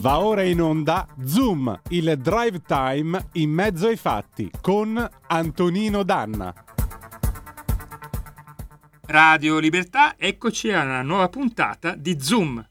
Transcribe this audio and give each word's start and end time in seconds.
Va 0.00 0.20
ora 0.20 0.42
in 0.42 0.60
onda 0.60 1.08
Zoom, 1.24 1.80
il 1.88 2.16
drive 2.18 2.62
time 2.64 3.30
in 3.32 3.50
mezzo 3.50 3.88
ai 3.88 3.96
fatti 3.96 4.48
con 4.60 4.96
Antonino 5.26 6.04
Danna. 6.04 6.54
Radio 9.06 9.58
Libertà, 9.58 10.14
eccoci 10.16 10.70
alla 10.70 11.02
nuova 11.02 11.28
puntata 11.28 11.96
di 11.96 12.16
Zoom. 12.20 12.64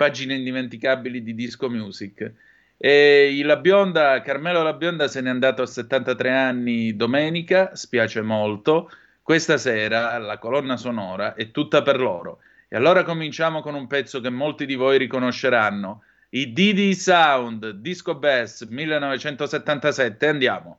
pagine 0.00 0.34
indimenticabili 0.34 1.22
di 1.22 1.34
disco 1.34 1.68
music. 1.68 2.32
E 2.78 3.38
la 3.44 3.58
bionda, 3.58 4.22
Carmelo 4.22 4.62
La 4.62 4.72
Bionda 4.72 5.08
se 5.08 5.20
n'è 5.20 5.28
andato 5.28 5.60
a 5.60 5.66
73 5.66 6.30
anni 6.30 6.96
domenica, 6.96 7.74
spiace 7.74 8.22
molto. 8.22 8.90
Questa 9.20 9.58
sera 9.58 10.16
la 10.16 10.38
colonna 10.38 10.78
sonora 10.78 11.34
è 11.34 11.50
tutta 11.50 11.82
per 11.82 12.00
loro. 12.00 12.38
E 12.66 12.76
allora 12.76 13.02
cominciamo 13.02 13.60
con 13.60 13.74
un 13.74 13.86
pezzo 13.86 14.22
che 14.22 14.30
molti 14.30 14.64
di 14.64 14.74
voi 14.74 14.96
riconosceranno. 14.96 16.04
I 16.30 16.50
Didi 16.54 16.94
Sound, 16.94 17.68
Disco 17.72 18.14
Bass 18.14 18.66
1977. 18.66 20.26
Andiamo. 20.28 20.78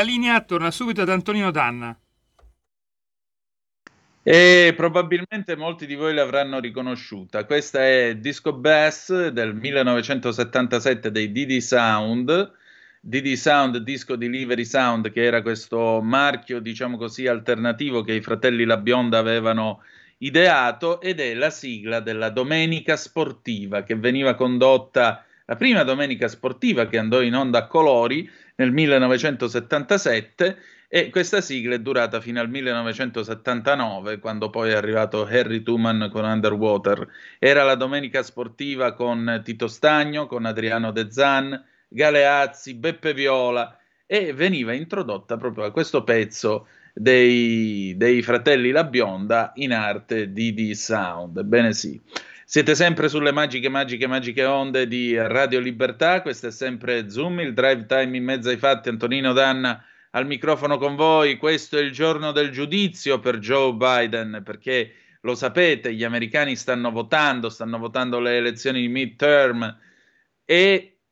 La 0.00 0.06
linea 0.06 0.40
torna 0.40 0.70
subito 0.70 1.02
ad 1.02 1.10
Antonino 1.10 1.50
Danna. 1.50 1.94
E 4.22 4.72
probabilmente 4.74 5.56
molti 5.56 5.84
di 5.86 5.94
voi 5.94 6.14
l'avranno 6.14 6.58
riconosciuta. 6.58 7.44
Questa 7.44 7.84
è 7.84 8.16
Disco 8.16 8.54
Bass 8.54 9.28
del 9.28 9.54
1977 9.54 11.10
dei 11.10 11.32
DD 11.32 11.58
Sound. 11.58 12.52
DD 13.02 13.32
Sound, 13.34 13.78
Disco 13.78 14.16
Delivery 14.16 14.64
Sound, 14.64 15.10
che 15.10 15.22
era 15.22 15.42
questo 15.42 16.00
marchio, 16.02 16.60
diciamo 16.60 16.96
così, 16.96 17.26
alternativo 17.26 18.02
che 18.02 18.14
i 18.14 18.22
fratelli 18.22 18.64
La 18.64 18.78
Bionda 18.78 19.18
avevano 19.18 19.82
ideato 20.18 21.00
ed 21.00 21.20
è 21.20 21.34
la 21.34 21.50
sigla 21.50 22.00
della 22.00 22.30
Domenica 22.30 22.96
Sportiva 22.96 23.82
che 23.82 23.96
veniva 23.96 24.34
condotta, 24.34 25.24
la 25.44 25.56
prima 25.56 25.82
Domenica 25.82 26.28
Sportiva 26.28 26.86
che 26.86 26.98
andò 26.98 27.20
in 27.22 27.34
onda 27.34 27.58
a 27.58 27.66
colori 27.66 28.30
nel 28.60 28.72
1977 28.72 30.58
e 30.86 31.08
questa 31.08 31.40
sigla 31.40 31.76
è 31.76 31.80
durata 31.80 32.20
fino 32.20 32.40
al 32.40 32.50
1979, 32.50 34.18
quando 34.18 34.50
poi 34.50 34.70
è 34.70 34.74
arrivato 34.74 35.24
Harry 35.24 35.62
Tuman 35.62 36.10
con 36.12 36.24
Underwater. 36.24 37.08
Era 37.38 37.62
la 37.62 37.74
domenica 37.74 38.22
sportiva 38.22 38.92
con 38.92 39.40
Tito 39.42 39.66
Stagno, 39.66 40.26
con 40.26 40.44
Adriano 40.44 40.90
De 40.90 41.10
Zan, 41.10 41.64
Galeazzi, 41.88 42.74
Beppe 42.74 43.14
Viola 43.14 43.78
e 44.04 44.34
veniva 44.34 44.74
introdotta 44.74 45.38
proprio 45.38 45.64
a 45.64 45.70
questo 45.70 46.04
pezzo 46.04 46.66
dei, 46.92 47.94
dei 47.96 48.20
fratelli 48.20 48.72
La 48.72 48.84
Bionda 48.84 49.52
in 49.54 49.72
arte 49.72 50.32
di 50.32 50.74
Sound. 50.74 51.38
Ebbene 51.38 51.72
sì. 51.72 51.98
Siete 52.52 52.74
sempre 52.74 53.08
sulle 53.08 53.30
magiche, 53.30 53.68
magiche, 53.68 54.08
magiche 54.08 54.44
onde 54.44 54.88
di 54.88 55.16
Radio 55.16 55.60
Libertà. 55.60 56.20
Questo 56.20 56.48
è 56.48 56.50
sempre 56.50 57.08
Zoom, 57.08 57.38
il 57.38 57.54
drive 57.54 57.86
time 57.86 58.16
in 58.16 58.24
mezzo 58.24 58.48
ai 58.48 58.56
fatti. 58.56 58.88
Antonino 58.88 59.32
Danna 59.32 59.80
al 60.10 60.26
microfono 60.26 60.76
con 60.76 60.96
voi. 60.96 61.36
Questo 61.36 61.78
è 61.78 61.80
il 61.80 61.92
giorno 61.92 62.32
del 62.32 62.50
giudizio 62.50 63.20
per 63.20 63.38
Joe 63.38 63.74
Biden, 63.74 64.42
perché 64.44 64.94
lo 65.20 65.36
sapete, 65.36 65.94
gli 65.94 66.02
americani 66.02 66.56
stanno 66.56 66.90
votando, 66.90 67.50
stanno 67.50 67.78
votando 67.78 68.18
le 68.18 68.38
elezioni 68.38 68.80
di 68.80 68.88
midterm 68.88 69.78
e 70.44 71.02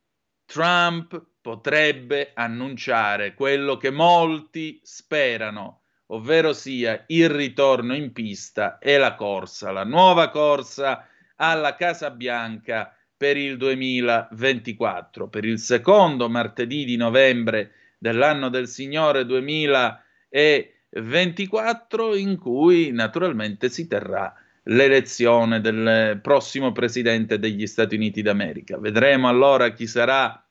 Trump 0.44 1.24
potrebbe 1.40 2.32
annunciare 2.34 3.34
quello 3.34 3.76
che 3.76 3.90
molti 3.90 4.80
sperano, 4.82 5.82
ovvero 6.06 6.52
sia 6.52 7.04
il 7.06 7.30
ritorno 7.30 7.94
in 7.94 8.10
pista 8.10 8.78
e 8.78 8.98
la 8.98 9.14
corsa, 9.14 9.70
la 9.70 9.84
nuova 9.84 10.30
corsa 10.30 11.06
alla 11.40 11.74
Casa 11.74 12.10
Bianca 12.10 12.94
per 13.16 13.36
il 13.36 13.56
2024, 13.56 15.28
per 15.28 15.44
il 15.44 15.58
secondo 15.58 16.28
martedì 16.28 16.84
di 16.84 16.96
novembre 16.96 17.72
dell'anno 17.98 18.48
del 18.48 18.68
Signore 18.68 19.26
2024 19.26 22.14
in 22.14 22.38
cui 22.38 22.92
naturalmente 22.92 23.68
si 23.68 23.88
terrà 23.88 24.32
l'elezione 24.64 25.60
del 25.60 26.20
prossimo 26.22 26.72
presidente 26.72 27.38
degli 27.38 27.66
Stati 27.66 27.96
Uniti 27.96 28.22
d'America. 28.22 28.78
Vedremo 28.78 29.28
allora 29.28 29.72
chi 29.72 29.86
sarà 29.86 30.42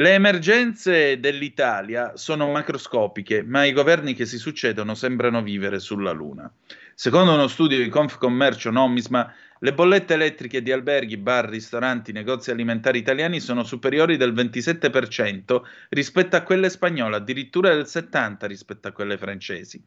Le 0.00 0.14
emergenze 0.14 1.20
dell'Italia 1.20 2.16
sono 2.16 2.50
macroscopiche, 2.50 3.42
ma 3.42 3.66
i 3.66 3.72
governi 3.74 4.14
che 4.14 4.24
si 4.24 4.38
succedono 4.38 4.94
sembrano 4.94 5.42
vivere 5.42 5.78
sulla 5.78 6.10
Luna. 6.10 6.50
Secondo 6.94 7.34
uno 7.34 7.48
studio 7.48 7.76
di 7.76 7.90
Confcommercio 7.90 8.70
Nomisma, 8.70 9.30
le 9.58 9.74
bollette 9.74 10.14
elettriche 10.14 10.62
di 10.62 10.72
alberghi, 10.72 11.18
bar, 11.18 11.50
ristoranti, 11.50 12.12
negozi 12.12 12.50
alimentari 12.50 12.98
italiani 12.98 13.40
sono 13.40 13.62
superiori 13.62 14.16
del 14.16 14.32
27% 14.32 15.60
rispetto 15.90 16.34
a 16.34 16.44
quelle 16.44 16.70
spagnole, 16.70 17.16
addirittura 17.16 17.74
del 17.74 17.84
70% 17.84 18.46
rispetto 18.46 18.88
a 18.88 18.92
quelle 18.92 19.18
francesi. 19.18 19.84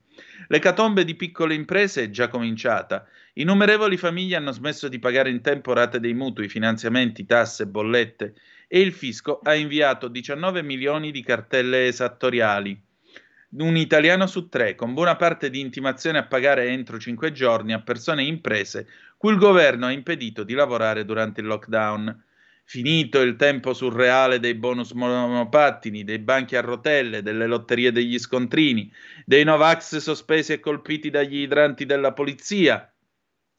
L'ecatombe 0.48 1.06
di 1.06 1.16
piccole 1.16 1.56
imprese 1.56 2.04
è 2.04 2.09
già 2.12 2.27
cominciata. 2.27 3.07
Innumerevoli 3.33 3.98
famiglie 3.98 4.36
hanno 4.36 4.51
smesso 4.51 4.88
di 4.88 5.00
pagare 5.00 5.31
in 5.31 5.42
tempo 5.42 5.74
rate 5.74 6.00
dei 6.00 6.13
mutui, 6.13 6.50
finanziamenti, 6.50 7.25
tasse, 7.25 7.66
bollette 7.66 8.36
e 8.74 8.80
il 8.80 8.92
fisco 8.92 9.40
ha 9.44 9.54
inviato 9.54 10.08
19 10.08 10.64
milioni 10.64 11.12
di 11.12 11.22
cartelle 11.22 11.86
esattoriali 11.86 12.81
un 13.58 13.78
italiano 13.78 14.25
su 14.25 14.50
tre, 14.50 14.74
con 14.74 14.96
buona 14.96 15.16
parte 15.16 15.52
di 15.52 15.60
intimazione 15.60 16.18
a 16.18 16.25
pagare 16.25 16.70
entro 16.70 16.98
cinque 16.98 17.31
giorni 17.31 17.71
a 17.71 17.81
persone 17.81 18.24
e 18.24 18.26
imprese 18.26 18.88
cui 19.16 19.31
il 19.31 19.38
governo 19.38 19.86
ha 19.86 19.92
impedito 19.92 20.44
di 20.44 20.56
lavorare 20.56 21.06
durante 21.06 21.42
il 21.42 21.45
lockdown. 21.45 22.24
Finito 22.64 23.21
il 23.21 23.36
tempo 23.36 23.76
surreale 23.76 24.40
dei 24.40 24.56
bonus 24.56 24.94
monopattini, 24.94 26.04
dei 26.04 26.18
banchi 26.18 26.56
a 26.56 26.62
rotelle, 26.62 27.21
delle 27.21 27.45
lotterie 27.45 27.92
degli 27.92 28.18
scontrini, 28.18 28.92
dei 29.24 29.44
Novax 29.44 29.97
sospesi 29.97 30.54
e 30.54 30.59
colpiti 30.59 31.12
dagli 31.12 31.42
idranti 31.42 31.86
della 31.86 32.12
polizia, 32.12 32.92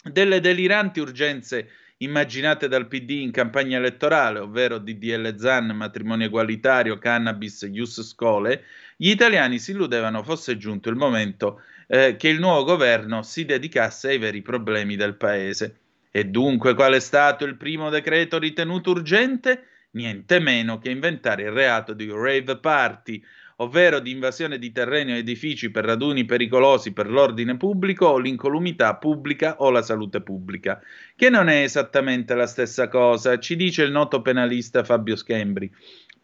delle 0.02 0.40
deliranti 0.40 0.98
urgenze 0.98 1.68
immaginate 1.98 2.68
dal 2.68 2.88
PD 2.88 3.10
in 3.10 3.30
campagna 3.30 3.78
elettorale, 3.78 4.40
ovvero 4.40 4.78
DDL 4.78 5.36
Zan, 5.36 5.66
matrimonio 5.66 6.26
egualitario, 6.26 6.98
cannabis, 6.98 7.68
ius 7.70 8.02
scole, 8.02 8.64
gli 8.96 9.10
italiani 9.10 9.58
si 9.58 9.72
illudevano 9.72 10.22
fosse 10.22 10.56
giunto 10.56 10.88
il 10.88 10.96
momento 10.96 11.62
eh, 11.86 12.16
che 12.16 12.28
il 12.28 12.40
nuovo 12.40 12.64
governo 12.64 13.22
si 13.22 13.44
dedicasse 13.44 14.08
ai 14.08 14.18
veri 14.18 14.42
problemi 14.42 14.96
del 14.96 15.14
paese. 15.14 15.78
E 16.10 16.24
dunque 16.24 16.74
qual 16.74 16.94
è 16.94 17.00
stato 17.00 17.44
il 17.44 17.56
primo 17.56 17.90
decreto 17.90 18.38
ritenuto 18.38 18.90
urgente? 18.90 19.66
Niente 19.92 20.38
meno 20.40 20.78
che 20.78 20.90
inventare 20.90 21.42
il 21.42 21.50
reato 21.50 21.92
di 21.92 22.08
rave 22.10 22.56
party, 22.58 23.22
ovvero 23.56 24.00
di 24.00 24.10
invasione 24.10 24.58
di 24.58 24.72
terreni 24.72 25.12
o 25.12 25.16
edifici 25.16 25.70
per 25.70 25.84
raduni 25.84 26.24
pericolosi 26.24 26.92
per 26.92 27.10
l'ordine 27.10 27.56
pubblico 27.56 28.06
o 28.06 28.18
l'incolumità 28.18 28.96
pubblica 28.96 29.56
o 29.58 29.70
la 29.70 29.82
salute 29.82 30.20
pubblica, 30.20 30.80
che 31.14 31.30
non 31.30 31.48
è 31.48 31.62
esattamente 31.62 32.34
la 32.34 32.46
stessa 32.46 32.88
cosa, 32.88 33.38
ci 33.38 33.56
dice 33.56 33.82
il 33.82 33.90
noto 33.90 34.22
penalista 34.22 34.82
Fabio 34.82 35.16
Schembri. 35.16 35.70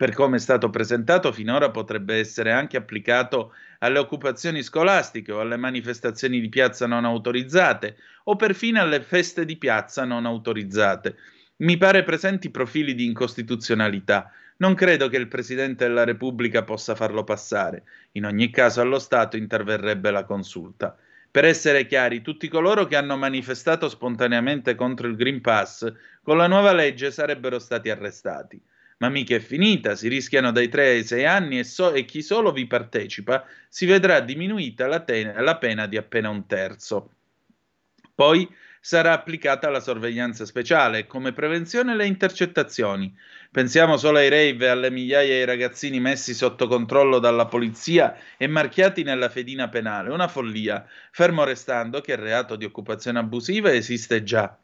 Per 0.00 0.14
come 0.14 0.36
è 0.36 0.40
stato 0.40 0.70
presentato 0.70 1.30
finora 1.30 1.70
potrebbe 1.70 2.16
essere 2.16 2.52
anche 2.52 2.78
applicato 2.78 3.52
alle 3.80 3.98
occupazioni 3.98 4.62
scolastiche 4.62 5.30
o 5.30 5.40
alle 5.40 5.58
manifestazioni 5.58 6.40
di 6.40 6.48
piazza 6.48 6.86
non 6.86 7.04
autorizzate 7.04 7.96
o 8.24 8.34
perfino 8.34 8.80
alle 8.80 9.02
feste 9.02 9.44
di 9.44 9.56
piazza 9.56 10.06
non 10.06 10.24
autorizzate. 10.24 11.16
Mi 11.56 11.76
pare 11.76 12.02
presenti 12.02 12.48
profili 12.50 12.94
di 12.94 13.04
incostituzionalità. 13.04 14.32
Non 14.60 14.74
credo 14.74 15.08
che 15.08 15.16
il 15.16 15.28
Presidente 15.28 15.86
della 15.86 16.04
Repubblica 16.04 16.64
possa 16.64 16.94
farlo 16.94 17.24
passare. 17.24 17.84
In 18.12 18.26
ogni 18.26 18.50
caso 18.50 18.82
allo 18.82 18.98
Stato 18.98 19.38
interverrebbe 19.38 20.10
la 20.10 20.24
consulta. 20.24 20.96
Per 21.30 21.46
essere 21.46 21.86
chiari, 21.86 22.20
tutti 22.20 22.46
coloro 22.46 22.84
che 22.84 22.96
hanno 22.96 23.16
manifestato 23.16 23.88
spontaneamente 23.88 24.74
contro 24.74 25.06
il 25.06 25.16
Green 25.16 25.40
Pass 25.40 25.90
con 26.22 26.36
la 26.36 26.46
nuova 26.46 26.74
legge 26.74 27.10
sarebbero 27.10 27.58
stati 27.58 27.88
arrestati. 27.88 28.60
Ma 28.98 29.08
mica 29.08 29.34
è 29.34 29.40
finita, 29.40 29.94
si 29.94 30.08
rischiano 30.08 30.52
dai 30.52 30.68
3 30.68 30.88
ai 30.88 31.04
6 31.04 31.24
anni 31.24 31.58
e, 31.58 31.64
so- 31.64 31.94
e 31.94 32.04
chi 32.04 32.20
solo 32.20 32.52
vi 32.52 32.66
partecipa 32.66 33.46
si 33.66 33.86
vedrà 33.86 34.20
diminuita 34.20 34.86
la, 34.86 35.00
te- 35.00 35.32
la 35.40 35.56
pena 35.56 35.86
di 35.86 35.96
appena 35.96 36.28
un 36.28 36.44
terzo. 36.46 37.12
Poi 38.14 38.46
sarà 38.80 39.12
applicata 39.12 39.68
la 39.68 39.78
sorveglianza 39.78 40.46
speciale, 40.46 41.06
come 41.06 41.32
prevenzione 41.32 41.94
le 41.94 42.06
intercettazioni. 42.06 43.14
Pensiamo 43.50 43.98
solo 43.98 44.18
ai 44.18 44.30
rave 44.30 44.64
e 44.64 44.68
alle 44.68 44.90
migliaia 44.90 45.34
di 45.34 45.44
ragazzini 45.44 46.00
messi 46.00 46.32
sotto 46.32 46.66
controllo 46.66 47.18
dalla 47.18 47.46
polizia 47.46 48.16
e 48.38 48.46
marchiati 48.46 49.02
nella 49.02 49.28
fedina 49.28 49.68
penale. 49.68 50.10
Una 50.10 50.28
follia, 50.28 50.86
fermo 51.10 51.44
restando 51.44 52.00
che 52.00 52.12
il 52.12 52.18
reato 52.18 52.56
di 52.56 52.64
occupazione 52.64 53.18
abusiva 53.18 53.70
esiste 53.72 54.22
già. 54.22 54.56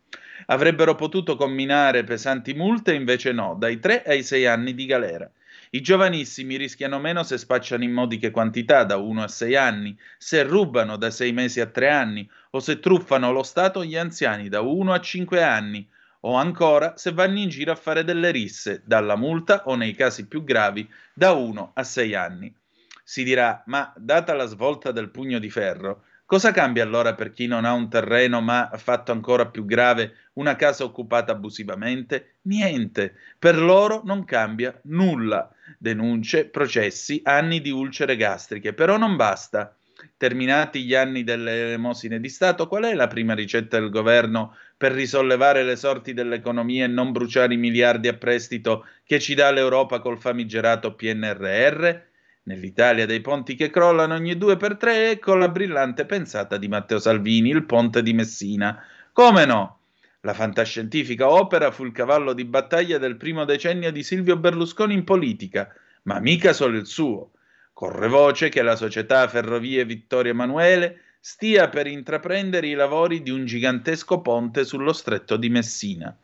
Avrebbero 0.47 0.95
potuto 0.95 1.37
combinare 1.37 2.05
pesanti 2.05 2.55
multe, 2.55 2.95
invece 2.95 3.33
no, 3.33 3.55
dai 3.59 3.79
3 3.79 4.03
ai 4.05 4.23
6 4.23 4.47
anni 4.47 4.75
di 4.75 4.87
galera. 4.87 5.31
I 5.71 5.81
giovanissimi 5.81 6.57
rischiano 6.57 7.01
meno 7.01 7.23
se 7.23 7.39
spacciano 7.39 7.83
in 7.83 7.93
modiche 7.93 8.31
quantità 8.31 8.85
da 8.85 8.97
1 8.97 9.23
a 9.23 9.29
6 9.29 9.57
anni, 9.57 9.99
se 10.17 10.43
rubano 10.45 10.97
da 10.97 11.11
6 11.11 11.33
mesi 11.33 11.61
a 11.61 11.67
3 11.67 11.91
anni 11.91 12.29
o 12.51 12.61
se 12.61 12.79
truffano 12.79 13.33
lo 13.33 13.43
Stato 13.43 13.85
gli 13.85 13.97
anziani 13.97 14.49
da 14.49 14.61
1 14.61 14.93
a 14.93 15.01
5 15.01 15.43
anni 15.43 15.89
o 16.21 16.35
ancora 16.35 16.97
se 16.97 17.13
vanno 17.13 17.39
in 17.39 17.49
giro 17.49 17.73
a 17.73 17.77
fare 17.77 18.05
delle 18.05 18.31
risse 18.31 18.83
dalla 18.85 19.17
multa 19.17 19.65
o 19.67 19.75
nei 19.75 19.95
casi 19.95 20.27
più 20.27 20.45
gravi 20.45 20.89
da 21.13 21.33
1 21.33 21.73
a 21.75 21.83
6 21.83 22.15
anni. 22.15 22.55
Si 23.03 23.23
dirà, 23.23 23.63
ma 23.67 23.93
data 23.97 24.35
la 24.35 24.47
svolta 24.47 24.91
del 24.91 25.11
pugno 25.11 25.39
di 25.39 25.51
ferro, 25.51 26.03
Cosa 26.27 26.51
cambia 26.51 26.83
allora 26.83 27.15
per 27.15 27.31
chi 27.31 27.47
non 27.47 27.65
ha 27.65 27.73
un 27.73 27.89
terreno 27.89 28.41
ma, 28.41 28.69
fatto 28.75 29.13
ancora 29.13 29.47
più 29.47 29.65
grave, 29.65 30.31
una 30.35 30.57
casa 30.57 30.83
occupata 30.83 31.31
abusivamente? 31.31 32.39
Niente. 32.43 33.15
Per 33.39 33.57
loro 33.57 34.03
non 34.05 34.25
cambia 34.25 34.77
nulla. 34.87 35.49
Denunce, 35.79 36.47
processi, 36.47 37.21
anni 37.23 37.61
di 37.61 37.71
ulcere 37.71 38.17
gastriche. 38.17 38.73
Però 38.73 38.97
non 38.97 39.15
basta. 39.15 39.73
Terminati 40.17 40.83
gli 40.85 40.97
anni 40.97 41.23
delle 41.23 41.69
elemosine 41.69 42.19
di 42.19 42.29
Stato, 42.29 42.67
qual 42.67 42.85
è 42.85 42.95
la 42.95 43.07
prima 43.07 43.33
ricetta 43.33 43.79
del 43.79 43.91
governo 43.91 44.57
per 44.77 44.91
risollevare 44.91 45.63
le 45.63 45.77
sorti 45.77 46.13
dell'economia 46.13 46.87
e 46.87 46.89
non 46.89 47.13
bruciare 47.13 47.55
i 47.55 47.57
miliardi 47.57 48.09
a 48.09 48.15
prestito 48.17 48.85
che 49.05 49.21
ci 49.21 49.35
dà 49.35 49.53
l'Europa 49.53 50.01
col 50.01 50.19
famigerato 50.19 50.93
PNRR? 50.97 52.15
Nell'Italia 52.49 53.07
dei 53.07 53.21
ponti 53.21 53.57
che 53.57 53.71
crollano 53.71 54.15
ogni 54.15 54.39
due 54.39 54.57
per 54.57 54.77
tre, 54.77 55.11
ecco 55.11 55.35
la 55.35 55.49
brillante 55.49 56.07
pensata 56.07 56.59
di 56.59 56.69
Matteo 56.69 57.01
Salvini, 57.01 57.51
il 57.51 57.65
ponte 57.65 58.05
di 58.05 58.13
Messina. 58.13 58.85
Come 59.13 59.45
no? 59.45 59.79
La 60.21 60.33
fantascientifica 60.33 61.29
opera 61.29 61.73
fu 61.73 61.85
il 61.85 61.91
cavallo 61.91 62.35
di 62.35 62.45
battaglia 62.45 62.99
del 62.99 63.17
primo 63.17 63.45
decennio 63.45 63.91
di 63.91 64.05
Silvio 64.05 64.37
Berlusconi 64.37 64.95
in 64.95 65.03
politica, 65.03 65.75
ma 66.03 66.21
mica 66.21 66.53
solo 66.53 66.77
il 66.77 66.87
suo. 66.87 67.33
Corre 67.73 68.07
voce 68.07 68.49
che 68.49 68.63
la 68.63 68.77
società 68.77 69.27
Ferrovie 69.27 69.85
Vittorio 69.85 70.31
Emanuele 70.31 71.01
stia 71.19 71.69
per 71.69 71.89
intraprendere 71.89 72.69
i 72.69 72.75
lavori 72.75 73.23
di 73.23 73.31
un 73.31 73.45
gigantesco 73.45 74.21
ponte 74.21 74.65
sullo 74.65 74.93
stretto 74.93 75.37
di 75.37 75.49
Messina. 75.49 76.17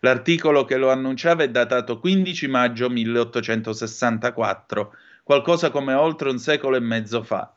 L'articolo 0.00 0.64
che 0.64 0.78
lo 0.78 0.90
annunciava 0.90 1.42
è 1.42 1.50
datato 1.50 2.00
15 2.00 2.48
maggio 2.48 2.88
1864 2.88 4.94
qualcosa 5.26 5.70
come 5.70 5.92
oltre 5.92 6.30
un 6.30 6.38
secolo 6.38 6.76
e 6.76 6.80
mezzo 6.80 7.20
fa. 7.24 7.52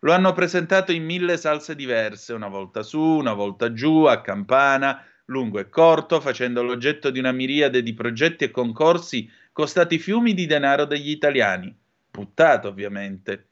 Lo 0.00 0.12
hanno 0.12 0.32
presentato 0.32 0.90
in 0.90 1.04
mille 1.04 1.36
salse 1.36 1.76
diverse, 1.76 2.32
una 2.32 2.48
volta 2.48 2.82
su, 2.82 3.00
una 3.00 3.32
volta 3.32 3.72
giù, 3.72 4.06
a 4.06 4.20
campana, 4.20 5.06
lungo 5.26 5.60
e 5.60 5.68
corto, 5.68 6.20
facendo 6.20 6.64
l'oggetto 6.64 7.10
di 7.10 7.20
una 7.20 7.30
miriade 7.30 7.84
di 7.84 7.94
progetti 7.94 8.42
e 8.42 8.50
concorsi 8.50 9.30
costati 9.52 10.00
fiumi 10.00 10.34
di 10.34 10.46
denaro 10.46 10.84
degli 10.84 11.10
italiani, 11.10 11.72
buttato 12.10 12.66
ovviamente. 12.66 13.50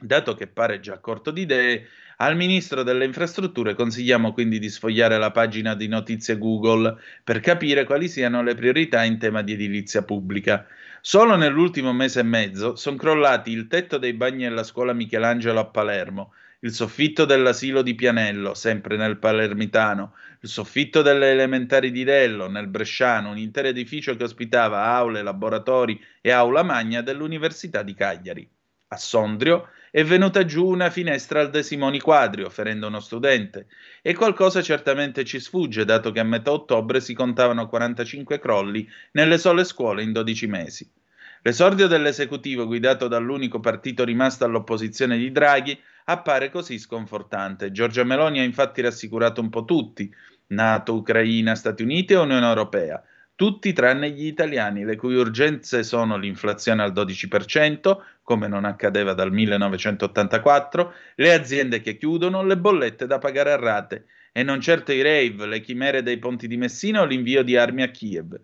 Dato 0.00 0.34
che 0.34 0.48
pare 0.48 0.80
già 0.80 0.98
corto 0.98 1.30
di 1.30 1.42
idee, 1.42 1.86
al 2.16 2.34
ministro 2.34 2.82
delle 2.82 3.04
infrastrutture 3.04 3.74
consigliamo 3.74 4.32
quindi 4.32 4.58
di 4.58 4.68
sfogliare 4.68 5.18
la 5.18 5.30
pagina 5.30 5.76
di 5.76 5.86
notizie 5.86 6.36
Google 6.36 6.96
per 7.22 7.38
capire 7.38 7.84
quali 7.84 8.08
siano 8.08 8.42
le 8.42 8.56
priorità 8.56 9.04
in 9.04 9.18
tema 9.18 9.42
di 9.42 9.52
edilizia 9.52 10.02
pubblica. 10.02 10.66
Solo 11.10 11.36
nell'ultimo 11.36 11.94
mese 11.94 12.20
e 12.20 12.22
mezzo 12.22 12.76
sono 12.76 12.98
crollati 12.98 13.50
il 13.50 13.66
tetto 13.66 13.96
dei 13.96 14.12
bagni 14.12 14.42
della 14.42 14.62
scuola 14.62 14.92
Michelangelo 14.92 15.58
a 15.58 15.64
Palermo, 15.64 16.34
il 16.60 16.70
soffitto 16.70 17.24
dell'asilo 17.24 17.80
di 17.80 17.94
Pianello, 17.94 18.52
sempre 18.52 18.98
nel 18.98 19.16
palermitano, 19.16 20.12
il 20.42 20.50
soffitto 20.50 21.00
delle 21.00 21.30
elementari 21.30 21.92
di 21.92 22.04
Dello, 22.04 22.50
nel 22.50 22.66
Bresciano, 22.66 23.30
un 23.30 23.38
intero 23.38 23.68
edificio 23.68 24.16
che 24.16 24.24
ospitava 24.24 24.84
aule, 24.84 25.22
laboratori 25.22 25.98
e 26.20 26.30
aula 26.30 26.62
magna 26.62 27.00
dell'Università 27.00 27.82
di 27.82 27.94
Cagliari. 27.94 28.46
A 28.88 28.96
Sondrio 28.98 29.70
è 29.90 30.04
venuta 30.04 30.44
giù 30.44 30.66
una 30.66 30.90
finestra 30.90 31.40
al 31.40 31.48
De 31.48 31.62
Simoni 31.62 32.00
Quadrio, 32.00 32.50
ferendo 32.50 32.86
uno 32.86 33.00
studente, 33.00 33.66
e 34.02 34.14
qualcosa 34.14 34.60
certamente 34.60 35.24
ci 35.24 35.40
sfugge, 35.40 35.86
dato 35.86 36.12
che 36.12 36.20
a 36.20 36.24
metà 36.24 36.52
ottobre 36.52 37.00
si 37.00 37.14
contavano 37.14 37.66
45 37.66 38.38
crolli 38.38 38.86
nelle 39.12 39.38
sole 39.38 39.64
scuole 39.64 40.02
in 40.02 40.12
12 40.12 40.46
mesi. 40.46 40.92
L'esordio 41.42 41.86
dell'esecutivo 41.86 42.66
guidato 42.66 43.06
dall'unico 43.06 43.60
partito 43.60 44.04
rimasto 44.04 44.44
all'opposizione 44.44 45.16
di 45.16 45.30
Draghi 45.30 45.80
appare 46.06 46.50
così 46.50 46.78
sconfortante. 46.78 47.70
Giorgia 47.70 48.02
Meloni 48.02 48.40
ha 48.40 48.42
infatti 48.42 48.80
rassicurato 48.80 49.40
un 49.40 49.48
po' 49.48 49.64
tutti, 49.64 50.12
Nato, 50.48 50.94
Ucraina, 50.94 51.54
Stati 51.54 51.84
Uniti 51.84 52.14
e 52.14 52.16
Unione 52.16 52.46
Europea, 52.46 53.00
tutti 53.36 53.72
tranne 53.72 54.10
gli 54.10 54.26
italiani, 54.26 54.84
le 54.84 54.96
cui 54.96 55.14
urgenze 55.14 55.84
sono 55.84 56.16
l'inflazione 56.16 56.82
al 56.82 56.92
12%, 56.92 57.96
come 58.24 58.48
non 58.48 58.64
accadeva 58.64 59.12
dal 59.12 59.30
1984, 59.30 60.92
le 61.14 61.32
aziende 61.32 61.80
che 61.80 61.96
chiudono, 61.96 62.42
le 62.42 62.58
bollette 62.58 63.06
da 63.06 63.18
pagare 63.18 63.52
a 63.52 63.56
rate, 63.56 64.06
e 64.32 64.42
non 64.42 64.60
certo 64.60 64.90
i 64.90 65.02
rave, 65.02 65.46
le 65.46 65.60
chimere 65.60 66.02
dei 66.02 66.18
ponti 66.18 66.48
di 66.48 66.56
Messina 66.56 67.02
o 67.02 67.04
l'invio 67.04 67.44
di 67.44 67.56
armi 67.56 67.82
a 67.82 67.90
Kiev 67.90 68.36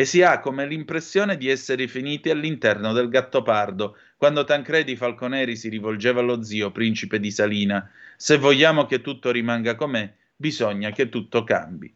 e 0.00 0.06
si 0.06 0.22
ha 0.22 0.40
come 0.40 0.66
l'impressione 0.66 1.36
di 1.36 1.50
essere 1.50 1.86
finiti 1.86 2.30
all'interno 2.30 2.94
del 2.94 3.10
Gattopardo, 3.10 3.98
quando 4.16 4.44
Tancredi 4.44 4.96
Falconeri 4.96 5.56
si 5.56 5.68
rivolgeva 5.68 6.20
allo 6.20 6.42
zio, 6.42 6.70
principe 6.70 7.20
di 7.20 7.30
Salina. 7.30 7.86
Se 8.16 8.38
vogliamo 8.38 8.86
che 8.86 9.02
tutto 9.02 9.30
rimanga 9.30 9.74
com'è, 9.74 10.10
bisogna 10.34 10.90
che 10.90 11.10
tutto 11.10 11.44
cambi. 11.44 11.94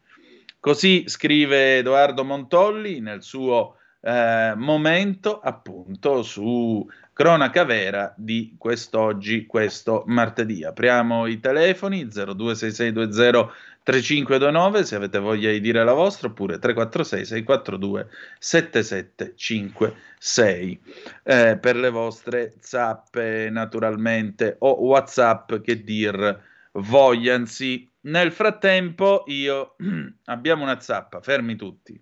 Così 0.60 1.04
scrive 1.06 1.78
Edoardo 1.78 2.24
Montolli 2.24 3.00
nel 3.00 3.22
suo 3.22 3.76
eh, 4.02 4.52
momento, 4.54 5.40
appunto, 5.40 6.22
su 6.22 6.86
cronaca 7.14 7.64
vera 7.64 8.12
di 8.18 8.54
quest'oggi, 8.58 9.46
questo 9.46 10.02
martedì. 10.08 10.62
Apriamo 10.62 11.26
i 11.26 11.40
telefoni 11.40 12.10
026620 12.10 13.50
3529 13.84 14.84
se 14.84 14.96
avete 14.96 15.18
voglia 15.18 15.50
di 15.50 15.60
dire 15.60 15.84
la 15.84 15.92
vostra 15.92 16.28
oppure 16.28 16.58
346 16.58 17.26
642 17.26 18.08
7756 18.38 20.80
eh, 21.22 21.58
per 21.58 21.76
le 21.76 21.90
vostre 21.90 22.54
zappe 22.60 23.50
naturalmente 23.50 24.56
o 24.60 24.80
whatsapp 24.80 25.56
che 25.56 25.84
dir 25.84 26.40
vogliansi 26.72 27.92
nel 28.04 28.32
frattempo 28.32 29.24
io 29.26 29.76
abbiamo 30.24 30.62
una 30.62 30.80
zappa 30.80 31.20
fermi 31.20 31.56
tutti. 31.56 32.00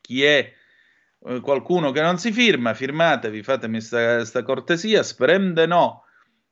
Chi 0.00 0.24
è? 0.24 0.52
Eh, 1.24 1.40
qualcuno 1.40 1.90
che 1.90 2.00
non 2.00 2.18
si 2.18 2.32
firma 2.32 2.74
firmatevi 2.74 3.42
fatemi 3.42 3.80
questa 3.80 4.42
cortesia. 4.42 5.02
Sprende 5.02 5.66
no 5.66 6.04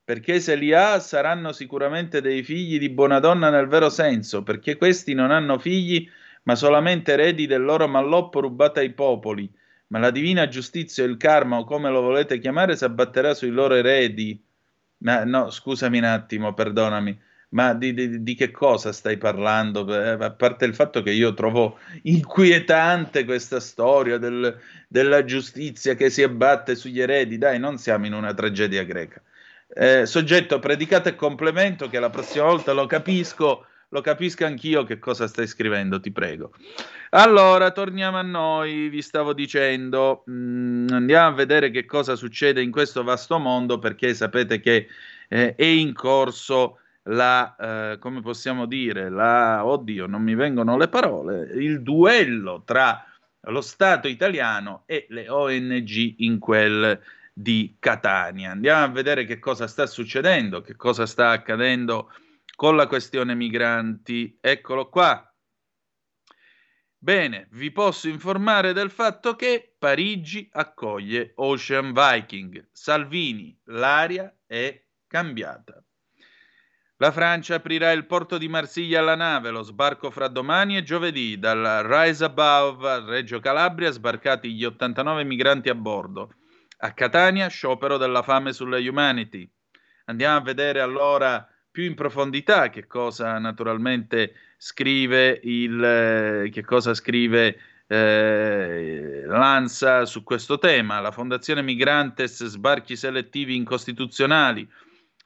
perché 0.07 0.39
se 0.39 0.55
li 0.55 0.73
ha 0.73 1.01
saranno 1.01 1.51
sicuramente 1.51 2.21
dei 2.21 2.45
figli 2.45 2.79
di 2.79 2.91
buona 2.91 3.19
donna 3.19 3.51
nel 3.51 3.67
vero 3.67 3.91
senso, 3.91 4.45
perché 4.45 4.77
questi 4.77 5.15
non 5.15 5.33
hanno 5.33 5.59
figli, 5.59 6.09
ma 6.45 6.55
solamente 6.55 7.15
eredi 7.15 7.49
del 7.49 7.65
loro 7.65 7.89
malloppo 7.89 8.39
rubato 8.39 8.79
ai 8.79 8.93
popoli. 8.93 9.53
Ma 9.89 9.99
la 9.99 10.13
divina 10.13 10.47
giustizia 10.47 11.03
o 11.03 11.09
il 11.09 11.17
karma, 11.17 11.59
o 11.59 11.65
come 11.65 11.91
lo 11.91 12.03
volete 12.03 12.39
chiamare, 12.39 12.77
si 12.77 12.85
abbatterà 12.85 13.35
sui 13.35 13.51
loro 13.51 13.75
eredi. 13.75 14.41
Ma 14.99 15.25
no, 15.25 15.51
scusami 15.51 15.99
un 15.99 16.05
attimo, 16.05 16.55
perdonami, 16.55 17.21
ma 17.49 17.75
di, 17.75 17.93
di, 17.93 18.23
di 18.23 18.35
che 18.37 18.53
cosa 18.53 18.93
stai 18.93 19.17
parlando? 19.17 19.93
Eh, 19.93 20.25
a 20.25 20.31
parte 20.31 20.67
il 20.67 20.75
fatto 20.77 21.03
che 21.03 21.11
io 21.11 21.35
trovo 21.35 21.81
inquietante 22.03 23.25
questa 23.25 23.59
storia 23.59 24.19
del, 24.19 24.57
della 24.87 25.25
giustizia 25.25 25.97
che 25.97 26.11
si 26.11 26.23
abbatte 26.23 26.77
sugli 26.77 27.01
eredi, 27.01 27.39
dai, 27.39 27.59
non 27.59 27.77
siamo 27.77 28.07
in 28.07 28.13
una 28.13 28.33
tragedia 28.35 28.85
greca 28.85 29.21
eh, 29.79 30.07
soggetto 30.07 30.59
predicato 30.59 31.11
e 31.11 31.15
complemento 31.15 31.89
che 31.89 32.01
la 32.01 32.09
prossima 32.09 32.47
volta 32.47 32.73
lo 32.73 32.87
capisco, 32.87 33.67
lo 33.91 34.01
capisco 34.01 34.47
anch'io 34.47 34.85
che 34.85 34.99
cosa 34.99 35.27
stai 35.27 35.47
scrivendo, 35.47 36.01
ti 36.01 36.11
prego. 36.11 36.53
Allora, 37.11 37.71
torniamo 37.71 38.17
a 38.17 38.23
noi, 38.23 38.89
vi 38.89 39.03
stavo 39.03 39.35
dicendo, 39.35 40.23
mh, 40.25 40.33
mm, 40.33 40.87
andiamo 40.93 41.29
a 41.29 41.33
vedere 41.33 41.71
che 41.71 41.85
cosa 41.85 42.17
succede 42.17 42.63
in 42.63 42.71
questo 42.71 43.05
vasto 43.05 43.39
mondo 43.39 43.79
perché 43.79 44.15
sapete 44.15 44.61
che 44.61 44.89
eh, 45.29 45.55
è 45.55 45.65
in 45.65 45.93
corso 45.93 46.79
la, 47.09 47.55
eh, 47.93 47.99
come 47.99 48.23
possiamo 48.23 48.65
dire, 48.65 49.11
la, 49.11 49.65
oddio, 49.65 50.07
non 50.07 50.23
mi 50.23 50.35
vengono 50.35 50.79
le 50.79 50.89
parole, 50.89 51.51
il 51.53 51.83
duello 51.83 52.63
tra 52.65 53.05
lo 53.49 53.61
Stato 53.61 54.09
italiano 54.09 54.83
e 54.87 55.07
le 55.11 55.29
ONG 55.29 56.15
in 56.19 56.39
quel 56.39 56.99
di 57.39 57.77
Catania. 57.79 58.53
Andiamo 58.53 58.85
a 58.85 58.89
vedere 58.89 59.27
che 59.27 59.39
cosa 59.39 59.67
sta 59.67 59.87
succedendo, 59.87 60.63
che 60.63 60.75
cosa 60.75 61.05
sta 61.05 61.33
accadendo 61.33 62.11
con 62.55 62.77
la 62.77 62.87
questione 62.87 63.35
migranti. 63.35 64.39
Eccolo 64.41 64.89
qua. 64.89 65.23
Bene, 66.97 67.49
vi 67.51 67.71
posso 67.73 68.09
informare 68.09 68.73
del 68.73 68.91
fatto 68.91 69.37
che 69.37 69.75
Parigi 69.79 70.49
accoglie 70.51 71.33
Ocean 71.35 71.93
Viking. 71.93 72.71
Salvini, 72.73 73.55
l'aria 73.65 74.35
è 74.47 74.83
cambiata. 75.07 75.85
La 76.97 77.13
Francia 77.13 77.57
aprirà 77.57 77.93
il 77.93 78.07
porto 78.07 78.39
di 78.39 78.49
Marsiglia 78.49 79.01
alla 79.01 79.15
nave, 79.15 79.51
lo 79.51 79.61
sbarco 79.61 80.11
fra 80.11 80.29
domani 80.29 80.79
e 80.79 80.83
giovedì. 80.83 81.39
Dal 81.39 81.85
Rise 81.85 82.25
Above 82.25 82.89
a 82.89 83.05
Reggio 83.05 83.41
Calabria 83.41 83.91
sbarcati 83.91 84.55
gli 84.55 84.65
89 84.65 85.23
migranti 85.25 85.69
a 85.69 85.75
bordo. 85.75 86.31
A 86.79 86.93
Catania 86.93 87.49
sciopero 87.49 87.97
della 87.97 88.23
fame 88.23 88.53
sulla 88.53 88.79
Humanity. 88.79 89.51
Andiamo 90.07 90.37
a 90.37 90.43
vedere 90.43 90.81
allora 90.81 91.49
più 91.71 91.85
in 91.85 91.95
profondità 91.95 92.69
che 92.69 92.87
cosa 92.87 93.39
naturalmente 93.39 94.35
scrive 94.59 95.41
il 95.43 95.83
eh, 95.83 96.51
che 96.51 96.65
cosa 96.65 96.95
scrive 96.95 97.59
eh, 97.87 99.23
l'ANSA 99.27 100.05
su 100.05 100.23
questo 100.23 100.59
tema. 100.59 101.01
La 101.01 101.13
Fondazione 101.13 101.63
Migrantes 101.63 102.45
sbarchi 102.45 102.97
selettivi 102.97 103.57
incostituzionali 103.57 104.69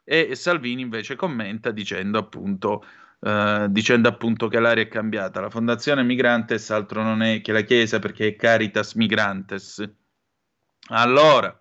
e 0.05 0.35
Salvini 0.35 0.83
invece 0.83 1.15
commenta 1.17 1.71
dicendo 1.71 2.19
appunto, 2.19 2.85
eh, 3.21 3.67
dicendo 3.71 4.09
appunto 4.09 4.49
che 4.49 4.61
l'aria 4.61 4.85
è 4.85 4.89
cambiata. 4.89 5.41
La 5.41 5.51
Fondazione 5.51 6.03
Migrantes 6.03 6.71
altro 6.71 7.03
non 7.03 7.23
è 7.23 7.41
che 7.41 7.53
la 7.53 7.63
Chiesa 7.63 7.99
perché 7.99 8.29
è 8.29 8.37
Caritas 8.37 8.95
Migrantes. 8.95 9.89
Allora, 10.93 11.57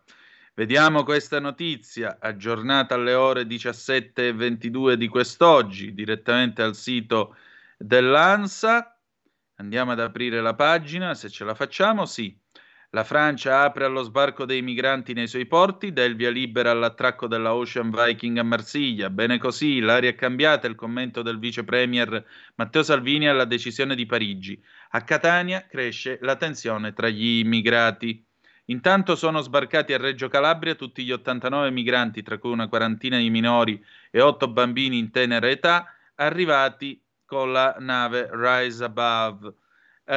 vediamo 0.55 1.03
questa 1.03 1.39
notizia 1.39 2.17
aggiornata 2.19 2.95
alle 2.95 3.13
ore 3.13 3.43
17.22 3.43 4.93
di 4.93 5.07
quest'oggi 5.07 5.93
direttamente 5.93 6.63
al 6.63 6.74
sito 6.74 7.36
dell'ANSA. 7.77 9.00
Andiamo 9.57 9.91
ad 9.91 10.00
aprire 10.00 10.41
la 10.41 10.55
pagina, 10.55 11.13
se 11.13 11.29
ce 11.29 11.43
la 11.43 11.53
facciamo, 11.53 12.07
sì. 12.07 12.36
La 12.89 13.03
Francia 13.03 13.62
apre 13.62 13.86
allo 13.86 14.01
sbarco 14.01 14.45
dei 14.45 14.63
migranti 14.63 15.13
nei 15.13 15.27
suoi 15.27 15.45
porti, 15.45 15.93
dà 15.93 16.03
il 16.05 16.15
via 16.15 16.31
libera 16.31 16.71
all'attracco 16.71 17.27
della 17.27 17.53
Ocean 17.53 17.91
Viking 17.91 18.39
a 18.39 18.43
Marsiglia. 18.43 19.12
Bene 19.12 19.38
così, 19.38 19.79
l'aria 19.79 20.09
è 20.09 20.15
cambiata, 20.15 20.65
il 20.65 20.74
commento 20.74 21.21
del 21.21 21.38
vice 21.38 21.63
premier 21.63 22.25
Matteo 22.55 22.81
Salvini 22.81 23.27
alla 23.27 23.45
decisione 23.45 23.93
di 23.93 24.07
Parigi. 24.07 24.59
A 24.89 25.03
Catania 25.03 25.67
cresce 25.67 26.17
la 26.24 26.36
tensione 26.36 26.93
tra 26.93 27.09
gli 27.09 27.41
immigrati. 27.41 28.25
Intanto 28.70 29.16
sono 29.16 29.42
sbarcati 29.42 29.94
a 29.94 29.98
Reggio 29.98 30.28
Calabria 30.28 30.76
tutti 30.76 31.04
gli 31.04 31.12
89 31.12 31.72
migranti, 31.72 32.22
tra 32.22 32.38
cui 32.38 32.52
una 32.52 32.68
quarantina 32.68 33.18
di 33.18 33.30
minori 33.32 33.84
e 34.12 34.22
otto 34.22 34.48
bambini 34.48 35.00
in 35.00 35.10
tenera 35.10 35.50
età, 35.50 35.92
arrivati 36.16 37.02
con 37.26 37.52
la 37.52 37.76
nave 37.80 38.30
Rise 38.32 38.84
Above. 38.84 39.54
Eh, 40.06 40.16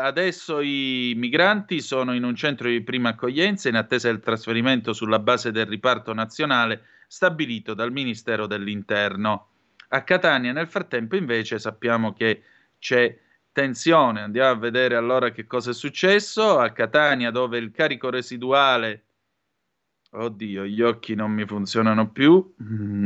adesso 0.00 0.60
i 0.60 1.12
migranti 1.16 1.80
sono 1.80 2.14
in 2.14 2.22
un 2.22 2.36
centro 2.36 2.68
di 2.68 2.82
prima 2.82 3.10
accoglienza 3.10 3.68
in 3.68 3.76
attesa 3.76 4.08
del 4.08 4.20
trasferimento 4.20 4.92
sulla 4.92 5.18
base 5.18 5.50
del 5.50 5.66
riparto 5.66 6.12
nazionale 6.12 6.84
stabilito 7.08 7.74
dal 7.74 7.90
Ministero 7.90 8.46
dell'Interno. 8.46 9.48
A 9.88 10.02
Catania 10.02 10.52
nel 10.52 10.68
frattempo 10.68 11.16
invece 11.16 11.58
sappiamo 11.58 12.12
che 12.12 12.42
c'è 12.78 13.16
tensione. 13.52 14.22
Andiamo 14.22 14.50
a 14.50 14.56
vedere 14.56 14.96
allora 14.96 15.30
che 15.30 15.46
cosa 15.46 15.70
è 15.70 15.74
successo. 15.74 16.58
A 16.58 16.70
Catania 16.70 17.30
dove 17.30 17.58
il 17.58 17.70
carico 17.70 18.10
residuale... 18.10 19.04
Oddio, 20.14 20.64
gli 20.64 20.82
occhi 20.82 21.14
non 21.14 21.30
mi 21.30 21.46
funzionano 21.46 22.10
più. 22.10 22.54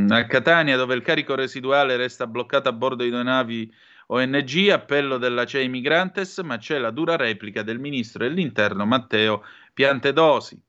A 0.08 0.26
Catania 0.26 0.76
dove 0.76 0.94
il 0.96 1.02
carico 1.02 1.36
residuale 1.36 1.96
resta 1.96 2.26
bloccato 2.26 2.68
a 2.68 2.72
bordo 2.72 3.04
di 3.04 3.10
due 3.10 3.22
navi 3.22 3.72
ONG, 4.08 4.68
appello 4.71 5.16
della 5.16 5.44
CEI 5.44 5.68
Migrantes, 5.68 6.38
ma 6.38 6.58
c'è 6.58 6.78
la 6.78 6.90
dura 6.90 7.14
replica 7.14 7.62
del 7.62 7.78
ministro 7.78 8.25
dell'interno 8.25 8.86
Matteo 8.86 9.44
Piantedosi. 9.73 10.60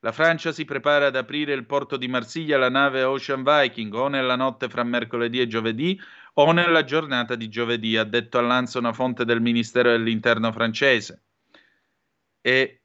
La 0.00 0.12
Francia 0.12 0.52
si 0.52 0.64
prepara 0.64 1.06
ad 1.06 1.16
aprire 1.16 1.52
il 1.52 1.64
porto 1.64 1.96
di 1.96 2.08
Marsiglia 2.08 2.56
alla 2.56 2.68
nave 2.68 3.02
Ocean 3.02 3.42
Viking 3.42 3.92
o 3.94 4.08
nella 4.08 4.36
notte 4.36 4.68
fra 4.68 4.84
mercoledì 4.84 5.40
e 5.40 5.46
giovedì 5.46 5.98
o 6.38 6.52
nella 6.52 6.84
giornata 6.84 7.34
di 7.34 7.48
giovedì, 7.48 7.96
ha 7.96 8.04
detto 8.04 8.38
all'Anza 8.38 8.78
una 8.78 8.92
fonte 8.92 9.24
del 9.24 9.40
Ministero 9.40 9.90
dell'Interno 9.90 10.52
francese. 10.52 11.22
E 12.42 12.82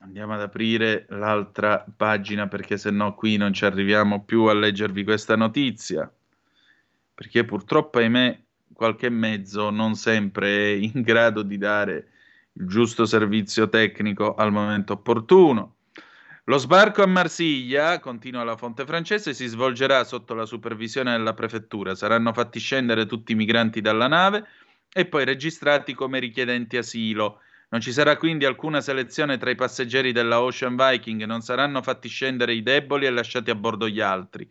andiamo 0.00 0.32
ad 0.34 0.40
aprire 0.40 1.04
l'altra 1.10 1.84
pagina 1.94 2.48
perché 2.48 2.78
se 2.78 2.90
no 2.90 3.14
qui 3.14 3.36
non 3.36 3.52
ci 3.52 3.66
arriviamo 3.66 4.24
più 4.24 4.44
a 4.44 4.54
leggervi 4.54 5.04
questa 5.04 5.36
notizia. 5.36 6.10
Perché 7.12 7.44
purtroppo, 7.44 7.98
ahimè, 7.98 8.42
qualche 8.72 9.10
mezzo 9.10 9.68
non 9.68 9.94
sempre 9.94 10.48
è 10.48 10.76
in 10.76 11.02
grado 11.02 11.42
di 11.42 11.58
dare 11.58 12.08
il 12.54 12.66
giusto 12.66 13.04
servizio 13.04 13.68
tecnico 13.68 14.34
al 14.34 14.50
momento 14.52 14.94
opportuno. 14.94 15.76
Lo 16.44 16.56
sbarco 16.56 17.02
a 17.02 17.06
Marsiglia, 17.06 18.00
continua 18.00 18.42
la 18.44 18.56
fonte 18.56 18.84
francese, 18.84 19.34
si 19.34 19.46
svolgerà 19.46 20.04
sotto 20.04 20.34
la 20.34 20.46
supervisione 20.46 21.12
della 21.12 21.34
prefettura. 21.34 21.94
Saranno 21.94 22.32
fatti 22.32 22.58
scendere 22.58 23.06
tutti 23.06 23.32
i 23.32 23.34
migranti 23.36 23.80
dalla 23.80 24.08
nave 24.08 24.46
e 24.92 25.06
poi 25.06 25.24
registrati 25.24 25.94
come 25.94 26.18
richiedenti 26.18 26.76
asilo. 26.76 27.40
Non 27.68 27.80
ci 27.80 27.92
sarà 27.92 28.16
quindi 28.16 28.46
alcuna 28.46 28.80
selezione 28.80 29.38
tra 29.38 29.50
i 29.50 29.54
passeggeri 29.54 30.12
della 30.12 30.40
Ocean 30.40 30.74
Viking, 30.76 31.24
non 31.24 31.40
saranno 31.40 31.82
fatti 31.82 32.08
scendere 32.08 32.52
i 32.52 32.62
deboli 32.62 33.06
e 33.06 33.10
lasciati 33.10 33.50
a 33.50 33.54
bordo 33.54 33.88
gli 33.88 34.00
altri. 34.00 34.48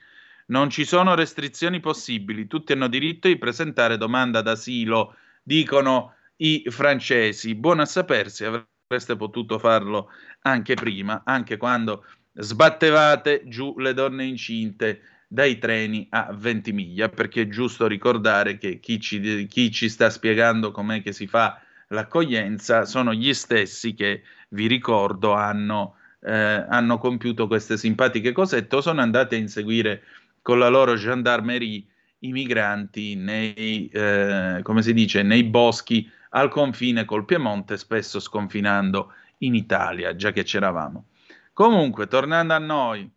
Non 0.48 0.70
ci 0.70 0.86
sono 0.86 1.16
restrizioni 1.16 1.80
possibili, 1.82 2.48
tutti 2.48 2.72
hanno 2.72 2.88
diritto 2.88 3.28
di 3.28 3.38
presentare 3.38 3.98
domanda 3.98 4.42
d'asilo, 4.42 5.16
dicono 5.44 6.16
i 6.38 6.64
francesi. 6.70 7.56
Buono 7.56 7.82
a 7.82 7.86
sapersi, 7.86 8.46
avreste 8.90 9.16
potuto 9.16 9.60
farlo 9.60 10.10
anche 10.42 10.74
prima, 10.74 11.22
anche 11.24 11.58
quando 11.58 12.06
sbattevate 12.34 13.44
giù 13.46 13.78
le 13.78 13.94
donne 13.94 14.26
incinte 14.26 15.02
dai 15.28 15.60
treni 15.60 16.08
a 16.10 16.34
20 16.36 16.72
miglia, 16.72 17.08
perché 17.08 17.44
è 17.44 17.48
giusto 17.48 17.86
ricordare 17.86 18.58
che 18.58 18.80
chi 18.80 19.00
ci, 19.00 19.46
chi 19.46 19.72
ci 19.72 19.90
sta 19.90 20.10
spiegando 20.10 20.72
com'è 20.72 21.04
che 21.04 21.12
si 21.12 21.28
fa 21.28 21.62
l'accoglienza 21.90 22.86
sono 22.86 23.14
gli 23.14 23.32
stessi 23.32 23.94
che, 23.94 24.24
vi 24.50 24.66
ricordo, 24.66 25.34
hanno, 25.34 25.98
eh, 26.22 26.34
hanno 26.68 26.98
compiuto 26.98 27.46
queste 27.46 27.78
simpatiche 27.78 28.32
cosette 28.32 28.78
o 28.78 28.82
sono 28.82 29.02
andati 29.02 29.36
a 29.36 29.38
inseguire 29.38 30.02
con 30.42 30.58
la 30.58 30.68
loro 30.68 30.96
gendarmerie 30.96 31.84
i 32.22 32.32
migranti 32.32 33.14
nei, 33.14 33.88
eh, 33.90 34.64
dice, 34.94 35.22
nei 35.22 35.44
boschi 35.44 36.10
al 36.30 36.50
confine 36.50 37.06
col 37.06 37.26
Piemonte, 37.26 37.78
spesso 37.78 38.20
sconfinando 38.20 39.14
in 39.40 39.56
Italia, 39.56 40.16
già 40.16 40.32
che 40.32 40.44
c'eravamo. 40.44 41.08
Comunque, 41.54 42.08
tornando 42.08 42.54
a 42.54 42.60
noi, 42.60 43.10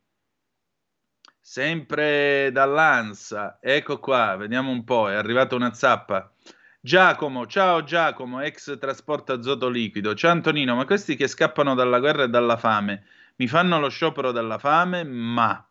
sempre 1.40 2.50
dall'ANSA, 2.52 3.58
ecco 3.60 3.98
qua, 3.98 4.36
vediamo 4.36 4.70
un 4.70 4.84
po', 4.84 5.10
è 5.10 5.14
arrivata 5.14 5.54
una 5.54 5.72
zappa. 5.74 6.32
Giacomo, 6.80 7.46
ciao 7.46 7.84
Giacomo, 7.84 8.40
ex 8.40 8.76
trasporto 8.78 9.32
azoto 9.32 9.68
liquido. 9.68 10.14
Ciao 10.14 10.32
Antonino, 10.32 10.74
ma 10.74 10.84
questi 10.84 11.14
che 11.14 11.28
scappano 11.28 11.74
dalla 11.74 12.00
guerra 12.00 12.24
e 12.24 12.28
dalla 12.28 12.56
fame, 12.56 13.04
mi 13.36 13.46
fanno 13.46 13.78
lo 13.78 13.88
sciopero 13.88 14.32
della 14.32 14.58
fame? 14.58 15.04
Ma 15.04 15.64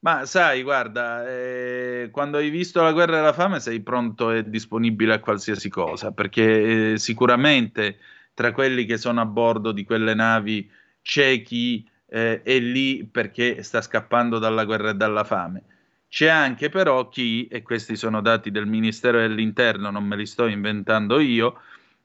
ma 0.00 0.24
sai, 0.26 0.62
guarda, 0.62 1.28
eh, 1.28 2.08
quando 2.12 2.38
hai 2.38 2.50
visto 2.50 2.82
la 2.82 2.92
guerra 2.92 3.18
e 3.18 3.22
la 3.22 3.32
fame 3.32 3.60
sei 3.60 3.80
pronto 3.80 4.30
e 4.30 4.48
disponibile 4.48 5.14
a 5.14 5.20
qualsiasi 5.20 5.68
cosa, 5.68 6.12
perché 6.12 6.92
eh, 6.92 6.98
sicuramente 6.98 7.98
tra 8.34 8.52
quelli 8.52 8.84
che 8.84 8.98
sono 8.98 9.20
a 9.20 9.26
bordo 9.26 9.72
di 9.72 9.84
quelle 9.84 10.14
navi 10.14 10.70
c'è 11.02 11.42
chi 11.42 11.88
eh, 12.08 12.42
è 12.42 12.58
lì 12.58 13.04
perché 13.06 13.62
sta 13.62 13.80
scappando 13.80 14.38
dalla 14.38 14.64
guerra 14.64 14.90
e 14.90 14.94
dalla 14.94 15.24
fame. 15.24 15.62
C'è 16.08 16.28
anche 16.28 16.68
però 16.68 17.08
chi, 17.08 17.46
e 17.48 17.62
questi 17.62 17.96
sono 17.96 18.20
dati 18.20 18.50
del 18.50 18.66
Ministero 18.66 19.18
dell'Interno, 19.18 19.90
non 19.90 20.04
me 20.04 20.16
li 20.16 20.26
sto 20.26 20.46
inventando 20.46 21.18
io, 21.18 21.60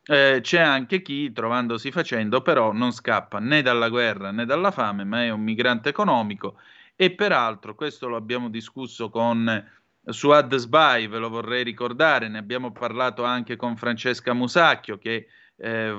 eh, 0.06 0.40
c'è 0.42 0.60
anche 0.60 1.02
chi, 1.02 1.32
trovandosi 1.32 1.92
facendo, 1.92 2.42
però 2.42 2.72
non 2.72 2.92
scappa 2.92 3.40
né 3.40 3.62
dalla 3.62 3.90
guerra 3.90 4.32
né 4.32 4.46
dalla 4.46 4.72
fame, 4.72 5.04
ma 5.04 5.24
è 5.24 5.30
un 5.30 5.42
migrante 5.42 5.90
economico 5.90 6.56
e 7.02 7.10
peraltro, 7.10 7.74
questo 7.74 8.08
lo 8.08 8.16
abbiamo 8.16 8.48
discusso 8.48 9.10
con 9.10 9.68
Suad 10.06 10.54
Sbai, 10.54 11.08
ve 11.08 11.18
lo 11.18 11.30
vorrei 11.30 11.64
ricordare, 11.64 12.28
ne 12.28 12.38
abbiamo 12.38 12.72
parlato 12.72 13.24
anche 13.24 13.56
con 13.56 13.76
Francesca 13.76 14.34
Musacchio, 14.34 15.00
che 15.00 15.26
eh, 15.56 15.96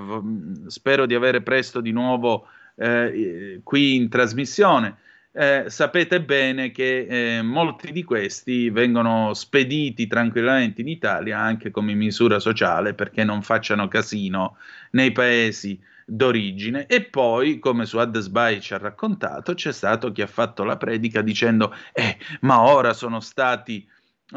spero 0.69 1.05
di 1.07 1.17
avere 1.17 1.43
presto 1.43 1.81
di 1.81 1.91
nuovo 1.91 2.47
eh, 2.77 3.59
qui 3.65 3.97
in 3.97 4.09
trasmissione. 4.09 4.99
Eh, 5.33 5.65
sapete 5.67 6.23
bene 6.23 6.71
che 6.71 7.38
eh, 7.38 7.43
molti 7.43 7.91
di 7.91 8.05
questi 8.05 8.71
vengono 8.71 9.35
spediti 9.35 10.07
tranquillamente 10.07 10.83
in 10.83 10.88
Italia 10.88 11.41
anche 11.41 11.73
come 11.73 11.95
misura 11.95 12.38
sociale 12.38 12.95
perché 12.95 13.25
non 13.25 13.43
facciano 13.43 13.88
casino 13.88 14.57
nei 14.93 15.11
paesi 15.11 15.81
d'origine 16.14 16.87
e 16.87 17.05
poi, 17.05 17.59
come 17.59 17.87
su 17.87 17.96
Addesbai 17.96 18.61
ci 18.61 18.75
ha 18.75 18.79
raccontato, 18.79 19.55
c'è 19.55 19.72
stato 19.72 20.12
chi 20.12 20.20
ha 20.20 20.27
fatto 20.27 20.62
la 20.62 20.77
predica 20.77 21.22
dicendo 21.22 21.75
eh, 21.94 22.18
ma 22.40 22.61
ora 22.62 22.92
sono 22.92 23.20
stati 23.20 23.88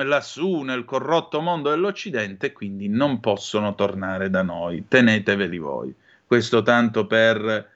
lassù 0.03 0.61
nel 0.61 0.85
corrotto 0.85 1.41
mondo 1.41 1.69
dell'Occidente, 1.69 2.53
quindi 2.53 2.87
non 2.87 3.19
possono 3.19 3.75
tornare 3.75 4.29
da 4.29 4.41
noi. 4.41 4.85
Teneteveli 4.87 5.57
voi. 5.57 5.93
Questo 6.25 6.61
tanto 6.61 7.07
per, 7.07 7.69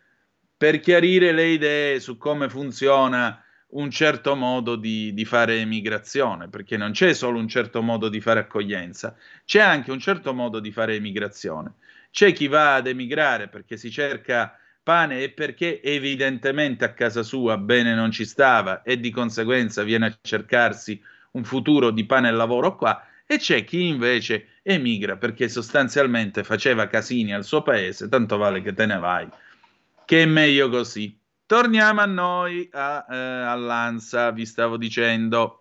per 0.55 0.79
chiarire 0.79 1.33
le 1.33 1.47
idee 1.47 1.99
su 1.99 2.17
come 2.17 2.49
funziona 2.49 3.43
un 3.71 3.91
certo 3.91 4.35
modo 4.35 4.75
di, 4.75 5.13
di, 5.13 5.25
fare 5.25 5.59
emigrazione, 5.59 6.47
perché 6.47 6.75
non 6.77 6.91
c'è 6.91 7.13
solo 7.13 7.37
un 7.37 7.47
certo 7.47 7.81
modo 7.81 8.09
di 8.09 8.19
fare 8.19 8.39
accoglienza, 8.39 9.15
c'è 9.45 9.59
anche 9.59 9.91
un 9.91 9.99
certo 9.99 10.33
modo 10.33 10.59
di 10.59 10.71
fare 10.71 10.95
emigrazione. 10.95 11.73
C'è 12.11 12.33
chi 12.33 12.47
va 12.47 12.75
ad 12.75 12.87
emigrare 12.87 13.47
perché 13.47 13.77
si 13.77 13.91
cerca 13.91 14.57
pane 14.81 15.21
e 15.21 15.29
perché 15.31 15.81
evidentemente 15.83 16.83
a 16.85 16.93
casa 16.93 17.21
sua 17.21 17.57
bene 17.57 17.93
non 17.93 18.11
ci 18.11 18.25
stava 18.25 18.81
e 18.81 18.99
di 18.99 19.11
conseguenza 19.11 19.83
viene 19.83 20.05
a 20.07 20.17
cercarsi 20.21 20.99
un 21.31 21.43
futuro 21.43 21.91
di 21.91 22.05
pane 22.05 22.29
e 22.29 22.31
lavoro 22.31 22.75
qua, 22.75 23.05
e 23.27 23.37
c'è 23.37 23.63
chi 23.63 23.85
invece 23.85 24.59
emigra 24.63 25.17
perché 25.17 25.47
sostanzialmente 25.47 26.43
faceva 26.43 26.87
casini 26.87 27.33
al 27.33 27.43
suo 27.43 27.61
paese, 27.61 28.09
tanto 28.09 28.37
vale 28.37 28.61
che 28.61 28.73
te 28.73 28.87
ne 28.87 28.97
vai, 28.97 29.27
che 30.05 30.23
è 30.23 30.25
meglio 30.25 30.69
così. 30.69 31.15
Torniamo 31.45 32.01
a 32.01 32.05
noi, 32.05 32.67
a, 32.71 33.05
eh, 33.07 33.15
all'ANSA, 33.15 34.31
vi 34.31 34.45
stavo 34.45 34.77
dicendo. 34.77 35.58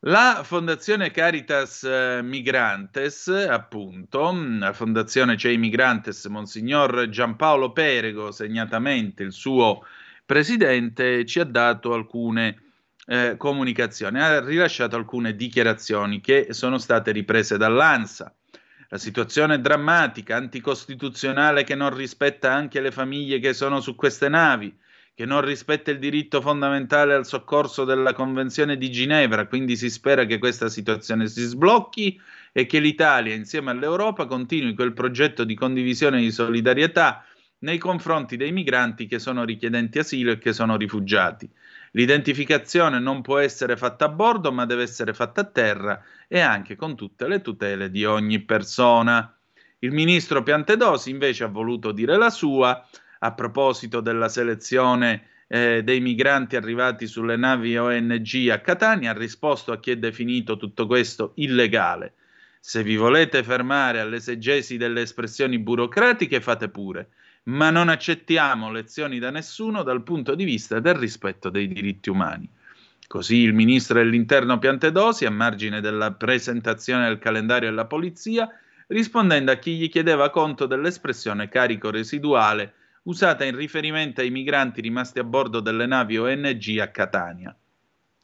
La 0.00 0.42
Fondazione 0.44 1.10
Caritas 1.10 1.82
eh, 1.82 2.20
Migrantes, 2.22 3.28
appunto, 3.28 4.30
la 4.58 4.72
Fondazione 4.74 5.36
CEI 5.38 5.56
Migrantes, 5.56 6.26
Monsignor 6.26 7.08
Giampaolo 7.08 7.72
Perego, 7.72 8.30
segnatamente 8.30 9.22
il 9.22 9.32
suo 9.32 9.84
presidente, 10.24 11.24
ci 11.24 11.40
ha 11.40 11.44
dato 11.44 11.94
alcune 11.94 12.62
eh, 13.06 13.36
comunicazioni, 13.38 14.20
ha 14.20 14.44
rilasciato 14.44 14.96
alcune 14.96 15.34
dichiarazioni 15.34 16.20
che 16.20 16.48
sono 16.50 16.76
state 16.78 17.10
riprese 17.10 17.56
dall'ANSA. 17.56 18.32
La 18.90 18.98
situazione 18.98 19.54
è 19.54 19.60
drammatica, 19.60 20.36
anticostituzionale 20.36 21.64
che 21.64 21.74
non 21.74 21.92
rispetta 21.92 22.52
anche 22.52 22.80
le 22.80 22.90
famiglie 22.90 23.40
che 23.40 23.54
sono 23.54 23.80
su 23.80 23.94
queste 23.96 24.28
navi, 24.28 24.72
che 25.16 25.24
non 25.24 25.40
rispetta 25.40 25.90
il 25.90 25.98
diritto 25.98 26.42
fondamentale 26.42 27.14
al 27.14 27.24
soccorso 27.24 27.84
della 27.84 28.12
Convenzione 28.12 28.76
di 28.76 28.90
Ginevra, 28.90 29.46
quindi 29.46 29.74
si 29.74 29.88
spera 29.88 30.26
che 30.26 30.36
questa 30.38 30.68
situazione 30.68 31.26
si 31.26 31.42
sblocchi 31.42 32.20
e 32.52 32.66
che 32.66 32.80
l'Italia 32.80 33.32
insieme 33.32 33.70
all'Europa 33.70 34.26
continui 34.26 34.74
quel 34.74 34.92
progetto 34.92 35.44
di 35.44 35.54
condivisione 35.54 36.18
e 36.18 36.20
di 36.20 36.30
solidarietà 36.30 37.24
nei 37.60 37.78
confronti 37.78 38.36
dei 38.36 38.52
migranti 38.52 39.06
che 39.06 39.18
sono 39.18 39.44
richiedenti 39.44 39.98
asilo 40.00 40.32
e 40.32 40.38
che 40.38 40.52
sono 40.52 40.76
rifugiati. 40.76 41.50
L'identificazione 41.92 42.98
non 42.98 43.22
può 43.22 43.38
essere 43.38 43.78
fatta 43.78 44.04
a 44.04 44.10
bordo, 44.10 44.52
ma 44.52 44.66
deve 44.66 44.82
essere 44.82 45.14
fatta 45.14 45.40
a 45.40 45.44
terra 45.44 46.02
e 46.28 46.40
anche 46.40 46.76
con 46.76 46.94
tutte 46.94 47.26
le 47.26 47.40
tutele 47.40 47.90
di 47.90 48.04
ogni 48.04 48.40
persona. 48.40 49.34
Il 49.78 49.92
ministro 49.92 50.42
Piantedosi 50.42 51.08
invece 51.08 51.44
ha 51.44 51.48
voluto 51.48 51.92
dire 51.92 52.18
la 52.18 52.28
sua 52.28 52.86
a 53.20 53.32
proposito 53.32 54.00
della 54.00 54.28
selezione 54.28 55.28
eh, 55.46 55.82
dei 55.82 56.00
migranti 56.00 56.56
arrivati 56.56 57.06
sulle 57.06 57.36
navi 57.36 57.76
ONG 57.76 58.48
a 58.50 58.60
Catania, 58.60 59.10
ha 59.10 59.14
risposto 59.14 59.72
a 59.72 59.78
chi 59.78 59.92
ha 59.92 59.96
definito 59.96 60.56
tutto 60.56 60.86
questo 60.86 61.32
illegale. 61.36 62.14
Se 62.60 62.82
vi 62.82 62.96
volete 62.96 63.42
fermare 63.42 64.00
all'esegesi 64.00 64.76
delle 64.76 65.02
espressioni 65.02 65.58
burocratiche, 65.58 66.40
fate 66.40 66.68
pure 66.68 67.08
ma 67.46 67.70
non 67.70 67.88
accettiamo 67.88 68.70
lezioni 68.70 69.18
da 69.18 69.30
nessuno 69.30 69.82
dal 69.82 70.02
punto 70.02 70.34
di 70.34 70.44
vista 70.44 70.80
del 70.80 70.94
rispetto 70.94 71.48
dei 71.50 71.68
diritti 71.68 72.10
umani. 72.10 72.48
Così 73.06 73.36
il 73.36 73.52
ministro 73.52 73.98
dell'Interno 73.98 74.58
Piantedosi, 74.58 75.26
a 75.26 75.30
margine 75.30 75.80
della 75.80 76.12
presentazione 76.12 77.06
del 77.06 77.18
calendario 77.18 77.68
della 77.68 77.84
polizia, 77.84 78.48
rispondendo 78.88 79.52
a 79.52 79.56
chi 79.56 79.76
gli 79.76 79.88
chiedeva 79.88 80.30
conto 80.30 80.66
dell'espressione 80.66 81.48
carico 81.48 81.90
residuale 81.90 82.74
usata 83.06 83.44
in 83.44 83.56
riferimento 83.56 84.20
ai 84.20 84.30
migranti 84.30 84.80
rimasti 84.80 85.18
a 85.18 85.24
bordo 85.24 85.60
delle 85.60 85.86
navi 85.86 86.18
ONG 86.18 86.78
a 86.78 86.88
Catania. 86.88 87.56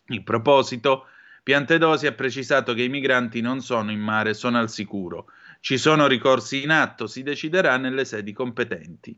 In 0.07 0.23
proposito, 0.23 1.07
Piantedosi 1.43 2.07
ha 2.07 2.13
precisato 2.13 2.73
che 2.73 2.85
i 2.85 2.89
migranti 2.89 3.41
non 3.41 3.61
sono 3.61 3.91
in 3.91 3.99
mare, 3.99 4.33
sono 4.33 4.59
al 4.59 4.71
sicuro. 4.71 5.27
Ci 5.59 5.77
sono 5.77 6.07
ricorsi 6.07 6.63
in 6.63 6.71
atto, 6.71 7.09
si 7.09 7.25
deciderà 7.25 7.77
nelle 7.79 8.05
sedi 8.05 8.33
competenti. 8.33 9.17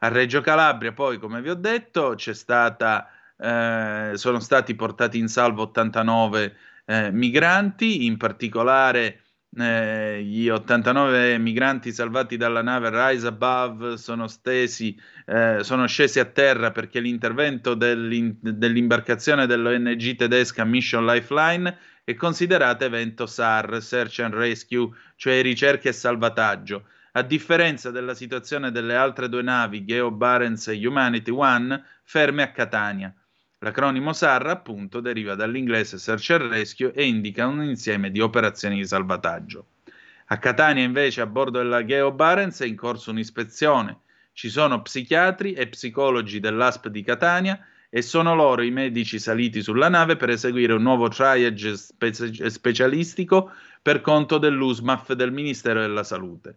A 0.00 0.08
Reggio 0.08 0.42
Calabria, 0.42 0.92
poi, 0.92 1.18
come 1.18 1.40
vi 1.40 1.48
ho 1.48 1.54
detto, 1.54 2.16
stata, 2.18 3.08
eh, 3.38 4.12
sono 4.14 4.40
stati 4.40 4.74
portati 4.74 5.18
in 5.18 5.28
salvo 5.28 5.62
89 5.62 6.56
eh, 6.84 7.10
migranti, 7.10 8.04
in 8.04 8.18
particolare 8.18 9.23
eh, 9.56 10.22
gli 10.22 10.48
89 10.48 11.38
migranti 11.38 11.92
salvati 11.92 12.36
dalla 12.36 12.62
nave 12.62 12.90
Rise 12.90 13.26
Above 13.28 13.96
sono, 13.96 14.26
stesi, 14.26 14.98
eh, 15.26 15.58
sono 15.62 15.86
scesi 15.86 16.18
a 16.18 16.24
terra 16.24 16.70
perché 16.70 17.00
l'intervento 17.00 17.74
dell'in- 17.74 18.36
dell'imbarcazione 18.40 19.46
dell'ONG 19.46 20.16
tedesca 20.16 20.64
Mission 20.64 21.06
Lifeline 21.06 21.76
è 22.04 22.14
considerata 22.14 22.84
evento 22.84 23.26
SAR, 23.26 23.80
Search 23.80 24.18
and 24.20 24.34
Rescue, 24.34 24.90
cioè 25.16 25.40
ricerca 25.40 25.88
e 25.88 25.92
salvataggio. 25.92 26.84
A 27.12 27.22
differenza 27.22 27.90
della 27.90 28.14
situazione 28.14 28.72
delle 28.72 28.96
altre 28.96 29.28
due 29.28 29.42
navi, 29.42 29.84
Geo 29.84 30.10
Barents 30.10 30.68
e 30.68 30.86
Humanity 30.86 31.30
One, 31.30 31.82
ferme 32.02 32.42
a 32.42 32.50
Catania. 32.50 33.14
L'acronimo 33.64 34.12
SAR, 34.12 34.46
appunto, 34.48 35.00
deriva 35.00 35.34
dall'inglese 35.34 35.96
Search 35.96 36.32
and 36.32 36.50
Rescue 36.50 36.92
e 36.92 37.06
indica 37.06 37.46
un 37.46 37.62
insieme 37.62 38.10
di 38.10 38.20
operazioni 38.20 38.76
di 38.76 38.86
salvataggio. 38.86 39.68
A 40.26 40.36
Catania, 40.36 40.84
invece, 40.84 41.22
a 41.22 41.26
bordo 41.26 41.56
della 41.56 41.82
Geo 41.82 42.12
Barents 42.12 42.60
è 42.60 42.66
in 42.66 42.76
corso 42.76 43.10
un'ispezione. 43.10 44.00
Ci 44.34 44.50
sono 44.50 44.82
psichiatri 44.82 45.54
e 45.54 45.68
psicologi 45.68 46.40
dell'ASP 46.40 46.88
di 46.88 47.02
Catania 47.02 47.58
e 47.88 48.02
sono 48.02 48.34
loro 48.34 48.60
i 48.60 48.70
medici 48.70 49.18
saliti 49.18 49.62
sulla 49.62 49.88
nave 49.88 50.16
per 50.16 50.28
eseguire 50.28 50.74
un 50.74 50.82
nuovo 50.82 51.08
triage 51.08 51.74
spe- 51.78 52.50
specialistico 52.50 53.50
per 53.80 54.02
conto 54.02 54.36
dell'USMAF 54.36 55.14
del 55.14 55.32
Ministero 55.32 55.80
della 55.80 56.04
Salute. 56.04 56.56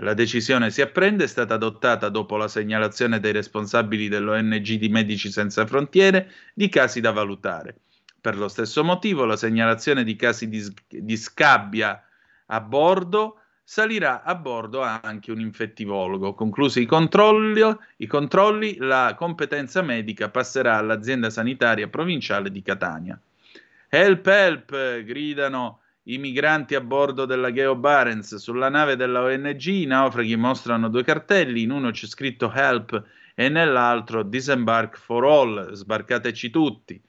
La 0.00 0.12
decisione 0.12 0.70
si 0.70 0.82
apprende 0.82 1.24
è 1.24 1.26
stata 1.26 1.54
adottata 1.54 2.10
dopo 2.10 2.36
la 2.36 2.48
segnalazione 2.48 3.18
dei 3.18 3.32
responsabili 3.32 4.08
dell'ONG 4.08 4.74
di 4.74 4.88
Medici 4.90 5.30
Senza 5.30 5.64
Frontiere 5.66 6.30
di 6.52 6.68
casi 6.68 7.00
da 7.00 7.12
valutare. 7.12 7.78
Per 8.20 8.36
lo 8.36 8.48
stesso 8.48 8.84
motivo, 8.84 9.24
la 9.24 9.36
segnalazione 9.36 10.04
di 10.04 10.14
casi 10.14 10.48
di, 10.48 10.62
di 10.86 11.16
scabbia 11.16 12.04
a 12.46 12.60
bordo 12.60 13.40
salirà 13.64 14.22
a 14.22 14.34
bordo 14.34 14.82
anche 14.82 15.32
un 15.32 15.40
infettivologo. 15.40 16.34
Conclusi 16.34 16.82
i 16.82 16.86
controlli, 16.86 17.62
i 17.96 18.06
controlli, 18.06 18.76
la 18.76 19.14
competenza 19.16 19.80
medica 19.80 20.28
passerà 20.28 20.76
all'azienda 20.76 21.30
sanitaria 21.30 21.88
provinciale 21.88 22.50
di 22.50 22.60
Catania. 22.60 23.18
Help, 23.88 24.26
help! 24.26 25.04
gridano 25.04 25.80
i 26.08 26.18
migranti 26.18 26.74
a 26.74 26.80
bordo 26.80 27.24
della 27.24 27.52
Geo 27.52 27.74
Barents. 27.74 28.36
Sulla 28.36 28.68
nave 28.68 28.96
della 28.96 29.22
ONG 29.22 29.64
i 29.64 29.86
naufraghi 29.86 30.36
mostrano 30.36 30.88
due 30.88 31.02
cartelli, 31.02 31.62
in 31.62 31.70
uno 31.70 31.90
c'è 31.90 32.06
scritto 32.06 32.52
Help 32.52 33.02
e 33.34 33.48
nell'altro 33.48 34.22
Disembark 34.22 34.96
for 34.98 35.24
All, 35.24 35.72
sbarcateci 35.72 36.50
tutti. 36.50 37.00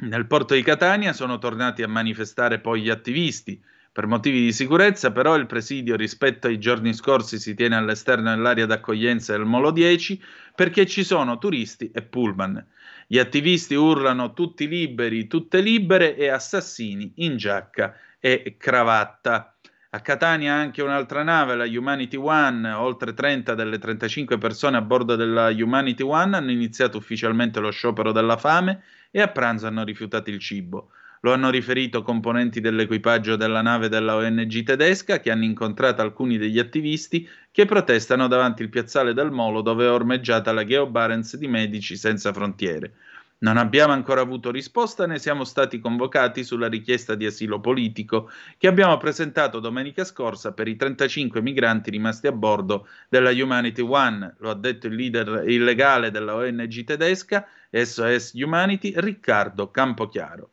Nel 0.00 0.26
porto 0.26 0.54
di 0.54 0.62
Catania 0.62 1.12
sono 1.12 1.38
tornati 1.38 1.82
a 1.82 1.88
manifestare 1.88 2.60
poi 2.60 2.82
gli 2.82 2.90
attivisti. 2.90 3.60
Per 3.90 4.06
motivi 4.06 4.40
di 4.40 4.52
sicurezza, 4.52 5.10
però, 5.10 5.34
il 5.36 5.46
presidio 5.46 5.96
rispetto 5.96 6.46
ai 6.46 6.58
giorni 6.58 6.92
scorsi 6.94 7.38
si 7.38 7.54
tiene 7.54 7.76
all'esterno 7.76 8.30
dell'area 8.30 8.66
d'accoglienza 8.66 9.32
del 9.32 9.44
Molo 9.44 9.72
10 9.72 10.22
perché 10.54 10.86
ci 10.86 11.02
sono 11.02 11.38
turisti 11.38 11.90
e 11.92 12.02
pullman. 12.02 12.64
Gli 13.10 13.18
attivisti 13.18 13.74
urlano 13.74 14.34
tutti 14.34 14.68
liberi, 14.68 15.28
tutte 15.28 15.62
libere 15.62 16.14
e 16.14 16.28
assassini 16.28 17.10
in 17.16 17.38
giacca 17.38 17.96
e 18.20 18.56
cravatta. 18.58 19.56
A 19.88 20.00
Catania 20.00 20.52
anche 20.52 20.82
un'altra 20.82 21.22
nave, 21.22 21.56
la 21.56 21.64
Humanity 21.64 22.18
One, 22.18 22.70
oltre 22.70 23.14
30 23.14 23.54
delle 23.54 23.78
35 23.78 24.36
persone 24.36 24.76
a 24.76 24.82
bordo 24.82 25.16
della 25.16 25.48
Humanity 25.48 26.02
One 26.02 26.36
hanno 26.36 26.50
iniziato 26.50 26.98
ufficialmente 26.98 27.60
lo 27.60 27.70
sciopero 27.70 28.12
della 28.12 28.36
fame 28.36 28.82
e 29.10 29.22
a 29.22 29.28
pranzo 29.28 29.66
hanno 29.66 29.84
rifiutato 29.84 30.28
il 30.28 30.38
cibo. 30.38 30.90
Lo 31.20 31.32
hanno 31.32 31.50
riferito 31.50 32.02
componenti 32.02 32.60
dell'equipaggio 32.60 33.34
della 33.34 33.60
nave 33.60 33.88
della 33.88 34.14
ONG 34.14 34.62
tedesca 34.62 35.18
che 35.18 35.30
hanno 35.30 35.44
incontrato 35.44 36.00
alcuni 36.00 36.38
degli 36.38 36.58
attivisti 36.58 37.28
che 37.50 37.64
protestano 37.64 38.28
davanti 38.28 38.62
il 38.62 38.68
piazzale 38.68 39.14
del 39.14 39.32
Molo 39.32 39.60
dove 39.60 39.86
è 39.86 39.90
ormeggiata 39.90 40.52
la 40.52 40.64
Geo 40.64 40.86
Barents 40.86 41.36
di 41.36 41.48
Medici 41.48 41.96
Senza 41.96 42.32
Frontiere. 42.32 42.92
Non 43.40 43.56
abbiamo 43.56 43.92
ancora 43.92 44.20
avuto 44.20 44.50
risposta 44.50 45.06
né 45.06 45.18
siamo 45.18 45.44
stati 45.44 45.78
convocati 45.78 46.42
sulla 46.42 46.68
richiesta 46.68 47.14
di 47.14 47.24
asilo 47.24 47.60
politico 47.60 48.30
che 48.56 48.66
abbiamo 48.66 48.96
presentato 48.96 49.60
domenica 49.60 50.02
scorsa 50.04 50.52
per 50.52 50.66
i 50.66 50.74
35 50.74 51.40
migranti 51.40 51.90
rimasti 51.90 52.26
a 52.26 52.32
bordo 52.32 52.88
della 53.08 53.30
Humanity 53.30 53.82
One, 53.82 54.34
lo 54.38 54.50
ha 54.50 54.54
detto 54.54 54.88
il 54.88 54.94
leader 54.94 55.48
illegale 55.48 56.10
della 56.10 56.34
ONG 56.34 56.84
tedesca 56.84 57.46
SOS 57.70 58.32
Humanity 58.34 58.92
Riccardo 58.96 59.70
Campochiaro. 59.70 60.50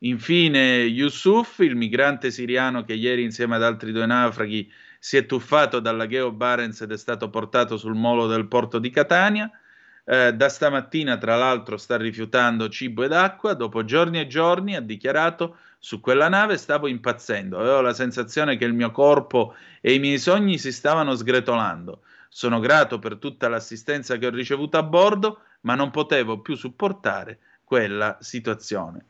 Infine 0.00 0.82
Yusuf, 0.82 1.60
il 1.60 1.76
migrante 1.76 2.30
siriano 2.30 2.84
che 2.84 2.94
ieri 2.94 3.22
insieme 3.22 3.56
ad 3.56 3.62
altri 3.62 3.92
due 3.92 4.06
naufraghi 4.06 4.70
si 4.98 5.16
è 5.16 5.26
tuffato 5.26 5.80
dalla 5.80 6.06
Geo 6.06 6.32
Barents 6.32 6.80
ed 6.80 6.92
è 6.92 6.96
stato 6.96 7.30
portato 7.30 7.76
sul 7.76 7.94
molo 7.94 8.26
del 8.26 8.46
porto 8.46 8.78
di 8.78 8.90
Catania. 8.90 9.50
Eh, 10.06 10.34
da 10.34 10.48
stamattina, 10.48 11.16
tra 11.16 11.36
l'altro, 11.36 11.76
sta 11.76 11.96
rifiutando 11.96 12.68
cibo 12.68 13.04
ed 13.04 13.12
acqua. 13.12 13.54
Dopo 13.54 13.84
giorni 13.84 14.20
e 14.20 14.26
giorni 14.26 14.76
ha 14.76 14.80
dichiarato 14.80 15.58
su 15.78 16.00
quella 16.00 16.28
nave 16.28 16.56
stavo 16.56 16.86
impazzendo. 16.86 17.58
Avevo 17.58 17.82
la 17.82 17.92
sensazione 17.94 18.56
che 18.56 18.64
il 18.64 18.72
mio 18.72 18.90
corpo 18.90 19.54
e 19.80 19.92
i 19.92 19.98
miei 19.98 20.18
sogni 20.18 20.58
si 20.58 20.72
stavano 20.72 21.14
sgretolando. 21.14 22.00
Sono 22.28 22.58
grato 22.58 22.98
per 22.98 23.16
tutta 23.16 23.48
l'assistenza 23.48 24.16
che 24.16 24.26
ho 24.26 24.30
ricevuto 24.30 24.78
a 24.78 24.82
bordo, 24.82 25.40
ma 25.60 25.74
non 25.74 25.90
potevo 25.90 26.40
più 26.40 26.56
supportare 26.56 27.38
quella 27.62 28.16
situazione. 28.20 29.04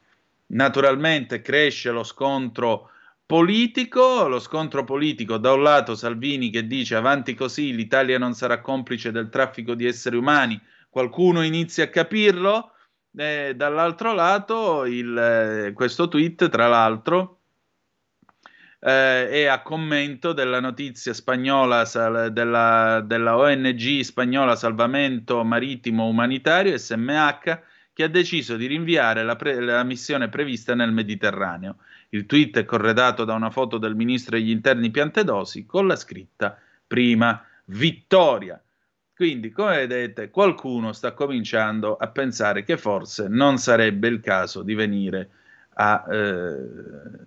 Naturalmente 0.46 1.40
cresce 1.40 1.90
lo 1.90 2.02
scontro 2.02 2.90
politico, 3.26 4.28
lo 4.28 4.38
scontro 4.38 4.84
politico 4.84 5.38
da 5.38 5.52
un 5.52 5.62
lato 5.62 5.94
Salvini 5.94 6.50
che 6.50 6.66
dice 6.66 6.94
avanti 6.94 7.34
così 7.34 7.74
l'Italia 7.74 8.18
non 8.18 8.34
sarà 8.34 8.60
complice 8.60 9.10
del 9.10 9.30
traffico 9.30 9.74
di 9.74 9.86
esseri 9.86 10.16
umani, 10.16 10.60
qualcuno 10.90 11.42
inizia 11.42 11.84
a 11.84 11.88
capirlo, 11.88 12.72
e 13.16 13.54
dall'altro 13.56 14.12
lato 14.12 14.84
il, 14.84 15.16
eh, 15.16 15.72
questo 15.72 16.08
tweet 16.08 16.48
tra 16.48 16.66
l'altro 16.66 17.40
eh, 18.80 19.28
è 19.30 19.44
a 19.46 19.62
commento 19.62 20.32
della 20.32 20.60
notizia 20.60 21.14
spagnola 21.14 21.84
sal, 21.84 22.32
della, 22.32 23.00
della 23.04 23.38
ONG 23.38 24.00
spagnola 24.00 24.56
Salvamento 24.56 25.42
Marittimo 25.44 26.06
Umanitario 26.06 26.76
SMH 26.76 27.62
che 27.94 28.02
ha 28.02 28.08
deciso 28.08 28.56
di 28.56 28.66
rinviare 28.66 29.22
la, 29.22 29.36
pre- 29.36 29.60
la 29.60 29.84
missione 29.84 30.28
prevista 30.28 30.74
nel 30.74 30.92
Mediterraneo. 30.92 31.76
Il 32.10 32.26
tweet 32.26 32.58
è 32.58 32.64
corredato 32.64 33.24
da 33.24 33.34
una 33.34 33.50
foto 33.50 33.78
del 33.78 33.94
ministro 33.94 34.36
degli 34.36 34.50
interni 34.50 34.90
Piantedosi 34.90 35.64
con 35.64 35.86
la 35.86 35.96
scritta 35.96 36.58
prima 36.86 37.42
vittoria. 37.66 38.60
Quindi, 39.14 39.50
come 39.50 39.86
vedete, 39.86 40.28
qualcuno 40.28 40.92
sta 40.92 41.12
cominciando 41.12 41.96
a 41.96 42.08
pensare 42.08 42.64
che 42.64 42.76
forse 42.76 43.28
non 43.28 43.58
sarebbe 43.58 44.08
il 44.08 44.18
caso 44.20 44.62
di 44.62 44.74
venire 44.74 45.28
a 45.74 46.04
eh, 46.10 46.56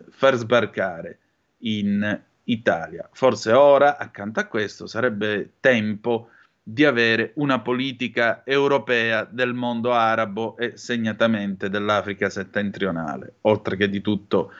far 0.10 0.36
sbarcare 0.36 1.20
in 1.60 2.22
Italia. 2.44 3.10
Forse 3.14 3.54
ora, 3.54 3.98
accanto 3.98 4.42
a 4.42 4.46
questo, 4.46 4.86
sarebbe 4.86 5.54
tempo 5.62 6.32
di 6.70 6.84
avere 6.84 7.32
una 7.36 7.62
politica 7.62 8.44
europea 8.44 9.24
del 9.24 9.54
mondo 9.54 9.94
arabo 9.94 10.58
e 10.58 10.76
segnatamente 10.76 11.70
dell'Africa 11.70 12.30
settentrionale, 12.30 13.36
oltre 13.44 13.78
che 13.78 13.88
di 13.88 14.02
tutto 14.02 14.52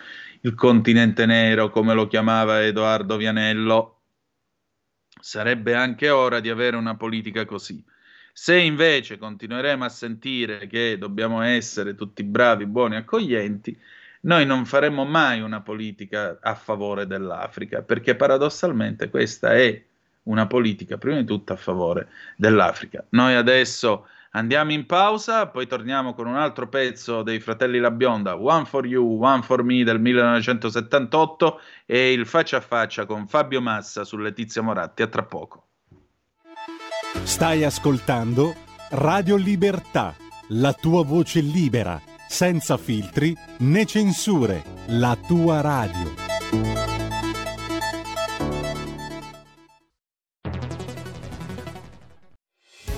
il 0.42 0.56
continente 0.56 1.26
nero, 1.26 1.70
come 1.70 1.94
lo 1.94 2.08
chiamava 2.08 2.64
Edoardo 2.64 3.18
Vianello. 3.18 4.04
Sarebbe 5.20 5.76
anche 5.76 6.10
ora 6.10 6.40
di 6.40 6.50
avere 6.50 6.78
una 6.78 6.96
politica 6.96 7.44
così. 7.44 7.84
Se 8.32 8.58
invece 8.58 9.18
continueremo 9.18 9.84
a 9.84 9.90
sentire 9.90 10.68
che 10.68 10.98
dobbiamo 10.98 11.42
essere 11.42 11.94
tutti 11.94 12.24
bravi, 12.24 12.68
buoni, 12.68 12.96
accoglienti, 12.96 13.78
noi 14.22 14.46
non 14.46 14.64
faremo 14.64 15.04
mai 15.04 15.42
una 15.42 15.60
politica 15.60 16.38
a 16.42 16.56
favore 16.56 17.06
dell'Africa, 17.06 17.82
perché 17.82 18.16
paradossalmente 18.16 19.10
questa 19.10 19.54
è 19.56 19.84
una 20.28 20.48
politica 20.48 20.98
prima 20.98 21.18
di 21.18 21.26
tutto 21.26 21.54
a 21.54 21.56
favore 21.56 22.08
dell'Africa. 22.36 23.04
Noi 23.10 23.36
adesso 23.36 24.08
andiamo 24.32 24.72
in 24.72 24.86
pausa, 24.86 25.48
poi 25.48 25.68
torniamo 25.68 26.14
con 26.14 26.28
un 26.28 26.36
altro 26.36 26.68
pezzo 26.68 27.24
dei 27.24 27.40
Fratelli 27.40 27.80
La 27.80 27.92
Bionda, 27.92 28.38
One 28.38 28.66
for 28.66 28.86
You, 28.86 29.22
One 29.22 29.42
for 29.42 29.64
Me 29.64 29.84
del 29.84 30.00
1978 30.00 31.60
e 31.86 32.12
il 32.12 32.26
faccia 32.26 32.58
a 32.58 32.62
faccia 32.62 33.06
con 33.06 33.28
Fabio 33.28 33.62
Massa 33.62 34.04
su 34.04 34.18
Letizia 34.18 34.62
Moratti. 34.62 35.02
A 35.02 35.08
tra 35.08 35.24
poco. 35.24 35.64
Stai 37.24 37.64
ascoltando 37.64 38.54
Radio 38.92 39.36
Libertà, 39.36 40.16
la 40.50 40.74
tua 40.74 41.04
voce 41.04 41.42
libera, 41.42 42.00
senza 42.28 42.78
filtri 42.78 43.36
né 43.60 43.86
censure, 43.86 44.64
la 44.88 45.18
tua 45.28 45.62
radio. 45.62 46.97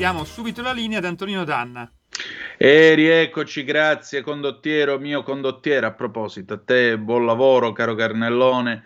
Ridiamo 0.00 0.24
subito 0.24 0.62
la 0.62 0.72
linea 0.72 0.96
ad 0.96 1.04
Antonino 1.04 1.44
Danna. 1.44 1.86
E 2.56 2.94
rieccoci, 2.94 3.64
grazie 3.64 4.22
condottiero, 4.22 4.98
mio 4.98 5.22
condottiere. 5.22 5.84
A 5.84 5.92
proposito, 5.92 6.54
a 6.54 6.58
te 6.58 6.96
buon 6.96 7.26
lavoro, 7.26 7.72
caro 7.72 7.94
Carnellone. 7.94 8.82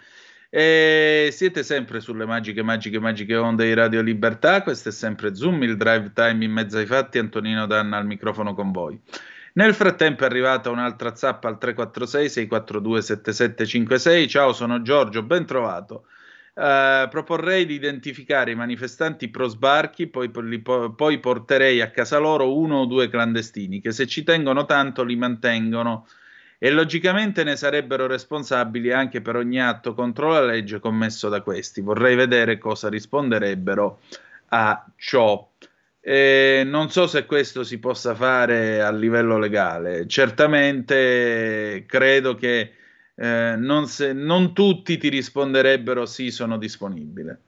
E 0.51 1.29
siete 1.31 1.63
sempre 1.63 2.01
sulle 2.01 2.27
magiche, 2.27 2.65
magiche, 2.65 2.99
magiche 2.99 3.37
onde 3.37 3.65
di 3.65 3.75
Radio 3.75 4.03
Libertà. 4.03 4.63
Questo 4.63 4.89
è 4.89 4.93
sempre 4.93 5.37
Zoom, 5.37 5.63
il 5.63 5.77
drive 5.77 6.11
time 6.13 6.45
in 6.45 6.51
mezzo 6.51 6.79
ai 6.79 6.87
fatti. 6.87 7.21
Antonino 7.21 7.67
Danna 7.67 7.97
al 7.97 8.07
microfono 8.07 8.53
con 8.53 8.73
voi. 8.73 9.01
Nel 9.53 9.73
frattempo 9.73 10.25
è 10.25 10.27
arrivata 10.27 10.71
un'altra 10.71 11.15
zappa 11.15 11.47
al 11.47 11.59
346 11.59 12.29
642 12.29 13.03
7756. 13.03 14.29
Ciao, 14.29 14.53
sono 14.53 14.83
Giorgio, 14.83 15.23
ben 15.23 15.47
trovato. 15.47 16.07
Eh, 16.57 17.09
proporrei 17.11 17.67
di 17.67 17.75
identificare 17.75 18.53
i 18.53 18.55
manifestanti 18.55 19.29
pro 19.29 19.49
sbarchi, 19.49 20.07
poi, 20.07 20.31
poi 20.31 21.19
porterei 21.19 21.81
a 21.81 21.91
casa 21.91 22.19
loro 22.19 22.57
uno 22.57 22.83
o 22.83 22.87
due 22.87 23.09
clandestini 23.09 23.81
che 23.81 23.91
se 23.91 24.07
ci 24.07 24.23
tengono 24.23 24.65
tanto 24.65 25.03
li 25.03 25.17
mantengono 25.17 26.07
e 26.59 26.71
logicamente 26.71 27.43
ne 27.43 27.57
sarebbero 27.57 28.07
responsabili 28.07 28.93
anche 28.93 29.21
per 29.21 29.35
ogni 29.35 29.61
atto 29.61 29.95
contro 29.95 30.31
la 30.31 30.43
legge 30.43 30.79
commesso 30.79 31.29
da 31.29 31.43
questi. 31.43 31.81
Vorrei 31.81 32.15
vedere 32.15 32.57
cosa 32.59 32.89
risponderebbero 32.89 33.99
a 34.51 34.87
ciò. 34.97 35.51
Eh, 36.01 36.63
non 36.65 36.89
so 36.91 37.07
se 37.09 37.27
questo 37.27 37.65
si 37.65 37.79
possa 37.79 38.15
fare 38.15 38.81
a 38.81 38.93
livello 38.93 39.39
legale. 39.39 40.07
Certamente 40.07 41.85
credo 41.87 42.35
che 42.37 42.73
eh, 43.17 43.55
non, 43.57 43.87
se, 43.87 44.13
non 44.13 44.53
tutti 44.53 44.97
ti 44.99 45.09
risponderebbero 45.09 46.07
sì, 46.07 46.31
sono 46.31 46.59
disponibile. 46.59 47.41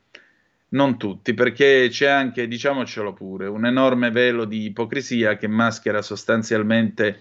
Non 0.68 0.98
tutti, 0.98 1.32
perché 1.34 1.88
c'è 1.90 2.08
anche, 2.08 2.48
diciamocelo 2.48 3.12
pure, 3.12 3.46
un 3.46 3.66
enorme 3.66 4.10
velo 4.10 4.44
di 4.44 4.64
ipocrisia 4.64 5.36
che 5.36 5.46
maschera 5.46 6.02
sostanzialmente 6.02 7.20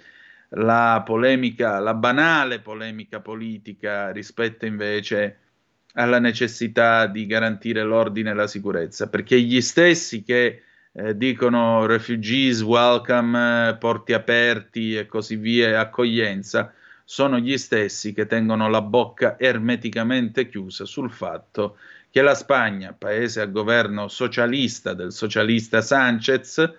la 0.50 1.02
polemica, 1.06 1.80
la 1.80 1.94
banale 1.94 2.60
polemica 2.60 3.20
politica 3.20 4.12
rispetto 4.12 4.66
invece 4.66 5.40
alla 5.94 6.20
necessità 6.20 7.08
di 7.08 7.26
garantire 7.26 7.84
l'ordine 7.84 8.32
e 8.32 8.34
la 8.34 8.48
sicurezza, 8.48 9.10
perché 9.10 9.40
gli 9.40 9.62
stessi 9.62 10.24
che 10.24 10.64
eh, 10.92 11.18
dicono 11.18 11.86
refugees 11.86 12.62
welcome, 12.62 13.70
eh, 13.70 13.76
porti 13.76 14.14
aperti 14.14 14.98
e 14.98 15.06
così 15.06 15.36
via, 15.36 15.80
accoglienza, 15.80 16.74
sono 17.06 17.38
gli 17.38 17.56
stessi 17.58 18.14
che 18.14 18.26
tengono 18.26 18.68
la 18.68 18.82
bocca 18.82 19.38
ermeticamente 19.40 20.50
chiusa 20.50 20.86
sul 20.86 21.12
fatto 21.12 21.78
che 22.10 22.22
la 22.22 22.34
Spagna, 22.34 22.94
paese 22.94 23.42
a 23.42 23.46
governo 23.46 24.08
socialista 24.08 24.94
del 24.94 25.12
socialista 25.12 25.82
Sanchez, 25.82 26.74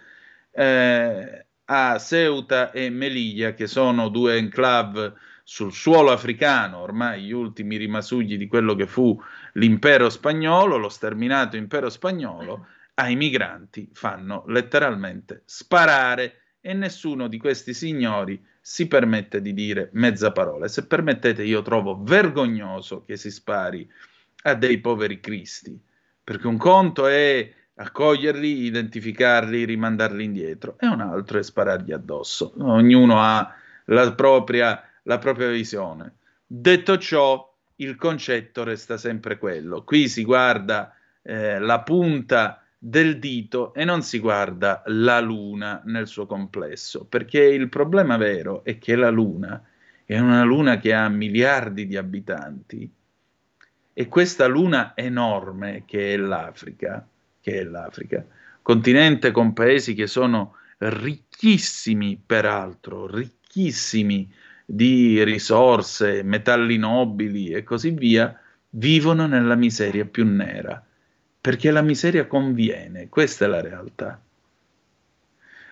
eh, 0.50 1.46
a 1.64 1.98
Ceuta 1.98 2.70
e 2.72 2.90
Melilla, 2.90 3.54
che 3.54 3.66
sono 3.66 4.08
due 4.08 4.36
enclave 4.36 5.12
sul 5.44 5.72
suolo 5.72 6.10
africano, 6.10 6.78
ormai 6.78 7.24
gli 7.24 7.32
ultimi 7.32 7.76
rimasugli 7.76 8.36
di 8.36 8.48
quello 8.48 8.74
che 8.74 8.86
fu 8.86 9.16
l'impero 9.52 10.08
spagnolo, 10.10 10.76
lo 10.76 10.88
sterminato 10.88 11.56
impero 11.56 11.88
spagnolo, 11.88 12.66
ai 12.94 13.14
migranti 13.14 13.90
fanno 13.92 14.42
letteralmente 14.48 15.42
sparare 15.44 16.54
e 16.60 16.72
nessuno 16.72 17.28
di 17.28 17.38
questi 17.38 17.74
signori 17.74 18.42
si 18.68 18.88
permette 18.88 19.40
di 19.40 19.55
dire 19.55 19.90
mezza 19.92 20.33
parola. 20.33 20.66
Se 20.66 20.88
permettete, 20.88 21.44
io 21.44 21.62
trovo 21.62 22.02
vergognoso 22.02 23.05
che 23.05 23.16
si 23.16 23.31
spari 23.31 23.88
a 24.42 24.55
dei 24.55 24.81
poveri 24.81 25.20
cristi, 25.20 25.81
perché 26.24 26.48
un 26.48 26.57
conto 26.57 27.07
è 27.07 27.48
accoglierli, 27.76 28.64
identificarli, 28.64 29.64
rimandarli 29.64 30.24
indietro, 30.24 30.76
e 30.81 30.88
un 30.88 31.00
altro 31.00 31.38
è 31.38 31.44
sparargli 31.44 31.92
addosso. 31.92 32.55
Ognuno 32.59 33.20
ha 33.20 33.55
la 33.85 34.12
propria, 34.14 34.83
la 35.05 35.18
propria 35.18 35.48
visione. 35.48 36.16
Detto 36.44 36.98
ciò, 36.98 37.57
il 37.76 37.94
concetto 37.94 38.64
resta 38.64 38.96
sempre 38.96 39.38
quello. 39.38 39.85
Qui 39.85 40.09
si 40.09 40.24
guarda 40.24 40.92
eh, 41.22 41.61
la 41.61 41.83
punta 41.83 42.65
del 42.88 43.18
dito 43.18 43.75
e 43.75 43.85
non 43.85 44.03
si 44.03 44.20
guarda 44.20 44.85
la 44.87 45.18
luna 45.18 45.83
nel 45.87 46.07
suo 46.07 46.25
complesso, 46.25 47.05
perché 47.05 47.42
il 47.42 47.68
problema 47.68 48.16
vero 48.16 48.62
è 48.62 48.79
che 48.79 48.94
la 48.94 49.11
luna 49.11 49.61
è 50.05 50.16
una 50.20 50.44
luna 50.44 50.79
che 50.79 50.94
ha 50.94 51.09
miliardi 51.09 51.88
di 51.88 51.96
abitanti 51.96 52.88
e 53.92 54.07
questa 54.07 54.46
luna 54.46 54.92
enorme 54.94 55.83
che 55.85 56.14
è 56.14 56.16
l'Africa, 56.16 57.05
che 57.40 57.59
è 57.59 57.64
l'Africa, 57.64 58.25
continente 58.62 59.33
con 59.33 59.53
paesi 59.53 59.94
che 59.94 60.07
sono 60.07 60.55
ricchissimi 60.79 62.22
peraltro, 62.25 63.09
ricchissimi 63.09 64.33
di 64.64 65.25
risorse, 65.25 66.22
metalli 66.22 66.77
nobili 66.77 67.51
e 67.51 67.64
così 67.64 67.90
via, 67.90 68.38
vivono 68.70 69.27
nella 69.27 69.57
miseria 69.57 70.05
più 70.05 70.25
nera 70.25 70.86
perché 71.46 71.70
la 71.70 71.80
miseria 71.80 72.26
conviene, 72.26 73.09
questa 73.09 73.44
è 73.44 73.48
la 73.48 73.61
realtà. 73.61 74.20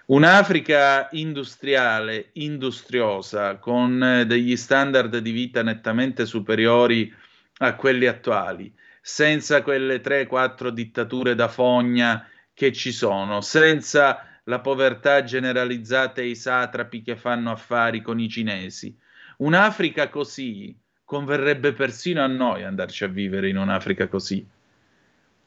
Un'Africa 0.06 1.08
industriale, 1.10 2.28
industriosa, 2.34 3.56
con 3.56 4.22
degli 4.24 4.56
standard 4.56 5.16
di 5.18 5.32
vita 5.32 5.64
nettamente 5.64 6.26
superiori 6.26 7.12
a 7.58 7.74
quelli 7.74 8.06
attuali, 8.06 8.72
senza 9.00 9.62
quelle 9.62 10.00
3-4 10.00 10.68
dittature 10.68 11.34
da 11.34 11.48
fogna 11.48 12.24
che 12.54 12.72
ci 12.72 12.92
sono, 12.92 13.40
senza 13.40 14.24
la 14.44 14.60
povertà 14.60 15.24
generalizzata 15.24 16.20
e 16.20 16.28
i 16.28 16.36
satrapi 16.36 17.02
che 17.02 17.16
fanno 17.16 17.50
affari 17.50 18.00
con 18.00 18.20
i 18.20 18.28
cinesi. 18.28 18.96
Un'Africa 19.38 20.08
così 20.08 20.72
converrebbe 21.02 21.72
persino 21.72 22.22
a 22.22 22.28
noi 22.28 22.62
andarci 22.62 23.02
a 23.02 23.08
vivere 23.08 23.48
in 23.48 23.56
un'Africa 23.56 24.06
così 24.06 24.46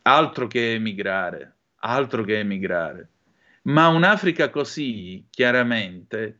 altro 0.07 0.47
che 0.47 0.73
emigrare, 0.73 1.55
altro 1.79 2.23
che 2.23 2.39
emigrare. 2.39 3.09
Ma 3.63 3.89
un'Africa 3.89 4.49
così, 4.49 5.27
chiaramente, 5.29 6.39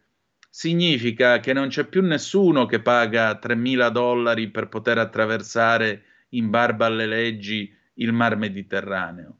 significa 0.49 1.41
che 1.41 1.51
non 1.51 1.67
c'è 1.67 1.83
più 1.83 2.01
nessuno 2.01 2.65
che 2.65 2.79
paga 2.79 3.37
3.000 3.37 3.89
dollari 3.89 4.47
per 4.47 4.69
poter 4.69 4.97
attraversare 4.99 6.03
in 6.29 6.49
barba 6.49 6.85
alle 6.85 7.05
leggi 7.05 7.73
il 7.95 8.13
mar 8.13 8.37
Mediterraneo. 8.37 9.37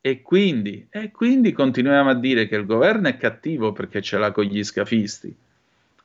E 0.00 0.22
quindi, 0.22 0.86
e 0.90 1.10
quindi 1.10 1.52
continuiamo 1.52 2.10
a 2.10 2.14
dire 2.14 2.46
che 2.46 2.54
il 2.54 2.66
governo 2.66 3.08
è 3.08 3.16
cattivo 3.16 3.72
perché 3.72 4.00
ce 4.00 4.16
l'ha 4.16 4.30
con 4.30 4.44
gli 4.44 4.62
scafisti. 4.62 5.34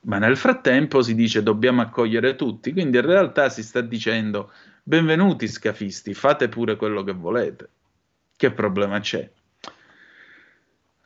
Ma 0.01 0.17
nel 0.17 0.35
frattempo 0.35 1.01
si 1.03 1.13
dice 1.13 1.43
dobbiamo 1.43 1.81
accogliere 1.81 2.35
tutti, 2.35 2.73
quindi 2.73 2.97
in 2.97 3.05
realtà 3.05 3.49
si 3.49 3.63
sta 3.63 3.81
dicendo 3.81 4.51
benvenuti 4.87 5.47
scafisti, 5.47 6.13
fate 6.13 6.47
pure 6.47 6.75
quello 6.75 7.03
che 7.03 7.11
volete. 7.11 7.69
Che 8.37 8.51
problema 8.51 8.99
c'è? 8.99 9.27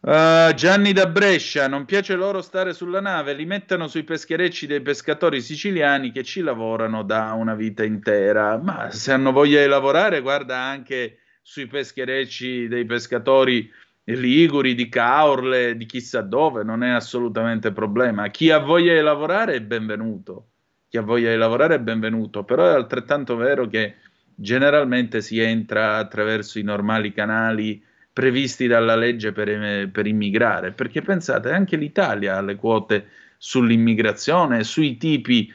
Uh, 0.01 0.53
Gianni 0.53 0.91
da 0.91 1.07
Brescia, 1.07 1.67
non 1.69 1.85
piace 1.85 2.15
loro 2.15 2.41
stare 2.41 2.73
sulla 2.73 2.99
nave, 2.99 3.33
li 3.33 3.45
mettono 3.45 3.87
sui 3.87 4.03
pescherecci 4.03 4.67
dei 4.67 4.81
pescatori 4.81 5.39
siciliani 5.41 6.11
che 6.11 6.23
ci 6.23 6.41
lavorano 6.41 7.03
da 7.03 7.31
una 7.31 7.55
vita 7.55 7.85
intera. 7.85 8.57
Ma 8.57 8.91
se 8.91 9.13
hanno 9.13 9.31
voglia 9.31 9.61
di 9.61 9.67
lavorare, 9.67 10.19
guarda 10.19 10.57
anche 10.57 11.19
sui 11.41 11.67
pescherecci 11.67 12.67
dei 12.67 12.85
pescatori 12.85 13.71
liguri, 14.03 14.75
di 14.75 14.89
Caorle, 14.89 15.77
di 15.77 15.85
chissà 15.85 16.21
dove, 16.21 16.63
non 16.63 16.83
è 16.83 16.89
assolutamente 16.89 17.71
problema. 17.71 18.27
Chi 18.27 18.51
ha 18.51 18.59
voglia 18.59 18.93
di 18.93 19.01
lavorare 19.01 19.53
è 19.53 19.61
benvenuto. 19.61 20.47
Chi 20.89 20.97
ha 20.97 21.01
voglia 21.01 21.29
di 21.29 21.37
lavorare 21.37 21.75
è 21.75 21.79
benvenuto, 21.79 22.43
però 22.43 22.65
è 22.65 22.73
altrettanto 22.73 23.35
vero 23.35 23.67
che 23.67 23.97
generalmente 24.33 25.21
si 25.21 25.39
entra 25.39 25.97
attraverso 25.97 26.57
i 26.57 26.63
normali 26.63 27.13
canali 27.13 27.81
previsti 28.11 28.65
dalla 28.65 28.95
legge 28.95 29.31
per, 29.31 29.89
per 29.91 30.07
immigrare, 30.07 30.71
perché 30.71 31.03
pensate, 31.03 31.51
anche 31.51 31.77
l'Italia 31.77 32.37
ha 32.37 32.41
le 32.41 32.55
quote 32.55 33.07
sull'immigrazione, 33.37 34.63
sui 34.63 34.97
tipi, 34.97 35.53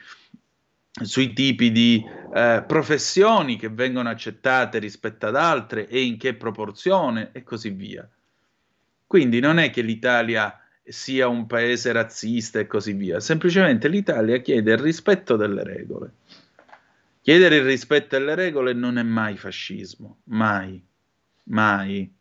sui 1.02 1.32
tipi 1.32 1.72
di 1.72 2.04
eh, 2.32 2.62
professioni 2.64 3.56
che 3.56 3.68
vengono 3.70 4.10
accettate 4.10 4.78
rispetto 4.78 5.26
ad 5.26 5.34
altre 5.34 5.88
e 5.88 6.00
in 6.00 6.16
che 6.16 6.34
proporzione 6.34 7.30
e 7.32 7.42
così 7.42 7.70
via. 7.70 8.08
Quindi 9.04 9.40
non 9.40 9.58
è 9.58 9.70
che 9.70 9.82
l'Italia 9.82 10.63
sia 10.86 11.28
un 11.28 11.46
paese 11.46 11.92
razzista 11.92 12.58
e 12.58 12.66
così 12.66 12.92
via, 12.92 13.18
semplicemente 13.20 13.88
l'Italia 13.88 14.38
chiede 14.38 14.72
il 14.72 14.78
rispetto 14.78 15.36
delle 15.36 15.64
regole. 15.64 16.12
Chiedere 17.22 17.56
il 17.56 17.64
rispetto 17.64 18.18
delle 18.18 18.34
regole 18.34 18.74
non 18.74 18.98
è 18.98 19.02
mai 19.02 19.38
fascismo, 19.38 20.18
mai, 20.24 20.82
mai. 21.44 22.12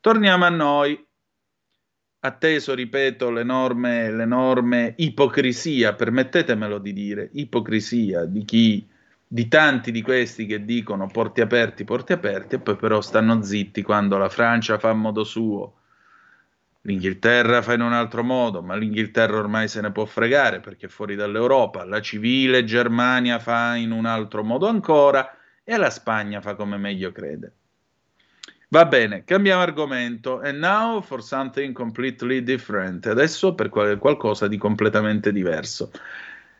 Torniamo 0.00 0.44
a 0.44 0.48
noi. 0.48 1.06
Atteso, 2.20 2.74
ripeto, 2.74 3.30
l'enorme, 3.30 4.10
l'enorme 4.10 4.94
ipocrisia, 4.96 5.94
permettetemelo 5.94 6.78
di 6.78 6.92
dire, 6.92 7.30
ipocrisia 7.34 8.24
di 8.24 8.44
chi, 8.44 8.88
di 9.24 9.46
tanti 9.46 9.92
di 9.92 10.02
questi 10.02 10.46
che 10.46 10.64
dicono 10.64 11.06
porti 11.06 11.40
aperti, 11.40 11.84
porti 11.84 12.12
aperti, 12.12 12.56
e 12.56 12.58
poi 12.58 12.74
però 12.74 13.00
stanno 13.00 13.40
zitti 13.42 13.82
quando 13.82 14.18
la 14.18 14.28
Francia 14.28 14.80
fa 14.80 14.90
a 14.90 14.94
modo 14.94 15.22
suo, 15.22 15.77
L'Inghilterra 16.82 17.60
fa 17.60 17.74
in 17.74 17.80
un 17.80 17.92
altro 17.92 18.22
modo, 18.22 18.62
ma 18.62 18.76
l'Inghilterra 18.76 19.36
ormai 19.36 19.68
se 19.68 19.80
ne 19.80 19.92
può 19.92 20.04
fregare 20.04 20.60
perché 20.60 20.86
è 20.86 20.88
fuori 20.88 21.16
dall'Europa. 21.16 21.84
La 21.84 22.00
civile 22.00 22.64
Germania 22.64 23.38
fa 23.38 23.74
in 23.74 23.90
un 23.90 24.06
altro 24.06 24.44
modo 24.44 24.68
ancora 24.68 25.36
e 25.64 25.76
la 25.76 25.90
Spagna 25.90 26.40
fa 26.40 26.54
come 26.54 26.76
meglio 26.78 27.12
crede. 27.12 27.52
Va 28.70 28.84
bene, 28.84 29.24
cambiamo 29.24 29.62
argomento. 29.62 30.40
And 30.40 30.58
now 30.58 31.00
for 31.00 31.22
something 31.22 31.74
completely 31.74 32.42
different. 32.42 33.06
Adesso 33.06 33.54
per 33.54 33.68
qualcosa 33.70 34.46
di 34.46 34.56
completamente 34.56 35.32
diverso. 35.32 35.90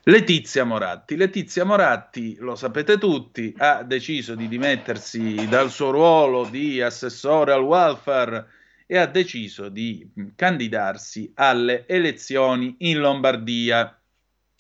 Letizia 0.04 0.64
Moratti. 0.64 1.16
Letizia 1.16 1.64
Moratti, 1.64 2.36
lo 2.40 2.54
sapete 2.54 2.96
tutti, 2.96 3.54
ha 3.58 3.82
deciso 3.82 4.34
di 4.34 4.48
dimettersi 4.48 5.46
dal 5.48 5.70
suo 5.70 5.90
ruolo 5.90 6.48
di 6.48 6.80
assessore 6.80 7.52
al 7.52 7.62
welfare 7.62 8.46
e 8.90 8.96
ha 8.96 9.04
deciso 9.04 9.68
di 9.68 10.10
candidarsi 10.34 11.30
alle 11.34 11.84
elezioni 11.86 12.74
in 12.78 13.00
Lombardia. 13.00 14.00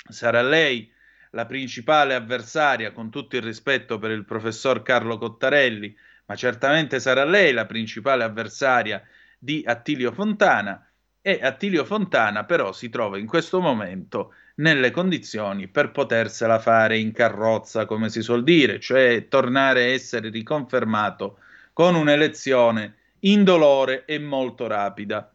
Sarà 0.06 0.42
lei 0.42 0.92
la 1.30 1.46
principale 1.46 2.14
avversaria, 2.14 2.92
con 2.92 3.08
tutto 3.08 3.36
il 3.36 3.42
rispetto 3.42 3.98
per 3.98 4.10
il 4.10 4.26
professor 4.26 4.82
Carlo 4.82 5.16
Cottarelli, 5.16 5.96
ma 6.26 6.34
certamente 6.36 7.00
sarà 7.00 7.24
lei 7.24 7.54
la 7.54 7.64
principale 7.64 8.22
avversaria 8.22 9.02
di 9.38 9.62
Attilio 9.66 10.12
Fontana 10.12 10.86
e 11.22 11.40
Attilio 11.42 11.84
Fontana 11.86 12.44
però 12.44 12.72
si 12.72 12.90
trova 12.90 13.16
in 13.16 13.26
questo 13.26 13.60
momento 13.60 14.34
nelle 14.56 14.90
condizioni 14.90 15.68
per 15.68 15.90
potersela 15.90 16.58
fare 16.58 16.98
in 16.98 17.12
carrozza, 17.12 17.86
come 17.86 18.10
si 18.10 18.20
suol 18.20 18.42
dire, 18.42 18.78
cioè 18.78 19.26
tornare 19.28 19.84
a 19.84 19.86
essere 19.86 20.28
riconfermato 20.28 21.38
con 21.72 21.94
un'elezione 21.94 22.97
indolore 23.20 24.04
e 24.04 24.18
molto 24.18 24.66
rapida. 24.66 25.32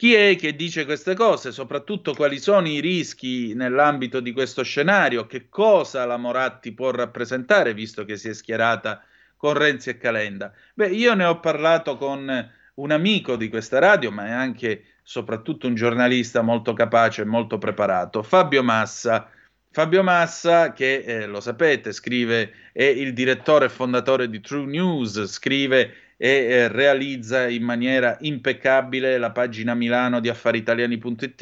Chi 0.00 0.14
è 0.14 0.34
che 0.36 0.56
dice 0.56 0.86
queste 0.86 1.14
cose? 1.14 1.52
Soprattutto 1.52 2.14
quali 2.14 2.38
sono 2.38 2.66
i 2.66 2.80
rischi 2.80 3.52
nell'ambito 3.52 4.20
di 4.20 4.32
questo 4.32 4.62
scenario? 4.62 5.26
Che 5.26 5.50
cosa 5.50 6.06
la 6.06 6.16
Moratti 6.16 6.72
può 6.72 6.90
rappresentare, 6.90 7.74
visto 7.74 8.06
che 8.06 8.16
si 8.16 8.30
è 8.30 8.32
schierata 8.32 9.04
con 9.36 9.52
Renzi 9.52 9.90
e 9.90 9.98
Calenda? 9.98 10.54
Beh, 10.72 10.88
io 10.88 11.12
ne 11.12 11.24
ho 11.24 11.38
parlato 11.38 11.98
con 11.98 12.50
un 12.74 12.90
amico 12.90 13.36
di 13.36 13.50
questa 13.50 13.78
radio, 13.78 14.10
ma 14.10 14.26
è 14.26 14.30
anche 14.30 14.84
soprattutto 15.02 15.66
un 15.66 15.74
giornalista 15.74 16.40
molto 16.40 16.72
capace 16.72 17.20
e 17.20 17.26
molto 17.26 17.58
preparato, 17.58 18.22
Fabio 18.22 18.62
Massa. 18.62 19.30
Fabio 19.70 20.02
Massa, 20.02 20.72
che 20.72 21.02
eh, 21.04 21.26
lo 21.26 21.40
sapete, 21.40 21.92
scrive, 21.92 22.52
è 22.72 22.84
il 22.84 23.12
direttore 23.12 23.66
e 23.66 23.68
fondatore 23.68 24.30
di 24.30 24.40
True 24.40 24.64
News, 24.64 25.26
scrive 25.26 25.94
e 26.22 26.28
eh, 26.28 26.68
realizza 26.68 27.48
in 27.48 27.62
maniera 27.62 28.18
impeccabile 28.20 29.16
la 29.16 29.30
pagina 29.30 29.72
Milano 29.72 30.20
di 30.20 30.28
affaritaliani.it, 30.28 31.40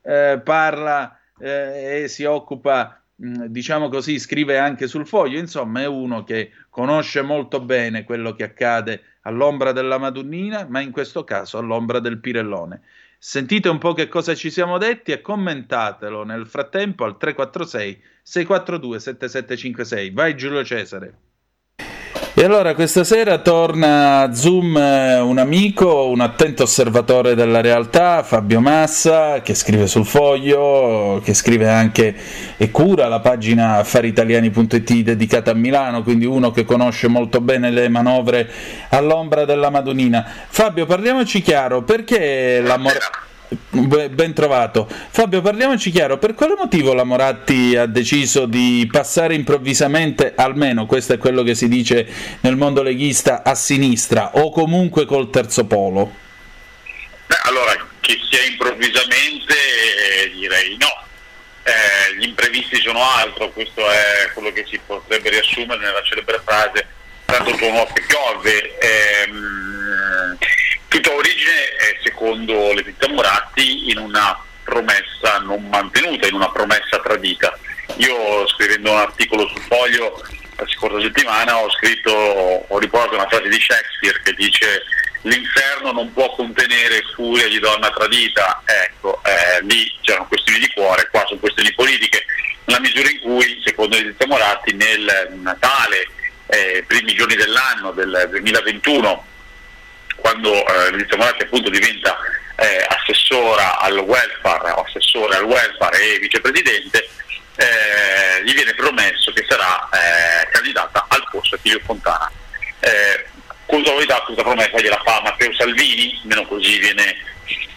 eh, 0.00 0.40
parla 0.44 1.18
eh, 1.40 2.02
e 2.02 2.08
si 2.08 2.22
occupa, 2.22 3.02
mh, 3.16 3.46
diciamo 3.46 3.88
così, 3.88 4.20
scrive 4.20 4.58
anche 4.58 4.86
sul 4.86 5.08
foglio, 5.08 5.40
insomma 5.40 5.80
è 5.80 5.86
uno 5.86 6.22
che 6.22 6.52
conosce 6.70 7.20
molto 7.22 7.58
bene 7.58 8.04
quello 8.04 8.32
che 8.36 8.44
accade 8.44 9.02
all'ombra 9.22 9.72
della 9.72 9.98
Madonnina, 9.98 10.66
ma 10.68 10.78
in 10.78 10.92
questo 10.92 11.24
caso 11.24 11.58
all'ombra 11.58 11.98
del 11.98 12.20
Pirellone. 12.20 12.80
Sentite 13.18 13.68
un 13.68 13.78
po' 13.78 13.92
che 13.92 14.06
cosa 14.06 14.36
ci 14.36 14.50
siamo 14.50 14.78
detti 14.78 15.10
e 15.10 15.20
commentatelo 15.20 16.22
nel 16.22 16.46
frattempo 16.46 17.02
al 17.02 17.16
346 17.16 18.00
642 18.22 19.00
7756. 19.00 20.10
Vai 20.10 20.36
Giulio 20.36 20.64
Cesare. 20.64 21.31
E 22.34 22.44
allora 22.44 22.74
questa 22.74 23.04
sera 23.04 23.38
torna 23.40 24.20
a 24.20 24.32
Zoom 24.32 24.74
eh, 24.74 25.20
un 25.20 25.36
amico, 25.36 26.06
un 26.06 26.20
attento 26.20 26.62
osservatore 26.62 27.34
della 27.34 27.60
realtà, 27.60 28.22
Fabio 28.22 28.58
Massa, 28.58 29.42
che 29.42 29.54
scrive 29.54 29.86
sul 29.86 30.06
foglio, 30.06 31.20
che 31.22 31.34
scrive 31.34 31.68
anche 31.68 32.16
e 32.56 32.70
cura 32.70 33.06
la 33.08 33.20
pagina 33.20 33.76
affaritaliani.it 33.76 34.92
dedicata 35.02 35.50
a 35.50 35.54
Milano, 35.54 36.02
quindi 36.02 36.24
uno 36.24 36.50
che 36.52 36.64
conosce 36.64 37.06
molto 37.06 37.42
bene 37.42 37.70
le 37.70 37.90
manovre 37.90 38.48
all'ombra 38.88 39.44
della 39.44 39.68
Madonnina. 39.68 40.26
Fabio, 40.48 40.86
parliamoci 40.86 41.42
chiaro, 41.42 41.82
perché 41.82 42.62
la... 42.62 42.78
Mor- 42.78 43.30
Ben 43.70 44.32
trovato. 44.32 44.88
Fabio, 44.88 45.40
parliamoci 45.40 45.90
chiaro, 45.90 46.18
per 46.18 46.34
quale 46.34 46.54
motivo 46.56 46.94
la 46.94 47.04
Moratti 47.04 47.76
ha 47.76 47.86
deciso 47.86 48.46
di 48.46 48.88
passare 48.90 49.34
improvvisamente, 49.34 50.32
almeno 50.36 50.86
questo 50.86 51.14
è 51.14 51.18
quello 51.18 51.42
che 51.42 51.54
si 51.54 51.68
dice 51.68 52.06
nel 52.40 52.56
mondo 52.56 52.82
leghista, 52.82 53.42
a 53.42 53.54
sinistra 53.54 54.32
o 54.34 54.50
comunque 54.50 55.04
col 55.04 55.30
terzo 55.30 55.64
polo? 55.66 56.14
Beh, 57.26 57.40
allora, 57.44 57.72
che 58.00 58.18
sia 58.28 58.42
improvvisamente 58.44 59.54
eh, 59.54 60.30
direi 60.32 60.76
no. 60.78 61.00
Eh, 61.64 62.16
gli 62.18 62.24
imprevisti 62.24 62.76
sono 62.80 63.00
altro, 63.02 63.50
questo 63.50 63.88
è 63.88 64.30
quello 64.34 64.52
che 64.52 64.64
si 64.68 64.80
potrebbe 64.84 65.30
riassumere 65.30 65.80
nella 65.80 66.02
celebre 66.02 66.40
frase 66.44 66.86
tanto 67.32 67.54
tuo 67.56 67.70
nuovo 67.70 67.92
che 67.92 68.02
piove. 68.06 68.78
Ehm, 68.78 70.38
Tutta 70.92 71.10
origine 71.10 71.74
è, 71.78 71.98
secondo 72.02 72.74
Letizia 72.74 73.08
Moratti, 73.08 73.88
in 73.88 73.96
una 73.96 74.38
promessa 74.62 75.38
non 75.38 75.66
mantenuta, 75.68 76.26
in 76.26 76.34
una 76.34 76.50
promessa 76.50 77.00
tradita. 77.02 77.58
Io 77.96 78.46
scrivendo 78.48 78.90
un 78.90 78.98
articolo 78.98 79.48
sul 79.48 79.62
foglio 79.62 80.22
la 80.56 80.66
scorsa 80.68 81.00
settimana 81.00 81.56
ho 81.56 81.70
scritto, 81.70 82.12
ho 82.12 82.78
riportato 82.78 83.14
una 83.14 83.26
frase 83.26 83.48
di 83.48 83.58
Shakespeare 83.58 84.20
che 84.22 84.34
dice 84.34 84.82
l'inferno 85.22 85.92
non 85.92 86.12
può 86.12 86.30
contenere 86.34 87.02
furia 87.14 87.48
di 87.48 87.58
donna 87.58 87.90
tradita, 87.90 88.60
ecco, 88.66 89.18
eh, 89.24 89.64
lì 89.64 89.90
c'erano 90.02 90.26
questioni 90.26 90.58
di 90.58 90.70
cuore, 90.74 91.08
qua 91.10 91.24
sono 91.26 91.40
questioni 91.40 91.72
politiche, 91.72 92.26
nella 92.66 92.80
misura 92.80 93.08
in 93.08 93.20
cui, 93.20 93.62
secondo 93.64 93.96
Letizia 93.96 94.26
Moratti, 94.26 94.74
nel 94.74 95.38
Natale, 95.40 96.06
eh, 96.48 96.84
primi 96.86 97.14
giorni 97.14 97.34
dell'anno 97.34 97.92
del 97.92 98.28
2021, 98.28 99.24
quando 100.22 100.66
eh, 100.66 100.90
Letizia 100.92 101.18
Moratti 101.18 101.42
appunto 101.42 101.68
diventa 101.68 102.16
eh, 102.56 102.86
assessora 102.88 103.78
al 103.78 103.98
welfare, 103.98 104.72
assessore 104.86 105.36
al 105.36 105.44
welfare 105.44 105.98
e 105.98 106.18
vicepresidente, 106.18 107.08
eh, 107.56 108.44
gli 108.44 108.54
viene 108.54 108.72
promesso 108.74 109.32
che 109.32 109.44
sarà 109.46 109.88
eh, 109.90 110.48
candidata 110.50 111.04
al 111.08 111.26
posto 111.30 111.56
di 111.56 111.70
Attilio 111.70 111.80
Fontana. 111.84 112.30
Eh, 112.80 113.26
Puntualità 113.66 114.20
questa 114.20 114.42
promessa 114.42 114.78
gliela 114.80 115.00
fa 115.02 115.22
Matteo 115.22 115.52
Salvini, 115.54 116.20
meno 116.24 116.46
così 116.46 116.78
viene, 116.78 117.16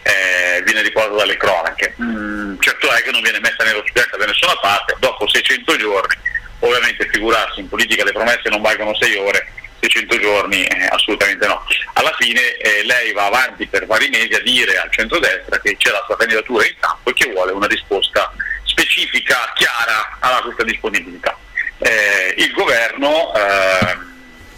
eh, 0.04 0.62
viene 0.64 0.82
riportato 0.82 1.16
dalle 1.16 1.38
cronache. 1.38 1.96
Mm, 2.02 2.60
certo 2.60 2.92
è 2.92 3.02
che 3.02 3.12
non 3.12 3.22
viene 3.22 3.40
messa 3.40 3.64
nello 3.64 3.84
studente 3.88 4.18
da 4.18 4.26
nessuna 4.26 4.58
parte, 4.58 4.98
dopo 5.00 5.26
600 5.26 5.78
giorni, 5.78 6.16
ovviamente 6.60 7.08
figurarsi 7.10 7.62
in 7.62 7.70
politica 7.70 8.04
le 8.04 8.12
promesse 8.12 8.50
non 8.50 8.62
valgono 8.62 8.94
6 8.94 9.16
ore, 9.16 9.48
questi 9.86 9.90
100 9.90 10.18
giorni 10.20 10.64
eh, 10.64 10.88
assolutamente 10.90 11.48
no. 11.48 11.64
Alla 11.94 12.14
fine 12.18 12.58
eh, 12.58 12.84
lei 12.84 13.14
va 13.14 13.26
avanti 13.26 13.68
per 13.68 13.86
vari 13.86 14.10
mesi 14.10 14.34
a 14.34 14.42
dire 14.42 14.78
al 14.78 14.92
centrodestra 14.92 15.60
che 15.60 15.78
c'è 15.78 15.92
la 15.92 16.04
sua 16.06 16.18
candidatura 16.18 16.66
in 16.66 16.76
campo 16.80 17.10
e 17.10 17.14
che 17.14 17.32
vuole 17.32 17.52
una 17.52 17.68
risposta 17.68 18.34
specifica, 18.64 19.52
chiara 19.56 20.18
a 20.20 20.42
questa 20.42 20.64
disponibilità. 20.64 21.38
Eh, 21.78 22.34
il 22.38 22.52
governo, 22.52 23.34
eh, 23.36 23.98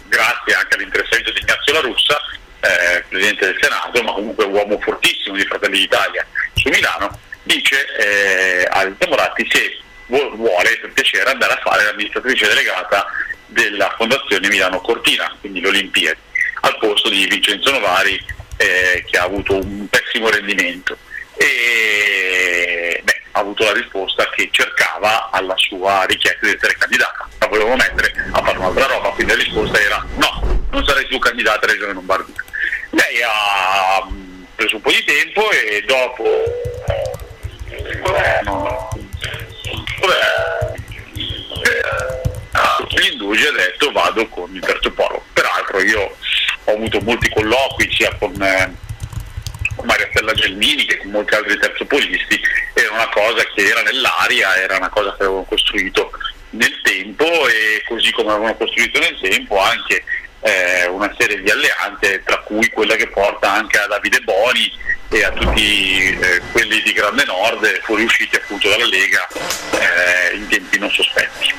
grazie 0.06 0.54
anche 0.54 0.74
all'interessamento 0.74 1.32
di 1.32 1.40
Ignazio 1.40 1.72
La 1.72 1.80
Russa, 1.80 2.20
eh, 2.60 3.04
Presidente 3.08 3.46
del 3.46 3.58
Senato, 3.60 4.02
ma 4.02 4.12
comunque 4.12 4.44
uomo 4.44 4.80
fortissimo 4.80 5.36
di 5.36 5.44
Fratelli 5.44 5.78
d'Italia 5.78 6.26
su 6.54 6.68
Milano, 6.68 7.18
dice 7.42 7.86
eh, 7.96 8.66
al 8.70 8.96
Moratti 9.08 9.46
se 9.50 9.78
vuole 10.06 10.78
per 10.80 10.92
piacere 10.92 11.30
andare 11.30 11.52
a 11.52 11.60
fare 11.62 11.84
l'amministratrice 11.84 12.48
delegata 12.48 13.06
della 13.48 13.94
Fondazione 13.96 14.48
Milano 14.48 14.80
Cortina, 14.80 15.34
quindi 15.40 15.60
le 15.60 15.68
Olimpiadi, 15.68 16.18
al 16.62 16.78
posto 16.78 17.08
di 17.08 17.26
Vincenzo 17.26 17.70
Novari 17.70 18.22
eh, 18.56 19.04
che 19.06 19.18
ha 19.18 19.24
avuto 19.24 19.54
un 19.54 19.88
pessimo 19.88 20.28
rendimento 20.28 20.96
e 21.36 23.00
beh, 23.02 23.22
ha 23.32 23.40
avuto 23.40 23.64
la 23.64 23.72
risposta 23.72 24.28
che 24.30 24.48
cercava 24.50 25.30
alla 25.30 25.54
sua 25.56 26.04
richiesta 26.04 26.46
di 26.46 26.54
essere 26.54 26.76
candidata, 26.76 27.28
la 27.38 27.46
volevo 27.46 27.76
mettere 27.76 28.12
a 28.32 28.42
fare 28.42 28.58
un'altra 28.58 28.86
roba, 28.86 29.10
quindi 29.10 29.32
la 29.32 29.42
risposta 29.42 29.80
era 29.80 30.04
no, 30.16 30.66
non 30.70 30.84
sarei 30.84 31.06
più 31.06 31.18
candidata 31.18 31.66
a 31.66 31.70
Regione 31.70 31.92
Lombardia. 31.92 32.34
Lei 32.90 33.22
ha 33.22 34.04
mm, 34.10 34.42
preso 34.56 34.76
un 34.76 34.82
po' 34.82 34.90
di 34.90 35.04
tempo 35.04 35.50
e 35.50 35.84
dopo 35.86 36.24
il 37.68 38.00
governo 38.00 38.88
gli 41.12 42.27
indugi 43.06 43.46
ha 43.46 43.52
detto 43.52 43.92
vado 43.92 44.26
con 44.28 44.54
il 44.54 44.60
terzo 44.60 44.90
polo. 44.92 45.24
Peraltro 45.32 45.80
io 45.82 46.16
ho 46.64 46.72
avuto 46.72 47.00
molti 47.00 47.28
colloqui 47.30 47.90
sia 47.92 48.14
con, 48.18 48.40
eh, 48.42 48.74
con 49.74 49.86
Maria 49.86 50.08
Stella 50.10 50.34
Gelmini 50.34 50.84
che 50.84 50.98
con 50.98 51.10
molti 51.10 51.34
altri 51.34 51.58
terzopolisti, 51.58 52.40
era 52.74 52.92
una 52.92 53.08
cosa 53.08 53.42
che 53.54 53.64
era 53.66 53.82
nell'aria, 53.82 54.56
era 54.56 54.76
una 54.76 54.88
cosa 54.88 55.10
che 55.16 55.22
avevano 55.22 55.44
costruito 55.44 56.10
nel 56.50 56.80
tempo 56.82 57.24
e 57.48 57.82
così 57.86 58.10
come 58.12 58.32
avevano 58.32 58.56
costruito 58.56 58.98
nel 58.98 59.18
tempo 59.20 59.58
anche 59.58 60.04
eh, 60.40 60.86
una 60.86 61.12
serie 61.18 61.42
di 61.42 61.50
alleanze, 61.50 62.22
tra 62.24 62.38
cui 62.38 62.68
quella 62.70 62.96
che 62.96 63.08
porta 63.08 63.52
anche 63.52 63.78
a 63.78 63.86
Davide 63.86 64.20
Boni 64.20 64.72
e 65.10 65.24
a 65.24 65.30
tutti 65.32 66.10
eh, 66.10 66.42
quelli 66.52 66.82
di 66.82 66.92
Grande 66.92 67.24
Nord 67.24 67.80
fuoriusciti 67.82 68.36
appunto 68.36 68.68
dalla 68.68 68.86
Lega 68.86 69.26
eh, 69.72 70.36
in 70.36 70.46
tempi 70.48 70.78
non 70.78 70.90
sospetti. 70.90 71.54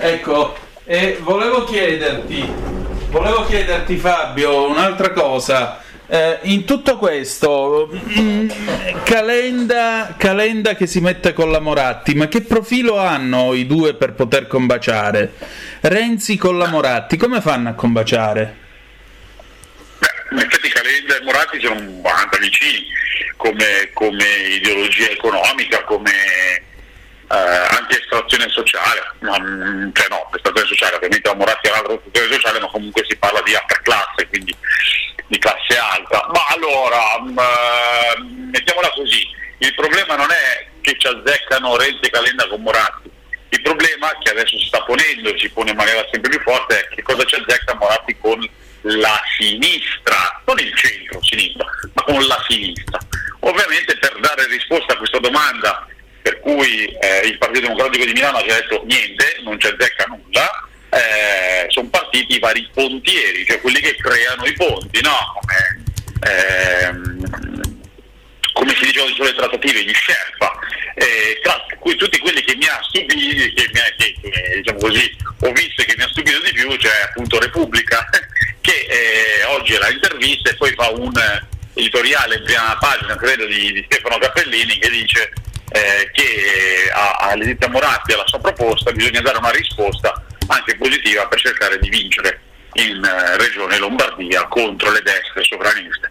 Ecco, 0.00 0.56
e 0.84 1.18
volevo 1.20 1.64
chiederti, 1.64 2.48
volevo 3.10 3.44
chiederti 3.46 3.96
Fabio 3.96 4.68
un'altra 4.70 5.10
cosa. 5.10 5.82
Eh, 6.06 6.38
in 6.42 6.64
tutto 6.64 6.96
questo, 6.96 7.90
mm, 7.92 8.48
Calenda, 9.02 10.14
Calenda 10.16 10.76
che 10.76 10.86
si 10.86 11.00
mette 11.00 11.32
con 11.32 11.50
la 11.50 11.58
Moratti, 11.58 12.14
ma 12.14 12.28
che 12.28 12.42
profilo 12.42 12.96
hanno 12.96 13.54
i 13.54 13.66
due 13.66 13.94
per 13.94 14.12
poter 14.12 14.46
combaciare? 14.46 15.32
Renzi 15.80 16.36
con 16.36 16.56
la 16.56 16.68
Moratti, 16.68 17.16
come 17.16 17.40
fanno 17.40 17.70
a 17.70 17.74
combaciare? 17.74 18.56
In 20.30 20.38
effetti 20.38 20.68
Calenda 20.68 21.16
e 21.16 21.24
Moratti 21.24 21.60
sono 21.60 21.74
abbastanza 21.74 22.38
vicini 22.38 22.86
come, 23.36 23.90
come 23.92 24.24
ideologia 24.54 25.10
economica, 25.10 25.82
come 25.82 26.12
anche 27.28 28.00
estrazione 28.00 28.48
sociale, 28.48 29.12
ma, 29.20 29.38
mm, 29.38 29.90
cioè 29.92 30.08
no, 30.08 30.30
estrazione 30.34 30.66
sociale, 30.66 30.96
ovviamente 30.96 31.28
a 31.28 31.34
Moratti 31.34 31.68
è 31.68 31.70
un'altra 31.70 31.94
estrazione 31.94 32.32
sociale, 32.32 32.60
ma 32.60 32.68
comunque 32.68 33.04
si 33.06 33.16
parla 33.16 33.42
di 33.42 33.54
alta 33.54 33.78
classe, 33.82 34.26
quindi 34.28 34.56
di 35.26 35.38
classe 35.38 35.76
alta. 35.76 36.26
Ma 36.32 36.46
allora, 36.48 37.20
mh, 37.20 37.38
eh, 37.38 38.22
mettiamola 38.52 38.90
così, 38.90 39.28
il 39.58 39.74
problema 39.74 40.16
non 40.16 40.30
è 40.30 40.66
che 40.80 40.96
ci 40.98 41.06
azzeccano 41.06 41.76
Renzi 41.76 42.06
e 42.06 42.10
Calenda 42.10 42.48
con 42.48 42.62
Moratti, 42.62 43.10
il 43.50 43.62
problema 43.62 44.10
che 44.22 44.30
adesso 44.30 44.58
si 44.58 44.66
sta 44.66 44.82
ponendo 44.82 45.28
e 45.28 45.38
si 45.38 45.50
pone 45.50 45.70
in 45.70 45.76
maniera 45.76 46.06
sempre 46.10 46.30
più 46.30 46.40
forte 46.40 46.80
è 46.80 46.94
che 46.94 47.02
cosa 47.02 47.24
ci 47.24 47.34
azzecca 47.34 47.74
Moratti 47.74 48.16
con 48.18 48.38
la 48.82 49.20
sinistra, 49.36 50.42
non 50.46 50.58
il 50.58 50.74
centro-sinistra, 50.74 51.66
ma 51.92 52.02
con 52.04 52.26
la 52.26 52.42
sinistra. 52.46 52.98
Ovviamente 53.40 53.98
per 53.98 54.18
dare 54.20 54.46
risposta 54.46 54.94
a 54.94 54.96
questa 54.96 55.18
domanda 55.18 55.86
per 56.28 56.40
cui 56.40 56.84
eh, 56.84 57.26
il 57.26 57.38
Partito 57.38 57.68
Democratico 57.68 58.04
di 58.04 58.12
Milano 58.12 58.36
ha 58.36 58.42
detto 58.42 58.82
niente, 58.84 59.38
non 59.44 59.58
ci 59.58 59.66
azzecca 59.66 60.04
nulla, 60.04 60.68
eh, 60.90 61.64
sono 61.68 61.88
partiti 61.88 62.34
i 62.34 62.38
vari 62.38 62.68
pontieri, 62.74 63.46
cioè 63.46 63.62
quelli 63.62 63.80
che 63.80 63.96
creano 63.96 64.44
i 64.44 64.52
ponti, 64.52 65.00
no? 65.00 65.16
come, 65.40 65.84
ehm, 66.20 67.80
come 68.52 68.74
si 68.74 68.84
diceva 68.84 69.06
sulle 69.14 69.34
trattative, 69.34 69.84
gli 69.84 69.94
Sherpa, 69.94 70.58
eh, 70.96 71.40
tra 71.42 71.64
cui 71.78 71.96
tutti 71.96 72.18
quelli 72.18 72.42
che 72.42 72.56
mi 72.56 72.66
ha 72.66 72.78
stupito, 72.82 73.14
che, 73.14 73.70
mi 73.72 73.80
ha, 73.80 73.94
che, 73.96 74.14
che 74.20 74.56
diciamo 74.56 74.78
così, 74.80 75.16
ho 75.40 75.52
visto 75.52 75.82
che 75.82 75.94
mi 75.96 76.02
ha 76.02 76.08
stupito 76.08 76.40
di 76.42 76.52
più, 76.52 76.76
cioè 76.76 77.04
appunto 77.06 77.40
Repubblica, 77.40 78.06
che 78.60 78.86
eh, 78.86 79.44
oggi 79.44 79.72
è 79.72 79.78
la 79.78 79.90
intervista 79.90 80.50
e 80.50 80.56
poi 80.56 80.74
fa 80.74 80.90
un 80.90 81.12
editoriale 81.72 82.34
in 82.36 82.42
prima 82.44 82.76
pagina, 82.78 83.16
credo, 83.16 83.46
di, 83.46 83.72
di 83.72 83.82
Stefano 83.88 84.18
Cappellini 84.18 84.78
che 84.78 84.90
dice 84.90 85.32
eh, 85.70 86.10
che 86.12 86.90
all'Edita 86.92 87.68
Moratti 87.68 88.12
alla 88.12 88.26
sua 88.26 88.40
proposta 88.40 88.92
bisogna 88.92 89.20
dare 89.20 89.38
una 89.38 89.50
risposta 89.50 90.22
anche 90.48 90.76
positiva 90.76 91.26
per 91.26 91.38
cercare 91.40 91.78
di 91.78 91.88
vincere 91.88 92.40
in 92.74 93.04
eh, 93.04 93.36
regione 93.36 93.78
Lombardia 93.78 94.46
contro 94.46 94.90
le 94.90 95.02
destre 95.02 95.42
sovraniste. 95.42 96.10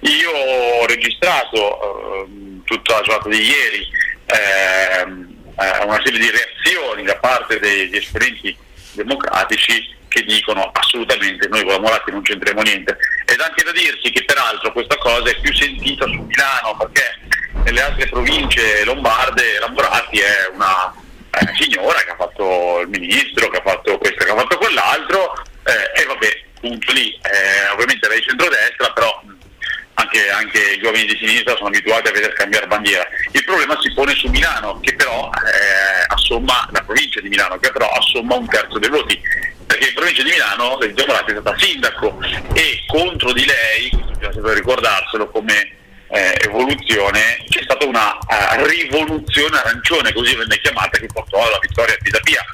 Io 0.00 0.30
ho 0.30 0.86
registrato 0.86 1.56
eh, 1.56 2.60
tutta 2.64 2.96
la 2.96 3.02
giornata 3.02 3.28
di 3.28 3.40
ieri 3.40 3.88
ehm, 4.26 5.36
eh, 5.58 5.84
una 5.84 6.00
serie 6.04 6.18
di 6.18 6.30
reazioni 6.30 7.04
da 7.04 7.16
parte 7.16 7.58
degli 7.58 7.96
esponenti 7.96 8.56
democratici 8.92 10.00
che 10.08 10.22
dicono 10.24 10.70
assolutamente 10.72 11.48
noi 11.48 11.62
con 11.62 11.72
la 11.72 11.80
Moratti 11.80 12.10
non 12.10 12.22
c'entriamo 12.22 12.60
niente. 12.62 12.96
Ed 13.24 13.40
anche 13.40 13.64
da 13.64 13.72
dirsi 13.72 14.10
che 14.10 14.24
peraltro 14.24 14.72
questa 14.72 14.96
cosa 14.98 15.30
è 15.30 15.40
più 15.40 15.54
sentita 15.54 16.04
su 16.04 16.20
Milano 16.20 16.76
perché 16.76 17.20
nelle 17.64 17.80
altre 17.80 18.08
province 18.08 18.84
lombarde 18.84 19.58
la 19.58 19.68
Moratti 19.68 20.18
è 20.18 20.50
una 20.52 20.92
eh, 21.30 21.54
signora 21.58 21.98
che 22.00 22.10
ha 22.10 22.16
fatto 22.16 22.80
il 22.80 22.88
ministro, 22.88 23.48
che 23.48 23.58
ha 23.58 23.62
fatto 23.64 23.98
questo, 23.98 24.24
che 24.24 24.30
ha 24.30 24.36
fatto 24.36 24.58
quell'altro 24.58 25.32
eh, 25.64 26.00
e 26.00 26.04
vabbè, 26.04 26.42
punto 26.60 26.92
lì. 26.92 27.18
Eh, 27.22 27.72
ovviamente 27.72 28.08
lei 28.08 28.18
è 28.20 28.22
centrodestra, 28.22 28.92
però 28.92 29.22
anche, 29.94 30.30
anche, 30.30 30.78
gli 30.78 30.84
uomini 30.84 31.06
di 31.06 31.16
sinistra 31.16 31.56
sono 31.56 31.68
abituati 31.68 32.08
a 32.08 32.12
vedere 32.12 32.32
cambiare 32.34 32.66
bandiera. 32.66 33.06
Il 33.32 33.44
problema 33.44 33.78
si 33.80 33.92
pone 33.92 34.14
su 34.14 34.28
Milano, 34.28 34.80
che 34.80 34.94
però 34.94 35.30
eh, 35.30 36.04
assomma, 36.08 36.68
la 36.72 36.82
provincia 36.82 37.20
di 37.20 37.28
Milano, 37.28 37.58
che 37.58 37.70
però 37.70 37.88
assomma 37.90 38.34
un 38.34 38.48
terzo 38.48 38.78
dei 38.78 38.90
voti, 38.90 39.20
perché 39.66 39.88
in 39.88 39.94
provincia 39.94 40.22
di 40.22 40.30
Milano 40.30 40.78
Renzo 40.78 41.06
Moratti 41.06 41.32
è 41.32 41.34
stata 41.40 41.58
sindaco 41.58 42.18
e 42.52 42.84
contro 42.86 43.32
di 43.32 43.44
lei, 43.46 43.90
bisogna 43.90 44.32
sempre 44.32 44.54
ricordarselo 44.54 45.30
come 45.30 45.80
eh, 46.12 46.36
evoluzione, 46.44 47.42
c'è 47.48 47.62
stata 47.62 47.86
una 47.86 48.12
uh, 48.12 48.64
rivoluzione 48.66 49.56
arancione, 49.56 50.12
così 50.12 50.36
venne 50.36 50.60
chiamata, 50.60 50.98
che 50.98 51.06
portò 51.06 51.46
alla 51.46 51.58
vittoria 51.58 51.96
di 51.96 52.02
Pisapia. 52.02 52.44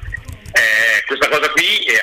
Eh, 0.53 1.03
questa 1.05 1.27
cosa 1.27 1.49
qui, 1.49 1.83
eh, 1.83 1.99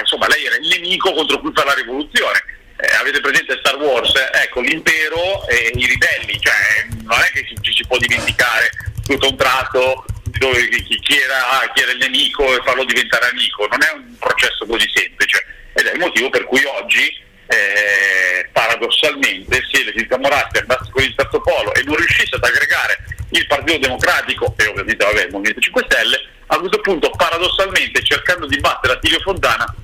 insomma, 0.00 0.28
lei 0.28 0.44
era 0.44 0.56
il 0.56 0.68
nemico 0.68 1.12
contro 1.12 1.40
cui 1.40 1.50
fa 1.52 1.64
la 1.64 1.74
rivoluzione. 1.74 2.42
Eh, 2.76 2.94
avete 2.96 3.20
presente 3.20 3.58
Star 3.58 3.76
Wars? 3.76 4.12
ecco, 4.42 4.60
l'impero 4.60 5.46
e 5.48 5.72
i 5.74 5.86
ribelli, 5.86 6.40
cioè 6.40 6.86
non 7.02 7.18
è 7.18 7.30
che 7.32 7.44
ci, 7.60 7.72
si 7.74 7.84
può 7.86 7.98
dimenticare 7.98 8.70
tutto 9.04 9.28
un 9.28 9.36
tratto 9.36 10.04
dove 10.38 10.68
chi, 10.68 11.20
era, 11.20 11.70
chi, 11.74 11.82
era, 11.82 11.90
il 11.90 11.98
nemico 11.98 12.54
e 12.54 12.62
farlo 12.64 12.84
diventare 12.84 13.28
amico, 13.30 13.66
non 13.66 13.82
è 13.82 13.92
un 13.92 14.16
processo 14.18 14.64
così 14.64 14.88
semplice 14.94 15.44
ed 15.74 15.86
è 15.86 15.92
il 15.92 15.98
motivo 15.98 16.30
per 16.30 16.44
cui 16.46 16.62
oggi 16.64 17.28
eh, 17.50 18.48
paradossalmente 18.52 19.62
se 19.70 19.84
l'Edilta 19.84 20.18
Moratti 20.18 20.58
andasse 20.58 20.90
con 20.90 21.02
il 21.02 21.14
terzo 21.14 21.40
polo 21.40 21.74
e 21.74 21.82
non 21.82 21.96
riuscisse 21.96 22.36
ad 22.36 22.44
aggregare 22.44 22.98
il 23.30 23.46
Partito 23.46 23.78
Democratico 23.78 24.54
e 24.56 24.66
ovviamente 24.66 25.04
vabbè, 25.04 25.24
il 25.24 25.30
Movimento 25.32 25.60
5 25.60 25.84
Stelle, 25.88 26.16
a 26.46 26.58
questo 26.58 26.80
punto 26.80 27.10
paradossalmente 27.10 28.02
cercando 28.02 28.46
di 28.46 28.58
battere 28.58 28.94
Attilio 28.94 29.20
Fontana 29.20 29.74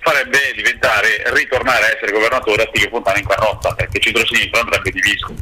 farebbe 0.00 0.52
diventare, 0.54 1.24
ritornare 1.34 1.84
a 1.84 1.88
essere 1.96 2.12
governatore 2.12 2.62
Attilio 2.62 2.88
Fontana 2.88 3.18
in 3.18 3.26
carrozza, 3.26 3.74
perché 3.74 3.98
il 3.98 4.02
centro-sinistra 4.04 4.60
andrebbe 4.60 4.90
diviso. 4.90 5.34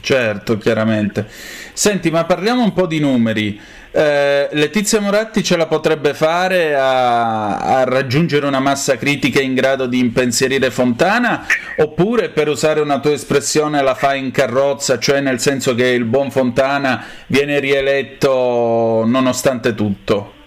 Certo, 0.00 0.56
chiaramente. 0.58 1.26
Senti, 1.72 2.10
ma 2.10 2.24
parliamo 2.24 2.62
un 2.62 2.72
po' 2.72 2.86
di 2.86 3.00
numeri. 3.00 3.60
Eh, 3.92 4.48
Letizia 4.52 5.00
Moratti 5.00 5.42
ce 5.42 5.56
la 5.56 5.66
potrebbe 5.66 6.14
fare 6.14 6.76
a, 6.76 7.56
a, 7.56 7.84
raggiungere 7.84 8.46
una 8.46 8.60
massa 8.60 8.96
critica 8.96 9.40
in 9.40 9.54
grado 9.54 9.86
di 9.86 9.98
impensierire 9.98 10.70
Fontana 10.70 11.46
oppure 11.78 12.28
per 12.28 12.48
usare 12.48 12.80
una 12.80 13.00
tua 13.00 13.12
espressione 13.12 13.82
la 13.82 13.94
fa 13.94 14.14
in 14.14 14.30
carrozza, 14.30 14.98
cioè 14.98 15.20
nel 15.20 15.40
senso 15.40 15.74
che 15.74 15.88
il 15.88 16.04
buon 16.04 16.30
Fontana 16.30 17.04
viene 17.26 17.58
rieletto 17.58 19.02
nonostante 19.06 19.74
tutto? 19.74 20.38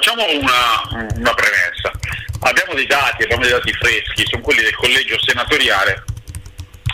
facciamo 0.00 0.24
una, 0.32 1.10
una 1.16 1.34
premessa. 1.34 1.90
Abbiamo 2.40 2.74
dei 2.74 2.86
dati, 2.86 3.24
abbiamo 3.24 3.42
dei 3.42 3.52
dati 3.52 3.72
freschi, 3.72 4.26
sono 4.26 4.42
quelli 4.42 4.62
del 4.62 4.74
collegio 4.74 5.20
senatoriale, 5.20 6.04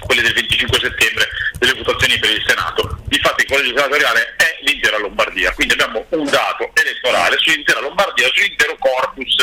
quelli 0.00 0.22
del 0.22 0.34
25 0.34 0.78
settembre 0.78 1.28
delle 1.58 1.74
votazioni 1.74 2.18
per 2.18 2.30
il 2.30 2.44
Senato. 2.46 2.98
Infatti 3.08 3.42
il 3.42 3.48
collegio 3.48 3.76
senatoriale 3.76 4.34
è 4.36 4.58
l'intera 4.62 4.98
Lombardia, 4.98 5.52
quindi 5.52 5.74
abbiamo 5.74 6.04
un 6.10 6.24
dato 6.26 6.70
elettorale 6.74 7.36
sull'intera 7.38 7.80
Lombardia, 7.80 8.28
sull'intero 8.32 8.76
corpus 8.78 9.34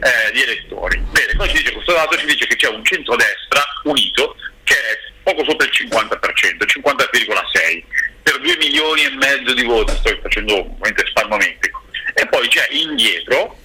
eh, 0.00 0.32
di 0.32 0.42
elettori. 0.42 0.98
Bene, 1.10 1.34
poi 1.36 1.48
ci 1.48 1.58
dice 1.58 1.72
questo 1.72 1.92
dato 1.92 2.16
ci 2.16 2.26
dice 2.26 2.46
che 2.46 2.56
c'è 2.56 2.68
un 2.68 2.84
centrodestra 2.84 3.64
unito 3.84 4.36
che 4.64 4.74
è 4.74 4.98
poco 5.22 5.44
sopra 5.44 5.66
il 5.66 5.72
50%, 5.72 5.88
il 5.90 6.82
50,6 6.82 7.84
per 8.22 8.40
2 8.40 8.56
milioni 8.58 9.04
e 9.04 9.10
mezzo 9.10 9.54
di 9.54 9.64
voti, 9.64 9.94
sto 9.96 10.18
facendo 10.22 10.58
ovviamente 10.58 11.06
spalmamento. 11.06 11.68
E 12.14 12.26
poi 12.28 12.48
c'è 12.48 12.66
indietro 12.70 13.56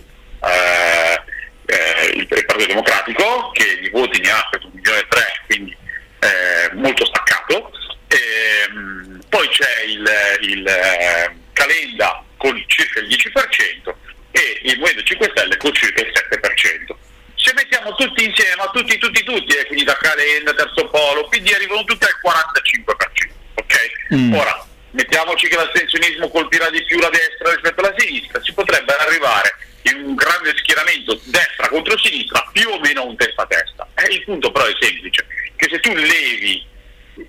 eh, 0.43 1.21
eh, 1.65 2.11
il 2.15 2.27
Partito 2.27 2.67
Democratico 2.67 3.51
che 3.51 3.79
di 3.79 3.89
voti 3.89 4.19
ne 4.19 4.29
ha 4.29 4.47
per 4.49 4.61
1 4.63 4.71
milione 4.73 4.99
e 4.99 5.07
3, 5.07 5.25
quindi 5.47 5.77
eh, 6.19 6.75
molto 6.75 7.05
staccato. 7.05 7.71
Ehm, 8.07 9.21
poi 9.29 9.47
c'è 9.61 9.81
il, 9.83 10.09
il 10.49 10.67
eh, 10.67 11.35
Calenda 11.53 12.23
con 12.37 12.61
circa 12.65 12.99
il 12.99 13.07
10% 13.07 13.93
e 14.31 14.59
il 14.63 14.79
Movimento 14.79 15.03
5 15.03 15.31
Stelle 15.35 15.57
con 15.57 15.73
circa 15.73 16.01
il 16.01 16.11
7%. 16.11 16.95
Se 17.35 17.53
mettiamo 17.53 17.93
tutti 17.95 18.23
insieme, 18.23 18.69
tutti, 18.73 18.97
tutti, 18.97 19.23
tutti, 19.23 19.55
è 19.55 19.65
quindi 19.67 19.83
da 19.83 19.97
Calenda, 19.97 20.53
Terzo 20.53 20.87
Polo, 20.89 21.27
PD 21.27 21.51
arrivano 21.53 21.83
tutti 21.83 22.05
al 22.05 22.17
45%. 22.23 23.29
Ok? 23.55 23.75
Mm. 24.15 24.33
Ora, 24.33 24.65
mettiamoci 24.91 25.47
che 25.47 25.55
l'astensionismo 25.55 26.29
colpirà 26.29 26.69
di 26.69 26.83
più 26.83 26.99
la 26.99 27.09
destra 27.09 27.51
rispetto 27.51 27.81
alla 27.81 27.95
sinistra, 27.97 28.41
si 28.41 28.53
potrebbe 28.53 28.95
arrivare 28.95 29.55
in 29.83 30.03
un 30.05 30.15
grande 30.15 30.53
schieramento 30.57 31.19
destra 31.25 31.67
contro 31.67 31.97
sinistra 31.97 32.47
più 32.51 32.69
o 32.69 32.79
meno 32.79 33.05
un 33.05 33.15
testa 33.15 33.43
a 33.43 33.47
testa. 33.47 33.87
Eh, 33.95 34.13
il 34.13 34.23
punto 34.23 34.51
però 34.51 34.65
è 34.65 34.75
semplice, 34.79 35.25
che 35.55 35.67
se 35.69 35.79
tu 35.79 35.93
levi 35.93 36.65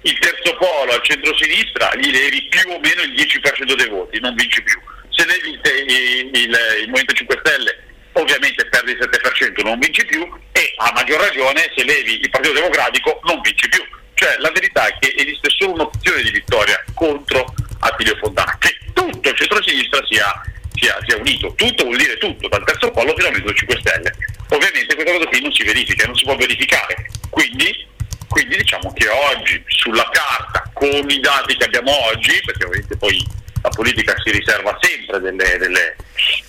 il 0.02 0.18
terzo 0.18 0.56
polo 0.56 0.92
al 0.92 1.02
centro-sinistra 1.02 1.94
gli 1.94 2.10
levi 2.10 2.42
più 2.48 2.70
o 2.70 2.80
meno 2.80 3.02
il 3.02 3.12
10% 3.12 3.74
dei 3.74 3.88
voti, 3.88 4.20
non 4.20 4.34
vinci 4.34 4.62
più. 4.62 4.80
Se 5.10 5.24
levi 5.26 5.50
il, 5.50 5.60
il, 5.62 6.58
il, 6.82 6.88
Movimento 6.88 7.12
5 7.14 7.38
Stelle 7.44 7.78
ovviamente 8.12 8.66
perdi 8.66 8.92
il 8.92 8.98
7%, 8.98 9.64
non 9.64 9.78
vinci 9.78 10.04
più 10.04 10.28
e 10.52 10.74
a 10.76 10.92
maggior 10.92 11.20
ragione 11.20 11.70
se 11.74 11.84
levi 11.84 12.20
il 12.20 12.30
Partito 12.30 12.54
Democratico 12.54 13.20
non 13.24 13.40
vinci 13.40 13.68
più. 13.68 13.82
Cioè 14.14 14.36
la 14.38 14.50
verità 14.50 14.86
è 14.86 14.96
che 14.98 15.14
esiste 15.16 15.48
solo 15.50 15.72
un'opzione 15.74 16.22
di 16.22 16.30
vittoria 16.30 16.82
contro 16.94 17.54
Attilio 17.80 18.16
Fontana, 18.16 18.56
che 18.58 18.76
tutto 18.92 19.28
il 19.28 19.36
centro-sinistra 19.36 20.00
sia, 20.08 20.42
sia, 20.74 20.98
sia 21.06 21.16
unito, 21.16 21.54
tutto 21.54 21.84
vuol 21.84 21.96
dire 21.96 22.16
tutto, 22.18 22.48
dal 22.48 22.64
terzo 22.64 22.90
polo 22.90 23.14
fino 23.14 23.28
al 23.28 23.32
Movimento 23.32 23.54
5 23.54 23.78
Stelle. 23.80 24.14
Ovviamente 24.50 24.94
questa 24.94 25.12
cosa 25.12 25.26
qui 25.26 25.40
non 25.40 25.52
si 25.52 25.64
verifica, 25.64 26.06
non 26.06 26.16
si 26.16 26.24
può 26.24 26.36
verificare, 26.36 26.94
quindi 27.30 27.90
quindi 28.32 28.56
diciamo 28.56 28.90
che 28.94 29.08
oggi 29.08 29.62
sulla 29.66 30.08
carta, 30.10 30.68
con 30.72 30.88
i 30.88 31.20
dati 31.20 31.54
che 31.54 31.64
abbiamo 31.64 31.92
oggi, 32.06 32.40
perché 32.44 32.64
ovviamente 32.64 32.96
poi 32.96 33.22
la 33.60 33.68
politica 33.68 34.14
si 34.24 34.30
riserva 34.32 34.76
sempre 34.80 35.20
delle, 35.20 35.58
delle- 35.58 35.96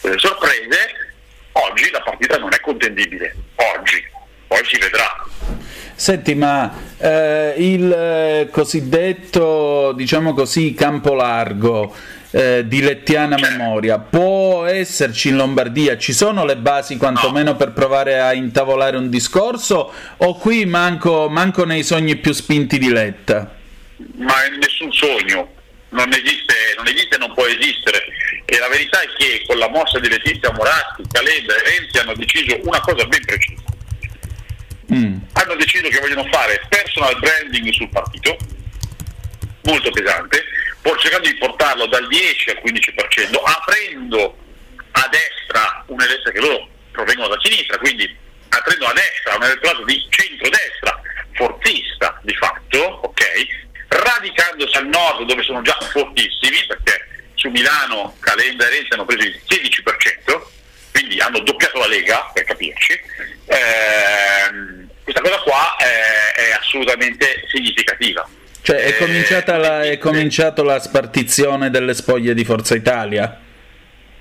delle 0.01 0.17
sorprese, 0.17 1.11
oggi 1.51 1.91
la 1.91 2.01
partita 2.01 2.37
non 2.37 2.53
è 2.53 2.59
contendibile, 2.61 3.35
oggi, 3.55 4.01
poi 4.47 4.61
si 4.65 4.77
vedrà. 4.79 5.25
Senti, 5.95 6.33
ma 6.35 6.73
eh, 6.97 7.53
il 7.57 7.91
eh, 7.91 8.49
cosiddetto, 8.49 9.91
diciamo 9.93 10.33
così, 10.33 10.73
campo 10.73 11.13
largo 11.13 11.93
eh, 12.33 12.63
di 12.67 12.81
lettiana 12.81 13.37
memoria 13.37 13.99
può 13.99 14.65
esserci 14.65 15.29
in 15.29 15.37
Lombardia? 15.37 15.97
Ci 15.97 16.13
sono 16.13 16.45
le 16.45 16.57
basi 16.57 16.97
quantomeno 16.97 17.55
per 17.55 17.71
provare 17.71 18.19
a 18.19 18.33
intavolare 18.33 18.97
un 18.97 19.09
discorso 19.09 19.91
o 20.17 20.35
qui 20.35 20.65
manco, 20.65 21.29
manco 21.29 21.63
nei 21.65 21.83
sogni 21.83 22.15
più 22.17 22.31
spinti 22.31 22.77
di 22.77 22.89
Letta? 22.89 23.61
ma 24.15 24.45
è 24.45 24.49
nessun 24.49 24.91
sogno, 24.91 25.53
non 25.89 26.11
esiste, 26.11 26.53
non 26.75 26.87
esiste 26.87 27.15
e 27.15 27.17
non 27.17 27.33
può 27.33 27.45
esistere. 27.45 28.05
E 28.45 28.59
la 28.59 28.67
verità 28.67 29.01
è 29.01 29.07
che 29.17 29.43
con 29.47 29.57
la 29.57 29.69
mossa 29.69 29.99
di 29.99 30.09
Letizia 30.09 30.51
Moratti, 30.51 31.03
Calenda 31.11 31.55
e 31.55 31.63
Renzi 31.63 31.97
hanno 31.97 32.13
deciso 32.15 32.59
una 32.63 32.79
cosa 32.81 33.05
ben 33.05 33.23
precisa. 33.25 33.61
Mm. 34.93 35.17
Hanno 35.33 35.55
deciso 35.55 35.87
che 35.87 35.99
vogliono 35.99 36.25
fare 36.25 36.61
personal 36.67 37.17
branding 37.19 37.71
sul 37.71 37.89
partito, 37.89 38.37
molto 39.63 39.89
pesante, 39.91 40.43
pur 40.83 40.99
cercando 40.99 41.29
di 41.29 41.37
portarlo 41.37 41.87
dal 41.87 42.05
10 42.07 42.49
al 42.49 42.61
15%, 42.63 43.41
aprendo 43.41 44.37
a 44.91 45.09
destra 45.09 45.83
un 45.87 46.01
elettorato 46.01 46.31
che 46.31 46.39
loro 46.39 46.67
provengono 46.91 47.29
da 47.29 47.39
sinistra, 47.41 47.77
quindi 47.77 48.15
aprendo 48.49 48.85
a 48.85 48.93
destra 48.93 49.35
un 49.35 49.43
elettorato 49.43 49.85
di 49.85 50.05
centrodestra, 50.09 51.01
forzista 51.31 52.19
di 52.21 52.35
fatto, 52.35 52.99
ok? 53.03 53.23
Radicandosi 53.87 54.75
al 54.77 54.87
nord 54.87 55.25
dove 55.25 55.41
sono 55.41 55.61
già 55.61 55.77
fortissimi, 55.91 56.65
perché 56.67 57.07
su 57.35 57.49
Milano 57.49 58.15
Calenda 58.19 58.67
e 58.67 58.69
Renzi 58.69 58.93
hanno 58.93 59.05
preso 59.05 59.25
il 59.25 59.41
16%, 59.47 60.41
quindi 60.91 61.19
hanno 61.19 61.39
doppiato 61.39 61.79
la 61.79 61.87
Lega, 61.87 62.29
per 62.33 62.43
capirci. 62.43 62.99
Ehm, 63.45 64.89
questa 65.01 65.21
cosa 65.21 65.37
qua 65.39 65.75
è, 65.77 66.33
è 66.35 66.51
assolutamente 66.51 67.45
significativa. 67.49 68.27
Cioè 68.63 68.77
è 68.77 68.87
Eh, 68.87 68.97
cominciata 68.97 69.57
la, 69.57 69.83
è 69.83 69.97
cominciata 69.97 70.63
la 70.63 70.79
spartizione 70.79 71.69
delle 71.69 71.93
spoglie 71.93 72.33
di 72.33 72.45
Forza 72.45 72.75
Italia? 72.75 73.37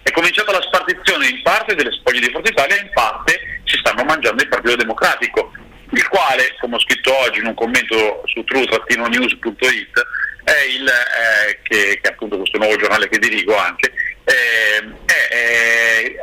È 0.03 0.11
cominciata 0.11 0.51
la 0.51 0.61
spartizione 0.63 1.29
in 1.29 1.43
parte 1.43 1.77
delle 1.77 1.93
spoglie 1.93 2.19
di 2.19 2.31
Forza 2.33 2.51
Italia 2.51 2.77
e 2.77 2.81
in 2.81 2.91
parte 2.93 3.39
si 3.65 3.77
stanno 3.79 4.03
mangiando 4.03 4.43
il 4.43 4.49
Partito 4.49 4.75
Democratico, 4.75 5.53
il 5.91 6.09
quale, 6.09 6.57
come 6.61 6.75
ho 6.75 6.81
scritto 6.81 7.17
oggi 7.19 7.39
in 7.39 7.47
un 7.47 7.55
commento 7.55 8.23
su 8.27 8.43
true-news.it, 8.43 10.07
è 10.43 10.61
il, 10.77 10.89
eh, 10.89 11.59
che, 11.63 12.01
che 12.03 12.09
è 12.09 12.13
appunto 12.13 12.37
questo 12.39 12.59
nuovo 12.59 12.75
giornale 12.77 13.09
che 13.09 13.19
dirigo 13.21 13.57
anche, 13.57 13.93
eh, 14.25 14.83
è, 15.07 15.35
è- 15.35 16.17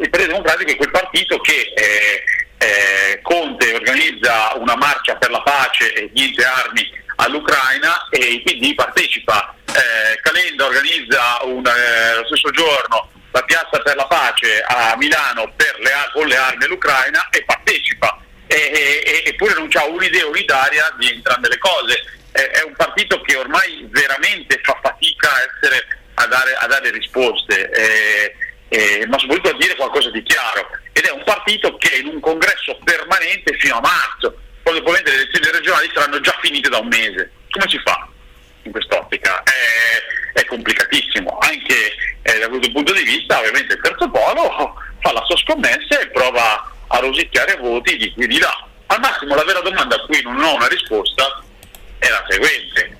il 0.00 0.10
Partito 0.10 0.30
Democratico 0.30 0.70
è 0.70 0.76
quel 0.76 0.90
partito 0.92 1.40
che 1.40 1.72
eh, 1.74 2.22
eh, 2.58 3.18
Conte 3.22 3.74
organizza 3.74 4.54
una 4.54 4.76
marcia 4.76 5.16
per 5.16 5.30
la 5.30 5.42
pace 5.42 5.92
e 5.92 6.08
niente 6.14 6.44
armi 6.44 6.88
all'Ucraina 7.18 8.08
e 8.10 8.18
il 8.18 8.42
PD 8.42 8.74
partecipa. 8.74 9.54
Eh, 9.66 10.20
Calenda 10.20 10.64
organizza 10.64 11.38
un, 11.42 11.64
eh, 11.66 12.16
lo 12.16 12.26
stesso 12.26 12.50
giorno 12.50 13.10
la 13.30 13.42
piazza 13.42 13.78
per 13.80 13.94
la 13.94 14.06
pace 14.06 14.62
a 14.66 14.96
Milano 14.96 15.52
le 15.56 15.90
con 16.12 16.26
le 16.26 16.36
armi 16.36 16.64
all'Ucraina 16.64 17.28
e 17.30 17.44
partecipa. 17.44 18.18
Eppure 18.46 19.54
non 19.54 19.68
c'ha 19.68 19.84
un'idea 19.84 20.26
unitaria 20.26 20.94
di 20.98 21.08
entrambe 21.08 21.48
le 21.48 21.58
cose. 21.58 22.02
È, 22.32 22.62
un 22.64 22.74
partito 22.74 23.20
che 23.20 23.36
ormai 23.36 23.86
veramente 23.90 24.60
fa 24.62 24.78
fatica 24.82 25.28
a, 25.28 25.42
essere, 25.42 25.86
a, 26.14 26.26
dare, 26.26 26.54
a 26.54 26.66
dare 26.66 26.90
risposte. 26.90 27.70
eh, 28.68 29.06
ma 29.06 29.18
soprattutto 29.18 29.50
a 29.50 29.56
dire 29.56 29.74
qualcosa 29.76 30.10
di 30.10 30.22
chiaro 30.22 30.68
ed 30.92 31.04
è 31.04 31.10
un 31.10 31.24
partito 31.24 31.76
che 31.76 31.96
in 31.96 32.06
un 32.06 32.20
congresso 32.20 32.78
permanente 32.84 33.56
fino 33.56 33.76
a 33.76 33.80
marzo 33.80 34.36
probabilmente 34.62 35.10
le 35.10 35.16
elezioni 35.22 35.50
regionali 35.50 35.90
saranno 35.94 36.20
già 36.20 36.36
finite 36.40 36.68
da 36.68 36.78
un 36.78 36.88
mese 36.88 37.32
come 37.50 37.68
si 37.68 37.78
fa 37.84 38.08
in 38.62 38.70
quest'ottica? 38.72 39.42
È, 39.42 40.38
è 40.40 40.44
complicatissimo 40.44 41.38
anche 41.40 41.92
eh, 42.22 42.38
da 42.38 42.48
questo 42.48 42.70
punto 42.72 42.92
di 42.92 43.02
vista 43.02 43.38
ovviamente 43.38 43.74
il 43.74 43.80
terzo 43.80 44.10
polo 44.10 44.74
fa 45.00 45.12
la 45.12 45.24
sua 45.24 45.36
scommessa 45.36 46.00
e 46.00 46.08
prova 46.08 46.70
a 46.88 46.98
rosicchiare 46.98 47.56
voti 47.56 47.96
di 47.96 48.12
qui 48.12 48.24
e 48.24 48.26
di 48.26 48.38
là 48.38 48.66
al 48.86 49.00
massimo 49.00 49.34
la 49.34 49.44
vera 49.44 49.60
domanda 49.60 49.96
a 49.96 50.04
cui 50.06 50.20
non 50.22 50.40
ho 50.40 50.54
una 50.54 50.68
risposta 50.68 51.42
è 51.98 52.08
la 52.08 52.24
seguente 52.28 52.98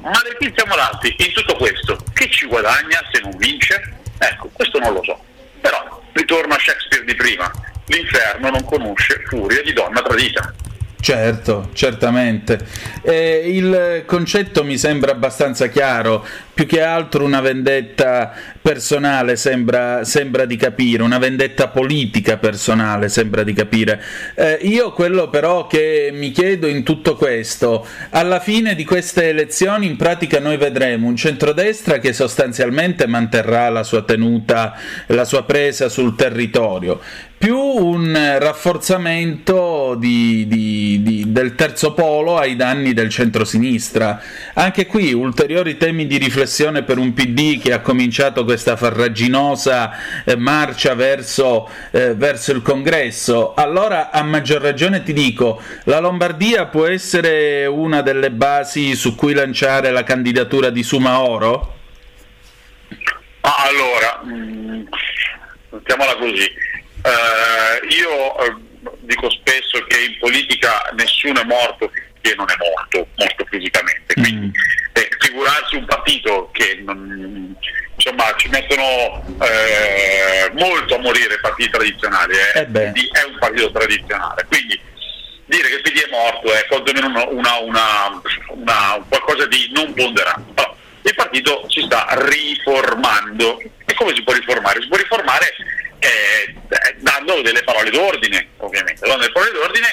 ma 0.00 0.20
Letizia 0.22 0.64
Moratti 0.66 1.14
in 1.18 1.32
tutto 1.32 1.56
questo 1.56 1.98
che 2.14 2.30
ci 2.30 2.46
guadagna 2.46 3.00
se 3.10 3.20
non 3.20 3.36
vince? 3.36 3.96
Ecco, 4.18 4.48
questo 4.52 4.78
non 4.78 4.92
lo 4.92 5.02
so. 5.02 5.18
Però 5.60 6.02
ritorno 6.12 6.54
a 6.54 6.58
Shakespeare 6.58 7.04
di 7.04 7.14
prima. 7.14 7.50
L'inferno 7.86 8.50
non 8.50 8.64
conosce 8.64 9.24
furia 9.26 9.62
di 9.62 9.72
donna 9.72 10.00
tradita. 10.02 10.54
Certo, 11.00 11.70
certamente. 11.74 12.58
Eh, 13.02 13.44
il 13.46 14.02
concetto 14.04 14.64
mi 14.64 14.76
sembra 14.76 15.12
abbastanza 15.12 15.68
chiaro, 15.68 16.26
più 16.58 16.66
che 16.66 16.82
altro 16.82 17.22
una 17.22 17.40
vendetta 17.40 18.32
personale 18.60 19.36
sembra, 19.36 20.02
sembra 20.02 20.44
di 20.44 20.56
capire, 20.56 21.04
una 21.04 21.18
vendetta 21.18 21.68
politica 21.68 22.36
personale 22.36 23.08
sembra 23.08 23.44
di 23.44 23.52
capire. 23.52 24.02
Eh, 24.34 24.58
io 24.62 24.90
quello 24.90 25.30
però 25.30 25.68
che 25.68 26.10
mi 26.12 26.32
chiedo 26.32 26.66
in 26.66 26.82
tutto 26.82 27.14
questo, 27.14 27.86
alla 28.10 28.40
fine 28.40 28.74
di 28.74 28.84
queste 28.84 29.28
elezioni 29.28 29.86
in 29.86 29.94
pratica 29.94 30.40
noi 30.40 30.56
vedremo 30.56 31.06
un 31.06 31.14
centrodestra 31.14 32.00
che 32.00 32.12
sostanzialmente 32.12 33.06
manterrà 33.06 33.68
la 33.68 33.84
sua 33.84 34.02
tenuta, 34.02 34.74
la 35.06 35.24
sua 35.24 35.44
presa 35.44 35.88
sul 35.88 36.16
territorio, 36.16 37.00
più 37.38 37.56
un 37.56 38.36
rafforzamento 38.40 39.94
di- 39.96 40.44
di- 40.48 41.00
di- 41.04 41.24
del 41.28 41.54
terzo 41.54 41.94
polo 41.94 42.36
ai 42.36 42.56
danni 42.56 42.94
del 42.94 43.10
centrosinistra. 43.10 44.20
Anche 44.54 44.86
qui 44.86 45.12
ulteriori 45.12 45.76
temi 45.76 46.08
di 46.08 46.16
riflessione 46.16 46.46
un'occasione 46.48 46.82
per 46.82 46.96
un 46.96 47.12
PD 47.12 47.60
che 47.60 47.72
ha 47.72 47.80
cominciato 47.80 48.44
questa 48.44 48.76
farraginosa 48.76 50.24
eh, 50.24 50.34
marcia 50.36 50.94
verso, 50.94 51.68
eh, 51.90 52.14
verso 52.14 52.52
il 52.52 52.62
congresso. 52.62 53.54
Allora, 53.54 54.10
a 54.10 54.22
maggior 54.22 54.62
ragione 54.62 55.02
ti 55.02 55.12
dico, 55.12 55.62
la 55.84 56.00
Lombardia 56.00 56.66
può 56.66 56.86
essere 56.86 57.66
una 57.66 58.00
delle 58.00 58.30
basi 58.30 58.96
su 58.96 59.14
cui 59.14 59.34
lanciare 59.34 59.90
la 59.90 60.02
candidatura 60.02 60.70
di 60.70 60.82
Sumaoro? 60.82 61.76
Ma 63.42 63.54
allora, 63.56 64.22
mh, 64.24 64.88
mettiamola 65.70 66.16
così, 66.16 66.66
Eh, 67.00 67.86
io 67.94 68.40
eh, 68.40 68.56
dico 69.02 69.30
spesso 69.30 69.78
che 69.86 70.04
in 70.04 70.18
politica 70.18 70.90
nessuno 70.96 71.40
è 71.40 71.44
morto 71.44 71.90
finché 72.28 72.34
non 72.36 72.50
è 72.50 72.56
morto, 72.58 73.08
morto 73.16 73.46
fisicamente, 73.48 74.14
quindi 74.14 74.52
eh, 74.92 75.08
figurarsi 75.18 75.76
un 75.76 75.86
partito 75.86 76.50
che 76.52 76.80
non- 76.84 77.56
insomma 77.94 78.32
ci 78.36 78.48
mettono 78.48 79.22
eh, 79.42 80.50
molto 80.52 80.96
a 80.96 80.98
morire 80.98 81.34
i 81.34 81.40
partiti 81.40 81.70
tradizionali, 81.70 82.34
eh. 82.34 82.58
Eh 82.60 82.66
è 83.12 83.24
un 83.24 83.38
partito 83.38 83.70
tradizionale, 83.72 84.44
quindi 84.48 84.80
dire 85.46 85.68
che 85.68 85.74
il 85.76 85.80
PD 85.80 86.04
è 86.04 86.10
morto 86.10 86.52
è 86.52 86.66
quantomeno 86.66 87.06
una, 87.06 87.24
una, 87.28 87.58
una- 87.60 88.22
una- 88.50 89.04
qualcosa 89.08 89.46
di 89.46 89.70
non 89.74 89.92
ponderato. 89.94 90.44
Però 90.54 90.76
il 91.02 91.14
partito 91.14 91.64
si 91.68 91.82
sta 91.82 92.06
riformando. 92.10 93.58
E 93.86 93.94
come 93.94 94.14
si 94.14 94.22
può 94.22 94.34
riformare? 94.34 94.82
Si 94.82 94.88
può 94.88 94.98
riformare 94.98 95.54
eh, 96.00 96.54
eh, 96.68 96.96
dando 96.98 97.40
delle 97.40 97.62
parole 97.64 97.88
d'ordine, 97.88 98.48
ovviamente, 98.58 99.00
dando 99.06 99.22
delle 99.22 99.32
parole 99.32 99.52
d'ordine 99.52 99.86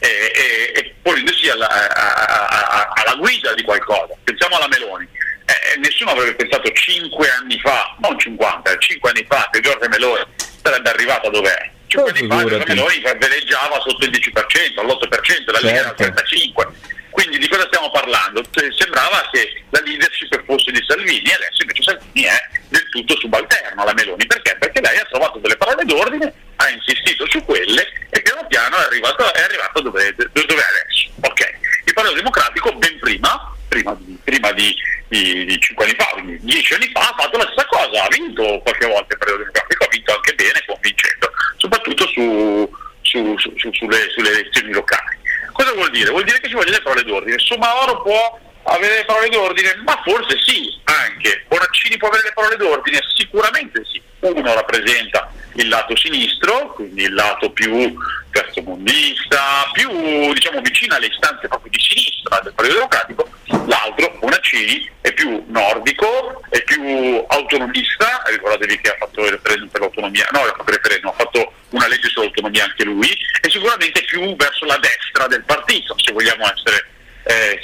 e, 0.00 0.32
e, 0.34 0.72
e 0.78 0.94
ponendosi 1.02 1.48
alla, 1.48 1.68
a- 1.68 2.46
a- 2.46 2.92
alla 2.94 3.14
guida 3.16 3.54
di 3.54 3.62
qualcosa. 3.62 4.14
Pensiamo 4.24 4.56
alla 4.56 4.68
Meloni. 4.68 5.06
Eh, 5.46 5.72
eh, 5.72 5.76
nessuno 5.78 6.10
avrebbe 6.12 6.34
pensato 6.36 6.70
5 6.70 7.28
anni 7.30 7.58
fa, 7.60 7.96
non 8.00 8.18
50, 8.18 8.76
5 8.78 9.10
anni 9.10 9.24
fa 9.28 9.48
che 9.52 9.60
Giorgia 9.60 9.88
Meloni 9.88 10.24
sarebbe 10.62 10.90
arrivata 10.90 11.28
dove 11.28 11.50
è. 11.54 11.70
5 11.88 12.10
Oh, 12.10 12.14
anni 12.14 12.28
fa 12.28 12.44
Giorgia. 12.48 12.64
Meloni 12.74 13.02
veleggiava 13.18 13.80
sotto 13.80 14.04
il 14.04 14.10
10%, 14.10 14.82
l'8%, 14.82 15.52
la 15.52 15.58
Lega 15.60 15.78
era 15.80 15.88
al 15.90 15.96
Certo. 15.96 16.22
35%. 16.22 16.98
Quindi 17.10 17.38
di 17.38 17.48
cosa 17.48 17.66
stiamo 17.66 17.90
parlando? 17.90 18.40
Se- 18.54 18.70
Sembrava 18.78 19.28
che 19.32 19.64
la 19.70 19.80
leadership 19.80 20.44
fosse 20.44 20.70
di 20.70 20.82
Salvini 20.86 21.28
adesso 21.32 21.60
invece 21.62 21.82
Salvini 21.82 22.26
è 22.26 22.38
del 22.68 22.88
tutto 22.90 23.16
subalterno 23.18 23.82
alla 23.82 23.92
Meloni. 23.94 24.24
Perché? 24.26 24.56
Perché 24.60 24.80
lei 24.80 24.96
ha 24.96 25.04
trovato 25.10 25.38
delle 25.40 25.56
parole 25.56 25.84
d'ordine, 25.84 26.32
ha 26.60 26.68
insistito 26.68 27.26
su 27.28 27.42
quelle 27.44 27.86
e 28.10 28.20
piano 28.22 28.46
piano 28.46 28.76
è 28.76 28.84
arrivato, 28.84 29.32
è 29.32 29.42
arrivato 29.42 29.80
dove, 29.80 30.14
dove 30.14 30.30
è 30.32 30.68
adesso. 30.68 31.10
Ok. 31.22 31.58
Il 31.86 31.94
Partito 31.94 32.16
Democratico 32.16 32.72
ben 32.74 32.98
prima, 32.98 33.56
prima 33.68 33.94
di, 33.94 34.18
prima 34.22 34.52
di, 34.52 34.74
di, 35.08 35.44
di 35.46 35.58
5 35.58 35.84
anni 35.84 35.94
fa, 35.96 36.06
quindi 36.12 36.38
10 36.42 36.74
anni 36.74 36.90
fa, 36.92 37.00
ha 37.00 37.14
fatto 37.16 37.38
la 37.38 37.48
stessa 37.50 37.66
cosa, 37.66 38.04
ha 38.04 38.08
vinto 38.08 38.60
qualche 38.62 38.86
volta 38.86 39.14
il 39.14 39.18
Partito 39.18 39.38
Democratico, 39.38 39.84
ha 39.84 39.88
vinto 39.90 40.14
anche 40.14 40.34
bene, 40.34 40.64
convincendo, 40.66 41.30
soprattutto 41.56 42.06
su- 42.08 42.70
su- 43.00 43.38
su- 43.38 43.72
sulle, 43.72 44.10
sulle 44.10 44.30
elezioni 44.30 44.72
locali. 44.72 45.18
Cosa 45.52 45.72
vuol 45.72 45.90
dire? 45.90 46.10
Vuol 46.10 46.24
dire 46.24 46.40
che 46.40 46.48
ci 46.48 46.54
vogliono 46.54 46.76
le 46.76 46.82
parole 46.82 47.04
d'ordine. 47.04 47.38
Somaoro 47.38 48.02
può 48.02 48.38
avere 48.64 48.96
le 48.96 49.04
parole 49.04 49.28
d'ordine, 49.30 49.80
ma 49.84 50.00
forse 50.04 50.38
sì, 50.44 50.78
anche. 50.84 51.44
Bonaccini 51.48 51.96
può 51.96 52.08
avere 52.08 52.24
le 52.24 52.32
parole 52.32 52.56
d'ordine? 52.56 52.98
Sicuramente 53.16 53.82
sì. 53.90 54.00
Uno 54.20 54.54
rappresenta 54.54 55.32
il 55.54 55.68
lato 55.68 55.96
sinistro, 55.96 56.72
quindi 56.74 57.04
il 57.04 57.14
lato 57.14 57.50
più 57.50 57.94
terzomondista, 58.30 59.68
più 59.72 59.90
diciamo 60.32 60.60
vicino 60.60 60.94
alle 60.94 61.06
istanze 61.06 61.48
proprio 61.48 61.70
di 61.70 61.80
sinistra 61.80 62.40
del 62.42 62.52
Partito 62.52 62.76
Democratico, 62.76 63.28
l'altro, 63.66 64.16
Bonaccini, 64.20 64.90
è 65.00 65.12
più 65.12 65.42
nordico, 65.48 66.42
è 66.50 66.62
più 66.62 67.24
autonomista, 67.28 68.22
ricordatevi 68.26 68.80
che 68.80 68.90
ha 68.90 68.96
fatto 68.98 69.24
il 69.24 69.32
referendum 69.32 69.68
per 69.68 69.80
l'autonomia, 69.80 70.28
no, 70.32 70.40
ha 70.40 70.54
fatto 70.56 70.70
referendum, 70.70 71.10
ha 71.10 71.14
fatto 71.14 71.52
una 71.70 71.88
legge 71.88 72.08
sull'autonomia 72.08 72.64
anche 72.64 72.84
lui, 72.84 73.08
e 73.08 73.50
sicuramente 73.50 74.02
più 74.04 74.36
verso 74.36 74.64
la 74.66 74.78
destra 74.78 75.26
del 75.26 75.44
partito, 75.44 75.96
se 75.98 76.12
vogliamo 76.12 76.44
essere, 76.44 76.86
eh, 77.24 77.60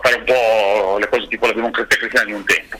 fare 0.00 0.14
un 0.16 0.24
po' 0.24 0.98
le 0.98 1.08
cose 1.08 1.26
tipo 1.28 1.46
la 1.46 1.52
democrazia 1.52 1.98
cristiana 1.98 2.26
di 2.26 2.32
un 2.32 2.44
tempo. 2.44 2.78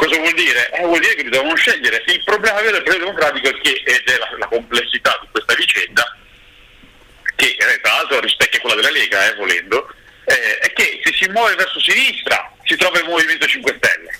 Cosa 0.00 0.16
vuol 0.16 0.32
dire? 0.32 0.70
Eh, 0.70 0.86
vuol 0.86 0.98
dire 0.98 1.14
che 1.14 1.24
dobbiamo 1.24 1.54
scegliere. 1.56 2.02
Il 2.06 2.24
problema 2.24 2.62
vero 2.62 2.72
del 2.72 2.82
Partito 2.84 3.04
Democratico 3.04 3.48
è 3.48 3.60
che, 3.60 3.82
ed 3.84 4.08
è 4.08 4.16
la, 4.16 4.30
la 4.38 4.46
complessità 4.46 5.18
di 5.20 5.28
questa 5.30 5.52
vicenda, 5.52 6.16
che 7.36 7.54
eh, 7.58 7.80
tra 7.82 7.92
l'altro 7.92 8.18
rispecchia 8.20 8.60
quella 8.60 8.76
della 8.76 8.90
Lega, 8.92 9.30
eh, 9.30 9.34
volendo, 9.34 9.92
eh, 10.24 10.58
è 10.60 10.72
che 10.72 11.02
se 11.04 11.12
si 11.12 11.28
muove 11.28 11.54
verso 11.54 11.78
sinistra 11.80 12.50
si 12.64 12.76
trova 12.76 12.98
il 12.98 13.08
Movimento 13.08 13.46
5 13.46 13.76
Stelle, 13.76 14.18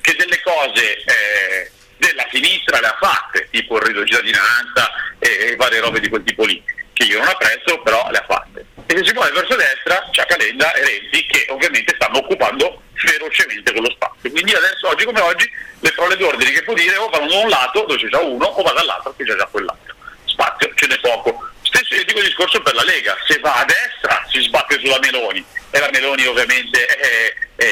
che 0.00 0.16
delle 0.16 0.40
cose 0.40 0.98
eh, 0.98 1.70
della 1.98 2.26
sinistra 2.32 2.80
le 2.80 2.88
ha 2.88 2.96
fatte, 2.98 3.46
tipo 3.52 3.78
il 3.78 4.02
di 4.02 4.10
cittadinanza 4.10 4.90
e, 5.20 5.52
e 5.52 5.56
varie 5.56 5.78
robe 5.78 6.00
di 6.00 6.08
quel 6.08 6.24
tipo 6.24 6.44
lì, 6.44 6.60
che 6.92 7.04
io 7.04 7.18
non 7.18 7.28
apprezzo, 7.28 7.80
però 7.82 8.10
le 8.10 8.18
ha 8.18 8.26
fatte. 8.26 8.66
E 8.86 8.96
se 8.96 9.04
si 9.04 9.12
muove 9.12 9.30
verso 9.30 9.54
destra 9.54 10.08
c'è 10.10 10.26
Calenda 10.26 10.72
e 10.72 10.84
Renzi 10.84 11.24
che 11.26 11.46
ovviamente 11.50 11.94
stanno 11.94 12.18
occupando 12.18 12.82
ferocemente 13.00 13.72
quello 13.72 13.90
spazio. 13.90 14.30
Quindi 14.30 14.52
adesso, 14.52 14.88
oggi 14.88 15.04
come 15.04 15.20
oggi, 15.20 15.50
le 15.80 15.92
parole 15.92 16.16
d'ordine 16.16 16.50
che 16.50 16.62
può 16.62 16.69
dire 16.80 16.96
o 16.96 17.08
vanno 17.08 17.26
da 17.28 17.36
un 17.38 17.48
lato 17.48 17.84
dove 17.86 17.98
c'è 18.00 18.08
già 18.08 18.20
uno 18.20 18.46
o 18.46 18.62
va 18.62 18.72
dall'altro 18.72 19.14
che 19.16 19.24
c'è 19.24 19.36
già 19.36 19.46
quell'altro. 19.46 19.94
Spazio 20.24 20.72
ce 20.74 20.86
n'è 20.86 20.98
poco. 21.00 21.48
Stesso 21.62 21.94
identico 21.94 22.20
discorso 22.20 22.60
per 22.62 22.74
la 22.74 22.82
Lega, 22.82 23.16
se 23.28 23.38
va 23.38 23.54
a 23.54 23.64
destra 23.64 24.24
si 24.28 24.40
sbatte 24.42 24.78
sulla 24.80 24.98
Meloni 25.00 25.44
e 25.70 25.78
la 25.78 25.88
Meloni 25.92 26.26
ovviamente 26.26 26.84
è, 26.86 27.34
è, 27.56 27.66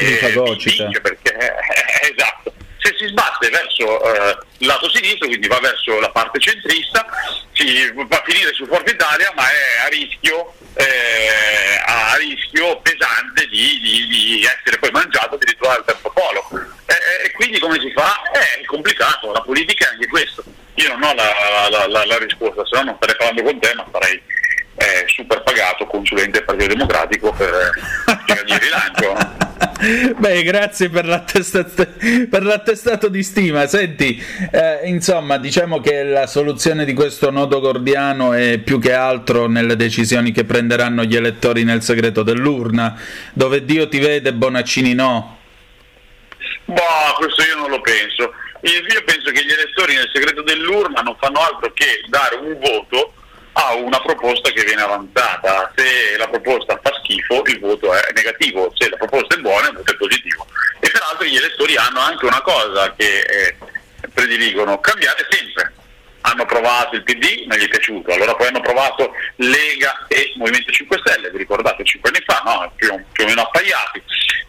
vince 0.84 1.00
perché 1.00 1.34
eh, 1.36 2.12
esatto. 2.12 2.52
Se 2.80 2.94
si 2.96 3.06
sbatte 3.09 3.50
verso 3.50 4.14
eh, 4.14 4.38
il 4.59 4.66
lato 4.68 4.88
sinistro, 4.88 5.26
quindi 5.26 5.48
va 5.48 5.59
verso 5.59 5.98
la 5.98 6.11
parte 6.11 6.38
centrista, 6.38 7.04
si 7.52 7.90
va 7.92 8.16
a 8.16 8.22
finire 8.24 8.52
su 8.54 8.66
Forza 8.66 8.92
Italia, 8.92 9.32
ma 9.34 9.42
è 9.50 9.84
a 9.84 9.88
rischio, 9.88 10.54
eh, 10.74 11.82
a 11.84 12.14
rischio 12.16 12.78
pesante 12.80 13.48
di, 13.48 13.80
di- 13.80 14.06
di 14.06 14.44
essere 14.44 14.78
poi 14.78 14.90
mangiato 14.92 15.34
addirittura 15.34 15.72
dal 15.74 15.84
terzo 15.86 16.11
polo. 16.11 16.48
Eh, 16.86 17.26
E 17.26 17.32
quindi 17.32 17.59
come 17.59 17.80
si 17.80 17.90
fa? 17.92 18.22
Eh, 18.32 18.61
È 18.61 18.64
complicato, 18.64 19.32
la 19.32 19.42
politica 19.42 19.88
è 19.88 19.92
anche 19.94 20.06
questo. 20.06 20.44
Ho 21.11 21.14
la, 21.14 21.68
la- 21.70 21.86
la- 21.88 22.04
la 22.06 22.18
risposta, 22.18 22.62
se 22.66 22.76
no 22.78 22.84
non 22.84 22.96
starei 22.96 23.16
parlando 23.16 23.42
con 23.42 23.59
te, 23.61 23.72
ma 23.74 23.86
sarei 23.92 24.20
eh, 24.80 25.04
super 25.06 25.42
pagato 25.42 25.86
consulente 25.86 26.38
del 26.38 26.44
Partito 26.44 26.68
Democratico 26.74 27.32
per 27.32 27.52
eh, 27.52 28.32
il 28.46 28.59
rilancio. 28.59 29.36
Beh, 30.18 30.42
grazie 30.42 30.88
per, 30.88 31.06
l'attestat- 31.06 32.26
per 32.28 32.42
l'attestato 32.44 33.09
di 33.09 33.22
stima. 33.22 33.66
Senti, 33.66 34.22
eh, 34.52 34.80
insomma, 34.84 35.38
diciamo 35.38 35.80
che 35.80 36.02
la 36.04 36.26
soluzione 36.26 36.84
di 36.84 36.94
questo 36.94 37.30
nodo 37.30 37.59
gordiano 37.61 38.32
è 38.34 38.59
più 38.59 38.78
che 38.80 38.92
altro 38.92 39.46
nelle 39.46 39.76
decisioni 39.76 40.30
che 40.32 40.44
prenderanno 40.44 41.04
gli 41.04 41.16
elettori 41.16 41.64
nel 41.64 41.82
segreto 41.82 42.22
dell'urna, 42.22 42.96
dove 43.32 43.64
Dio 43.64 43.88
ti 43.88 43.98
vede, 43.98 44.32
Bonaccini 44.34 44.94
no. 44.94 45.38
Boh, 46.66 47.14
questo 47.16 47.42
io 47.44 47.56
non 47.56 47.70
lo 47.70 47.80
penso. 47.80 48.32
Io 48.69 49.03
penso 49.03 49.31
che 49.31 49.45
gli 49.45 49.51
elettori 49.51 49.95
nel 49.95 50.11
segreto 50.12 50.43
dell'urna 50.43 51.01
non 51.01 51.16
fanno 51.19 51.41
altro 51.41 51.73
che 51.73 52.03
dare 52.07 52.37
un 52.37 52.59
voto 52.59 53.14
a 53.53 53.75
una 53.75 53.99
proposta 54.01 54.51
che 54.51 54.62
viene 54.62 54.83
avanzata. 54.83 55.73
Se 55.75 56.16
la 56.19 56.29
proposta 56.29 56.79
fa 56.83 56.93
schifo, 57.03 57.43
il 57.47 57.59
voto 57.61 57.95
è 57.95 58.12
negativo, 58.14 58.71
se 58.77 58.91
la 58.91 58.97
proposta 58.97 59.37
è 59.37 59.39
buona, 59.39 59.69
il 59.69 59.77
voto 59.77 59.93
è 59.93 59.97
positivo. 59.97 60.47
E 60.81 60.91
peraltro 60.91 61.25
gli 61.25 61.37
elettori 61.37 61.77
hanno 61.77 62.01
anche 62.01 62.27
una 62.27 62.43
cosa 62.43 62.95
che 62.95 63.21
eh, 63.21 63.57
prediligono, 64.12 64.81
cambiare 64.81 65.27
sempre. 65.31 65.73
Hanno 66.21 66.45
provato 66.45 66.95
il 66.95 67.05
PD, 67.05 67.47
non 67.47 67.57
gli 67.57 67.64
è 67.64 67.69
piaciuto, 67.69 68.12
allora 68.12 68.35
poi 68.35 68.49
hanno 68.49 68.61
provato 68.61 69.12
Lega 69.37 70.05
e 70.09 70.33
Movimento 70.37 70.71
5 70.71 71.01
Stelle, 71.03 71.31
vi 71.31 71.39
ricordate 71.39 71.85
5 71.85 72.11
anni 72.11 72.23
fa, 72.27 72.43
no? 72.45 72.73
più, 72.77 73.03
più 73.12 73.25
o 73.25 73.27
meno 73.27 73.43
appaiati, 73.43 74.03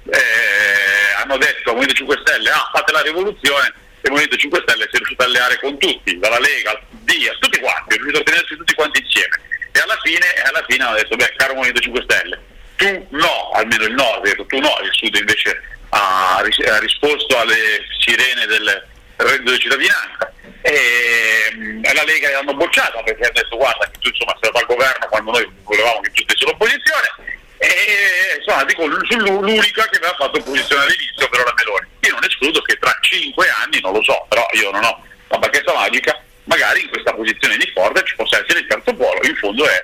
eh, 0.10 1.22
hanno 1.22 1.38
detto 1.38 1.70
al 1.70 1.76
Movimento 1.76 1.94
5 1.94 2.22
Stelle 2.26 2.50
ah 2.50 2.70
fate 2.74 2.92
la 2.92 3.02
rivoluzione 3.02 3.74
il 4.02 4.12
Movimento 4.12 4.38
5 4.38 4.64
Stelle 4.66 4.88
si 4.90 4.96
è 4.96 4.98
riuscito 4.98 5.24
a 5.24 5.26
alleare 5.26 5.60
con 5.60 5.78
tutti, 5.78 6.18
dalla 6.18 6.40
Lega 6.40 6.72
al 6.72 7.38
tutti 7.40 7.60
quanti, 7.60 7.96
è 7.96 7.98
riuscito 7.98 8.20
a 8.20 8.24
tenersi 8.24 8.56
tutti 8.56 8.74
quanti 8.74 9.02
insieme. 9.02 9.40
E 9.72 9.80
alla 9.80 9.98
fine, 10.02 10.26
alla 10.46 10.64
fine 10.68 10.84
hanno 10.84 10.96
detto 10.96 11.16
beh 11.16 11.34
caro 11.38 11.54
Movimento 11.54 11.82
5 11.82 12.02
Stelle 12.04 12.50
tu 12.80 13.08
no, 13.10 13.52
almeno 13.52 13.84
il 13.84 13.94
nord, 13.94 14.24
detto 14.24 14.46
tu 14.46 14.58
no, 14.60 14.74
il 14.82 14.90
sud 14.94 15.14
invece 15.16 15.62
ha 15.90 16.42
risposto 16.80 17.38
alle 17.38 17.84
sirene 18.00 18.46
del 18.46 18.88
reddito 19.18 19.52
di 19.52 19.60
cittadinanza. 19.60 20.32
E 20.62 21.52
mm, 21.54 21.84
la 21.84 22.04
Lega 22.04 22.32
l'hanno 22.32 22.54
bocciata 22.54 23.02
perché 23.04 23.28
ha 23.28 23.32
detto 23.32 23.58
guarda 23.58 23.86
che 23.92 24.00
tu 24.00 24.08
insomma 24.10 24.38
sei 24.42 24.52
al 24.54 24.66
governo 24.66 25.08
quando 25.08 25.32
noi 25.32 25.52
volevamo 25.64 26.00
che 26.02 26.12
tu 26.12 26.22
stessi 26.24 26.44
all'opposizione 26.44 27.39
e 27.60 28.38
insomma 28.40 28.64
dico 28.64 28.86
l'unica 28.86 29.84
che 29.88 29.98
aveva 29.98 30.16
fatto 30.18 30.40
opposizione 30.40 30.84
all'inizio 30.84 31.28
però 31.30 31.44
la 31.44 31.54
Meloni 31.56 31.88
io 32.00 32.14
non 32.14 32.24
escludo 32.24 32.62
che 32.62 32.78
tra 32.80 32.96
cinque 33.02 33.50
anni 33.50 33.80
non 33.82 33.94
lo 33.94 34.02
so 34.02 34.26
però 34.30 34.46
io 34.54 34.72
non 34.72 34.84
ho 34.84 35.04
la 35.28 35.38
bacchetta 35.38 35.74
magica 35.74 36.18
magari 36.46 36.82
in 36.82 36.90
questa 36.90 37.14
posizione 37.14 37.58
di 37.58 37.70
forza 37.74 38.02
ci 38.04 38.16
possa 38.16 38.42
essere 38.42 38.60
il 38.60 38.68
terzo 38.68 38.94
polo 38.94 39.20
in 39.24 39.36
fondo 39.36 39.68
è 39.68 39.84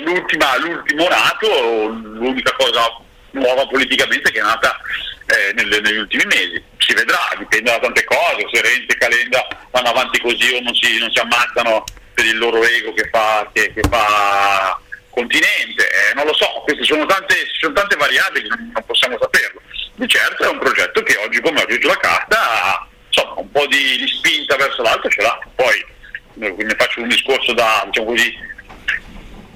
l'ultima, 0.00 0.56
l'ultimo 0.58 1.08
nato 1.08 1.86
l'unica 1.88 2.52
cosa 2.52 3.06
nuova 3.30 3.66
politicamente 3.66 4.30
che 4.30 4.38
è 4.38 4.42
nata 4.42 4.80
eh, 5.28 5.52
nelle- 5.54 5.80
negli 5.80 5.98
ultimi 5.98 6.24
mesi. 6.24 6.62
Si 6.78 6.94
vedrà, 6.94 7.28
dipende 7.36 7.70
da 7.70 7.78
tante 7.78 8.04
cose, 8.04 8.48
se 8.50 8.62
Renzi 8.62 8.86
e 8.86 8.96
Calenda 8.96 9.46
vanno 9.70 9.88
avanti 9.88 10.20
così 10.20 10.54
o 10.54 10.60
non 10.62 10.74
si, 10.74 10.98
non 10.98 11.10
si 11.10 11.18
ammazzano 11.18 11.84
per 12.14 12.24
il 12.24 12.38
loro 12.38 12.64
ego 12.64 12.92
che 12.94 13.08
fa, 13.10 13.48
che, 13.52 13.72
che 13.72 13.82
fa 13.88 14.80
continente, 15.18 15.82
eh, 15.82 16.14
non 16.14 16.26
lo 16.26 16.34
so, 16.34 16.46
queste 16.62 16.84
sono 16.84 17.04
tante, 17.06 17.34
sono 17.58 17.74
tante 17.74 17.96
variabili, 17.96 18.48
non, 18.48 18.70
non 18.72 18.84
possiamo 18.86 19.18
saperlo. 19.20 19.60
Di 19.96 20.06
certo 20.06 20.44
è 20.44 20.48
un 20.48 20.58
progetto 20.58 21.02
che 21.02 21.16
oggi 21.16 21.40
come 21.40 21.60
oggi 21.60 21.78
sulla 21.80 21.96
carta 21.96 22.86
insomma, 23.08 23.40
un 23.40 23.50
po' 23.50 23.66
di, 23.66 23.96
di 23.98 24.06
spinta 24.06 24.54
verso 24.56 24.82
l'alto 24.82 25.08
ce 25.08 25.22
l'ha, 25.22 25.38
poi 25.56 25.84
ne 26.34 26.76
faccio 26.78 27.00
un 27.00 27.08
discorso 27.08 27.52
da 27.52 27.82
diciamo 27.86 28.06
così, 28.06 28.28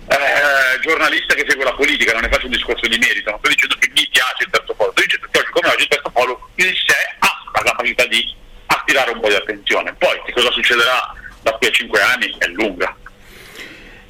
eh, 0.08 0.80
giornalista 0.80 1.34
che 1.34 1.46
segue 1.46 1.64
la 1.64 1.74
politica, 1.74 2.12
non 2.12 2.22
ne 2.22 2.28
faccio 2.28 2.46
un 2.46 2.52
discorso 2.52 2.88
di 2.88 2.98
merito, 2.98 3.30
non 3.30 3.38
sto 3.38 3.48
dicendo 3.48 3.76
che 3.78 3.90
mi 3.94 4.08
piace 4.10 4.42
il 4.44 4.50
terzo 4.50 4.74
polo, 4.74 4.90
sto 4.90 5.02
dicendo 5.02 5.28
che 5.30 5.38
oggi 5.38 5.50
come 5.50 5.68
oggi 5.68 5.82
il 5.82 5.88
terzo 5.88 6.10
polo 6.10 6.50
in 6.56 6.74
sé 6.74 6.98
ha 7.20 7.30
la 7.54 7.62
capacità 7.62 8.04
di 8.06 8.34
attirare 8.66 9.10
un 9.12 9.20
po' 9.20 9.28
di 9.28 9.34
attenzione. 9.34 9.94
Poi 9.94 10.20
che 10.26 10.32
cosa 10.32 10.50
succederà 10.50 11.14
da 11.42 11.52
qui 11.52 11.68
a 11.68 11.70
cinque 11.70 12.00
anni 12.00 12.34
è 12.38 12.46
lunga. 12.48 12.96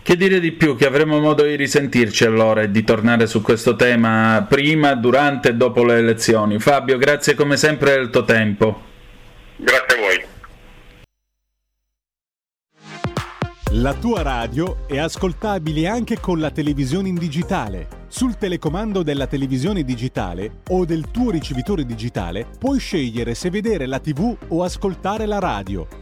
Che 0.05 0.17
dire 0.17 0.41
di 0.41 0.51
più? 0.51 0.75
Che 0.75 0.85
avremo 0.85 1.21
modo 1.21 1.45
di 1.45 1.55
risentirci 1.55 2.25
allora 2.25 2.63
e 2.63 2.73
di 2.73 2.83
tornare 2.83 3.29
su 3.29 3.41
questo 3.41 3.77
tema 3.77 4.45
prima, 4.49 4.95
durante 4.95 5.51
e 5.51 5.55
dopo 5.55 5.85
le 5.85 5.99
elezioni. 5.99 6.59
Fabio, 6.59 6.99
grazie 6.99 7.35
come 7.35 7.57
sempre 7.57 7.93
del 7.93 8.11
tuo 8.11 8.25
tempo. 8.25 8.83
Grazie 9.57 9.97
a 9.97 10.01
voi. 10.01 10.25
La 13.75 13.95
tua 13.95 14.23
radio 14.23 14.89
è 14.89 14.99
ascoltabile 14.99 15.87
anche 15.87 16.19
con 16.19 16.41
la 16.41 16.51
televisione 16.51 17.09
in 17.09 17.15
digitale. 17.15 17.87
Sul 18.09 18.37
telecomando 18.37 19.05
della 19.05 19.29
televisione 19.29 19.85
digitale 19.85 20.63
o 20.71 20.85
del 20.85 21.13
tuo 21.13 21.31
ricevitore 21.31 21.85
digitale 21.85 22.45
puoi 22.59 22.81
scegliere 22.81 23.35
se 23.35 23.51
vedere 23.51 23.87
la 23.87 24.01
TV 24.01 24.37
o 24.49 24.65
ascoltare 24.65 25.27
la 25.27 25.39
radio. 25.39 26.02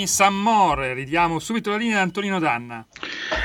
Gimme 0.00 0.06
Some 0.06 0.36
More. 0.38 0.94
Ridiamo 0.94 1.38
subito 1.38 1.70
la 1.70 1.76
linea 1.76 1.96
ad 1.96 2.02
Antonino 2.04 2.38
Danna. 2.38 2.86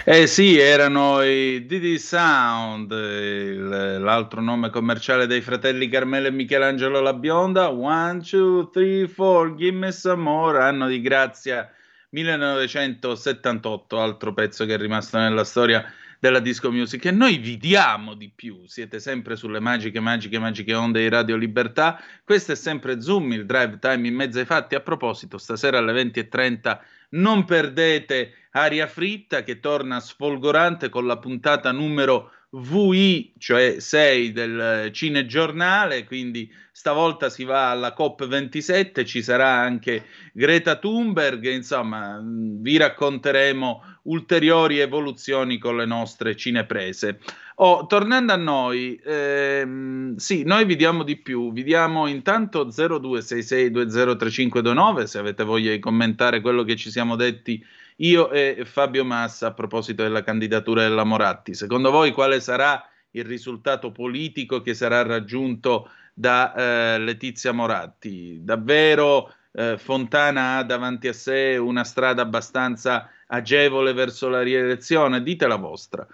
Eh 0.06 0.28
sì, 0.28 0.58
erano 0.58 1.22
i 1.22 1.66
Didi 1.66 2.00
Sound, 2.00 2.92
il- 2.92 3.98
l'altro 4.00 4.40
nome 4.42 4.70
commerciale 4.70 5.28
dei 5.28 5.42
fratelli 5.42 5.90
Carmelo 5.90 6.28
e 6.28 6.32
Michelangelo 6.32 7.02
La 7.02 7.14
Bionda. 7.14 7.72
One, 7.72 8.22
two, 8.22 8.70
three, 8.70 9.08
four, 9.08 9.56
gimme 9.56 9.92
some. 9.92 10.24
Anno 10.58 10.88
di 10.88 11.02
grazia 11.02 11.70
1978, 12.10 14.00
altro 14.00 14.34
pezzo 14.34 14.66
che 14.66 14.76
è 14.76 14.78
rimasto 14.78 15.18
nella 15.18 15.44
storia 15.44 15.84
della 16.26 16.40
disco 16.40 16.72
music. 16.72 17.06
E 17.06 17.12
noi 17.12 17.38
vi 17.38 17.58
diamo 17.58 18.16
di 18.16 18.32
più. 18.34 18.64
Siete 18.66 19.00
sempre 19.00 19.36
sulle 19.36 19.60
magiche, 19.60 20.00
magiche, 20.00 20.40
magiche 20.40 20.74
onde 20.74 21.02
di 21.02 21.10
Radio 21.10 21.36
Libertà. 21.36 22.02
Questo 22.24 22.54
è 22.54 22.56
sempre 22.56 23.00
Zoom, 23.00 23.32
il 23.34 23.46
drive 23.46 23.78
time 23.78 24.08
in 24.08 24.16
mezzo 24.16 24.40
ai 24.40 24.46
fatti. 24.46 24.74
A 24.74 24.80
proposito, 24.80 25.38
stasera 25.38 25.78
alle 25.78 25.94
20.30 25.94 26.80
non 27.10 27.46
perdete 27.46 28.34
Aria 28.52 28.88
Fritta 28.88 29.44
che 29.44 29.60
torna 29.60 30.00
sfolgorante 30.00 30.90
con 30.90 31.06
la 31.06 31.20
puntata 31.20 31.72
numero 31.72 32.32
VI, 32.58 33.34
cioè 33.38 33.80
6 33.80 34.32
del 34.32 34.90
Cinegiornale, 34.92 36.06
quindi 36.06 36.50
stavolta 36.72 37.30
si 37.30 37.44
va 37.44 37.70
alla 37.72 37.94
COP27, 37.98 39.06
ci 39.06 39.22
sarà 39.22 39.50
anche 39.50 40.06
Greta 40.34 40.78
Thunberg, 40.78 41.46
insomma, 41.48 42.22
vi 42.24 42.78
racconteremo 42.78 43.82
ulteriori 44.04 44.80
evoluzioni 44.80 45.58
con 45.58 45.76
le 45.78 45.86
nostre 45.86 46.36
cineprese. 46.36 47.20
Oh, 47.56 47.88
tornando 47.88 48.34
a 48.34 48.38
noi, 48.38 49.00
ehm, 49.04 50.16
sì, 50.18 50.44
noi 50.44 50.66
vi 50.66 50.76
diamo 50.76 51.04
di 51.04 51.16
più, 51.16 51.54
vi 51.54 51.64
diamo 51.64 52.06
intanto 52.08 52.68
0266203529 52.68 55.04
se 55.04 55.18
avete 55.18 55.44
voglia 55.44 55.72
di 55.72 55.80
commentare 55.80 56.42
quello 56.42 56.64
che 56.64 56.76
ci 56.76 56.92
siamo 56.92 57.16
detti 57.16 57.66
io 57.98 58.32
e 58.32 58.64
Fabio 58.66 59.06
Massa 59.06 59.48
a 59.48 59.54
proposito 59.54 60.04
della 60.04 60.24
candidatura 60.24 60.82
della 60.82 61.04
Moratti. 61.04 61.54
Secondo 61.54 61.92
voi 61.92 62.12
quale 62.12 62.40
sarà 62.40 62.84
il 63.12 63.24
risultato 63.24 63.92
politico 63.92 64.62
che 64.62 64.74
sarà 64.74 65.02
raggiunto 65.04 65.90
da 66.14 66.54
eh, 66.54 67.00
Letizia 67.00 67.52
Moratti? 67.52 68.40
Davvero 68.42 69.34
eh, 69.54 69.78
Fontana 69.78 70.58
ha 70.58 70.64
davanti 70.64 71.08
a 71.08 71.14
sé 71.14 71.58
una 71.58 71.84
strada 71.84 72.22
abbastanza 72.22 73.10
agevole 73.28 73.94
verso 73.94 74.28
la 74.28 74.42
rielezione? 74.42 75.24
Dite 75.24 75.48
la 75.48 75.56
vostra. 75.56 76.06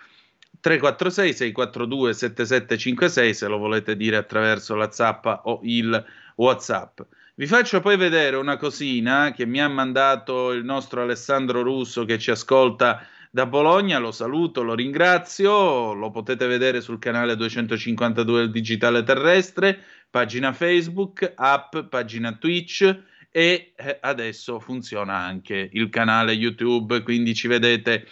346 0.61 1.33
642 1.33 2.13
7756 2.13 3.33
se 3.33 3.47
lo 3.47 3.57
volete 3.57 3.95
dire 3.95 4.17
attraverso 4.17 4.75
la 4.75 4.91
zappa 4.91 5.41
o 5.45 5.59
il 5.63 6.05
WhatsApp. 6.35 7.01
Vi 7.41 7.47
faccio 7.47 7.79
poi 7.79 7.97
vedere 7.97 8.35
una 8.35 8.55
cosina 8.55 9.31
che 9.31 9.47
mi 9.47 9.59
ha 9.59 9.67
mandato 9.67 10.51
il 10.51 10.63
nostro 10.63 11.01
Alessandro 11.01 11.63
Russo 11.63 12.05
che 12.05 12.19
ci 12.19 12.29
ascolta 12.29 13.03
da 13.31 13.47
Bologna, 13.47 13.97
lo 13.97 14.11
saluto, 14.11 14.61
lo 14.61 14.75
ringrazio, 14.75 15.93
lo 15.93 16.11
potete 16.11 16.45
vedere 16.45 16.81
sul 16.81 16.99
canale 16.99 17.35
252 17.35 18.41
del 18.41 18.51
Digitale 18.51 19.01
Terrestre, 19.01 19.81
pagina 20.07 20.53
Facebook, 20.53 21.33
app, 21.35 21.79
pagina 21.89 22.33
Twitch 22.33 22.83
e 23.31 23.73
eh, 23.75 23.97
adesso 24.01 24.59
funziona 24.59 25.15
anche 25.15 25.67
il 25.73 25.89
canale 25.89 26.33
YouTube, 26.33 27.01
quindi 27.01 27.33
ci 27.33 27.47
vedete 27.47 28.05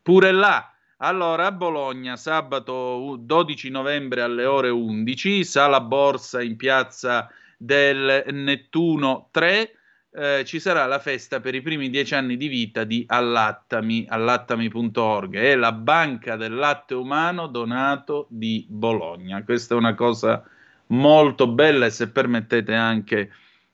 pure 0.00 0.30
là. 0.30 0.72
Allora, 0.98 1.46
a 1.46 1.52
Bologna, 1.52 2.14
sabato 2.14 3.16
12 3.18 3.68
novembre 3.68 4.22
alle 4.22 4.44
ore 4.44 4.68
11, 4.68 5.42
sala 5.42 5.80
borsa 5.80 6.40
in 6.40 6.54
piazza 6.54 7.28
del 7.56 8.24
Nettuno 8.28 9.28
3, 9.30 9.70
eh, 10.16 10.44
ci 10.46 10.60
sarà 10.60 10.86
la 10.86 10.98
festa 10.98 11.40
per 11.40 11.54
i 11.54 11.60
primi 11.60 11.90
dieci 11.90 12.14
anni 12.14 12.38
di 12.38 12.48
vita 12.48 12.84
di 12.84 13.04
Allattami, 13.06 14.06
allattami.org, 14.08 15.36
è 15.36 15.54
la 15.54 15.72
banca 15.72 16.36
del 16.36 16.54
latte 16.54 16.94
umano 16.94 17.48
donato 17.48 18.26
di 18.30 18.66
Bologna. 18.66 19.44
Questa 19.44 19.74
è 19.74 19.76
una 19.76 19.94
cosa 19.94 20.42
molto 20.86 21.48
bella 21.48 21.84
e 21.84 21.90
se 21.90 22.08
permettete 22.08 22.72
anche 22.72 23.30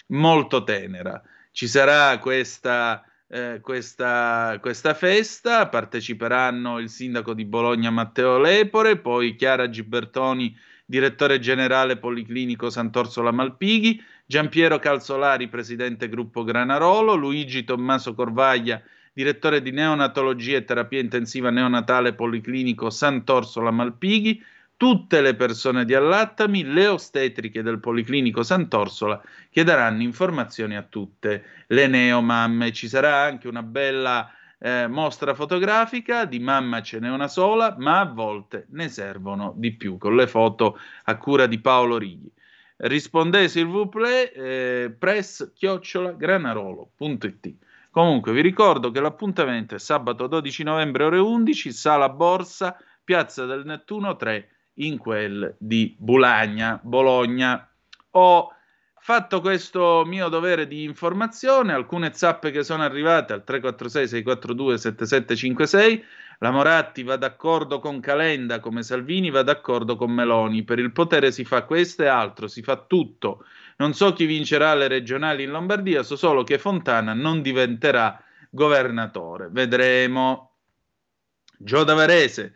molto 0.08 0.64
tenera. 0.64 1.22
Ci 1.52 1.68
sarà 1.68 2.18
questa, 2.18 3.04
eh, 3.28 3.60
questa, 3.60 4.58
questa 4.60 4.94
festa, 4.94 5.68
parteciperanno 5.68 6.78
il 6.78 6.88
sindaco 6.88 7.34
di 7.34 7.44
Bologna 7.44 7.90
Matteo 7.90 8.38
Lepore, 8.38 8.98
poi 8.98 9.36
Chiara 9.36 9.68
Gibertoni, 9.68 10.56
direttore 10.84 11.38
generale 11.38 11.96
Policlinico 11.96 12.70
Sant'Orsola 12.70 13.30
Malpighi, 13.30 14.02
Giampiero 14.26 14.78
Calzolari, 14.78 15.48
presidente 15.48 16.08
gruppo 16.08 16.44
Granarolo, 16.44 17.14
Luigi 17.14 17.64
Tommaso 17.64 18.14
Corvaglia, 18.14 18.82
direttore 19.12 19.62
di 19.62 19.70
neonatologia 19.70 20.56
e 20.56 20.64
terapia 20.64 21.00
intensiva 21.00 21.50
neonatale 21.50 22.14
Policlinico 22.14 22.90
Sant'Orsola 22.90 23.70
Malpighi, 23.70 24.42
tutte 24.76 25.20
le 25.20 25.34
persone 25.34 25.84
di 25.84 25.94
Allattami, 25.94 26.64
le 26.64 26.88
ostetriche 26.88 27.62
del 27.62 27.78
Policlinico 27.78 28.42
Sant'Orsola 28.42 29.22
che 29.48 29.62
daranno 29.62 30.02
informazioni 30.02 30.76
a 30.76 30.82
tutte 30.82 31.44
le 31.68 31.86
neomamme. 31.86 32.72
Ci 32.72 32.88
sarà 32.88 33.22
anche 33.22 33.46
una 33.46 33.62
bella 33.62 34.28
eh, 34.64 34.86
mostra 34.86 35.34
fotografica, 35.34 36.24
di 36.24 36.38
mamma 36.38 36.82
ce 36.82 37.00
n'è 37.00 37.10
una 37.10 37.26
sola, 37.26 37.74
ma 37.78 37.98
a 37.98 38.04
volte 38.04 38.66
ne 38.70 38.88
servono 38.88 39.52
di 39.56 39.72
più, 39.72 39.98
con 39.98 40.14
le 40.14 40.28
foto 40.28 40.78
a 41.04 41.16
cura 41.16 41.46
di 41.46 41.58
Paolo 41.58 41.98
Righi. 41.98 42.30
Rispondete 42.76 43.48
s'il 43.48 43.66
vous 43.66 43.88
eh, 44.04 44.94
press 44.96 45.52
chiocciola 45.52 46.12
granarolo.it. 46.12 47.54
Comunque 47.90 48.32
vi 48.32 48.40
ricordo 48.40 48.92
che 48.92 49.00
l'appuntamento 49.00 49.74
è 49.74 49.78
sabato 49.80 50.28
12 50.28 50.62
novembre 50.62 51.04
ore 51.04 51.18
11, 51.18 51.72
sala 51.72 52.08
Borsa, 52.08 52.76
Piazza 53.02 53.44
del 53.46 53.64
Nettuno 53.64 54.14
3, 54.14 54.48
in 54.74 54.96
quel 54.96 55.56
di 55.58 55.96
Bulagna, 55.98 56.78
Bologna. 56.80 57.68
Ho 58.12 58.54
fatto 59.04 59.40
questo 59.40 60.04
mio 60.06 60.28
dovere 60.28 60.68
di 60.68 60.84
informazione, 60.84 61.72
alcune 61.72 62.12
zappe 62.12 62.52
che 62.52 62.62
sono 62.62 62.84
arrivate 62.84 63.32
al 63.32 63.42
346 63.42 64.06
642 64.06 64.78
7756. 64.78 66.04
La 66.38 66.52
Moratti 66.52 67.02
va 67.02 67.16
d'accordo 67.16 67.80
con 67.80 67.98
Calenda 67.98 68.60
come 68.60 68.84
Salvini 68.84 69.30
va 69.30 69.42
d'accordo 69.42 69.96
con 69.96 70.12
Meloni. 70.12 70.62
Per 70.62 70.78
il 70.78 70.92
potere 70.92 71.32
si 71.32 71.44
fa 71.44 71.64
questo 71.64 72.04
e 72.04 72.06
altro, 72.06 72.46
si 72.46 72.62
fa 72.62 72.76
tutto. 72.76 73.44
Non 73.78 73.92
so 73.92 74.12
chi 74.12 74.24
vincerà 74.24 74.72
le 74.74 74.86
regionali 74.86 75.42
in 75.42 75.50
Lombardia, 75.50 76.04
so 76.04 76.14
solo 76.14 76.44
che 76.44 76.58
Fontana 76.58 77.12
non 77.12 77.42
diventerà 77.42 78.22
governatore. 78.50 79.48
Vedremo. 79.50 80.58
Gio 81.58 81.82
da 81.82 81.94
Varese. 81.94 82.54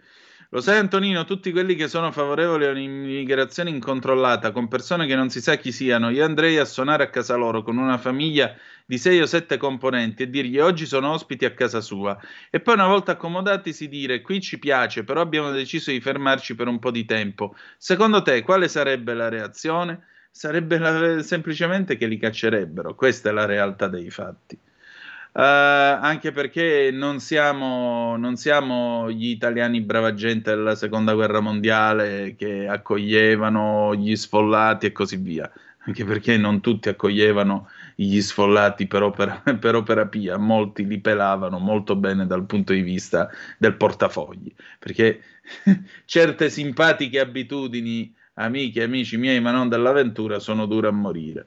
Lo 0.50 0.60
sai 0.60 0.78
Antonino, 0.78 1.24
tutti 1.24 1.50
quelli 1.52 1.74
che 1.76 1.86
sono 1.88 2.10
favorevoli 2.12 2.64
a 2.66 2.70
un'immigrazione 2.70 3.70
incontrollata 3.70 4.50
con 4.52 4.66
persone 4.68 5.06
che 5.06 5.14
non 5.16 5.28
si 5.30 5.40
sa 5.40 5.56
chi 5.56 5.70
siano, 5.72 6.10
io 6.10 6.24
andrei 6.24 6.56
a 6.58 6.64
suonare 6.64 7.04
a 7.04 7.10
casa 7.10 7.34
loro 7.36 7.62
con 7.62 7.76
una 7.78 7.98
famiglia 7.98 8.54
di 8.84 8.98
sei 8.98 9.20
o 9.20 9.26
sette 9.26 9.56
componenti 9.56 10.22
e 10.24 10.30
dirgli 10.30 10.58
oggi 10.58 10.86
sono 10.86 11.10
ospiti 11.12 11.44
a 11.44 11.52
casa 11.54 11.80
sua 11.80 12.16
e 12.50 12.60
poi 12.60 12.74
una 12.74 12.86
volta 12.86 13.12
accomodati 13.12 13.72
si 13.72 13.88
dire 13.88 14.20
qui 14.20 14.40
ci 14.40 14.58
piace 14.58 15.02
però 15.04 15.20
abbiamo 15.20 15.50
deciso 15.50 15.90
di 15.90 16.00
fermarci 16.00 16.54
per 16.54 16.68
un 16.68 16.78
po' 16.78 16.90
di 16.92 17.04
tempo. 17.04 17.54
Secondo 17.76 18.22
te 18.22 18.42
quale 18.42 18.68
sarebbe 18.68 19.14
la 19.14 19.28
reazione? 19.28 20.06
Sarebbe 20.30 20.78
la- 20.78 21.22
semplicemente 21.22 21.96
che 21.96 22.06
li 22.06 22.18
caccerebbero, 22.18 22.94
questa 22.94 23.30
è 23.30 23.32
la 23.32 23.44
realtà 23.46 23.88
dei 23.88 24.10
fatti. 24.10 24.58
Eh, 25.38 25.42
anche 25.42 26.32
perché 26.32 26.90
non 26.90 27.20
siamo, 27.20 28.16
non 28.16 28.36
siamo 28.36 29.10
gli 29.10 29.28
italiani 29.28 29.82
brava 29.82 30.14
gente 30.14 30.48
della 30.50 30.74
seconda 30.74 31.12
guerra 31.12 31.40
mondiale 31.40 32.34
che 32.38 32.66
accoglievano 32.66 33.94
gli 33.96 34.16
sfollati 34.16 34.86
e 34.86 34.92
così 34.92 35.16
via, 35.16 35.50
anche 35.80 36.06
perché 36.06 36.38
non 36.38 36.62
tutti 36.62 36.88
accoglievano 36.88 37.68
gli 37.94 38.18
sfollati 38.18 38.86
per 38.86 39.02
opera, 39.02 39.42
per 39.60 39.74
opera 39.74 40.06
pia, 40.06 40.38
molti 40.38 40.86
li 40.86 41.00
pelavano 41.00 41.58
molto 41.58 41.96
bene 41.96 42.26
dal 42.26 42.46
punto 42.46 42.72
di 42.72 42.80
vista 42.80 43.28
del 43.58 43.74
portafogli, 43.74 44.50
perché 44.78 45.20
certe 46.06 46.48
simpatiche 46.48 47.20
abitudini, 47.20 48.10
amiche 48.34 48.80
e 48.80 48.84
amici 48.84 49.18
miei, 49.18 49.40
ma 49.42 49.50
non 49.50 49.68
dell'avventura, 49.68 50.38
sono 50.38 50.64
dure 50.64 50.88
a 50.88 50.92
morire. 50.92 51.46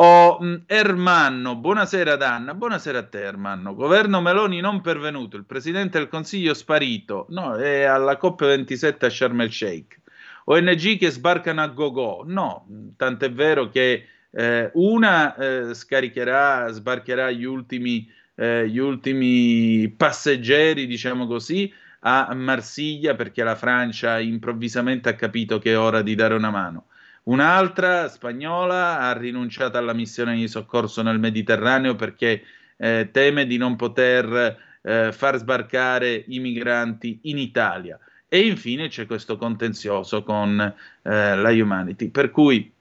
Oh, 0.00 0.38
Ermanno, 0.66 1.56
buonasera 1.56 2.14
Danna, 2.14 2.54
buonasera 2.54 2.98
a 3.00 3.02
te 3.02 3.20
Ermanno. 3.20 3.74
Governo 3.74 4.20
Meloni 4.20 4.60
non 4.60 4.80
pervenuto, 4.80 5.36
il 5.36 5.44
Presidente 5.44 5.98
del 5.98 6.06
Consiglio 6.06 6.54
sparito, 6.54 7.26
no, 7.30 7.56
è 7.56 7.82
alla 7.82 8.16
COP27 8.16 9.04
a 9.06 9.10
Sharm 9.10 9.40
el 9.40 9.50
Sheikh. 9.50 9.98
ONG 10.44 10.98
che 10.98 11.10
sbarcano 11.10 11.62
a 11.62 11.66
Gogo, 11.66 12.22
no, 12.24 12.68
tant'è 12.96 13.32
vero 13.32 13.70
che 13.70 14.06
eh, 14.30 14.70
una 14.74 15.34
eh, 15.34 15.74
scaricherà, 15.74 16.68
sbarcherà 16.68 17.32
gli 17.32 17.42
ultimi, 17.42 18.08
eh, 18.36 18.68
gli 18.68 18.78
ultimi 18.78 19.88
passeggeri, 19.88 20.86
diciamo 20.86 21.26
così, 21.26 21.74
a 22.02 22.32
Marsiglia 22.34 23.16
perché 23.16 23.42
la 23.42 23.56
Francia 23.56 24.20
improvvisamente 24.20 25.08
ha 25.08 25.14
capito 25.14 25.58
che 25.58 25.72
è 25.72 25.78
ora 25.78 26.02
di 26.02 26.14
dare 26.14 26.34
una 26.34 26.50
mano. 26.50 26.86
Un'altra 27.28 28.08
spagnola 28.08 29.00
ha 29.00 29.12
rinunciato 29.12 29.76
alla 29.76 29.92
missione 29.92 30.34
di 30.34 30.48
soccorso 30.48 31.02
nel 31.02 31.18
Mediterraneo 31.18 31.94
perché 31.94 32.42
eh, 32.78 33.10
teme 33.12 33.46
di 33.46 33.58
non 33.58 33.76
poter 33.76 34.56
eh, 34.80 35.12
far 35.12 35.36
sbarcare 35.36 36.24
i 36.28 36.38
migranti 36.38 37.18
in 37.24 37.36
Italia. 37.36 37.98
E 38.26 38.46
infine 38.46 38.88
c'è 38.88 39.04
questo 39.04 39.36
contenzioso 39.36 40.22
con 40.22 40.58
eh, 40.58 41.36
la 41.36 41.50
Humanity. 41.50 42.08
Per 42.08 42.30
cui 42.30 42.72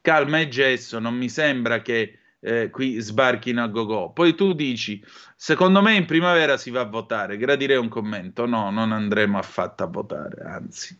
calma 0.00 0.40
e 0.40 0.48
gesso, 0.48 0.98
non 0.98 1.14
mi 1.14 1.28
sembra 1.28 1.82
che 1.82 2.18
eh, 2.40 2.70
qui 2.70 2.98
sbarchino 2.98 3.62
a 3.62 3.66
go-go. 3.66 4.10
Poi 4.10 4.34
tu 4.34 4.54
dici, 4.54 5.04
secondo 5.34 5.82
me 5.82 5.96
in 5.96 6.06
primavera 6.06 6.56
si 6.56 6.70
va 6.70 6.80
a 6.80 6.84
votare, 6.84 7.36
gradirei 7.36 7.76
un 7.76 7.88
commento. 7.88 8.46
No, 8.46 8.70
non 8.70 8.92
andremo 8.92 9.36
affatto 9.36 9.82
a 9.82 9.86
votare, 9.86 10.42
anzi. 10.44 10.98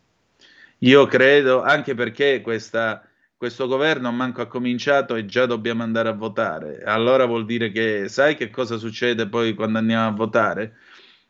Io 0.80 1.06
credo, 1.06 1.62
anche 1.62 1.94
perché 1.94 2.40
questa, 2.42 3.02
questo 3.36 3.66
governo 3.66 4.12
manco 4.12 4.42
ha 4.42 4.46
cominciato 4.46 5.14
e 5.14 5.24
già 5.24 5.46
dobbiamo 5.46 5.82
andare 5.82 6.08
a 6.10 6.12
votare. 6.12 6.82
Allora 6.84 7.24
vuol 7.24 7.46
dire 7.46 7.70
che 7.70 8.08
sai 8.08 8.36
che 8.36 8.50
cosa 8.50 8.76
succede 8.76 9.26
poi 9.28 9.54
quando 9.54 9.78
andiamo 9.78 10.06
a 10.06 10.12
votare? 10.12 10.76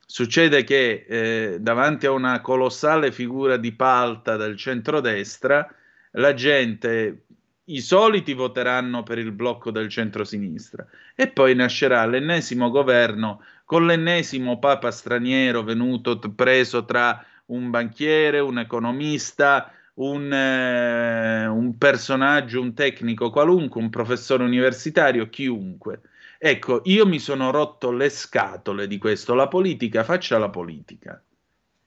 Succede 0.05 0.64
che 0.64 1.05
eh, 1.09 1.59
davanti 1.61 2.07
a 2.07 2.12
una 2.12 2.40
colossale 2.40 3.12
figura 3.12 3.57
di 3.57 3.72
palta 3.72 4.36
del 4.36 4.57
centrodestra, 4.57 5.68
la 6.12 6.32
gente, 6.32 7.24
i 7.64 7.80
soliti 7.80 8.32
voteranno 8.32 9.03
per 9.03 9.18
il 9.18 9.32
blocco 9.32 9.70
del 9.70 9.88
centrosinistra 9.88 10.86
e 11.14 11.28
poi 11.28 11.55
nascerà 11.55 12.07
l'ennesimo 12.07 12.70
governo 12.70 13.42
con 13.64 13.84
l'ennesimo 13.84 14.61
papa 14.61 14.92
straniero 14.92 15.64
venuto 15.64 16.18
preso 16.18 16.84
tra 16.84 17.24
un 17.47 17.70
banchiere, 17.70 18.40
un 18.40 18.59
economista, 18.59 19.72
un, 19.94 20.32
eh, 20.32 21.47
un 21.47 21.78
personaggio, 21.78 22.61
un 22.61 22.74
tecnico 22.74 23.30
qualunque, 23.30 23.80
un 23.80 23.90
professore 23.90 24.44
universitario, 24.44 25.28
chiunque. 25.28 26.01
Ecco, 26.38 26.82
io 26.84 27.07
mi 27.07 27.18
sono 27.18 27.51
rotto 27.51 27.90
le 27.90 28.11
scatole 28.11 28.86
di 28.86 28.99
questo. 28.99 29.34
La 29.34 29.49
politica 29.49 30.05
faccia 30.05 30.38
la 30.38 30.51
politica. 30.51 31.22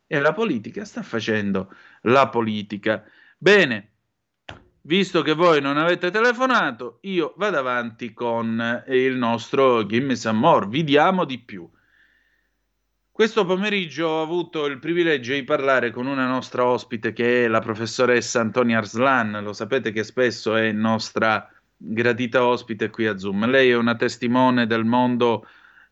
E 0.08 0.20
la 0.20 0.34
politica 0.34 0.86
sta 0.86 1.04
facendo 1.04 1.72
la 2.02 2.30
politica. 2.30 3.04
Bene, 3.38 3.90
visto 4.82 5.22
che 5.22 5.34
voi 5.34 5.62
non 5.62 5.78
avete 5.78 6.10
telefonato, 6.10 6.98
io 7.02 7.34
vado 7.38 7.60
avanti 7.60 8.12
con 8.12 8.84
il 8.88 9.16
nostro 9.16 9.86
Gimme 9.86 10.16
Some 10.16 10.40
More. 10.40 10.68
Vi 10.68 10.84
diamo 10.84 11.26
di 11.26 11.38
più. 11.38 11.70
Questo 13.20 13.44
pomeriggio 13.44 14.08
ho 14.08 14.22
avuto 14.22 14.66
il 14.66 14.80
privilegio 14.80 15.34
di 15.34 15.44
parlare 15.44 15.92
con 15.92 16.08
una 16.08 16.26
nostra 16.26 16.64
ospite 16.64 17.12
che 17.12 17.44
è 17.44 17.48
la 17.50 17.60
professoressa 17.60 18.40
Antonia 18.40 18.78
Arslan. 18.78 19.42
Lo 19.44 19.52
sapete 19.52 19.92
che 19.92 20.06
spesso 20.06 20.56
è 20.56 20.72
nostra 20.72 21.52
gradita 21.76 22.46
ospite 22.46 22.90
qui 22.90 23.08
a 23.08 23.18
Zoom. 23.18 23.50
Lei 23.50 23.72
è 23.72 23.76
una 23.76 23.98
testimone 23.98 24.68
del 24.68 24.86
mondo, 24.86 25.46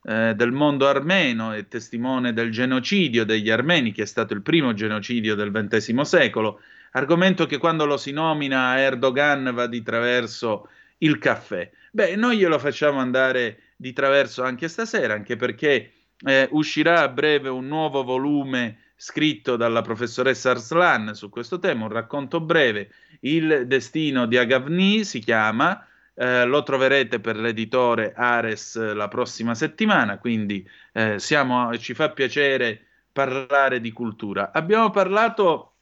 eh, 0.03 0.35
del 0.37 0.53
mondo 0.53 0.87
armeno, 0.87 1.51
è 1.51 1.67
testimone 1.67 2.31
del 2.31 2.49
genocidio 2.49 3.25
degli 3.25 3.49
armeni, 3.49 3.91
che 3.91 4.03
è 4.03 4.05
stato 4.05 4.33
il 4.33 4.41
primo 4.41 4.73
genocidio 4.73 5.35
del 5.35 5.51
XX 5.51 5.99
secolo, 6.03 6.61
argomento 6.91 7.45
che 7.45 7.57
quando 7.57 7.85
lo 7.85 7.97
si 7.97 8.13
nomina 8.13 8.79
Erdogan 8.79 9.51
va 9.53 9.67
di 9.67 9.83
traverso 9.83 10.69
il 10.99 11.17
caffè. 11.17 11.69
Beh, 11.91 12.15
noi 12.15 12.37
glielo 12.37 12.57
facciamo 12.57 12.99
andare 12.99 13.63
di 13.75 13.91
traverso 13.91 14.43
anche 14.43 14.69
stasera, 14.69 15.13
anche 15.13 15.35
perché 15.35 15.91
eh, 16.25 16.47
uscirà 16.51 17.01
a 17.01 17.09
breve 17.09 17.49
un 17.49 17.67
nuovo 17.67 18.03
volume 18.03 18.79
scritto 18.95 19.55
dalla 19.55 19.81
professoressa 19.81 20.51
Arslan 20.51 21.13
su 21.13 21.29
questo 21.29 21.59
tema, 21.59 21.85
un 21.85 21.91
racconto 21.91 22.39
breve, 22.41 22.89
Il 23.21 23.65
destino 23.67 24.25
di 24.25 24.37
Agavni 24.37 25.03
si 25.03 25.19
chiama, 25.19 25.85
eh, 26.15 26.45
lo 26.45 26.63
troverete 26.63 27.19
per 27.19 27.37
l'editore 27.37 28.13
Ares 28.15 28.93
la 28.93 29.07
prossima 29.07 29.53
settimana, 29.53 30.17
quindi 30.17 30.67
eh, 30.93 31.19
siamo, 31.19 31.77
ci 31.77 31.93
fa 31.93 32.09
piacere 32.09 32.81
parlare 33.11 33.79
di 33.79 33.91
cultura. 33.91 34.51
Abbiamo 34.51 34.89
parlato 34.89 35.73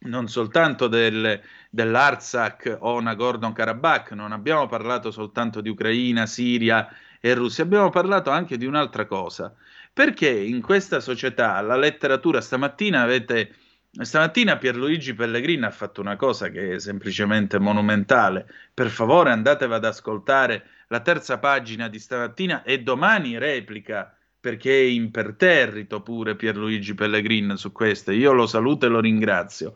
non 0.00 0.28
soltanto 0.28 0.86
del, 0.86 1.40
dell'Artsakh 1.70 2.78
o 2.80 3.00
Nagorno-Karabakh, 3.00 4.12
non 4.12 4.32
abbiamo 4.32 4.66
parlato 4.66 5.10
soltanto 5.10 5.60
di 5.60 5.68
Ucraina, 5.68 6.26
Siria 6.26 6.88
e 7.20 7.34
Russia, 7.34 7.64
abbiamo 7.64 7.90
parlato 7.90 8.30
anche 8.30 8.56
di 8.56 8.66
un'altra 8.66 9.06
cosa, 9.06 9.54
perché 9.92 10.28
in 10.28 10.60
questa 10.60 11.00
società 11.00 11.60
la 11.60 11.76
letteratura 11.76 12.40
stamattina 12.40 13.02
avete 13.02 13.54
stamattina 13.90 14.58
Pierluigi 14.58 15.14
Pellegrini 15.14 15.64
ha 15.64 15.70
fatto 15.70 16.00
una 16.00 16.16
cosa 16.16 16.50
che 16.50 16.74
è 16.74 16.78
semplicemente 16.78 17.58
monumentale. 17.58 18.46
Per 18.72 18.90
favore 18.90 19.30
andatevi 19.30 19.72
ad 19.72 19.84
ascoltare 19.84 20.66
la 20.88 21.00
terza 21.00 21.38
pagina 21.38 21.88
di 21.88 21.98
stamattina 21.98 22.62
e 22.62 22.82
domani 22.82 23.38
replica 23.38 24.14
perché 24.40 24.70
è 24.70 24.84
imperterrito 24.84 26.00
pure 26.00 26.36
Pierluigi 26.36 26.94
Pellegrini 26.94 27.56
su 27.56 27.72
questo. 27.72 28.12
Io 28.12 28.32
lo 28.32 28.46
saluto 28.46 28.86
e 28.86 28.88
lo 28.88 29.00
ringrazio. 29.00 29.74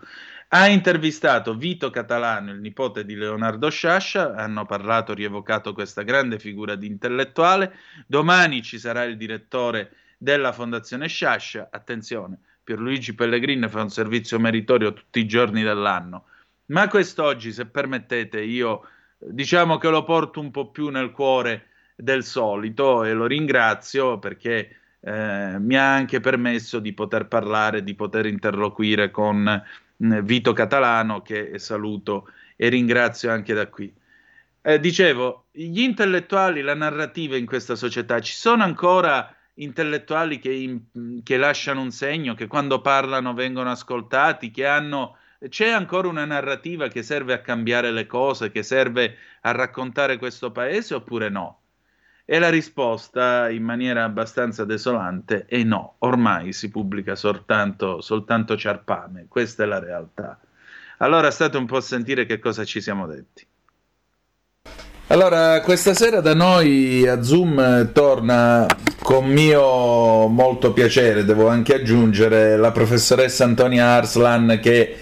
Ha 0.55 0.69
intervistato 0.69 1.55
Vito 1.55 1.89
Catalano, 1.89 2.51
il 2.51 2.61
nipote 2.61 3.07
di 3.07 3.15
Leonardo 3.15 3.71
Sciascia, 3.71 4.35
hanno 4.35 4.67
parlato, 4.67 5.15
rievocato 5.15 5.73
questa 5.73 6.03
grande 6.03 6.39
figura 6.39 6.75
di 6.75 6.87
intellettuale. 6.87 7.75
Domani 8.07 8.61
ci 8.61 8.79
sarà 8.79 9.05
il 9.05 9.17
direttore 9.17 9.93
della 10.19 10.53
Fondazione 10.53 11.09
Sciascia, 11.09 11.69
attenzione, 11.71 12.39
Pierluigi 12.63 13.15
Pellegrini 13.15 13.67
fa 13.67 13.81
un 13.81 13.89
servizio 13.89 14.39
meritorio 14.39 14.93
tutti 14.93 15.21
i 15.21 15.27
giorni 15.27 15.63
dell'anno, 15.63 16.27
ma 16.67 16.87
quest'oggi, 16.87 17.51
se 17.51 17.65
permettete, 17.65 18.43
io 18.43 18.87
diciamo 19.17 19.79
che 19.79 19.89
lo 19.89 20.05
porto 20.05 20.39
un 20.39 20.51
po' 20.51 20.71
più 20.71 20.89
nel 20.91 21.13
cuore 21.13 21.69
del 21.97 22.25
solito 22.25 23.05
e 23.05 23.15
lo 23.15 23.25
ringrazio 23.25 24.19
perché 24.19 24.77
eh, 25.01 25.57
mi 25.59 25.77
ha 25.77 25.95
anche 25.95 26.21
permesso 26.21 26.79
di 26.79 26.93
poter 26.93 27.27
parlare, 27.27 27.83
di 27.83 27.95
poter 27.95 28.27
interloquire 28.27 29.11
con 29.11 29.63
Vito 30.23 30.53
Catalano, 30.53 31.23
che 31.23 31.59
saluto 31.59 32.29
e 32.57 32.69
ringrazio 32.69 33.31
anche 33.31 33.55
da 33.55 33.69
qui. 33.69 33.93
Eh, 34.61 34.81
dicevo, 34.81 35.47
gli 35.53 35.81
intellettuali, 35.81 36.61
la 36.61 36.75
narrativa 36.75 37.37
in 37.37 37.47
questa 37.47 37.77
società, 37.77 38.21
ci 38.21 38.33
sono 38.33 38.65
ancora 38.65 39.35
intellettuali 39.55 40.39
che, 40.39 40.53
in, 40.53 41.23
che, 41.23 41.37
lasciano 41.37 41.81
un 41.81 41.91
segno, 41.91 42.35
che 42.35 42.47
quando 42.47 42.81
parlano 42.81 43.35
vengono 43.35 43.71
ascoltati, 43.71 44.51
che 44.51 44.67
hanno... 44.67 45.17
C'è 45.49 45.69
ancora 45.69 46.07
una 46.07 46.25
narrativa 46.25 46.87
che 46.87 47.03
serve 47.03 47.33
a 47.33 47.41
cambiare 47.41 47.91
le 47.91 48.07
cose, 48.07 48.53
che 48.53 48.63
serve 48.63 49.17
a 49.41 49.51
raccontare 49.51 50.17
questo 50.17 50.53
paese 50.53 50.95
oppure 50.95 51.29
no? 51.29 51.62
E 52.33 52.39
la 52.39 52.49
risposta, 52.49 53.51
in 53.51 53.63
maniera 53.63 54.05
abbastanza 54.05 54.65
desolante, 54.65 55.45
è 55.47 55.63
no. 55.65 55.97
Ormai 55.99 56.55
si 56.55 56.71
pubblica 56.71 57.15
soltanto, 57.15 58.01
soltanto 58.01 58.57
ciarpame. 58.57 59.27
Questa 59.29 59.65
è 59.65 59.67
la 59.67 59.79
realtà. 59.79 60.41
Allora 60.97 61.31
state 61.31 61.59
un 61.59 61.67
po' 61.67 61.77
a 61.77 61.83
sentire 61.83 62.25
che 62.25 62.39
cosa 62.39 62.65
ci 62.65 62.81
siamo 62.81 63.07
detti. 63.07 63.47
Allora, 65.09 65.61
questa 65.61 65.93
sera 65.93 66.23
da 66.23 66.33
noi 66.33 67.07
a 67.07 67.23
Zoom 67.23 67.93
torna 67.93 68.67
con 69.03 69.27
mio 69.27 70.27
molto 70.29 70.73
piacere, 70.73 71.27
devo 71.27 71.49
anche 71.49 71.75
aggiungere, 71.75 72.57
la 72.57 72.73
professoressa 72.73 73.45
Antonia 73.45 73.89
Arslan 73.89 74.59
che 74.63 74.97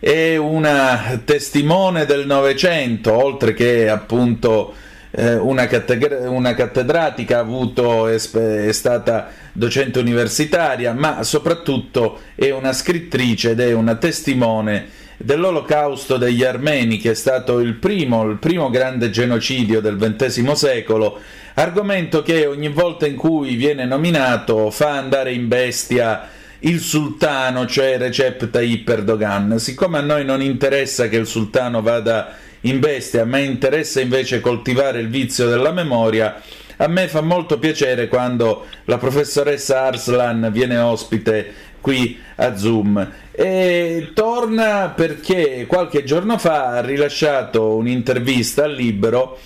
è 0.00 0.34
una 0.34 1.22
testimone 1.24 2.04
del 2.04 2.26
Novecento, 2.26 3.12
oltre 3.12 3.54
che 3.54 3.88
appunto 3.88 4.82
eh, 5.16 5.36
una, 5.36 5.66
cattegra- 5.66 6.28
una, 6.28 6.54
cattedratica, 6.54 7.38
avuto, 7.38 8.08
è, 8.08 8.16
è 8.16 8.72
stata 8.72 9.28
docente 9.52 10.00
universitaria, 10.00 10.92
ma 10.92 11.22
soprattutto 11.22 12.20
è 12.34 12.50
una 12.50 12.72
scrittrice 12.72 13.50
ed 13.50 13.60
è 13.60 13.72
una 13.72 13.94
testimone 13.94 15.02
dell'olocausto 15.16 16.16
degli 16.16 16.42
armeni, 16.42 16.98
che 16.98 17.12
è 17.12 17.14
stato 17.14 17.60
il 17.60 17.74
primo, 17.74 18.24
il 18.24 18.38
primo 18.38 18.70
grande 18.70 19.10
genocidio 19.10 19.80
del 19.80 19.96
XX 19.96 20.50
secolo, 20.52 21.20
argomento 21.54 22.22
che 22.22 22.46
ogni 22.46 22.68
volta 22.68 23.06
in 23.06 23.14
cui 23.14 23.54
viene 23.54 23.84
nominato 23.84 24.70
fa 24.70 24.96
andare 24.98 25.32
in 25.32 25.46
bestia 25.46 26.28
il 26.60 26.80
sultano, 26.80 27.66
cioè 27.66 27.98
Recep 27.98 28.50
Tayyip 28.50 28.88
Erdogan. 28.88 29.58
Siccome 29.58 29.98
a 29.98 30.00
noi 30.00 30.24
non 30.24 30.42
interessa 30.42 31.08
che 31.08 31.16
il 31.16 31.26
sultano 31.26 31.82
vada 31.82 32.36
in 32.64 32.80
bestia, 32.80 33.22
a 33.22 33.26
me 33.26 33.42
interessa 33.42 34.00
invece 34.00 34.40
coltivare 34.40 35.00
il 35.00 35.08
vizio 35.08 35.48
della 35.48 35.72
memoria, 35.72 36.40
a 36.76 36.88
me 36.88 37.08
fa 37.08 37.20
molto 37.20 37.58
piacere 37.58 38.08
quando 38.08 38.66
la 38.84 38.98
professoressa 38.98 39.82
Arslan 39.82 40.48
viene 40.52 40.78
ospite 40.78 41.52
qui 41.80 42.18
a 42.36 42.56
Zoom. 42.56 43.12
E 43.30 44.10
torna 44.14 44.92
perché 44.94 45.66
qualche 45.66 46.04
giorno 46.04 46.38
fa 46.38 46.68
ha 46.68 46.80
rilasciato 46.80 47.74
un'intervista 47.76 48.64
al 48.64 48.74
Libero, 48.74 49.38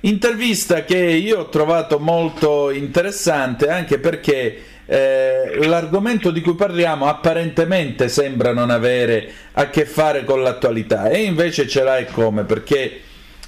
intervista 0.00 0.84
che 0.84 0.98
io 0.98 1.40
ho 1.40 1.48
trovato 1.48 1.98
molto 1.98 2.70
interessante 2.70 3.68
anche 3.68 3.98
perché 3.98 4.62
eh, 4.92 5.68
l'argomento 5.68 6.32
di 6.32 6.40
cui 6.40 6.56
parliamo 6.56 7.06
apparentemente 7.06 8.08
sembra 8.08 8.52
non 8.52 8.70
avere 8.70 9.30
a 9.52 9.70
che 9.70 9.86
fare 9.86 10.24
con 10.24 10.42
l'attualità 10.42 11.08
e 11.10 11.22
invece 11.22 11.68
ce 11.68 11.84
l'ha 11.84 11.98
e 11.98 12.06
come 12.06 12.42
perché 12.42 13.00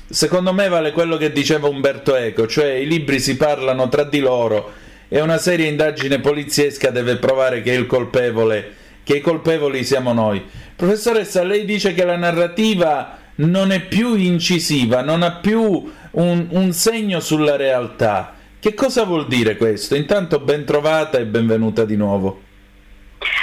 secondo 0.09 0.53
me 0.53 0.69
vale 0.69 0.93
quello 0.93 1.17
che 1.17 1.33
diceva 1.33 1.67
Umberto 1.67 2.15
Eco, 2.15 2.47
cioè 2.47 2.75
i 2.75 2.87
libri 2.87 3.19
si 3.19 3.37
parlano 3.37 3.89
tra 3.89 4.05
di 4.05 4.21
loro 4.21 4.73
e 5.09 5.21
una 5.21 5.37
seria 5.37 5.67
indagine 5.67 6.21
poliziesca 6.21 6.91
deve 6.91 7.17
provare 7.17 7.61
che 7.61 7.73
il 7.73 7.87
colpevole, 7.87 8.75
che 9.03 9.17
i 9.17 9.21
colpevoli 9.21 9.83
siamo 9.83 10.13
noi. 10.13 10.41
Professoressa, 10.77 11.43
lei 11.43 11.65
dice 11.65 11.93
che 11.93 12.05
la 12.05 12.17
narrativa 12.17 13.19
non 13.37 13.73
è 13.73 13.81
più 13.81 14.15
incisiva, 14.15 15.03
non 15.03 15.23
ha 15.23 15.33
più 15.33 15.93
un, 16.13 16.47
un 16.51 16.73
segno 16.73 17.19
sulla 17.19 17.57
realtà. 17.57 18.37
Che 18.63 18.75
cosa 18.75 19.03
vuol 19.03 19.27
dire 19.27 19.57
questo? 19.57 19.97
Intanto 19.97 20.39
ben 20.39 20.65
trovata 20.65 21.19
e 21.19 21.27
benvenuta 21.27 21.85
di 21.85 21.97
nuovo. 21.97 22.42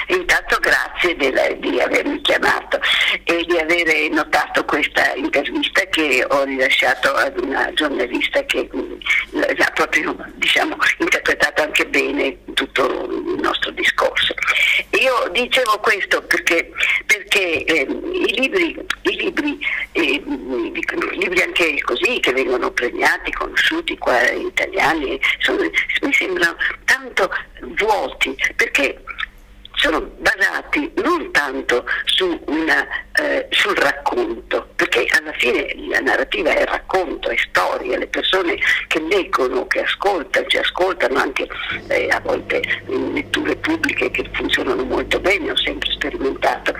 Intanto 0.07 0.57
grazie 0.59 1.15
della, 1.15 1.47
di 1.53 1.79
avermi 1.79 2.21
chiamato 2.21 2.79
e 3.23 3.45
di 3.45 3.57
aver 3.57 4.09
notato 4.11 4.65
questa 4.65 5.13
intervista 5.13 5.81
che 5.85 6.25
ho 6.27 6.43
rilasciato 6.43 7.13
ad 7.13 7.39
una 7.39 7.71
giornalista 7.73 8.43
che 8.45 8.67
mh, 8.71 8.97
ha 9.57 9.71
proprio 9.73 10.15
diciamo, 10.35 10.75
interpretato 10.97 11.63
anche 11.63 11.85
bene 11.87 12.37
tutto 12.53 12.85
il 13.09 13.39
nostro 13.41 13.71
discorso. 13.71 14.33
Io 14.99 15.29
dicevo 15.31 15.79
questo 15.79 16.21
perché, 16.23 16.71
perché 17.05 17.63
eh, 17.63 17.81
i 17.81 18.39
libri, 18.39 18.75
i 19.03 19.15
libri, 19.15 19.59
eh, 19.93 20.23
libri 21.13 21.41
anche 21.41 21.81
così 21.81 22.19
che 22.19 22.33
vengono 22.33 22.71
premiati, 22.71 23.31
conosciuti 23.31 23.97
qua 23.97 24.29
italiani, 24.31 25.19
sono, 25.39 25.69
mi 26.01 26.13
sembrano 26.13 26.55
tanto 26.85 27.29
vuoti 27.77 28.35
perché 28.55 29.01
sono 29.79 30.01
basati 30.17 30.91
non 30.95 31.31
tanto 31.31 31.85
su 32.03 32.39
una, 32.47 32.85
eh, 33.13 33.47
sul 33.49 33.75
racconto, 33.75 34.69
perché 34.75 35.05
alla 35.17 35.31
fine 35.33 35.73
la 35.89 35.99
narrativa 35.99 36.53
è 36.53 36.65
racconto, 36.65 37.29
è 37.29 37.37
storia, 37.37 37.97
le 37.97 38.07
persone 38.07 38.57
che 38.87 38.99
leggono, 38.99 39.67
che 39.67 39.81
ascoltano, 39.81 40.45
ci 40.47 40.57
ascoltano 40.57 41.17
anche 41.17 41.47
eh, 41.87 42.07
a 42.09 42.19
volte 42.19 42.61
in 42.87 43.13
letture 43.13 43.55
pubbliche 43.55 44.11
che 44.11 44.29
funzionano 44.33 44.83
molto 44.83 45.19
bene, 45.19 45.51
ho 45.51 45.57
sempre 45.57 45.89
sperimentato, 45.91 46.73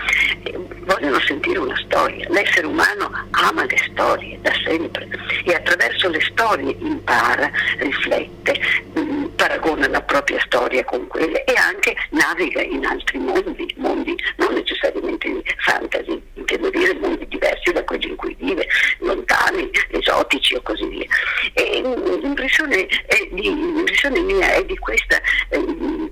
eh, 0.44 0.60
vogliono 0.82 1.20
sentire 1.22 1.60
una 1.60 1.80
storia. 1.86 2.28
L'essere 2.30 2.68
umano 2.68 3.28
ama 3.32 3.64
le 3.64 3.78
storie 3.92 4.38
da 4.42 4.52
sempre 4.66 5.08
e 5.46 5.54
attraverso 5.54 6.10
le 6.10 6.20
storie 6.22 6.76
impara, 6.80 7.50
riflette, 7.78 8.60
mh, 8.94 9.00
mm, 9.00 9.19
paragona 9.40 9.88
la 9.88 10.02
propria 10.02 10.38
storia 10.42 10.84
con 10.84 11.08
quelle 11.08 11.46
e 11.46 11.54
anche 11.54 11.96
naviga 12.10 12.62
in 12.62 12.86
altri 12.86 13.18
mondi, 13.20 13.74
mondi 13.78 14.14
non 14.36 14.54
necessariamente 14.54 15.42
fantasy, 15.60 16.22
intendo 16.34 16.70
dire 16.70 16.94
mondi 16.96 17.26
diversi 17.26 17.72
da 17.72 17.82
quelli 17.86 18.10
in 18.10 18.18
cui 18.18 18.36
vive, 18.38 18.68
lontani, 18.98 19.70
esotici 19.92 20.56
o 20.56 20.62
così 20.62 20.86
via. 20.88 21.08
E 21.54 21.82
l'impressione, 22.22 22.86
di, 23.32 23.44
l'impressione 23.44 24.20
mia 24.20 24.52
è 24.56 24.66
di 24.66 24.78
questa 24.78 25.22
eh, 25.48 26.10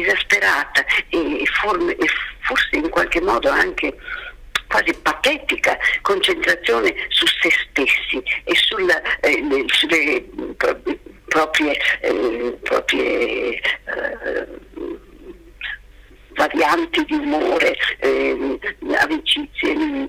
esasperata 0.00 0.82
e, 1.10 1.44
forme, 1.60 1.94
e 1.96 2.06
forse 2.38 2.76
in 2.76 2.88
qualche 2.88 3.20
modo 3.20 3.50
anche 3.50 3.94
quasi 4.68 4.94
patetica 5.02 5.76
concentrazione 6.00 6.94
su 7.08 7.26
se 7.26 7.50
stessi 7.68 8.22
e 8.44 8.54
sulla, 8.54 9.02
eh, 9.20 9.64
sulle 9.66 10.24
proprie, 11.30 11.78
eh, 12.00 12.58
proprie 12.60 13.54
eh, 13.54 14.46
varianti 16.34 17.04
di 17.04 17.14
umore, 17.14 17.76
eh, 17.98 18.58
amicizie, 18.98 20.08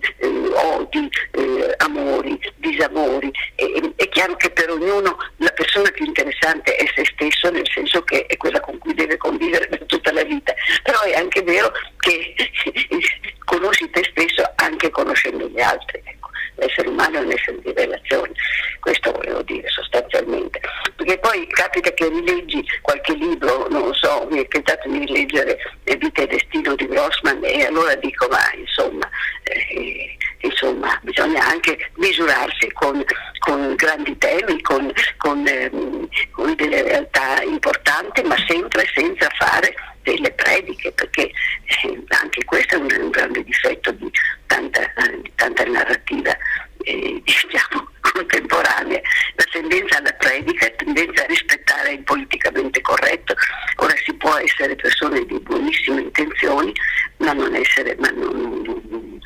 odi, 0.54 1.10
eh, 1.32 1.74
amori, 1.78 2.40
disamori. 2.56 3.32
E, 3.56 3.94
è 3.96 4.10
chiaro 4.10 4.36
che 4.36 4.50
per 4.50 4.72
ognuno 4.72 5.16
la 5.38 5.52
persona 5.52 5.90
più 5.92 6.06
interessante 6.06 6.76
è 6.76 6.86
se 6.96 7.06
stesso, 7.06 7.52
nel 7.52 7.70
senso 7.72 8.02
che 8.02 8.26
è 8.26 8.36
quella 8.38 8.60
con 8.60 8.78
cui 8.80 8.96
deve 8.96 9.18
convivere 9.18 9.68
per 9.68 9.84
tutta 9.86 10.12
la 10.12 10.24
vita, 10.24 10.54
però 10.82 11.02
è 11.02 11.14
anche 11.14 11.44
vero 11.44 11.72
che 12.00 12.34
conosci 13.46 13.90
te 13.92 14.04
stesso 14.10 14.44
anche 14.56 14.90
conoscendo 14.90 15.48
gli 15.48 15.62
altri. 15.62 16.20
L'essere 16.62 16.90
umano 16.90 17.18
è 17.18 17.22
un 17.22 17.32
essere 17.32 17.60
di 17.64 17.74
relazione, 17.74 18.32
questo 18.80 19.12
volevo 19.12 19.42
dire 19.42 19.68
sostanzialmente. 19.68 20.62
Perché 20.96 21.18
poi 21.18 21.48
capita 21.48 21.92
che 21.92 22.08
rileggi 22.08 22.64
qualche 22.82 23.16
libro, 23.16 23.68
non 23.70 23.92
so, 23.96 24.28
mi 24.30 24.44
è 24.44 24.48
capitato 24.48 24.88
di 24.88 25.00
rileggere 25.00 25.58
Vita 26.02 26.24
e 26.24 26.28
Destino 26.28 26.76
di 26.76 26.88
Grossman 26.88 27.40
e 27.44 27.66
allora 27.66 27.96
dico 27.96 28.28
ma 28.28 28.40
insomma, 28.56 29.08
eh, 29.44 30.18
insomma 30.42 31.00
bisogna 31.04 31.46
anche 31.48 31.92
misurarsi 31.96 32.72
con, 32.74 33.04
con 33.40 33.76
grandi 33.76 34.18
temi, 34.18 34.62
con, 34.62 34.92
con, 35.18 35.46
ehm, 35.48 36.08
con 36.32 36.56
delle 36.56 36.82
realtà 36.84 37.42
importanti, 37.44 38.22
ma 38.24 38.36
sempre 38.48 38.90
senza 38.94 39.30
fare 39.38 39.74
delle 40.04 40.32
prediche, 40.32 40.92
perché 40.92 41.24
eh, 41.24 42.04
anche 42.10 42.44
questo 42.46 42.76
è 42.76 42.80
un, 42.80 42.88
un, 43.00 43.10
grande 43.10 43.44
difetto 43.44 43.92
di 43.92 44.10
tanta, 44.48 44.82
di 45.22 45.32
tanta 45.36 45.64
narrativa 45.66 46.36
eh, 46.84 47.22
diciamo, 47.24 47.90
contemporanea, 48.12 49.02
la 49.36 49.44
tendenza 49.52 49.98
alla 49.98 50.12
predica, 50.14 50.66
la 50.68 50.76
tendenza 50.76 51.24
a 51.24 51.28
rispettare 51.28 51.92
il 51.94 52.04
politicamente 52.04 52.82
corretto. 52.82 53.34
Ora 53.78 53.94
si 54.04 54.14
può 54.14 54.36
essere 54.36 54.76
persone 54.76 55.26
di 55.26 55.40
buonissime 55.40 56.02
intenzioni, 56.02 56.74
ma 57.18 57.34
non 57.34 57.56
essere, 57.56 57.96
ma 58.00 58.10
non, 58.10 58.62
non, 58.66 59.20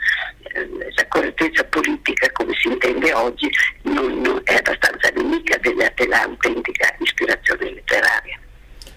eh, 0.54 0.70
la 0.96 1.08
correttezza 1.08 1.64
politica 1.66 2.32
come 2.32 2.54
si 2.60 2.68
intende 2.68 3.14
oggi 3.14 3.50
non, 3.84 4.42
è 4.44 4.56
abbastanza 4.56 5.10
nemica 5.16 5.58
della, 5.58 5.92
dell'autentica 5.96 6.96
ispirazione 7.00 7.72
letteraria. 7.72 8.40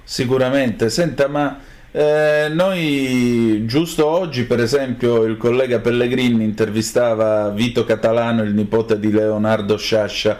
Sicuramente, 0.04 0.88
senta, 0.88 1.28
ma 1.28 1.60
eh, 1.90 2.48
noi 2.50 3.62
giusto 3.64 4.06
oggi, 4.06 4.44
per 4.44 4.60
esempio, 4.60 5.24
il 5.24 5.36
collega 5.38 5.78
Pellegrini 5.78 6.44
intervistava 6.44 7.48
Vito 7.48 7.84
Catalano, 7.84 8.42
il 8.42 8.52
nipote 8.52 8.98
di 8.98 9.10
Leonardo 9.10 9.78
Sciascia. 9.78 10.38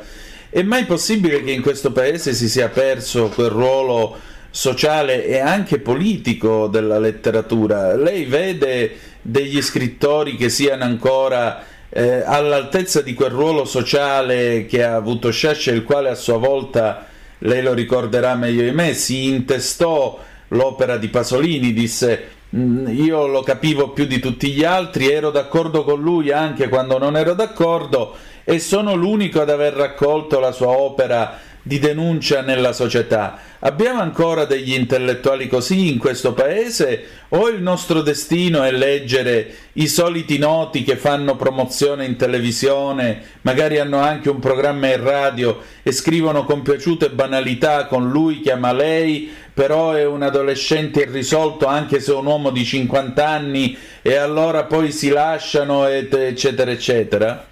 È 0.50 0.62
mai 0.62 0.84
possibile 0.84 1.42
che 1.42 1.52
in 1.52 1.62
questo 1.62 1.90
paese 1.92 2.34
si 2.34 2.48
sia 2.48 2.68
perso 2.68 3.28
quel 3.28 3.48
ruolo 3.48 4.16
sociale 4.50 5.24
e 5.24 5.38
anche 5.38 5.78
politico 5.78 6.66
della 6.66 6.98
letteratura? 6.98 7.96
Lei 7.96 8.24
vede 8.24 8.96
degli 9.22 9.60
scrittori 9.62 10.36
che 10.36 10.48
siano 10.50 10.84
ancora 10.84 11.64
eh, 11.90 12.22
all'altezza 12.24 13.00
di 13.00 13.14
quel 13.14 13.30
ruolo 13.30 13.64
sociale 13.64 14.66
che 14.66 14.84
ha 14.84 14.94
avuto 14.94 15.30
Sciascia, 15.30 15.70
il 15.70 15.84
quale 15.84 16.10
a 16.10 16.14
sua 16.14 16.36
volta, 16.36 17.06
lei 17.38 17.62
lo 17.62 17.72
ricorderà 17.72 18.34
meglio 18.34 18.62
di 18.62 18.72
me, 18.72 18.92
si 18.94 19.28
intestò 19.28 20.18
l'opera 20.48 20.96
di 20.96 21.08
Pasolini, 21.08 21.72
disse 21.72 22.28
mm, 22.54 22.88
io 22.88 23.26
lo 23.26 23.42
capivo 23.42 23.90
più 23.90 24.06
di 24.06 24.18
tutti 24.18 24.50
gli 24.50 24.64
altri, 24.64 25.10
ero 25.10 25.30
d'accordo 25.30 25.84
con 25.84 26.00
lui 26.00 26.30
anche 26.30 26.68
quando 26.68 26.98
non 26.98 27.16
ero 27.16 27.34
d'accordo 27.34 28.16
e 28.44 28.58
sono 28.58 28.94
l'unico 28.94 29.42
ad 29.42 29.50
aver 29.50 29.74
raccolto 29.74 30.40
la 30.40 30.52
sua 30.52 30.68
opera 30.68 31.38
di 31.62 31.78
denuncia 31.78 32.40
nella 32.42 32.72
società. 32.72 33.38
Abbiamo 33.60 34.00
ancora 34.00 34.44
degli 34.44 34.72
intellettuali 34.72 35.48
così 35.48 35.88
in 35.92 35.98
questo 35.98 36.32
paese 36.32 37.04
o 37.30 37.48
il 37.48 37.60
nostro 37.60 38.02
destino 38.02 38.62
è 38.62 38.70
leggere 38.70 39.52
i 39.74 39.88
soliti 39.88 40.38
noti 40.38 40.84
che 40.84 40.96
fanno 40.96 41.36
promozione 41.36 42.04
in 42.04 42.16
televisione, 42.16 43.20
magari 43.42 43.78
hanno 43.78 43.98
anche 43.98 44.30
un 44.30 44.38
programma 44.38 44.92
in 44.92 45.02
radio 45.02 45.60
e 45.82 45.90
scrivono 45.92 46.44
compiaciute 46.44 47.10
banalità 47.10 47.86
con 47.86 48.08
lui 48.08 48.40
chiama 48.40 48.72
lei, 48.72 49.30
però 49.52 49.92
è 49.92 50.06
un 50.06 50.22
adolescente 50.22 51.00
irrisolto 51.00 51.66
anche 51.66 51.98
se 51.98 52.12
è 52.12 52.14
un 52.14 52.26
uomo 52.26 52.50
di 52.50 52.64
50 52.64 53.26
anni 53.26 53.76
e 54.02 54.14
allora 54.14 54.64
poi 54.64 54.92
si 54.92 55.08
lasciano 55.08 55.84
eccetera 55.86 56.70
eccetera? 56.70 57.46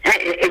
Eh, 0.00 0.50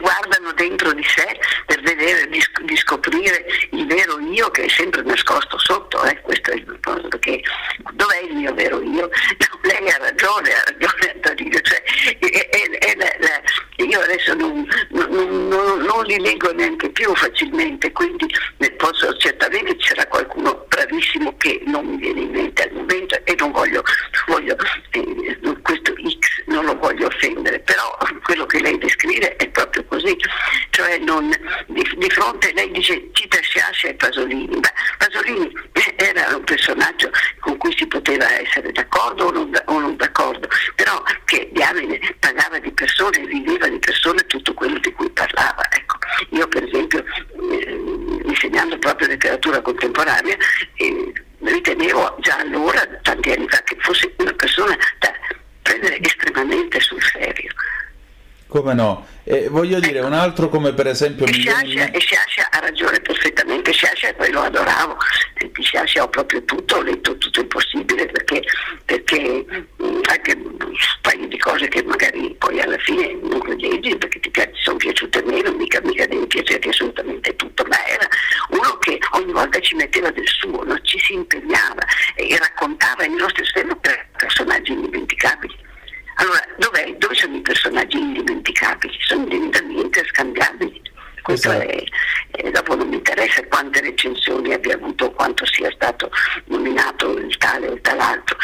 guardano 0.51 0.53
dentro 0.55 0.93
di 0.93 1.03
sé 1.03 1.39
per 1.65 1.81
vedere, 1.81 2.27
di, 2.27 2.43
di, 2.63 2.75
scoprire 2.75 3.45
il 3.71 3.85
vero 3.87 4.19
io 4.19 4.49
che 4.51 4.65
è 4.65 4.69
sempre 4.69 5.01
nascosto 5.03 5.57
sotto, 5.57 6.03
eh? 6.03 6.19
questo 6.21 6.51
è 6.51 6.55
il 6.55 6.79
cosa, 6.81 7.07
perché 7.07 7.41
dov'è 7.93 8.19
il 8.19 8.35
mio 8.35 8.53
vero 8.53 8.81
io? 8.81 9.09
No, 9.09 9.59
lei 9.63 9.89
ha 9.89 9.97
ragione, 9.97 10.53
ha 10.53 10.63
ragione 10.65 11.11
Antonino, 11.13 11.59
cioè, 11.61 11.81
è, 12.19 12.49
è, 12.49 12.69
è 12.79 12.95
la, 12.95 13.11
la, 13.19 13.85
io 13.85 13.99
adesso 13.99 14.33
non, 14.35 14.67
non, 14.89 15.47
non, 15.47 15.79
non, 15.79 16.03
li 16.05 16.19
leggo 16.19 16.51
neanche 16.53 16.89
più 16.89 17.13
facilmente, 17.15 17.91
quindi 17.91 18.27
posso, 18.77 19.15
certamente 19.17 19.75
c'era 19.77 20.05
qualcuno 20.07 20.65
bravissimo 20.67 21.35
che 21.37 21.61
non 21.65 21.85
mi 21.85 21.97
viene 21.97 22.21
in 22.21 22.31
mente 22.31 22.63
al 22.63 22.73
momento 22.73 23.19
e 23.23 23.35
non 23.37 23.51
voglio, 23.51 23.83
voglio 24.27 24.55
eh, 24.91 25.37
non 26.61 26.65
lo 26.65 26.79
voglio 26.79 27.07
offendere, 27.07 27.59
però 27.59 27.97
quello 28.23 28.45
che 28.45 28.61
lei 28.61 28.77
descrive 28.77 29.35
è 29.35 29.49
proprio 29.49 29.83
così, 29.85 30.15
cioè 30.69 30.97
non, 30.99 31.29
di, 31.67 31.83
di, 31.97 32.09
fronte 32.09 32.51
lei 32.53 32.69
dice 32.71 33.09
Cita 33.13 33.39
Sciascia 33.41 33.89
e 33.89 33.93
Pasolini, 33.95 34.59
ma 34.59 34.69
Pasolini 34.97 35.51
era 35.95 36.35
un 36.35 36.43
personaggio 36.43 37.09
con 37.39 37.57
cui 37.57 37.75
si 37.75 37.87
poteva 37.87 38.31
essere 38.39 38.71
d'accordo 38.71 39.25
o 39.25 39.31
non, 39.31 39.51
o 39.65 39.79
non 39.79 39.95
d'accordo, 39.95 40.47
però 40.75 41.01
che 41.25 41.49
diamine 41.51 41.99
pagava 42.19 42.59
di 42.59 42.71
persone, 42.71 43.25
viveva 43.25 43.67
di 43.67 43.79
persone 43.79 44.21
tutto 44.27 44.53
quello 44.53 44.77
di 44.79 44.91
cui 44.93 45.09
parlava. 45.09 45.63
Ecco. 45.71 45.97
Io 46.29 46.47
per 46.47 46.63
esempio, 46.63 47.03
eh, 47.51 48.19
insegnando 48.25 48.77
proprio 48.77 49.07
letteratura 49.07 49.61
contemporanea, 49.61 50.35
eh, 50.75 51.13
ritenevo 51.39 52.17
già 52.19 52.37
allora, 52.37 52.85
tanti 53.01 53.31
anni 53.31 53.47
fa, 53.49 53.61
che 53.63 53.75
fosse 53.79 54.13
una 54.17 54.33
persona 54.33 54.77
sul 56.91 57.01
serio. 57.01 57.51
Come 58.47 58.73
no? 58.73 59.07
E 59.23 59.47
voglio 59.47 59.79
dire, 59.79 60.01
un 60.01 60.11
altro 60.11 60.49
come 60.49 60.73
per 60.73 60.87
esempio... 60.87 61.25
E 61.25 61.31
Sciascia, 61.31 61.89
e 61.91 61.99
Sciascia 62.01 62.49
ha 62.51 62.59
ragione 62.59 62.99
perfettamente, 62.99 63.71
Sciascia 63.71 64.13
poi 64.13 64.29
lo 64.29 64.41
adoravo, 64.41 64.97
E 65.35 65.49
di 65.53 65.63
Sciascia 65.63 66.03
ho 66.03 66.09
proprio 66.09 66.43
tutto, 66.43 66.75
ho 66.75 66.81
letto 66.81 67.17
tutto 67.17 67.39
il 67.39 67.47
possibile 67.47 68.07
perché, 68.07 68.43
perché 68.83 69.45
mh, 69.77 70.01
anche 70.03 70.35
un 70.35 70.75
paio 71.01 71.27
di 71.27 71.37
cose 71.37 71.69
che 71.69 71.81
magari 71.83 72.35
poi 72.37 72.59
alla 72.59 72.77
fine 72.79 73.17
non 73.21 73.39
leggi 73.57 73.95
perché 73.95 74.19
ti 74.19 74.31
sono 74.63 74.77
piaciute 74.77 75.23
meno, 75.23 75.51
mica, 75.53 75.79
mica 75.83 76.05
devi 76.05 76.27
piacerti 76.27 76.67
assolutamente 76.67 77.33
tutto, 77.37 77.63
ma 77.69 77.77
era 77.87 78.07
uno 78.49 78.77
che 78.79 78.99
ogni 79.11 79.31
volta 79.31 79.59
ci 79.59 79.75
metteva 79.75 80.11
del 80.11 80.27
suo, 80.27 80.63
no? 80.63 80.77
ci 80.81 80.99
si 80.99 81.13
impegnava 81.13 81.85
e 82.15 82.37
raccontava 82.37 83.05
il 83.05 83.11
nostro 83.11 83.43
esterno 83.43 83.77
per 83.77 84.07
personaggi 84.17 84.73
indimenticabili. 84.73 85.60
Allora, 86.21 86.39
dove 86.57 87.15
sono 87.15 87.35
i 87.35 87.41
personaggi 87.41 87.97
indimenticabili? 87.97 88.93
Sono 88.99 89.25
divinamente 89.25 90.03
scambiabili. 90.05 90.81
Questo 91.23 91.51
Esatto. 91.51 91.67
è, 91.67 91.83
e 92.31 92.51
dopo 92.51 92.75
non 92.75 92.87
mi 92.87 92.95
interessa 92.95 93.43
quante 93.47 93.81
recensioni 93.81 94.53
abbia 94.53 94.75
avuto, 94.75 95.11
quanto 95.11 95.45
sia 95.45 95.71
stato 95.71 96.09
nominato 96.45 97.17
il 97.17 97.35
tale 97.37 97.67
o 97.67 97.73
il 97.73 97.81
tal'altro, 97.81 98.37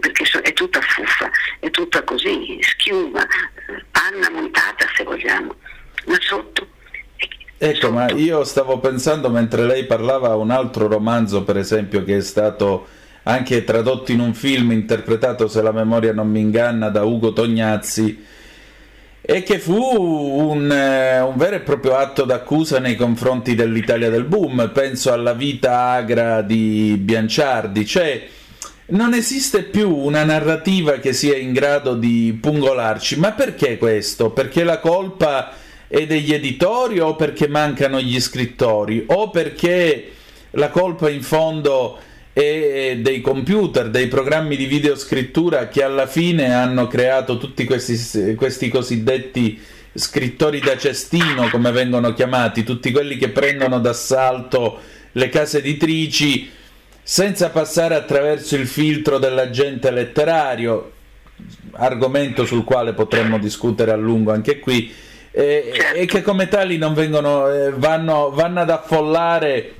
perché 0.00 0.24
so- 0.26 0.40
è 0.40 0.52
tutta 0.52 0.80
fuffa, 0.82 1.30
è 1.60 1.70
tutta 1.70 2.02
così, 2.04 2.58
schiuma, 2.60 3.22
eh, 3.22 3.84
panna 3.90 4.30
montata 4.30 4.86
se 4.94 5.04
vogliamo, 5.04 5.54
ma 6.06 6.16
sotto. 6.20 6.68
Ecco, 7.56 7.90
ma 7.90 8.10
io 8.10 8.44
stavo 8.44 8.78
pensando 8.78 9.28
mentre 9.28 9.64
lei 9.64 9.84
parlava 9.84 10.30
a 10.30 10.36
un 10.36 10.50
altro 10.50 10.88
romanzo, 10.88 11.44
per 11.44 11.58
esempio, 11.58 12.04
che 12.04 12.16
è 12.18 12.22
stato 12.22 12.86
anche 13.24 13.64
tradotto 13.64 14.12
in 14.12 14.20
un 14.20 14.34
film 14.34 14.72
interpretato, 14.72 15.48
se 15.48 15.62
la 15.62 15.72
memoria 15.72 16.12
non 16.12 16.28
mi 16.28 16.40
inganna, 16.40 16.88
da 16.88 17.04
Ugo 17.04 17.32
Tognazzi, 17.32 18.24
e 19.20 19.42
che 19.42 19.58
fu 19.58 19.74
un, 19.74 20.72
eh, 20.72 21.20
un 21.20 21.36
vero 21.36 21.56
e 21.56 21.60
proprio 21.60 21.96
atto 21.96 22.24
d'accusa 22.24 22.78
nei 22.78 22.96
confronti 22.96 23.54
dell'Italia 23.54 24.10
del 24.10 24.24
boom. 24.24 24.70
Penso 24.72 25.12
alla 25.12 25.34
vita 25.34 25.90
agra 25.90 26.42
di 26.42 26.96
Bianciardi, 26.98 27.86
cioè 27.86 28.26
non 28.86 29.14
esiste 29.14 29.62
più 29.62 29.94
una 29.94 30.24
narrativa 30.24 30.94
che 30.94 31.12
sia 31.12 31.36
in 31.36 31.52
grado 31.52 31.94
di 31.94 32.36
pungolarci. 32.40 33.18
Ma 33.18 33.32
perché 33.32 33.78
questo? 33.78 34.30
Perché 34.30 34.64
la 34.64 34.78
colpa 34.78 35.52
è 35.86 36.06
degli 36.06 36.32
editori 36.32 36.98
o 36.98 37.14
perché 37.14 37.46
mancano 37.46 38.00
gli 38.00 38.18
scrittori 38.20 39.04
o 39.08 39.30
perché 39.30 40.12
la 40.52 40.70
colpa 40.70 41.08
in 41.08 41.22
fondo 41.22 41.98
è 42.40 42.96
dei 42.98 43.20
computer, 43.20 43.90
dei 43.90 44.08
programmi 44.08 44.56
di 44.56 44.66
videoscrittura 44.66 45.68
che 45.68 45.82
alla 45.82 46.06
fine 46.06 46.52
hanno 46.52 46.86
creato 46.86 47.38
tutti 47.38 47.64
questi, 47.64 48.34
questi 48.34 48.68
cosiddetti 48.68 49.60
scrittori 49.92 50.60
da 50.60 50.76
cestino, 50.76 51.48
come 51.50 51.70
vengono 51.72 52.12
chiamati, 52.14 52.62
tutti 52.62 52.92
quelli 52.92 53.16
che 53.16 53.30
prendono 53.30 53.80
d'assalto 53.80 54.78
le 55.12 55.28
case 55.28 55.58
editrici 55.58 56.50
senza 57.02 57.50
passare 57.50 57.94
attraverso 57.94 58.54
il 58.54 58.66
filtro 58.68 59.18
dell'agente 59.18 59.90
letterario, 59.90 60.92
argomento 61.72 62.44
sul 62.44 62.64
quale 62.64 62.92
potremmo 62.92 63.38
discutere 63.38 63.90
a 63.90 63.96
lungo 63.96 64.32
anche 64.32 64.58
qui, 64.58 64.92
Certo. 65.32 65.96
e 65.96 66.06
che 66.06 66.22
come 66.22 66.48
tali 66.48 66.76
non 66.76 66.92
vengono, 66.92 67.48
eh, 67.48 67.70
vanno, 67.70 68.30
vanno 68.30 68.60
ad 68.60 68.70
affollare 68.70 69.74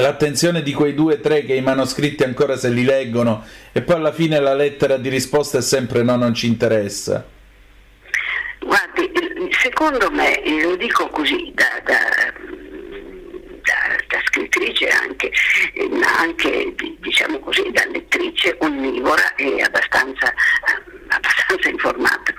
l'attenzione 0.00 0.62
di 0.62 0.72
quei 0.72 0.94
due 0.94 1.14
o 1.14 1.20
tre 1.20 1.44
che 1.44 1.54
i 1.54 1.60
manoscritti 1.60 2.22
ancora 2.24 2.56
se 2.56 2.68
li 2.68 2.84
leggono 2.84 3.44
e 3.72 3.82
poi 3.82 3.96
alla 3.96 4.12
fine 4.12 4.40
la 4.40 4.54
lettera 4.54 4.96
di 4.96 5.08
risposta 5.08 5.58
è 5.58 5.62
sempre 5.62 6.02
no, 6.02 6.16
non 6.16 6.34
ci 6.34 6.46
interessa. 6.46 7.24
Guardi, 8.60 9.10
secondo 9.60 10.10
me, 10.10 10.40
lo 10.62 10.76
dico 10.76 11.08
così, 11.08 11.52
da, 11.54 11.80
da- 11.84 12.32
da- 13.62 13.96
da 14.08 14.20
scrittrice 14.26 14.88
anche, 14.88 15.30
eh, 15.74 15.88
ma 15.88 16.18
anche 16.18 16.72
di- 16.76 16.96
diciamo 17.00 17.38
così, 17.40 17.70
da 17.72 17.84
lettrice 17.90 18.56
onnivora 18.60 19.34
e 19.36 19.60
abbastanza, 19.62 20.30
eh, 20.30 21.04
abbastanza 21.08 21.68
informata. 21.68 22.32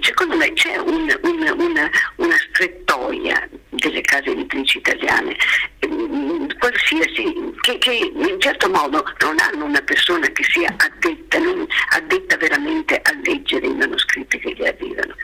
Secondo 0.00 0.36
me 0.36 0.52
c'è 0.54 0.76
un- 0.76 1.18
un- 1.22 1.54
una, 1.58 1.90
una 2.16 2.36
strettoia 2.50 3.48
delle 3.70 4.00
case 4.02 4.30
editrici 4.30 4.78
italiane, 4.78 5.36
ehm, 5.80 6.56
qualsiasi, 6.58 7.54
che, 7.60 7.78
che 7.78 7.92
in 7.92 8.40
certo 8.40 8.68
modo 8.68 9.04
non 9.20 9.36
hanno 9.38 9.64
una 9.64 9.80
persona 9.82 10.26
che 10.28 10.42
sia 10.44 10.74
addetta, 10.76 11.38
non 11.38 11.66
addetta 11.90 12.36
veramente 12.36 13.00
a 13.02 13.12
leggere 13.24 13.66
i 13.66 13.74
manoscritti 13.74 14.38
che 14.38 14.52
gli 14.54 14.66
arrivano. 14.66 15.14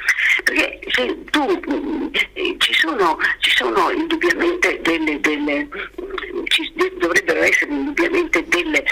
Perché 0.44 0.78
se 0.90 1.24
tu 1.30 1.60
mm, 1.70 2.12
ci 2.58 2.74
sono, 2.74 3.18
ci 3.40 3.50
sono 3.56 3.90
indubbiamente 3.90 4.80
delle, 4.82 5.18
delle 5.20 5.68
ci 6.48 6.72
dovrebbero 6.98 7.42
essere 7.42 7.72
indubbiamente 7.72 8.44
delle 8.48 8.84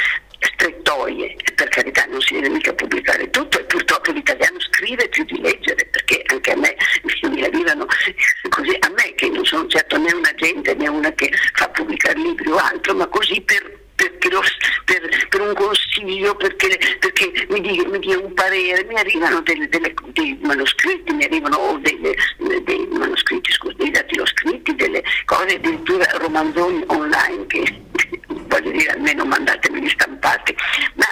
strettoie, 0.43 1.37
per 1.55 1.69
carità 1.69 2.05
non 2.07 2.21
si 2.21 2.35
deve 2.35 2.49
mica 2.51 2.73
pubblicare 2.73 3.31
tutto 3.31 3.59
e 3.61 3.65
purtroppo 3.65 4.11
l'italiano 4.13 4.59
scrive 4.61 5.09
più 5.09 5.25
di 5.25 5.41
leggere 5.41 5.87
perché 5.87 6.23
anche 6.27 6.53
a 6.53 6.57
me 6.57 6.77
mi 7.31 7.45
arrivano 7.45 7.87
così, 8.49 8.77
a 8.81 8.89
me 8.91 9.15
che 9.15 9.29
non 9.29 9.45
sono 9.45 9.67
certo 9.69 9.97
né 9.99 10.13
un 10.13 10.25
agente 10.25 10.75
né 10.75 10.89
una 10.89 11.13
che 11.13 11.31
fa 11.55 11.69
pubblicare 11.69 12.19
libri 12.19 12.51
o 12.51 12.57
altro, 12.57 12.95
ma 12.95 13.07
così 13.07 13.41
per 13.41 13.81
lo- 14.33 14.43
per, 14.85 15.27
per 15.29 15.41
un 15.41 15.55
consiglio, 15.55 16.35
perché, 16.35 16.79
perché 16.99 17.47
mi, 17.51 17.61
dia, 17.61 17.87
mi 17.87 17.99
dia 17.99 18.19
un 18.19 18.33
parere, 18.35 18.85
mi 18.85 18.95
arrivano 18.97 19.41
delle- 19.43 19.69
delle- 19.69 19.95
dei 20.13 20.39
manoscritti, 20.43 21.13
mi 21.13 21.25
arrivano 21.25 21.79
delle- 21.83 22.15
dei 22.63 22.87
manoscritti, 22.91 23.53
scusi, 23.53 23.75
dei 23.77 23.91
datiloscritti, 23.91 24.75
delle 24.75 25.03
cose 25.25 25.57
addirittura 25.57 26.07
romanzoni 26.19 26.83
online 26.87 27.47
che 27.47 27.81
voglio 28.53 28.71
dire 28.71 28.91
almeno 28.93 29.25
mandatemeli 29.25 29.89
stampati, 29.89 30.55
ma 30.95 31.07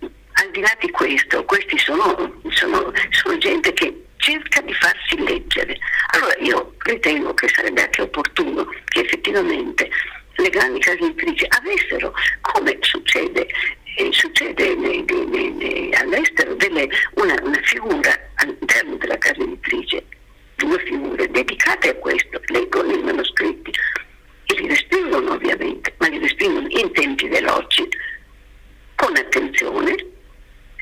al 0.00 0.50
di 0.52 0.60
là 0.60 0.74
di 0.80 0.90
questo, 0.90 1.44
questi 1.44 1.76
sono, 1.78 2.40
sono, 2.50 2.92
sono 3.10 3.38
gente 3.38 3.72
che 3.74 4.04
cerca 4.16 4.60
di 4.62 4.72
farsi 4.74 5.18
leggere. 5.22 5.76
Allora 6.14 6.34
io 6.38 6.74
ritengo 6.78 7.34
che 7.34 7.48
sarebbe 7.48 7.82
anche 7.82 8.02
opportuno 8.02 8.66
che 8.86 9.00
effettivamente 9.00 9.90
le 10.36 10.48
grandi 10.50 10.78
case 10.80 10.98
editrici 10.98 11.46
avessero, 11.48 12.14
come 12.40 12.78
succede, 12.80 13.46
eh, 13.96 14.08
succede 14.12 14.74
nei- 14.76 15.04
nei- 15.04 15.50
nei- 15.50 15.94
all'estero, 15.94 16.54
delle- 16.54 16.88
una, 17.14 17.34
una 17.42 17.60
figura 17.62 18.12
all'interno 18.36 18.94
della 18.96 19.18
casa 19.18 19.42
editrice, 19.42 20.04
due 20.54 20.78
figure 20.84 21.28
dedicate 21.30 21.90
a 21.90 21.94
questo, 21.94 22.40
leggono 22.46 22.92
i 22.92 23.02
manoscritti 23.02 23.72
e 24.50 24.54
li 24.54 24.68
respingono 24.68 25.32
ovviamente, 25.32 25.94
ma 25.98 26.08
li 26.08 26.18
respingono 26.18 26.66
in 26.70 26.90
tempi 26.92 27.28
veloci, 27.28 27.86
con 28.94 29.14
attenzione, 29.16 29.94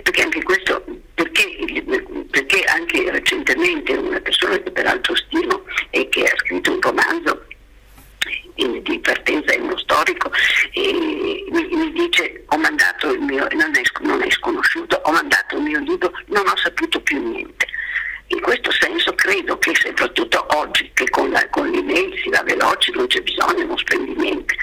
perché 0.03 0.23
anche 0.23 0.43
questo, 0.43 0.85
perché, 1.15 1.85
perché 2.31 2.63
anche 2.65 3.11
recentemente 3.11 3.93
una 3.93 4.21
persona 4.21 4.57
che 4.59 4.71
peraltro 4.71 5.17
stimo 5.17 5.65
e 5.91 6.09
che 6.09 6.25
ha 6.25 6.37
scritto 6.37 6.73
un 6.73 6.81
romanzo 6.81 7.45
di 8.55 8.99
partenza 9.01 9.53
è 9.53 9.59
uno 9.59 9.77
storico 9.77 10.31
mi, 10.75 11.67
mi 11.77 11.93
dice 11.93 12.45
ho 12.49 12.57
mandato 12.59 13.13
il 13.13 13.21
mio, 13.21 13.47
non 13.53 13.71
è, 13.75 13.83
non 14.01 14.23
è 14.23 14.31
sconosciuto, 14.31 15.01
ho 15.05 15.13
mandato 15.13 15.57
il 15.57 15.63
mio 15.63 15.81
libro, 15.81 16.13
non 16.27 16.47
ho 16.47 16.57
saputo 16.57 17.01
più 17.01 17.21
niente. 17.21 17.66
In 18.29 18.41
questo 18.41 18.71
senso 18.73 19.15
credo 19.15 19.57
che 19.59 19.73
soprattutto 19.75 20.45
oggi 20.57 20.91
che 20.95 21.09
con, 21.11 21.31
la, 21.31 21.49
con 21.49 21.71
l'email 21.71 22.19
si 22.21 22.29
va 22.29 22.43
veloci, 22.43 22.91
non 22.93 23.07
c'è 23.07 23.21
bisogno, 23.21 23.65
non 23.67 23.79
spendi 23.79 24.15
niente, 24.17 24.57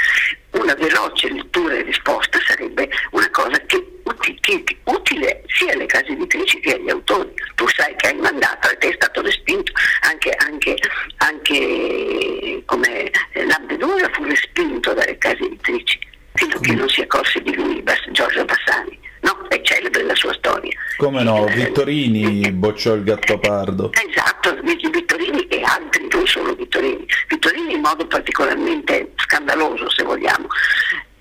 una 0.51 0.73
veloce 0.75 1.29
lettura 1.31 1.73
e 1.75 1.81
risposta 1.83 2.39
sarebbe 2.45 2.89
una 3.11 3.29
cosa 3.31 3.57
che, 3.65 3.81
uti- 4.03 4.37
che- 4.41 4.63
che 4.63 4.77
utile 4.83 5.43
sia 5.47 5.71
alle 5.73 5.85
case 5.85 6.07
editrici 6.11 6.59
che 6.59 6.75
agli 6.75 6.89
autori. 6.89 7.33
Tu 7.55 7.67
sai 7.69 7.95
che 7.95 8.07
hai 8.07 8.15
mandato 8.15 8.69
e 8.69 8.77
ti 8.77 8.87
è 8.87 8.93
stato 8.95 9.21
respinto, 9.21 9.71
anche, 10.01 10.31
anche, 10.37 10.75
anche 11.17 12.61
come 12.65 13.09
eh, 13.31 13.45
Lampedusa 13.45 14.09
fu 14.11 14.23
respinto 14.25 14.93
dalle 14.93 15.17
case 15.17 15.43
editrici, 15.43 15.99
fino 16.33 16.55
a 16.55 16.59
che 16.59 16.73
non 16.75 16.89
si 16.89 17.01
accorse 17.01 17.41
di 17.41 17.55
lui 17.55 17.81
Giorgio 18.11 18.45
Bassani. 18.45 18.99
No, 19.23 19.47
è 19.47 19.61
celebre 19.61 20.03
la 20.03 20.15
sua 20.15 20.33
storia. 20.33 20.77
Come 20.97 21.23
no, 21.23 21.45
Vittorini 21.45 22.51
bocciò 22.51 22.93
il 22.93 23.03
Gattopardo. 23.03 23.91
Esatto, 24.09 24.53
Vittorini 24.61 25.47
e 25.47 25.61
altri, 25.63 26.07
non 26.11 26.27
solo 26.27 26.53
Vittorini. 26.55 27.05
Vittorini 27.29 27.73
in 27.73 27.79
modo 27.81 28.05
particolarmente 28.05 29.11
scandaloso, 29.17 29.89
se 29.89 30.03
vogliamo, 30.03 30.47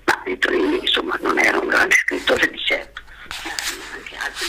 ma 0.05 0.21
Vittorini 0.25 0.79
insomma 0.79 1.17
non 1.21 1.39
era 1.39 1.57
un 1.59 1.67
grande 1.67 1.95
scrittore 1.95 2.49
di 2.49 2.59
certo. 2.65 3.01
Anche 3.95 4.15
altri. 4.17 4.47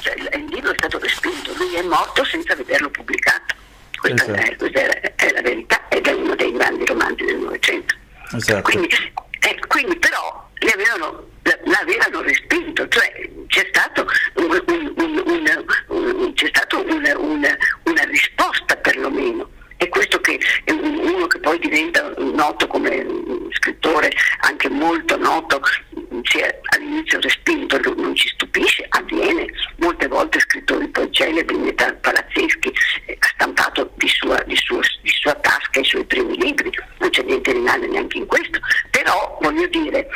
Cioè, 0.00 0.14
il- 0.38 0.44
libro 0.50 0.72
è 0.72 0.74
stato 0.76 0.98
respinto, 0.98 1.52
lui 1.56 1.74
è 1.74 1.82
morto 1.82 2.24
senza 2.24 2.54
vederlo 2.54 2.90
pubblicato. 2.90 3.54
Questa, 3.98 4.24
Esatto. 4.24 4.40
è, 4.40 4.56
questa 4.56 4.80
è- 4.80 5.14
è 5.14 5.32
la 5.32 5.40
verità 5.42 5.88
ed 5.88 6.06
è 6.06 6.12
uno 6.12 6.34
dei 6.34 6.52
grandi 6.52 6.84
romanzi 6.86 7.24
del 7.24 7.36
Novecento. 7.38 7.94
Esatto. 8.36 8.62
Quindi, 8.62 8.88
eh, 9.40 9.58
quindi 9.68 9.96
però 9.98 10.48
le 10.60 10.70
avevano, 10.72 11.28
l'avevano 11.64 12.22
respinto, 12.22 12.86
cioè 12.88 13.28
c'è 13.46 13.66
stato 13.72 14.06
un, 14.34 14.62
un, 14.66 15.22
un, 15.88 16.32
c'è 16.34 16.46
stata 16.48 16.76
una, 16.76 17.18
una, 17.18 17.56
una 17.84 18.02
risposta 18.04 18.76
perlomeno. 18.76 19.48
E 19.82 19.88
questo 19.88 20.20
che 20.20 20.38
uno 20.68 21.26
che 21.26 21.38
poi 21.38 21.58
diventa 21.58 22.12
noto 22.18 22.66
come 22.66 23.02
scrittore, 23.52 24.12
anche 24.40 24.68
molto 24.68 25.16
noto, 25.16 25.62
si 26.24 26.38
è 26.38 26.60
all'inizio 26.74 27.18
respinto, 27.20 27.80
non 27.96 28.14
ci 28.14 28.28
stupisce, 28.28 28.84
avviene, 28.90 29.46
molte 29.76 30.06
volte 30.06 30.38
scrittori 30.40 30.86
poi 30.88 31.10
celebri, 31.10 31.56
metà 31.56 31.94
palazzeschi, 31.94 32.70
eh, 33.06 33.16
ha 33.18 33.26
stampato 33.32 33.90
di 33.94 34.08
sua, 34.08 34.42
di, 34.46 34.56
sua, 34.56 34.80
di 35.00 35.10
sua 35.10 35.34
tasca 35.36 35.80
i 35.80 35.84
suoi 35.84 36.04
primi 36.04 36.36
libri, 36.36 36.70
non 36.98 37.08
c'è 37.08 37.22
niente 37.22 37.52
di 37.52 37.60
male 37.60 37.86
neanche 37.86 38.18
in 38.18 38.26
questo, 38.26 38.60
però 38.90 39.38
voglio 39.40 39.66
dire, 39.68 40.08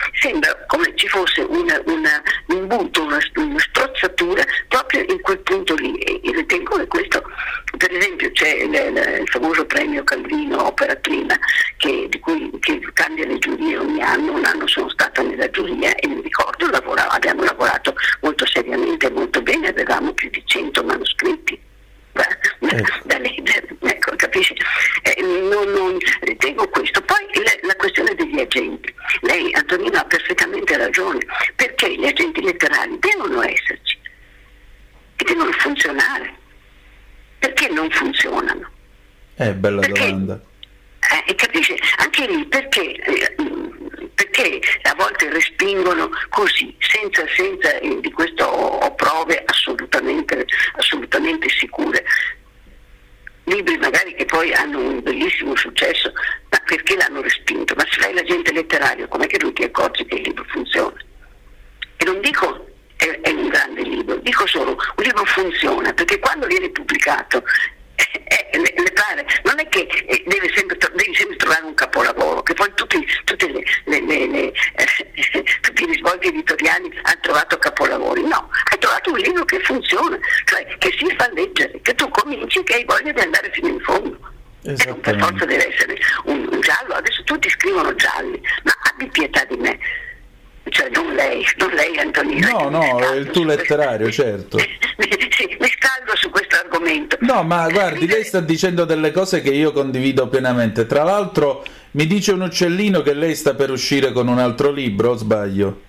Il 93.17 93.31
tuo 93.31 93.45
letterario, 93.45 94.11
certo. 94.11 94.59
sì, 94.59 95.57
mi 95.59 95.69
scaldo 95.69 96.17
su 96.17 96.31
questo 96.31 96.57
argomento. 96.57 97.17
No, 97.21 97.43
ma 97.43 97.69
guardi, 97.69 98.07
lei 98.07 98.25
sta 98.25 98.41
dicendo 98.41 98.85
delle 98.85 99.11
cose 99.11 99.41
che 99.41 99.51
io 99.51 99.73
condivido 99.73 100.29
pienamente. 100.29 100.87
Tra 100.87 101.03
l'altro 101.03 101.65
mi 101.93 102.07
dice 102.07 102.33
un 102.33 102.43
uccellino 102.43 103.03
che 103.03 103.15
lei 103.15 103.35
sta 103.35 103.55
per 103.55 103.71
uscire 103.71 104.13
con 104.13 104.29
un 104.29 104.39
altro 104.39 104.71
libro, 104.71 105.11
o 105.11 105.17
sbaglio? 105.17 105.83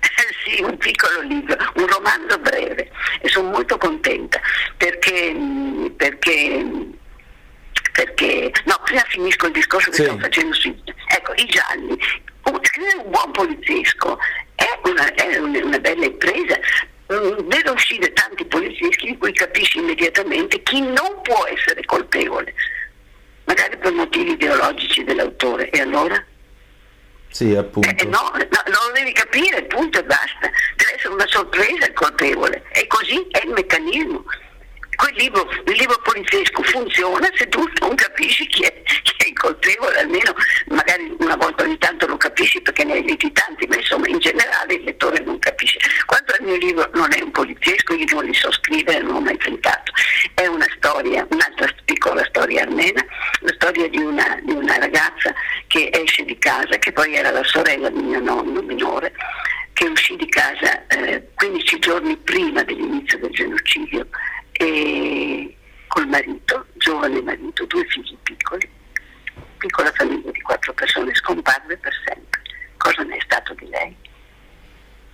sì, 0.44 0.62
un 0.62 0.76
piccolo 0.76 1.20
libro, 1.22 1.56
un 1.76 1.86
romanzo 1.86 2.38
breve 2.38 2.90
e 3.20 3.28
sono 3.28 3.50
molto 3.50 3.76
contenta 3.78 4.40
perché, 4.76 5.34
perché 5.96 6.90
perché 7.92 8.50
no, 8.64 8.80
prima 8.84 9.04
finisco 9.08 9.46
il 9.46 9.52
discorso 9.52 9.90
che 9.90 9.96
sì. 9.96 10.02
stiamo 10.02 10.20
facendo 10.20 10.54
sui 10.54 10.74
ecco, 11.08 11.34
i 11.34 11.46
gialli 11.46 11.98
scrivere 12.62 12.96
un 13.04 13.10
buon 13.10 13.30
poliziesco 13.32 14.18
è 14.54 14.80
una, 14.84 15.14
è 15.14 15.36
una 15.38 15.78
bella 15.78 16.04
impresa 16.06 16.58
mm, 17.12 17.48
deve 17.48 17.70
uscire 17.70 18.12
tanti 18.12 18.44
polizieschi 18.46 19.06
di 19.06 19.18
cui 19.18 19.32
capisci 19.32 19.78
immediatamente 19.78 20.62
chi 20.62 20.80
non 20.80 21.20
può 21.22 21.46
essere 21.46 21.84
colpevole 21.84 22.54
magari 23.44 23.76
per 23.76 23.92
motivi 23.92 24.32
ideologici 24.32 25.04
dell'autore 25.04 25.68
e 25.70 25.80
allora? 25.80 26.24
Sì, 27.52 27.56
appunto. 27.56 27.88
Eh, 27.88 28.04
no, 28.04 28.30
no, 28.32 28.62
non 28.66 28.86
lo 28.86 28.92
devi 28.94 29.12
capire, 29.12 29.62
punto 29.64 29.98
e 29.98 30.04
basta. 30.04 30.50
Deve 30.76 30.94
essere 30.94 31.12
una 31.12 31.26
sorpresa 31.26 31.86
il 31.86 31.92
colpevole. 31.92 32.64
E 32.72 32.86
così 32.86 33.26
è 33.30 33.42
il 33.44 33.52
meccanismo 33.52 34.24
quel 35.02 35.14
libro, 35.16 35.48
il 35.66 35.76
libro 35.76 35.98
poliziesco 36.04 36.62
funziona 36.62 37.28
se 37.34 37.48
tu 37.48 37.68
non 37.80 37.94
capisci 37.96 38.46
chi 38.46 38.62
è, 38.62 38.82
chi 39.02 39.14
è, 39.16 39.26
il 39.26 39.36
colpevole, 39.36 39.98
almeno 39.98 40.32
magari 40.66 41.12
una 41.18 41.34
volta 41.34 41.64
ogni 41.64 41.76
tanto 41.78 42.06
lo 42.06 42.16
capisci 42.16 42.60
perché 42.60 42.84
ne 42.84 42.92
hai 42.92 43.04
letti 43.04 43.32
tanti, 43.32 43.66
ma 43.66 43.76
insomma 43.76 44.06
in 44.06 44.20
generale 44.20 44.74
il 44.74 44.84
lettore 44.84 45.18
non 45.24 45.40
capisce. 45.40 45.78
Quanto 46.06 46.34
al 46.34 46.46
mio 46.46 46.56
libro 46.56 46.88
non 46.94 47.12
è 47.12 47.20
un 47.20 47.32
poliziesco, 47.32 47.94
io 47.94 48.04
non 48.12 48.24
li 48.24 48.34
so 48.34 48.52
scrivere, 48.52 49.00
non 49.00 49.16
ho 49.16 49.20
mai 49.20 49.36
tentato, 49.38 49.90
è 50.34 50.46
una 50.46 50.66
storia, 50.76 51.26
un'altra 51.30 51.68
piccola 51.84 52.24
storia 52.26 52.62
armena, 52.62 53.04
la 53.40 53.52
storia 53.54 53.88
di 53.88 53.98
una, 53.98 54.38
di 54.44 54.52
una 54.52 54.78
ragazza 54.78 55.34
che 55.66 55.90
esce 55.92 56.24
di 56.24 56.38
casa, 56.38 56.78
che 56.78 56.92
poi 56.92 57.14
era 57.14 57.32
la 57.32 57.42
sorella 57.42 57.88
di 57.88 58.02
mio 58.02 58.20
nonno 58.20 58.62
minore, 58.62 59.12
che 59.72 59.86
uscì 59.86 60.14
di 60.14 60.28
casa 60.28 60.86
eh, 60.86 61.28
15 61.34 61.78
giorni 61.80 62.16
prima 62.18 62.62
dell'inizio 62.62 63.18
del 63.18 63.30
genocidio 63.30 64.06
e 64.62 65.56
col 65.88 66.06
marito, 66.06 66.66
giovane 66.74 67.20
marito, 67.20 67.64
due 67.66 67.84
figli 67.86 68.16
piccoli, 68.22 68.68
piccola 69.58 69.90
famiglia 69.92 70.30
di 70.30 70.40
quattro 70.40 70.72
persone, 70.72 71.14
scomparve 71.14 71.76
per 71.78 71.92
sempre. 72.06 72.40
Cosa 72.76 73.02
ne 73.02 73.16
è 73.16 73.20
stato 73.24 73.54
di 73.54 73.68
lei? 73.68 73.96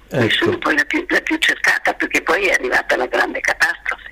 Ecco. 0.09 0.23
Nessuno 0.23 0.59
poi 0.59 0.77
l'ha 0.77 0.85
più, 0.85 1.05
l'ha 1.09 1.21
più 1.21 1.37
cercata 1.39 1.93
perché 1.95 2.23
poi 2.23 2.47
è 2.47 2.53
arrivata 2.53 2.97
la 2.97 3.07
grande 3.07 3.41
catastrofe. 3.41 4.09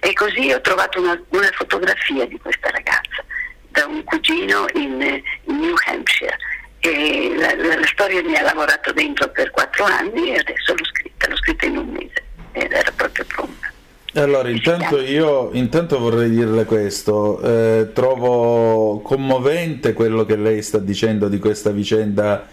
E 0.00 0.12
così 0.12 0.52
ho 0.52 0.60
trovato 0.60 1.00
una, 1.00 1.20
una 1.30 1.50
fotografia 1.52 2.26
di 2.26 2.38
questa 2.38 2.70
ragazza 2.70 3.24
da 3.68 3.86
un 3.86 4.04
cugino 4.04 4.66
in, 4.74 5.22
in 5.44 5.58
New 5.58 5.74
Hampshire 5.86 6.36
e 6.80 7.34
la, 7.36 7.54
la, 7.56 7.76
la, 7.76 7.86
storia 7.86 8.22
mi 8.22 8.36
ha 8.36 8.42
lavorato 8.42 8.92
dentro 8.92 9.28
per 9.30 9.50
quattro 9.50 9.68
anni 9.88 10.30
e 10.30 10.38
adesso 10.38 10.74
l'ho 10.74 10.84
scritta, 10.84 11.28
l'ho 11.28 11.36
scritta 11.36 11.66
in 11.66 11.76
un 11.76 11.88
mese 11.88 12.24
ed 12.52 12.72
era 12.72 12.92
proprio 12.94 13.24
pronta. 13.26 13.72
Allora, 14.14 14.48
intanto 14.48 15.00
io 15.00 15.50
intanto 15.52 15.98
vorrei 15.98 16.30
dirle 16.30 16.64
questo, 16.64 17.40
eh, 17.40 17.90
trovo 17.92 19.00
commovente 19.00 19.92
quello 19.92 20.24
che 20.24 20.36
lei 20.36 20.62
sta 20.62 20.78
dicendo 20.78 21.28
di 21.28 21.38
questa 21.38 21.70
vicenda 21.70 22.44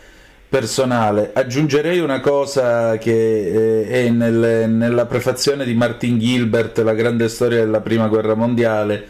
personale. 0.47 1.31
Aggiungerei 1.33 1.99
una 1.99 2.19
cosa 2.19 2.97
che 2.97 3.81
eh, 3.81 4.05
è 4.05 4.09
nel, 4.09 4.69
nella 4.69 5.05
prefazione 5.05 5.65
di 5.65 5.73
Martin 5.73 6.19
Gilbert, 6.19 6.79
La 6.79 6.93
grande 6.93 7.29
storia 7.29 7.59
della 7.59 7.81
prima 7.81 8.07
guerra 8.07 8.35
mondiale. 8.35 9.07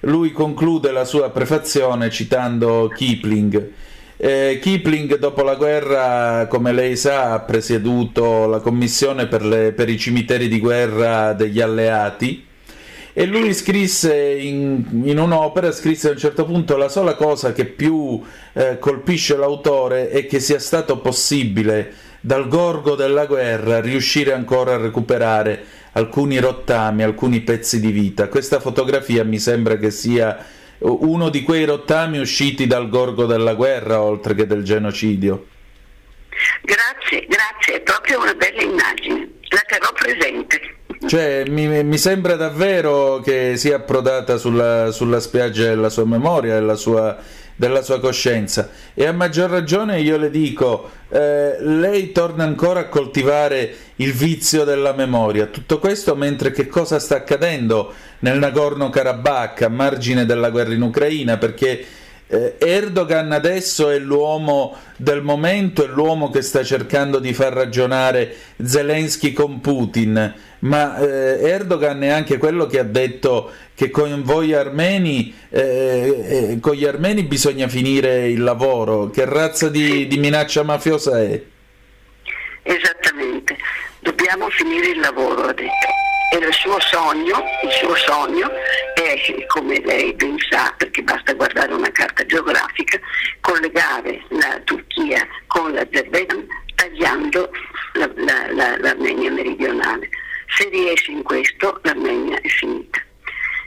Lui 0.00 0.30
conclude 0.32 0.92
la 0.92 1.04
sua 1.04 1.30
prefazione 1.30 2.10
citando 2.10 2.92
Kipling 2.94 3.72
eh, 4.26 4.58
Kipling 4.60 5.18
dopo 5.18 5.44
la 5.44 5.54
guerra, 5.54 6.48
come 6.48 6.72
lei 6.72 6.96
sa, 6.96 7.34
ha 7.34 7.38
presieduto 7.38 8.46
la 8.46 8.58
commissione 8.58 9.28
per, 9.28 9.44
le, 9.44 9.70
per 9.70 9.88
i 9.88 9.96
cimiteri 9.96 10.48
di 10.48 10.58
guerra 10.58 11.32
degli 11.32 11.60
alleati 11.60 12.44
e 13.12 13.24
lui 13.24 13.54
scrisse 13.54 14.12
in, 14.16 15.02
in, 15.04 15.20
un'opera, 15.20 15.70
scrisse 15.70 16.08
a 16.08 16.10
un 16.10 16.18
certo 16.18 16.44
punto 16.44 16.76
la 16.76 16.88
sola 16.88 17.14
cosa 17.14 17.52
che 17.52 17.66
più 17.66 18.20
eh, 18.52 18.80
colpisce 18.80 19.36
l'autore 19.36 20.08
è 20.10 20.26
che 20.26 20.40
sia 20.40 20.58
stato 20.58 20.98
possibile 20.98 21.92
dal 22.20 22.48
gorgo 22.48 22.96
della 22.96 23.26
guerra 23.26 23.80
riuscire 23.80 24.32
ancora 24.32 24.74
a 24.74 24.78
recuperare 24.78 25.64
alcuni 25.92 26.38
rottami, 26.38 27.04
alcuni 27.04 27.42
pezzi 27.42 27.78
di 27.78 27.92
vita. 27.92 28.26
Questa 28.26 28.58
fotografia 28.58 29.22
mi 29.22 29.38
sembra 29.38 29.76
che 29.76 29.92
sia 29.92 30.36
uno 30.80 31.28
di 31.28 31.42
quei 31.42 31.64
rottami 31.64 32.18
usciti 32.18 32.66
dal 32.66 32.88
gorgo 32.88 33.26
della 33.26 33.54
guerra 33.54 34.00
oltre 34.00 34.34
che 34.34 34.46
del 34.46 34.62
genocidio. 34.62 35.46
Grazie, 36.62 37.26
grazie, 37.26 37.76
è 37.76 37.80
proprio 37.80 38.20
una 38.20 38.34
bella 38.34 38.62
immagine, 38.62 39.30
la 39.48 39.62
terrò 39.66 39.92
presente. 39.92 40.74
Cioè, 41.06 41.44
mi, 41.48 41.84
mi 41.84 41.98
sembra 41.98 42.36
davvero 42.36 43.20
che 43.20 43.56
sia 43.56 43.76
approdata 43.76 44.38
sulla, 44.38 44.90
sulla 44.90 45.20
spiaggia 45.20 45.64
della 45.64 45.88
sua 45.88 46.04
memoria, 46.04 46.54
della 46.54 46.74
sua 46.74 47.16
della 47.56 47.82
sua 47.82 47.98
coscienza. 47.98 48.70
E 48.94 49.06
a 49.06 49.12
maggior 49.12 49.50
ragione 49.50 50.00
io 50.00 50.18
le 50.18 50.30
dico 50.30 50.90
eh, 51.08 51.56
lei 51.60 52.12
torna 52.12 52.44
ancora 52.44 52.80
a 52.80 52.88
coltivare 52.88 53.74
il 53.96 54.12
vizio 54.12 54.64
della 54.64 54.92
memoria. 54.92 55.46
Tutto 55.46 55.78
questo 55.78 56.14
mentre 56.14 56.50
che 56.52 56.68
cosa 56.68 56.98
sta 56.98 57.16
accadendo 57.16 57.92
nel 58.20 58.38
Nagorno-Karabakh 58.38 59.62
a 59.62 59.68
margine 59.68 60.26
della 60.26 60.50
guerra 60.50 60.74
in 60.74 60.82
Ucraina? 60.82 61.38
Perché 61.38 61.84
eh, 62.28 62.56
Erdogan 62.58 63.32
adesso 63.32 63.88
è 63.88 63.98
l'uomo 63.98 64.74
del 64.96 65.22
momento, 65.22 65.84
è 65.84 65.86
l'uomo 65.86 66.28
che 66.28 66.42
sta 66.42 66.64
cercando 66.64 67.20
di 67.20 67.32
far 67.32 67.52
ragionare 67.52 68.34
Zelensky 68.62 69.32
con 69.32 69.60
Putin, 69.60 70.34
ma 70.60 70.98
eh, 70.98 71.48
Erdogan 71.48 72.02
è 72.02 72.08
anche 72.08 72.38
quello 72.38 72.66
che 72.66 72.78
ha 72.78 72.84
detto 72.84 73.52
che 73.74 73.90
con 73.90 74.22
voi 74.22 74.54
armeni, 74.54 75.34
eh, 75.50 76.50
eh, 76.52 76.58
con 76.60 76.74
gli 76.74 76.84
armeni 76.84 77.24
bisogna 77.24 77.68
finire 77.68 78.28
il 78.28 78.42
lavoro. 78.42 79.10
Che 79.10 79.24
razza 79.24 79.68
di, 79.68 80.06
di 80.06 80.18
minaccia 80.18 80.62
mafiosa 80.62 81.20
è? 81.20 81.40
Esattamente, 82.62 83.56
dobbiamo 84.00 84.48
finire 84.50 84.88
il 84.88 85.00
lavoro, 85.00 85.42
ha 85.42 85.52
detto. 85.52 85.94
E 86.32 86.38
il 86.38 86.52
suo 86.52 86.80
sogno, 86.80 87.44
il 87.62 87.70
suo 87.70 87.94
sogno 87.94 88.50
è, 88.94 89.46
come 89.46 89.80
lei 89.84 90.12
ben 90.14 90.36
sa, 90.50 90.74
perché 90.76 91.02
basta 91.02 91.32
guardare 91.34 91.72
una 91.72 91.90
carta 91.92 92.26
geografica, 92.26 92.98
collegare 93.40 94.24
la 94.30 94.60
Turchia 94.64 95.24
con 95.46 95.72
l'Azerbaijan 95.72 96.44
tagliando 96.74 97.50
la, 97.92 98.10
la, 98.16 98.52
la, 98.52 98.76
l'Armenia 98.78 99.30
meridionale. 99.30 100.08
Se 100.46 100.68
riesce 100.68 101.10
in 101.10 101.22
questo, 101.22 101.80
l'Armenia 101.82 102.40
è 102.40 102.48
finita. 102.48 103.00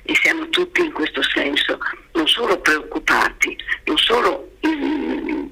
E 0.03 0.15
siamo 0.15 0.49
tutti 0.49 0.81
in 0.81 0.91
questo 0.91 1.21
senso 1.21 1.77
non 2.13 2.27
solo 2.27 2.59
preoccupati, 2.59 3.55
non 3.85 3.97
solo 3.97 4.51
mm, 4.65 5.45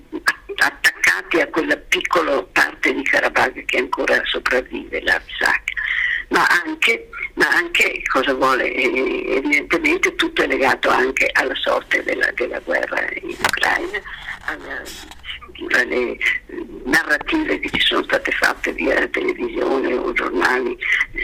attaccati 0.55 1.39
a 1.41 1.47
quella 1.47 1.77
piccola 1.77 2.43
parte 2.51 2.93
di 2.93 3.03
Karabakh 3.03 3.65
che 3.65 3.77
ancora 3.77 4.19
sopravvive, 4.25 5.01
l'Artsakh, 5.01 5.71
ma 6.29 6.45
anche, 6.65 7.09
ma 7.35 7.47
anche 7.49 8.01
cosa 8.11 8.33
vuole, 8.33 8.73
evidentemente 8.73 10.15
tutto 10.15 10.41
è 10.41 10.47
legato 10.47 10.89
anche 10.89 11.29
alla 11.33 11.55
sorte 11.55 12.03
della, 12.03 12.29
della 12.31 12.59
guerra 12.59 13.05
in 13.21 13.35
Ucraina, 13.39 14.01
alla, 14.45 14.81
alle 15.69 16.17
narrative 16.85 17.59
che 17.59 17.69
ci 17.69 17.81
sono 17.81 18.03
state 18.03 18.31
fatte 18.31 18.71
via 18.73 19.07
televisione 19.07 19.93
o 19.93 20.13
giornali, 20.13 20.77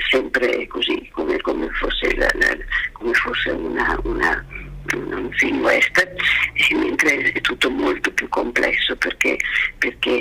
sempre 0.10 0.68
così, 0.68 1.08
come, 1.12 1.40
come 1.42 1.70
fosse, 1.72 2.16
la, 2.16 2.30
la, 2.34 2.56
come 2.94 3.14
fosse 3.14 3.50
una, 3.52 4.00
una 4.04 4.46
un 4.92 5.32
film 5.32 5.62
western, 5.62 6.14
mentre 6.74 7.32
è 7.32 7.42
tutto 7.42 7.70
molto 7.70 8.12
più 8.12 8.28
complesso 8.30 8.96
perché, 8.98 9.38
perché 9.78 10.12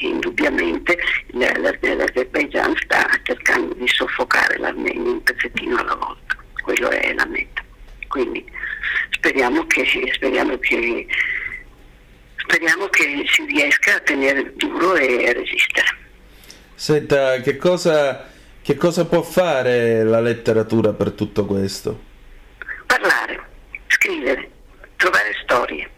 indubbiamente 0.00 0.96
l'Azerbaijan 1.32 2.74
sta 2.76 3.08
cercando 3.24 3.74
di 3.74 3.88
soffocare 3.88 4.58
l'Armenia 4.58 5.10
un 5.10 5.22
pezzettino 5.22 5.76
alla 5.76 5.96
volta, 5.96 6.36
quello 6.62 6.90
è 6.90 7.12
la 7.14 7.26
meta. 7.26 7.64
Quindi 8.08 8.44
speriamo 9.10 9.66
che, 9.66 9.84
speriamo 10.12 10.56
che, 10.58 11.06
speriamo 12.46 12.86
che 12.86 13.24
si 13.28 13.44
riesca 13.44 13.96
a 13.96 14.00
tenere 14.00 14.52
duro 14.54 14.94
e 14.94 15.28
a 15.28 15.32
resistere. 15.32 16.04
Senta, 16.74 17.40
che 17.40 17.56
cosa, 17.56 18.28
che 18.62 18.76
cosa 18.76 19.04
può 19.04 19.22
fare 19.22 20.04
la 20.04 20.20
letteratura 20.20 20.92
per 20.92 21.12
tutto 21.12 21.44
questo? 21.44 22.04
Parlare 22.86 23.44
scrivere, 23.88 24.50
trovare 24.96 25.32
storie, 25.42 25.88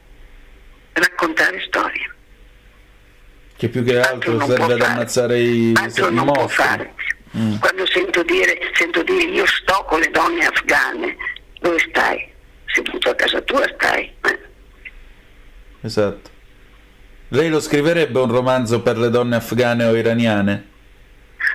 raccontare 0.92 1.60
storie. 1.66 2.14
Che 3.56 3.68
più 3.68 3.82
che 3.84 4.00
altro, 4.00 4.40
serve 4.46 4.74
ad 4.74 4.80
ammazzare 4.80 5.38
i, 5.40 5.72
altro 5.74 6.08
i 6.08 6.14
non 6.14 6.26
mostri. 6.26 6.44
può 6.44 6.48
fare. 6.48 6.94
Mm. 7.36 7.56
Quando 7.58 7.86
sento 7.86 8.22
dire, 8.22 8.58
sento 8.74 9.02
dire 9.02 9.24
io 9.24 9.46
sto 9.46 9.84
con 9.86 10.00
le 10.00 10.10
donne 10.10 10.46
afghane, 10.46 11.16
dove 11.60 11.78
stai? 11.80 12.26
Seduto 12.66 13.10
a 13.10 13.14
casa 13.14 13.40
tua 13.42 13.68
stai. 13.74 14.14
Eh. 14.22 14.38
Esatto. 15.82 16.36
Lei 17.30 17.50
lo 17.50 17.60
scriverebbe 17.60 18.20
un 18.20 18.30
romanzo 18.30 18.80
per 18.80 18.96
le 18.96 19.10
donne 19.10 19.36
afghane 19.36 19.84
o 19.84 19.94
iraniane? 19.94 20.66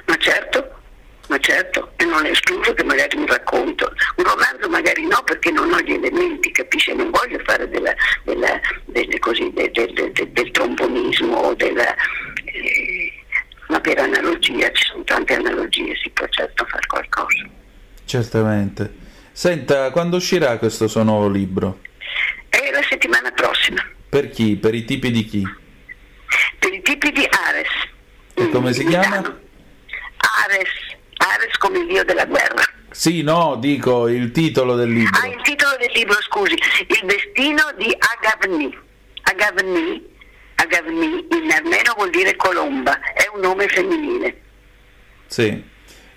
Ma 0.06 0.16
certo, 0.18 0.72
ma 1.30 1.40
certo, 1.40 1.94
e 1.96 2.06
non 2.06 2.26
è 2.26 2.30
escluso 2.30 2.74
che 2.76 2.84
magari 2.84 3.18
un 3.18 3.26
racconto, 3.26 3.92
un 4.18 4.24
romanzo 4.24 4.70
magari 4.70 5.08
no 5.08 5.24
perché 5.24 5.50
non 5.50 5.74
ho 5.74 5.80
gli 5.80 5.94
elementi, 5.94 6.52
capisce? 6.52 6.94
Non 6.94 7.10
voglio 7.10 7.40
fare 7.44 7.68
della, 7.70 7.92
della, 8.24 8.60
delle 8.86 9.18
così, 9.18 9.52
del, 9.54 9.72
del, 9.72 10.12
del, 10.12 10.30
del 10.30 10.52
trombonismo 10.52 11.38
o 11.38 11.54
della... 11.56 11.96
Eh, 12.44 13.12
ma 13.70 13.80
per 13.80 13.98
analogia, 13.98 14.72
ci 14.74 14.86
sono 14.86 15.04
tante 15.04 15.34
analogie, 15.34 15.96
si 15.96 16.10
può 16.12 16.28
certo 16.30 16.66
fare 16.66 16.86
qualcosa. 16.86 17.50
Certamente. 18.06 18.94
Senta, 19.32 19.90
quando 19.90 20.18
uscirà 20.18 20.60
questo 20.60 20.88
suo 20.88 21.02
nuovo 21.02 21.28
libro? 21.28 21.80
È 22.50 22.70
la 22.72 22.84
settimana 22.88 23.32
prossima, 23.32 23.84
Per 24.08 24.30
chi? 24.30 24.58
Per 24.58 24.76
i 24.76 24.86
tipi 24.86 25.10
di 25.10 25.26
chi? 25.26 25.62
Per 26.60 26.74
i 26.74 26.82
tipi 26.82 27.12
di 27.12 27.28
Ares. 27.48 27.70
E 28.36 28.50
come 28.50 28.70
Mm, 28.70 28.74
si 28.74 28.84
Milano. 28.84 29.10
chiama? 29.10 29.40
Ares, 30.46 30.70
Ares 31.18 31.58
come 31.58 31.80
il 31.80 31.88
dio 31.88 32.04
della 32.04 32.26
guerra. 32.26 32.64
Sì, 32.90 33.22
no, 33.24 33.56
dico 33.60 34.08
il 34.08 34.32
titolo 34.32 34.76
del 34.76 34.92
libro. 34.92 35.20
Ah, 35.22 35.28
il 35.28 35.42
titolo 35.42 35.76
del 35.80 35.92
libro, 35.94 36.16
scusi, 36.22 36.54
Il 36.54 37.02
destino 37.06 37.64
di 37.78 37.96
Agavni. 37.98 38.78
Agavni, 39.24 40.06
Agavni 40.56 41.28
in 41.32 41.52
armeno 41.52 41.94
vuol 41.96 42.10
dire 42.12 42.36
colomba, 42.36 43.00
è 43.14 43.30
un 43.34 43.40
nome 43.42 43.68
femminile. 43.68 44.42
Sì, 45.28 45.64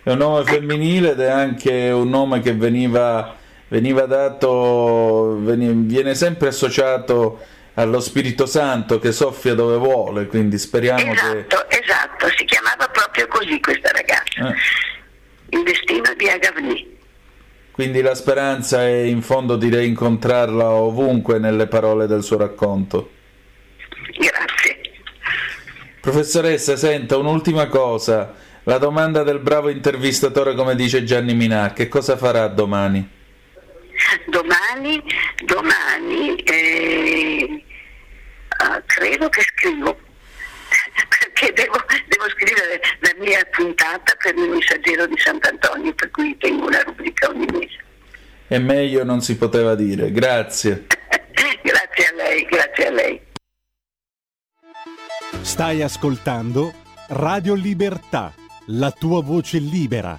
è 0.03 0.11
un 0.11 0.19
nome 0.19 0.45
femminile 0.45 1.13
ed 1.13 1.21
è 1.21 1.29
anche 1.31 1.91
un 1.91 2.09
nome 2.11 2.41
che 2.41 2.53
veniva, 2.53 3.35
veniva 3.69 4.05
dato, 4.07 5.37
viene 5.41 6.15
sempre 6.15 6.49
associato 6.49 7.41
allo 7.79 8.01
Spirito 8.01 8.47
Santo 8.47 8.99
che 8.99 9.13
soffia 9.13 9.55
dove 9.55 9.77
vuole, 9.77 10.27
quindi 10.27 10.59
speriamo 10.59 11.03
che... 11.03 11.11
Esatto, 11.11 11.69
esatto, 11.69 12.27
si 12.37 12.45
chiamava 12.45 12.89
proprio 12.89 13.27
così 13.29 13.61
questa 13.61 13.91
ragazza. 13.93 14.49
eh, 14.51 15.57
Il 15.57 15.63
destino 15.63 16.13
di 16.17 16.29
Agavni. 16.29 16.97
quindi 17.73 18.01
la 18.01 18.15
speranza 18.15 18.83
è 18.83 19.01
in 19.03 19.21
fondo 19.21 19.57
di 19.57 19.69
rincontrarla 19.69 20.71
ovunque 20.71 21.39
nelle 21.39 21.67
parole 21.67 22.07
del 22.07 22.23
suo 22.23 22.39
racconto. 22.39 23.11
Grazie. 24.19 24.81
Professoressa, 26.01 26.77
senta, 26.77 27.17
un'ultima 27.19 27.67
cosa. 27.67 28.33
La 28.63 28.79
domanda 28.79 29.23
del 29.23 29.39
bravo 29.39 29.69
intervistatore, 29.69 30.55
come 30.55 30.75
dice 30.75 31.05
Gianni 31.05 31.35
Minà, 31.35 31.73
che 31.73 31.89
cosa 31.89 32.17
farà 32.17 32.47
domani? 32.49 33.07
Domani, 34.27 35.03
domani 35.45 36.37
eh, 36.37 37.65
ah, 38.59 38.83
credo 38.87 39.29
che 39.29 39.43
scrivo, 39.43 39.97
perché 41.09 41.53
devo, 41.53 41.77
devo 42.07 42.29
scrivere 42.31 42.81
la 43.01 43.15
mia 43.19 43.45
puntata 43.51 44.15
per 44.19 44.35
il 44.37 44.49
messaggero 44.49 45.07
di 45.07 45.19
Sant'Antonio, 45.19 45.95
per 45.95 46.11
cui 46.11 46.37
tengo 46.39 46.67
una 46.67 46.83
rubrica 46.83 47.29
ogni 47.29 47.47
mese. 47.53 47.85
E 48.49 48.59
meglio 48.59 49.05
non 49.05 49.21
si 49.23 49.37
poteva 49.37 49.75
dire. 49.75 50.13
Grazie. 50.13 50.87
grazie 51.63 52.07
a 52.07 52.15
lei, 52.15 52.45
grazie 52.45 52.87
a 52.87 52.91
lei. 52.91 53.21
Stai 55.43 55.83
ascoltando 55.83 56.73
Radio 57.09 57.55
Libertà, 57.55 58.33
la 58.67 58.91
tua 58.91 59.23
voce 59.23 59.59
libera, 59.59 60.19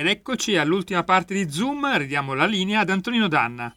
Ed 0.00 0.06
eccoci 0.06 0.56
all'ultima 0.56 1.04
parte 1.04 1.34
di 1.34 1.50
Zoom, 1.50 1.98
ridiamo 1.98 2.32
la 2.32 2.46
linea 2.46 2.80
ad 2.80 2.88
Antonino 2.88 3.28
Danna. 3.28 3.70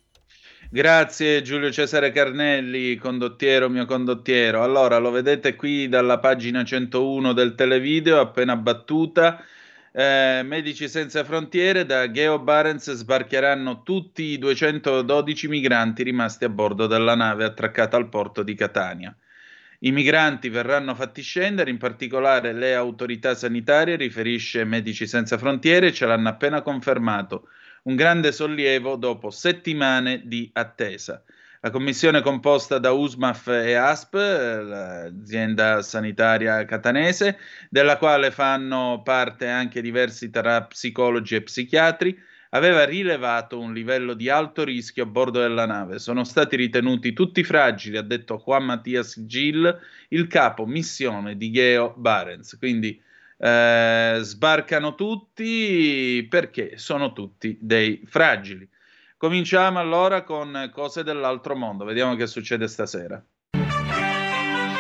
Grazie 0.70 1.41
Giulio 1.41 1.70
Cesare 1.70 2.14
Carnelli, 2.14 2.95
condottiero 2.95 3.68
mio 3.68 3.86
condottiero. 3.86 4.64
Allora, 4.64 5.00
lo 5.00 5.12
vedete 5.12 5.58
qui 5.58 5.90
dalla 5.90 6.20
pagina 6.20 6.64
101 6.64 7.34
del 7.34 7.56
televideo, 7.56 8.22
appena 8.22 8.56
battuta. 8.56 9.44
Eh, 9.91 10.44
Medici 10.45 10.88
Senza 10.88 11.26
Frontiere, 11.26 11.86
da 11.86 12.10
Geo 12.10 12.40
Barents 12.40 12.94
sbarcheranno 12.94 13.84
tutti 13.84 14.24
i 14.24 14.38
212 14.38 15.50
migranti 15.50 16.04
rimasti 16.04 16.45
a 16.45 16.50
bordo 16.50 16.88
della 16.88 17.16
nave 17.16 17.44
attraccata 17.44 17.98
al 17.98 18.08
porto 18.08 18.44
di 18.44 18.56
Catania. 18.56 19.14
I 19.85 19.91
migranti 19.91 20.47
verranno 20.47 20.95
fatti 20.95 21.22
scendere, 21.22 21.69
in 21.69 21.77
particolare 21.77 22.53
le 22.53 22.73
autorità 22.73 23.35
sanitarie, 23.35 23.97
riferisce 23.97 24.64
Medici 24.64 25.05
Senza 25.05 25.38
Frontiere, 25.38 25.91
ce 25.91 26.05
l'hanno 26.05 26.30
appena 26.30 26.61
confermato. 26.61 27.49
Un 27.84 27.97
grande 27.97 28.31
sollievo 28.31 28.95
dopo 28.95 29.30
settimane 29.30 30.22
di 30.23 30.49
attesa. 30.53 31.22
La 31.60 31.69
commissione 31.69 32.22
composta 32.22 32.77
da 32.77 32.91
USMAF 32.91 33.47
e 33.47 33.73
ASP, 33.73 34.14
l'azienda 34.14 35.81
sanitaria 35.81 36.64
catanese, 36.64 37.38
della 37.69 37.97
quale 37.97 38.31
fanno 38.31 39.01
parte 39.03 39.49
anche 39.49 39.81
diversi 39.81 40.30
tra 40.30 40.64
psicologi 40.64 41.35
e 41.35 41.41
psichiatri, 41.41 42.18
aveva 42.54 42.86
rilevato 42.86 43.60
un 43.60 43.74
livello 43.74 44.14
di 44.14 44.30
alto 44.30 44.64
rischio 44.64 45.04
a 45.04 45.08
bordo 45.08 45.40
della 45.40 45.66
nave. 45.66 46.00
Sono 46.00 46.24
stati 46.24 46.56
ritenuti 46.56 47.14
tutti 47.14 47.44
fragili, 47.44 47.98
ha 47.98 48.02
detto 48.02 48.42
Juan 48.44 48.66
Mattias 48.66 49.22
Gil, 49.26 49.80
il 50.10 50.28
capo 50.28 50.66
missione 50.66 51.36
di 51.36 51.52
Geo 51.52 51.94
Barents. 51.98 52.58
Quindi 52.58 53.00
eh, 53.38 54.18
sbarcano 54.22 54.96
tutti 54.96 56.26
perché 56.30 56.78
sono 56.78 57.12
tutti 57.14 57.58
dei 57.60 58.02
fragili. 58.06 58.68
Cominciamo 59.18 59.80
allora 59.80 60.24
con 60.24 60.70
cose 60.74 61.04
dell'altro 61.04 61.56
mondo. 61.56 61.86
Vediamo 61.86 62.16
che 62.16 62.28
succede 62.28 62.68
stasera. 62.68 63.24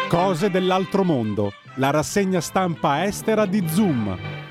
Cose 0.09 0.51
dell'altro 0.51 1.03
mondo, 1.03 1.53
la 1.77 1.89
rassegna 1.89 2.39
stampa 2.39 3.03
estera 3.03 3.47
di 3.47 3.67
Zoom. 3.67 4.42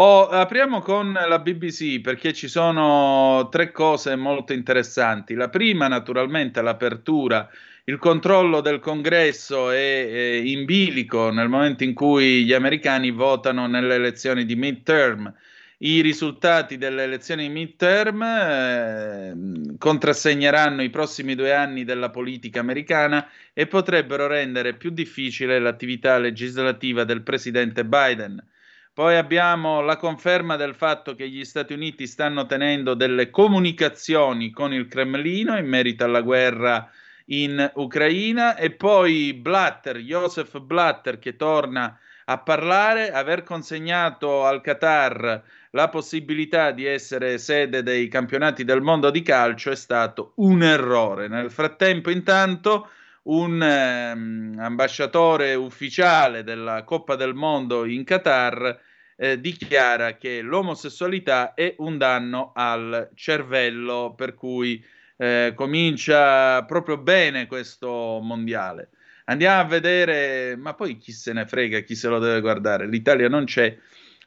Oh, 0.00 0.28
apriamo 0.28 0.80
con 0.80 1.12
la 1.12 1.40
BBC 1.40 2.00
perché 2.00 2.32
ci 2.32 2.46
sono 2.46 3.48
tre 3.50 3.72
cose 3.72 4.14
molto 4.14 4.52
interessanti. 4.52 5.34
La 5.34 5.48
prima, 5.48 5.88
naturalmente, 5.88 6.62
l'apertura, 6.62 7.50
il 7.82 7.98
controllo 7.98 8.60
del 8.60 8.78
congresso 8.78 9.70
è, 9.70 10.08
è 10.08 10.34
in 10.36 10.66
bilico 10.66 11.32
nel 11.32 11.48
momento 11.48 11.82
in 11.82 11.94
cui 11.94 12.44
gli 12.44 12.52
americani 12.52 13.10
votano 13.10 13.66
nelle 13.66 13.96
elezioni 13.96 14.44
di 14.44 14.54
midterm 14.54 15.34
i 15.78 16.00
risultati 16.00 16.76
delle 16.76 17.02
elezioni 17.04 17.48
midterm 17.48 18.22
eh, 18.22 19.34
contrassegneranno 19.78 20.82
i 20.82 20.90
prossimi 20.90 21.34
due 21.34 21.52
anni 21.52 21.84
della 21.84 22.10
politica 22.10 22.60
americana 22.60 23.28
e 23.52 23.66
potrebbero 23.66 24.26
rendere 24.26 24.74
più 24.74 24.90
difficile 24.90 25.58
l'attività 25.58 26.18
legislativa 26.18 27.04
del 27.04 27.22
presidente 27.22 27.84
Biden. 27.84 28.44
Poi 28.98 29.14
abbiamo 29.14 29.80
la 29.80 29.96
conferma 29.96 30.56
del 30.56 30.74
fatto 30.74 31.14
che 31.14 31.28
gli 31.28 31.44
Stati 31.44 31.72
Uniti 31.72 32.08
stanno 32.08 32.46
tenendo 32.46 32.94
delle 32.94 33.30
comunicazioni 33.30 34.50
con 34.50 34.72
il 34.72 34.88
Cremlino 34.88 35.56
in 35.56 35.68
merito 35.68 36.02
alla 36.02 36.20
guerra 36.20 36.90
in 37.26 37.70
Ucraina 37.74 38.56
e 38.56 38.72
poi 38.72 39.34
Blatter, 39.34 39.98
Joseph 39.98 40.58
Blatter 40.58 41.20
che 41.20 41.36
torna 41.36 41.96
a 42.24 42.38
parlare, 42.38 43.12
aver 43.12 43.44
consegnato 43.44 44.44
al 44.44 44.60
Qatar 44.60 45.44
la 45.70 45.88
possibilità 45.90 46.72
di 46.72 46.84
essere 46.84 47.38
sede 47.38 47.84
dei 47.84 48.08
campionati 48.08 48.64
del 48.64 48.82
mondo 48.82 49.10
di 49.12 49.22
calcio 49.22 49.70
è 49.70 49.76
stato 49.76 50.32
un 50.38 50.64
errore. 50.64 51.28
Nel 51.28 51.52
frattempo, 51.52 52.10
intanto, 52.10 52.90
un 53.28 53.62
ehm, 53.62 54.56
ambasciatore 54.58 55.54
ufficiale 55.54 56.42
della 56.42 56.82
Coppa 56.82 57.14
del 57.14 57.34
Mondo 57.34 57.84
in 57.84 58.02
Qatar 58.02 58.86
eh, 59.20 59.40
dichiara 59.40 60.16
che 60.16 60.42
l'omosessualità 60.42 61.54
è 61.54 61.74
un 61.78 61.98
danno 61.98 62.52
al 62.54 63.10
cervello, 63.14 64.14
per 64.16 64.34
cui 64.34 64.82
eh, 65.16 65.52
comincia 65.56 66.64
proprio 66.64 66.98
bene 66.98 67.48
questo 67.48 68.20
mondiale. 68.22 68.90
Andiamo 69.24 69.60
a 69.60 69.64
vedere, 69.64 70.56
ma 70.56 70.74
poi 70.74 70.96
chi 70.98 71.10
se 71.10 71.32
ne 71.32 71.46
frega, 71.46 71.80
chi 71.80 71.96
se 71.96 72.08
lo 72.08 72.20
deve 72.20 72.40
guardare? 72.40 72.86
L'Italia 72.86 73.28
non 73.28 73.44
c'è. 73.44 73.76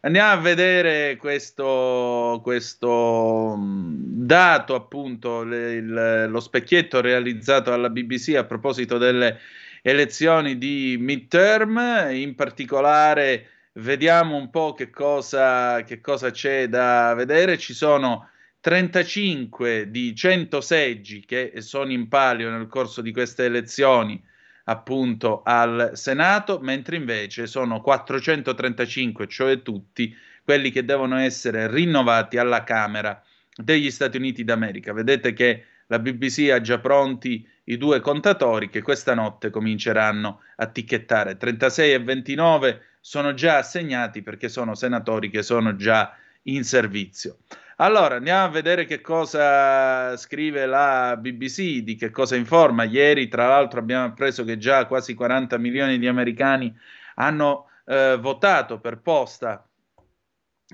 Andiamo 0.01 0.31
a 0.31 0.37
vedere 0.37 1.15
questo, 1.15 2.41
questo 2.43 3.55
dato, 3.57 4.75
appunto, 4.75 5.43
le, 5.43 5.71
il, 5.73 6.27
lo 6.27 6.39
specchietto 6.41 6.99
realizzato 6.99 7.71
alla 7.71 7.89
BBC 7.89 8.35
a 8.35 8.43
proposito 8.43 8.97
delle 8.97 9.39
elezioni 9.81 10.57
di 10.57 10.97
midterm, 10.99 12.09
in 12.11 12.35
particolare 12.35 13.47
vediamo 13.73 14.35
un 14.35 14.49
po' 14.49 14.73
che 14.73 14.89
cosa, 14.89 15.83
che 15.83 16.01
cosa 16.01 16.31
c'è 16.31 16.67
da 16.67 17.13
vedere. 17.13 17.57
Ci 17.57 17.73
sono 17.73 18.29
35 18.59 19.89
di 19.89 20.15
100 20.15 20.61
seggi 20.61 21.25
che 21.25 21.53
sono 21.57 21.91
in 21.91 22.07
palio 22.07 22.49
nel 22.49 22.67
corso 22.67 23.01
di 23.01 23.11
queste 23.11 23.45
elezioni 23.45 24.21
appunto 24.65 25.41
al 25.43 25.91
Senato, 25.93 26.59
mentre 26.59 26.95
invece 26.95 27.47
sono 27.47 27.81
435, 27.81 29.27
cioè 29.27 29.61
tutti 29.61 30.15
quelli 30.43 30.71
che 30.71 30.85
devono 30.85 31.17
essere 31.17 31.69
rinnovati 31.69 32.37
alla 32.37 32.63
Camera 32.63 33.21
degli 33.55 33.91
Stati 33.91 34.17
Uniti 34.17 34.43
d'America. 34.43 34.93
Vedete 34.93 35.33
che 35.33 35.65
la 35.91 35.99
BBC 35.99 36.49
ha 36.49 36.61
già 36.61 36.79
pronti 36.79 37.45
i 37.65 37.75
due 37.75 37.99
contatori 37.99 38.69
che 38.69 38.81
questa 38.81 39.13
notte 39.13 39.49
cominceranno 39.49 40.39
a 40.55 40.67
ticchettare. 40.67 41.35
36 41.35 41.91
e 41.91 41.99
29 42.01 42.81
sono 43.01 43.33
già 43.33 43.57
assegnati 43.57 44.21
perché 44.21 44.47
sono 44.47 44.73
senatori 44.73 45.29
che 45.29 45.43
sono 45.43 45.75
già 45.75 46.15
in 46.43 46.63
servizio. 46.63 47.39
Allora, 47.75 48.15
andiamo 48.15 48.45
a 48.45 48.49
vedere 48.49 48.85
che 48.85 49.01
cosa 49.01 50.15
scrive 50.15 50.65
la 50.65 51.17
BBC, 51.17 51.79
di 51.79 51.95
che 51.95 52.09
cosa 52.09 52.37
informa. 52.37 52.83
Ieri, 52.85 53.27
tra 53.27 53.47
l'altro, 53.47 53.81
abbiamo 53.81 54.05
appreso 54.05 54.45
che 54.45 54.57
già 54.57 54.85
quasi 54.85 55.13
40 55.13 55.57
milioni 55.57 55.99
di 55.99 56.07
americani 56.07 56.73
hanno 57.15 57.69
eh, 57.85 58.17
votato 58.17 58.79
per 58.79 59.01
posta. 59.01 59.67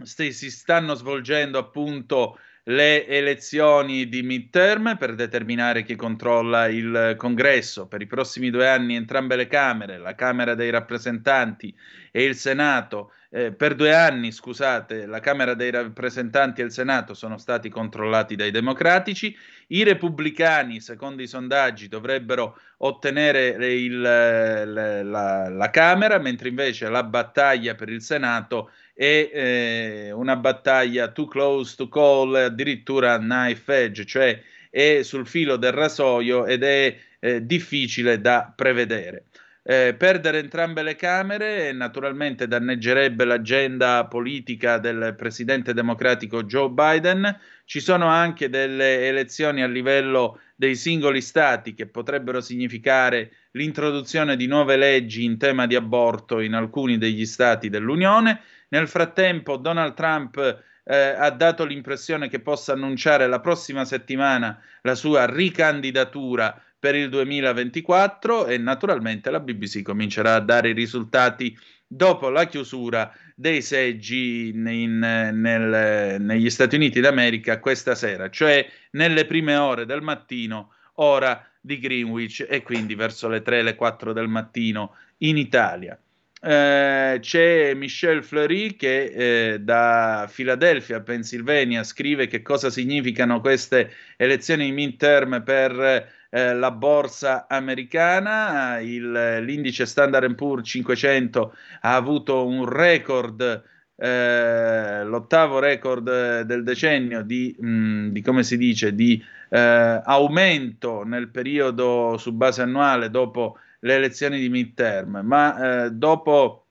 Si 0.03 0.31
stanno 0.31 0.94
svolgendo 0.94 1.57
appunto 1.57 2.38
le 2.69 3.07
elezioni 3.07 4.10
di 4.10 4.23
midterm 4.23 4.98
per 4.98 5.15
determinare 5.15 5.84
chi 5.84 5.95
controlla 5.95 6.68
il 6.68 7.14
congresso. 7.18 7.88
Per 7.88 8.02
i 8.02 8.07
prossimi 8.07 8.49
due 8.49 8.68
anni 8.68 8.95
entrambe 8.95 9.35
le 9.38 9.48
Camere, 9.48 9.98
la 9.98 10.15
Camera 10.15 10.53
dei 10.53 10.69
rappresentanti 10.69 11.73
e 12.11 12.23
il 12.23 12.35
Senato, 12.35 13.14
eh, 13.30 13.53
per 13.53 13.76
due 13.76 13.94
anni, 13.94 14.31
scusate, 14.31 15.06
la 15.06 15.22
Camera 15.22 15.53
dei 15.53 15.72
rappresentanti 15.72 16.60
e 16.60 16.65
il 16.65 16.72
Senato 16.72 17.14
sono 17.14 17.38
stati 17.38 17.69
controllati 17.69 18.35
dai 18.35 18.52
democratici. 18.52 19.35
I 19.68 19.84
repubblicani, 19.84 20.81
secondo 20.81 21.22
i 21.22 21.27
sondaggi, 21.27 21.88
dovrebbero 21.88 22.57
ottenere 22.80 23.48
il, 23.73 24.02
la, 24.02 25.49
la, 25.49 25.69
Camera, 25.69 26.18
mentre 26.19 26.49
invece 26.49 26.89
la 26.89 27.03
battaglia 27.03 27.76
per 27.76 27.89
il 27.89 28.02
Senato 28.02 28.72
è 28.98 29.30
eh, 29.32 30.11
una 30.11 30.36
battaglia 30.36 31.10
too 31.10 31.28
close 31.28 31.76
to 31.76 31.88
call, 31.88 32.34
addirittura 32.34 33.19
knife 33.19 33.84
edge, 33.84 34.06
cioè 34.06 34.41
è 34.72 35.03
sul 35.03 35.28
filo 35.28 35.56
del 35.56 35.72
rasoio 35.72 36.48
ed 36.48 36.64
è 36.64 36.98
eh, 37.19 37.45
difficile 37.45 38.19
da 38.19 38.52
prevedere. 38.56 39.26
Eh, 39.69 39.94
perdere 39.95 40.40
entrambe 40.40 40.82
le 40.82 40.95
Camere 40.95 41.74
naturalmente 41.74 42.48
danneggerebbe 42.48 43.26
l'agenda 43.26 44.06
politica 44.06 44.78
del 44.78 45.14
presidente 45.15 45.74
democratico 45.74 46.44
Joe 46.45 46.69
Biden. 46.69 47.38
Ci 47.65 47.82
sono 47.82 48.07
anche 48.07 48.49
delle 48.49 49.07
elezioni 49.07 49.61
a 49.61 49.68
livello 49.68 50.40
dei 50.56 50.76
singoli 50.76 51.22
stati 51.22 51.74
che 51.74 51.86
potrebbero 51.86 52.40
significare 52.40 53.30
l'introduzione 53.52 54.38
di 54.38 54.48
nuove 54.48 54.78
leggi 54.78 55.26
in 55.26 55.38
tema 55.38 55.68
di 55.68 55.76
aborto 55.76 56.40
in 56.40 56.53
alcuni 56.53 56.98
degli 56.98 57.26
stati 57.26 57.69
dell'Unione. 57.69 58.40
Nel 58.69 58.88
frattempo 58.88 59.57
Donald 59.57 59.94
Trump 59.94 60.38
eh, 60.84 60.95
ha 60.95 61.30
dato 61.31 61.65
l'impressione 61.65 62.30
che 62.30 62.39
possa 62.39 62.73
annunciare 62.73 63.27
la 63.27 63.39
prossima 63.39 63.85
settimana 63.85 64.60
la 64.81 64.95
sua 64.95 65.26
ricandidatura 65.26 66.61
per 66.80 66.95
il 66.95 67.10
2024 67.10 68.45
e 68.45 68.57
naturalmente 68.57 69.31
la 69.31 69.39
BBC 69.39 69.81
comincerà 69.81 70.35
a 70.35 70.39
dare 70.39 70.69
i 70.69 70.73
risultati 70.73 71.57
dopo 71.88 72.30
la 72.30 72.45
chiusura 72.45 73.11
dei 73.35 73.61
seggi 73.61 74.49
in, 74.49 74.68
in, 74.68 74.99
nel, 74.99 76.22
negli 76.22 76.49
Stati 76.49 76.76
Uniti 76.76 76.99
d'America 76.99 77.60
questa 77.60 77.95
sera, 77.95 78.30
cioè 78.30 78.68
nelle 78.91 79.26
prime 79.26 79.56
ore 79.56 79.85
del 79.85 80.02
mattino, 80.02 80.73
ora 80.95 81.45
di 81.60 81.80
Greenwich 81.80 82.45
e 82.48 82.61
quindi 82.64 82.95
verso 82.95 83.27
le 83.27 83.41
3 83.41 83.61
le 83.61 83.76
4 83.76 84.14
del 84.14 84.27
mattino 84.27 84.95
in 85.19 85.38
Italia. 85.38 85.98
Eh, 86.39 87.18
c'è 87.19 87.73
Michel 87.73 88.23
Fleury 88.23 88.76
che 88.76 89.53
eh, 89.53 89.59
da 89.59 90.27
Filadelfia, 90.30 91.01
Pennsylvania, 91.01 91.84
scrive 91.84 92.27
che 92.27 92.43
cosa 92.43 92.69
significano 92.69 93.41
queste 93.41 93.91
elezioni 94.18 94.72
midterm 94.72 95.41
per 95.43 96.07
eh, 96.30 96.53
la 96.53 96.72
borsa 96.72 97.47
americana. 97.47 98.80
Il, 98.80 99.11
l'indice 99.43 99.85
Standard 99.85 100.35
Poor's 100.35 100.69
500 100.69 101.55
ha 101.81 101.95
avuto 101.95 102.45
un 102.45 102.65
record. 102.65 103.64
Eh, 103.99 105.03
l'ottavo 105.05 105.57
record 105.57 106.41
del 106.41 106.64
decennio 106.64 107.23
di, 107.23 107.55
mh, 107.59 108.09
di 108.09 108.22
come 108.22 108.43
si 108.43 108.55
dice, 108.57 108.93
di 108.93 109.23
eh, 109.49 110.01
aumento 110.03 111.03
nel 111.03 111.30
periodo 111.30 112.15
su 112.18 112.31
base 112.34 112.61
annuale 112.61 113.09
dopo 113.09 113.57
le 113.79 113.95
elezioni 113.95 114.39
di 114.39 114.49
midterm, 114.49 115.21
ma 115.23 115.85
eh, 115.85 115.91
dopo 115.91 116.67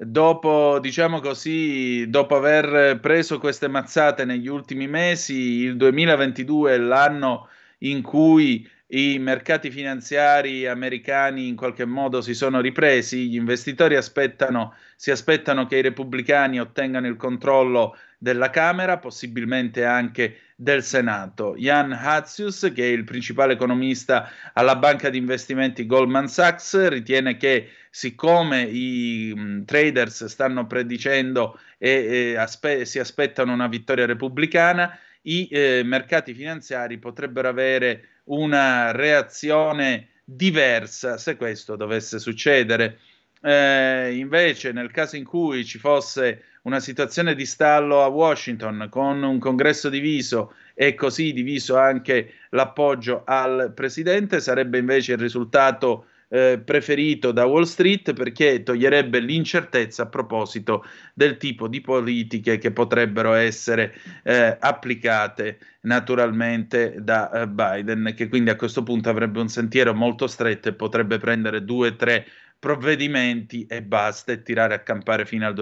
dopo, 0.00 0.78
diciamo 0.80 1.20
così, 1.20 2.08
dopo 2.08 2.36
aver 2.36 3.00
preso 3.00 3.38
queste 3.40 3.66
mazzate 3.66 4.24
negli 4.24 4.46
ultimi 4.46 4.86
mesi, 4.86 5.62
il 5.62 5.76
2022 5.76 6.74
è 6.74 6.78
l'anno 6.78 7.48
in 7.78 8.02
cui 8.02 8.68
i 8.90 9.18
mercati 9.18 9.70
finanziari 9.70 10.66
americani 10.66 11.48
in 11.48 11.56
qualche 11.56 11.84
modo 11.84 12.20
si 12.22 12.32
sono 12.32 12.60
ripresi, 12.60 13.28
gli 13.28 13.34
investitori 13.34 13.96
aspettano, 13.96 14.74
si 14.96 15.10
aspettano 15.10 15.66
che 15.66 15.78
i 15.78 15.82
repubblicani 15.82 16.60
ottengano 16.60 17.06
il 17.06 17.16
controllo 17.16 17.96
della 18.18 18.50
Camera, 18.50 18.98
possibilmente 18.98 19.84
anche 19.84 20.40
del 20.56 20.82
Senato. 20.82 21.54
Jan 21.56 21.92
Hatzius, 21.92 22.72
che 22.74 22.82
è 22.82 22.88
il 22.92 23.04
principale 23.04 23.52
economista 23.52 24.28
alla 24.52 24.74
banca 24.74 25.08
di 25.08 25.16
investimenti 25.16 25.86
Goldman 25.86 26.26
Sachs, 26.28 26.88
ritiene 26.88 27.36
che 27.36 27.70
siccome 27.90 28.62
i 28.62 29.32
mh, 29.34 29.64
traders 29.64 30.24
stanno 30.24 30.66
predicendo 30.66 31.58
e, 31.78 32.32
e 32.32 32.36
aspe- 32.36 32.84
si 32.84 32.98
aspettano 32.98 33.52
una 33.52 33.68
vittoria 33.68 34.04
repubblicana, 34.04 34.98
i 35.22 35.48
eh, 35.50 35.82
mercati 35.84 36.34
finanziari 36.34 36.98
potrebbero 36.98 37.48
avere 37.48 38.20
una 38.24 38.90
reazione 38.90 40.08
diversa 40.24 41.18
se 41.18 41.36
questo 41.36 41.76
dovesse 41.76 42.18
succedere. 42.18 42.98
Eh, 43.40 44.16
invece, 44.16 44.72
nel 44.72 44.90
caso 44.90 45.14
in 45.16 45.24
cui 45.24 45.64
ci 45.64 45.78
fosse 45.78 46.42
una 46.68 46.80
situazione 46.80 47.34
di 47.34 47.46
stallo 47.46 48.02
a 48.02 48.08
Washington 48.08 48.88
con 48.90 49.22
un 49.22 49.38
congresso 49.38 49.88
diviso 49.88 50.52
e 50.74 50.94
così 50.94 51.32
diviso 51.32 51.78
anche 51.78 52.34
l'appoggio 52.50 53.22
al 53.24 53.72
presidente, 53.74 54.38
sarebbe 54.38 54.76
invece 54.76 55.12
il 55.12 55.18
risultato 55.18 56.04
eh, 56.28 56.60
preferito 56.62 57.32
da 57.32 57.46
Wall 57.46 57.62
Street 57.62 58.12
perché 58.12 58.62
toglierebbe 58.62 59.18
l'incertezza 59.18 60.02
a 60.02 60.08
proposito 60.08 60.84
del 61.14 61.38
tipo 61.38 61.68
di 61.68 61.80
politiche 61.80 62.58
che 62.58 62.70
potrebbero 62.70 63.32
essere 63.32 63.94
eh, 64.22 64.54
applicate 64.60 65.58
naturalmente 65.82 66.96
da 66.98 67.30
eh, 67.30 67.48
Biden, 67.48 68.12
che 68.14 68.28
quindi 68.28 68.50
a 68.50 68.56
questo 68.56 68.82
punto 68.82 69.08
avrebbe 69.08 69.40
un 69.40 69.48
sentiero 69.48 69.94
molto 69.94 70.26
stretto 70.26 70.68
e 70.68 70.74
potrebbe 70.74 71.16
prendere 71.16 71.64
due 71.64 71.88
o 71.88 71.96
tre 71.96 72.26
provvedimenti 72.58 73.64
e 73.66 73.82
basta 73.82 74.32
e 74.32 74.42
tirare 74.42 74.74
a 74.74 74.80
campare 74.80 75.24
fino 75.24 75.46
al 75.46 75.54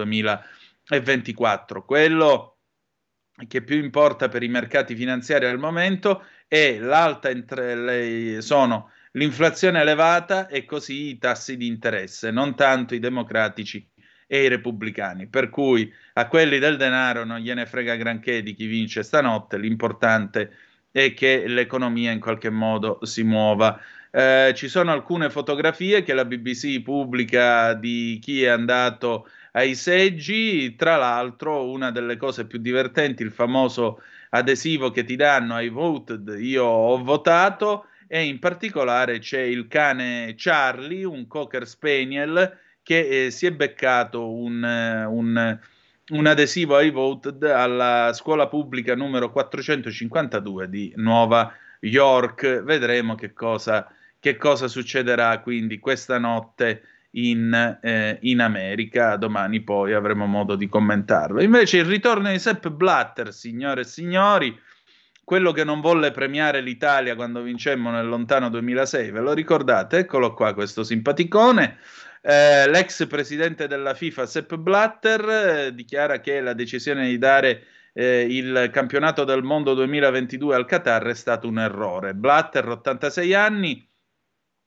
2024. 0.87 1.83
Quello 1.85 2.57
che 3.47 3.61
più 3.61 3.77
importa 3.77 4.29
per 4.29 4.41
i 4.43 4.47
mercati 4.47 4.95
finanziari 4.95 5.45
al 5.45 5.59
momento 5.59 6.25
è 6.47 6.79
l'alta 6.79 7.29
entre- 7.29 7.75
le, 7.75 8.41
sono 8.41 8.91
l'inflazione 9.11 9.81
elevata 9.81 10.47
e 10.47 10.65
così 10.65 11.09
i 11.09 11.17
tassi 11.17 11.57
di 11.57 11.67
interesse, 11.67 12.31
non 12.31 12.55
tanto 12.55 12.95
i 12.95 12.99
democratici 12.99 13.87
e 14.27 14.43
i 14.43 14.47
repubblicani. 14.47 15.27
Per 15.27 15.49
cui 15.49 15.91
a 16.13 16.27
quelli 16.27 16.59
del 16.59 16.77
denaro 16.77 17.23
non 17.23 17.39
gliene 17.39 17.65
frega 17.65 17.95
granché 17.95 18.43
di 18.43 18.53
chi 18.53 18.65
vince 18.65 19.03
stanotte, 19.03 19.57
l'importante 19.57 20.51
è 20.91 21.13
che 21.13 21.47
l'economia 21.47 22.11
in 22.11 22.19
qualche 22.19 22.49
modo 22.49 22.99
si 23.03 23.23
muova. 23.23 23.79
Eh, 24.11 24.53
ci 24.55 24.67
sono 24.67 24.91
alcune 24.91 25.29
fotografie 25.29 26.03
che 26.03 26.13
la 26.13 26.25
BBC 26.25 26.81
pubblica 26.81 27.73
di 27.73 28.19
chi 28.21 28.43
è 28.43 28.47
andato 28.47 29.29
ai 29.57 29.73
seggi, 29.73 30.75
tra 30.75 30.97
l'altro 30.97 31.67
una 31.67 31.89
delle 31.89 32.15
cose 32.15 32.45
più 32.45 32.59
divertenti, 32.59 33.23
il 33.23 33.31
famoso 33.31 34.01
adesivo 34.29 34.91
che 34.91 35.03
ti 35.03 35.15
danno 35.15 35.59
I 35.59 35.69
voted, 35.69 36.37
io 36.39 36.63
ho 36.63 37.03
votato, 37.03 37.87
e 38.07 38.23
in 38.23 38.37
particolare 38.37 39.17
c'è 39.17 39.41
il 39.41 39.67
cane 39.67 40.35
Charlie, 40.37 41.05
un 41.05 41.25
cocker 41.25 41.67
spaniel, 41.67 42.55
che 42.83 43.25
eh, 43.25 43.31
si 43.31 43.47
è 43.47 43.51
beccato 43.51 44.31
un, 44.31 44.63
un, 44.63 45.59
un 46.09 46.25
adesivo 46.27 46.75
ai 46.75 46.91
voted 46.91 47.41
alla 47.43 48.13
scuola 48.13 48.47
pubblica 48.47 48.95
numero 48.95 49.31
452 49.31 50.69
di 50.69 50.93
Nuova 50.97 51.51
York. 51.79 52.61
Vedremo 52.61 53.15
che 53.15 53.33
cosa, 53.33 53.91
che 54.19 54.37
cosa 54.37 54.67
succederà 54.67 55.39
quindi 55.39 55.79
questa 55.79 56.19
notte 56.19 56.83
in, 57.11 57.79
eh, 57.81 58.17
in, 58.21 58.39
America. 58.41 59.15
Domani 59.15 59.61
poi 59.61 59.93
avremo 59.93 60.25
modo 60.25 60.55
di 60.55 60.67
commentarlo. 60.67 61.41
Invece 61.41 61.77
il 61.77 61.85
ritorno 61.85 62.29
di 62.31 62.39
Sepp 62.39 62.67
Blatter, 62.67 63.33
signore 63.33 63.81
e 63.81 63.85
signori, 63.85 64.59
quello 65.23 65.51
che 65.51 65.63
non 65.63 65.81
volle 65.81 66.11
premiare 66.11 66.61
l'Italia 66.61 67.15
quando 67.15 67.41
vincemmo 67.41 67.91
nel 67.91 68.07
lontano 68.07 68.49
2006, 68.49 69.11
ve 69.11 69.19
lo 69.19 69.33
ricordate? 69.33 69.97
Eccolo 69.99 70.33
qua, 70.33 70.53
questo 70.53 70.83
simpaticone. 70.83 71.79
Eh, 72.21 72.69
l'ex 72.69 73.07
presidente 73.07 73.67
della 73.67 73.93
FIFA, 73.93 74.25
Sepp 74.25 74.53
Blatter, 74.55 75.29
eh, 75.29 75.73
dichiara 75.73 76.19
che 76.19 76.41
la 76.41 76.53
decisione 76.53 77.07
di 77.07 77.17
dare 77.17 77.63
eh, 77.93 78.27
il 78.29 78.69
campionato 78.71 79.23
del 79.23 79.43
mondo 79.43 79.73
2022 79.73 80.55
al 80.55 80.65
Qatar 80.65 81.05
è 81.07 81.13
stato 81.13 81.47
un 81.47 81.59
errore. 81.59 82.13
Blatter, 82.13 82.67
86 82.67 83.33
anni, 83.33 83.89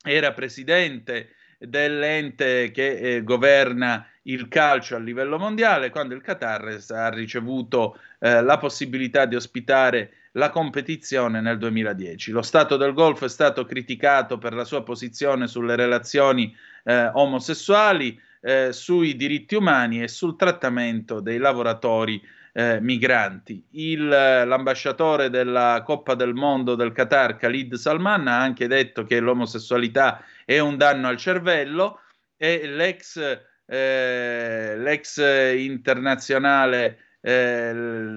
era 0.03 0.33
presidente 0.33 1.35
dell'ente 1.61 2.70
che 2.70 3.16
eh, 3.16 3.23
governa 3.23 4.07
il 4.23 4.49
calcio 4.49 4.97
a 4.97 4.99
livello 4.99 5.39
mondiale, 5.39 5.91
quando 5.91 6.15
il 6.15 6.23
Qatar 6.23 6.78
ha 6.89 7.09
ricevuto 7.11 7.99
eh, 8.19 8.43
la 8.43 8.57
possibilità 8.59 9.27
di 9.27 9.37
ospitare 9.37 10.12
la 10.32 10.51
competizione 10.51 11.41
nel 11.41 11.59
2010. 11.59 12.31
Lo 12.31 12.43
Stato 12.43 12.77
del 12.77 12.93
Golfo 12.93 13.24
è 13.24 13.28
stato 13.28 13.65
criticato 13.65 14.39
per 14.39 14.55
la 14.55 14.65
sua 14.65 14.82
posizione 14.82 15.49
sulle 15.49 15.77
relazioni 15.77 16.55
eh, 16.85 17.11
omosessuali, 17.12 18.19
eh, 18.41 18.73
sui 18.73 19.16
diritti 19.16 19.55
umani 19.55 20.03
e 20.03 20.09
sul 20.09 20.37
trattamento 20.37 21.20
dei 21.20 21.39
lavoratori 21.39 22.23
eh, 22.53 22.81
migranti. 22.81 23.65
Il, 23.73 24.07
l'ambasciatore 24.09 25.31
della 25.31 25.83
Coppa 25.85 26.15
del 26.15 26.35
Mondo 26.35 26.75
del 26.75 26.93
Qatar, 26.93 27.37
Khalid 27.37 27.75
Salman, 27.75 28.27
ha 28.29 28.41
anche 28.41 28.67
detto 28.67 29.05
che 29.05 29.21
l'omosessualità 29.21 30.23
è 30.45 30.59
un 30.59 30.77
danno 30.77 31.09
al 31.09 31.17
cervello 31.17 32.01
e 32.37 32.67
l'ex, 32.67 33.19
eh, 33.67 34.75
l'ex 34.77 35.19
internazionale 35.57 36.99
eh, 37.21 37.73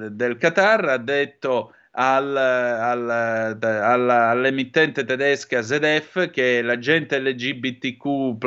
del 0.10 0.38
Qatar 0.38 0.86
ha 0.86 0.98
detto 0.98 1.74
al, 1.96 2.36
al, 2.36 3.10
al, 3.10 4.10
all'emittente 4.10 5.04
tedesca 5.04 5.62
ZDF 5.62 6.30
che 6.30 6.62
l'agente 6.62 7.20
LGBTQ, 7.20 8.38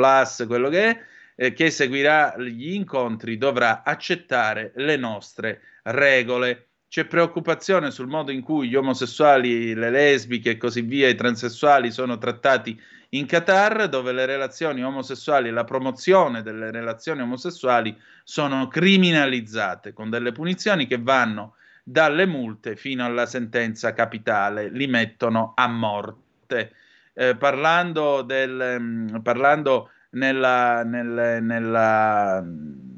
quello 0.45 0.69
che 0.69 0.89
è, 0.89 0.99
eh, 1.35 1.53
che 1.53 1.69
seguirà 1.69 2.35
gli 2.37 2.73
incontri, 2.73 3.37
dovrà 3.37 3.83
accettare 3.83 4.71
le 4.75 4.97
nostre 4.97 5.61
regole. 5.91 6.67
C'è 6.87 7.05
preoccupazione 7.05 7.91
sul 7.91 8.07
modo 8.07 8.31
in 8.31 8.41
cui 8.41 8.69
gli 8.69 8.75
omosessuali, 8.75 9.73
le 9.73 9.89
lesbiche 9.89 10.51
e 10.51 10.57
così 10.57 10.81
via, 10.81 11.09
i 11.09 11.15
transessuali 11.15 11.91
sono 11.91 12.17
trattati 12.17 12.79
in 13.09 13.25
Qatar, 13.25 13.87
dove 13.89 14.11
le 14.11 14.25
relazioni 14.25 14.83
omosessuali 14.83 15.49
e 15.49 15.51
la 15.51 15.63
promozione 15.63 16.41
delle 16.41 16.71
relazioni 16.71 17.21
omosessuali 17.21 17.95
sono 18.23 18.67
criminalizzate 18.67 19.93
con 19.93 20.09
delle 20.09 20.31
punizioni 20.31 20.87
che 20.87 20.97
vanno 20.99 21.55
dalle 21.83 22.25
multe 22.25 22.75
fino 22.75 23.05
alla 23.05 23.25
sentenza 23.25 23.93
capitale, 23.93 24.69
li 24.69 24.87
mettono 24.87 25.53
a 25.55 25.67
morte. 25.67 26.73
Eh, 27.13 27.35
parlando, 27.35 28.21
del, 28.21 28.77
mm, 28.79 29.15
parlando 29.19 29.91
nella, 30.11 30.83
nel, 30.83 31.41
nella, 31.41 32.45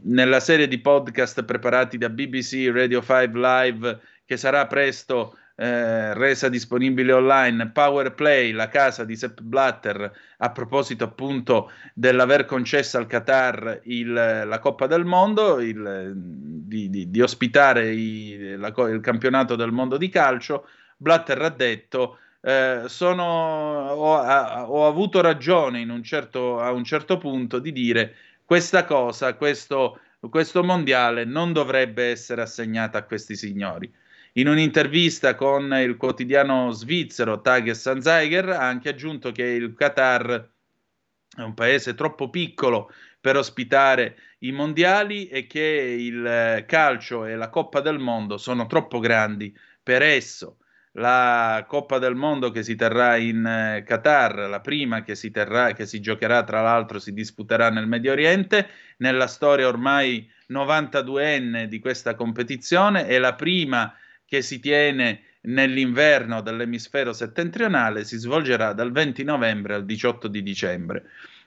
nella, 0.04 0.40
serie 0.40 0.68
di 0.68 0.80
podcast 0.80 1.44
preparati 1.44 1.98
da 1.98 2.10
BBC 2.10 2.70
Radio 2.74 3.02
5 3.02 3.30
Live, 3.34 4.00
che 4.26 4.38
sarà 4.38 4.68
presto 4.68 5.38
eh, 5.56 6.14
resa 6.14 6.48
disponibile 6.48 7.12
online, 7.12 7.72
Power 7.72 8.14
Play, 8.14 8.52
la 8.52 8.70
casa 8.70 9.04
di 9.04 9.16
Sepp 9.16 9.42
Blatter, 9.42 10.12
a 10.38 10.52
proposito 10.52 11.04
appunto 11.04 11.72
dell'aver 11.94 12.46
concesso 12.46 12.98
al 12.98 13.08
Qatar 13.08 13.82
il, 13.84 14.14
la 14.14 14.60
Coppa 14.60 14.88
del 14.88 15.04
Mondo, 15.04 15.60
il, 15.60 16.14
di, 16.16 16.90
di, 16.90 17.10
di, 17.10 17.22
ospitare 17.22 17.92
i, 17.92 18.56
la, 18.58 18.74
il 18.90 19.02
campionato 19.02 19.56
del 19.56 19.72
mondo 19.72 19.98
di 19.98 20.10
calcio, 20.10 20.68
Blatter 20.96 21.42
ha 21.42 21.50
detto 21.50 22.20
eh, 22.42 22.84
sono, 22.86 23.90
ho, 23.90 24.16
ho, 24.16 24.88
avuto 24.88 25.20
ragione 25.20 25.84
un 25.84 26.04
certo, 26.04 26.60
a 26.60 26.72
un 26.72 26.86
certo 26.86 27.18
punto 27.18 27.60
di 27.60 27.74
dire 27.74 28.16
questa 28.50 28.84
cosa, 28.84 29.36
questo, 29.36 30.00
questo 30.28 30.64
mondiale 30.64 31.24
non 31.24 31.54
dovrebbe 31.54 32.10
essere 32.10 32.42
assegnata 32.42 32.98
a 32.98 33.04
questi 33.04 33.36
signori. 33.36 33.94
In 34.34 34.48
un'intervista 34.48 35.36
con 35.36 35.72
il 35.80 35.98
quotidiano 35.98 36.72
svizzero 36.72 37.42
Tages 37.42 37.86
Anzeiger 37.86 38.50
ha 38.50 38.68
anche 38.68 38.90
aggiunto 38.90 39.32
che 39.32 39.44
il 39.44 39.76
Qatar 39.76 40.52
è 41.38 41.42
un 41.42 41.54
paese 41.54 41.94
troppo 41.94 42.32
piccolo 42.32 42.92
per 43.22 43.38
ospitare 43.38 44.18
i 44.40 44.52
mondiali 44.52 45.28
e 45.28 45.46
che 45.46 45.60
il 46.00 46.64
calcio 46.66 47.26
e 47.26 47.36
la 47.36 47.50
Coppa 47.50 47.82
del 47.82 48.00
Mondo 48.00 48.40
sono 48.40 48.66
troppo 48.66 48.98
grandi 48.98 49.56
per 49.84 50.02
esso. 50.02 50.58
La 51.00 51.64
Coppa 51.66 51.98
del 51.98 52.16
Mondo 52.16 52.52
che 52.52 52.62
si 52.62 52.76
terrà 52.76 53.16
in 53.16 53.46
eh, 53.46 53.84
Qatar, 53.84 54.50
la 54.50 54.60
prima 54.60 55.02
che 55.02 55.16
si, 55.16 55.32
terrà, 55.32 55.72
che 55.72 55.86
si 55.86 56.02
giocherà 56.02 56.44
tra 56.44 56.62
l'altro, 56.62 57.00
si 57.00 57.14
disputerà 57.14 57.70
nel 57.70 57.88
Medio 57.88 58.12
Oriente, 58.12 58.68
nella 58.98 59.28
storia 59.28 59.68
ormai 59.68 60.30
92enne 60.50 61.66
di 61.66 61.80
questa 61.80 62.16
competizione, 62.16 63.08
è 63.08 63.18
la 63.18 63.34
prima 63.34 63.94
che 64.26 64.42
si 64.42 64.60
tiene 64.60 65.24
nell'inverno 65.42 66.42
dell'emisfero 66.42 67.14
settentrionale, 67.14 68.04
si 68.04 68.18
svolgerà 68.18 68.74
dal 68.74 68.92
20 68.92 69.24
novembre 69.24 69.76
al 69.76 69.86
18 69.86 70.28
di 70.28 70.44
dicembre. 70.44 71.04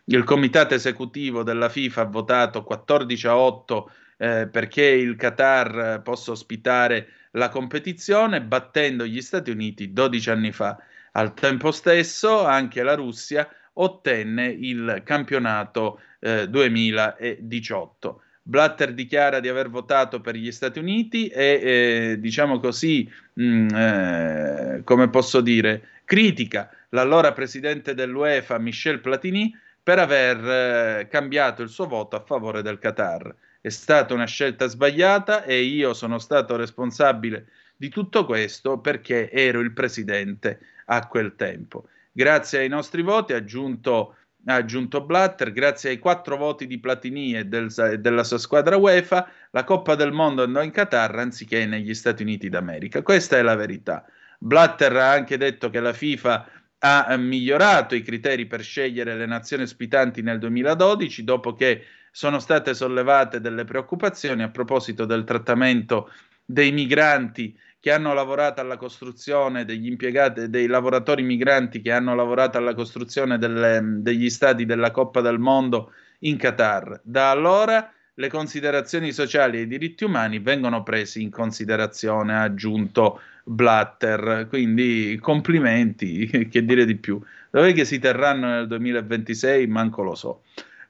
Il 0.06 0.24
comitato 0.24 0.74
esecutivo 0.74 1.42
della 1.42 1.68
FIFA 1.68 2.00
ha 2.00 2.06
votato 2.06 2.64
14 2.64 3.26
a 3.26 3.36
8 3.36 3.90
eh, 4.22 4.46
perché 4.46 4.84
il 4.84 5.16
Qatar 5.16 6.00
possa 6.04 6.30
ospitare 6.30 7.08
la 7.32 7.48
competizione, 7.48 8.40
battendo 8.40 9.04
gli 9.04 9.20
Stati 9.20 9.50
Uniti 9.50 9.92
12 9.92 10.30
anni 10.30 10.52
fa. 10.52 10.78
Al 11.12 11.34
tempo 11.34 11.72
stesso 11.72 12.44
anche 12.44 12.84
la 12.84 12.94
Russia 12.94 13.48
ottenne 13.74 14.46
il 14.46 15.02
campionato 15.04 16.00
eh, 16.20 16.48
2018. 16.48 18.22
Blatter 18.44 18.94
dichiara 18.94 19.40
di 19.40 19.48
aver 19.48 19.70
votato 19.70 20.20
per 20.20 20.36
gli 20.36 20.52
Stati 20.52 20.78
Uniti 20.78 21.26
e, 21.26 21.60
eh, 21.60 22.16
diciamo 22.20 22.60
così, 22.60 23.10
mh, 23.32 23.44
mm, 23.44 23.68
eh, 23.74 24.80
come 24.84 25.10
posso 25.10 25.40
dire, 25.40 25.88
critica 26.04 26.70
l'allora 26.90 27.32
presidente 27.32 27.92
dell'UEFA 27.94 28.58
Michel 28.58 29.00
Platini 29.00 29.52
per 29.82 29.98
aver 29.98 31.00
eh, 31.00 31.08
cambiato 31.08 31.62
il 31.62 31.70
suo 31.70 31.88
voto 31.88 32.14
a 32.14 32.20
favore 32.20 32.62
del 32.62 32.78
Qatar. 32.78 33.34
È 33.62 33.68
stata 33.68 34.12
una 34.12 34.26
scelta 34.26 34.66
sbagliata 34.66 35.44
e 35.44 35.62
io 35.62 35.94
sono 35.94 36.18
stato 36.18 36.56
responsabile 36.56 37.46
di 37.76 37.90
tutto 37.90 38.26
questo 38.26 38.80
perché 38.80 39.30
ero 39.30 39.60
il 39.60 39.72
presidente 39.72 40.58
a 40.86 41.06
quel 41.06 41.36
tempo. 41.36 41.86
Grazie 42.10 42.58
ai 42.58 42.68
nostri 42.68 43.02
voti, 43.02 43.34
ha 43.34 43.36
aggiunto, 43.36 44.16
aggiunto 44.46 45.04
Blatter, 45.04 45.52
grazie 45.52 45.90
ai 45.90 46.00
quattro 46.00 46.36
voti 46.36 46.66
di 46.66 46.80
Platini 46.80 47.36
e 47.36 47.44
del, 47.44 47.72
della 48.00 48.24
sua 48.24 48.38
squadra 48.38 48.76
UEFA, 48.76 49.30
la 49.52 49.62
Coppa 49.62 49.94
del 49.94 50.10
Mondo 50.10 50.42
andò 50.42 50.60
in 50.60 50.72
Qatar 50.72 51.16
anziché 51.20 51.64
negli 51.64 51.94
Stati 51.94 52.24
Uniti 52.24 52.48
d'America. 52.48 53.02
Questa 53.02 53.38
è 53.38 53.42
la 53.42 53.54
verità. 53.54 54.04
Blatter 54.40 54.96
ha 54.96 55.12
anche 55.12 55.36
detto 55.36 55.70
che 55.70 55.78
la 55.78 55.92
FIFA 55.92 56.50
ha 56.78 57.16
migliorato 57.16 57.94
i 57.94 58.02
criteri 58.02 58.46
per 58.46 58.62
scegliere 58.62 59.14
le 59.14 59.26
nazioni 59.26 59.62
ospitanti 59.62 60.20
nel 60.20 60.40
2012, 60.40 61.22
dopo 61.22 61.54
che 61.54 61.84
sono 62.12 62.38
state 62.38 62.74
sollevate 62.74 63.40
delle 63.40 63.64
preoccupazioni 63.64 64.42
a 64.42 64.50
proposito 64.50 65.06
del 65.06 65.24
trattamento 65.24 66.12
dei 66.44 66.70
migranti 66.70 67.58
che 67.80 67.90
hanno 67.90 68.12
lavorato 68.12 68.60
alla 68.60 68.76
costruzione 68.76 69.64
degli 69.64 69.86
impiegati, 69.86 70.50
dei 70.50 70.66
lavoratori 70.66 71.22
migranti 71.22 71.80
che 71.80 71.90
hanno 71.90 72.14
lavorato 72.14 72.58
alla 72.58 72.74
costruzione 72.74 73.38
delle, 73.38 73.80
degli 73.82 74.30
stadi 74.30 74.66
della 74.66 74.92
Coppa 74.92 75.20
del 75.20 75.38
Mondo 75.38 75.92
in 76.20 76.36
Qatar. 76.36 77.00
Da 77.02 77.30
allora 77.30 77.90
le 78.14 78.28
considerazioni 78.28 79.10
sociali 79.10 79.58
e 79.58 79.60
i 79.62 79.66
diritti 79.66 80.04
umani 80.04 80.38
vengono 80.38 80.82
presi 80.82 81.22
in 81.22 81.30
considerazione, 81.30 82.34
ha 82.34 82.42
aggiunto 82.42 83.20
Blatter. 83.42 84.46
Quindi 84.48 85.18
complimenti, 85.20 86.26
che 86.50 86.64
dire 86.64 86.84
di 86.84 86.96
più. 86.96 87.20
Dov'è 87.50 87.72
che 87.72 87.84
si 87.84 87.98
terranno 87.98 88.48
nel 88.48 88.66
2026? 88.66 89.66
Manco 89.66 90.02
lo 90.02 90.14
so. 90.14 90.42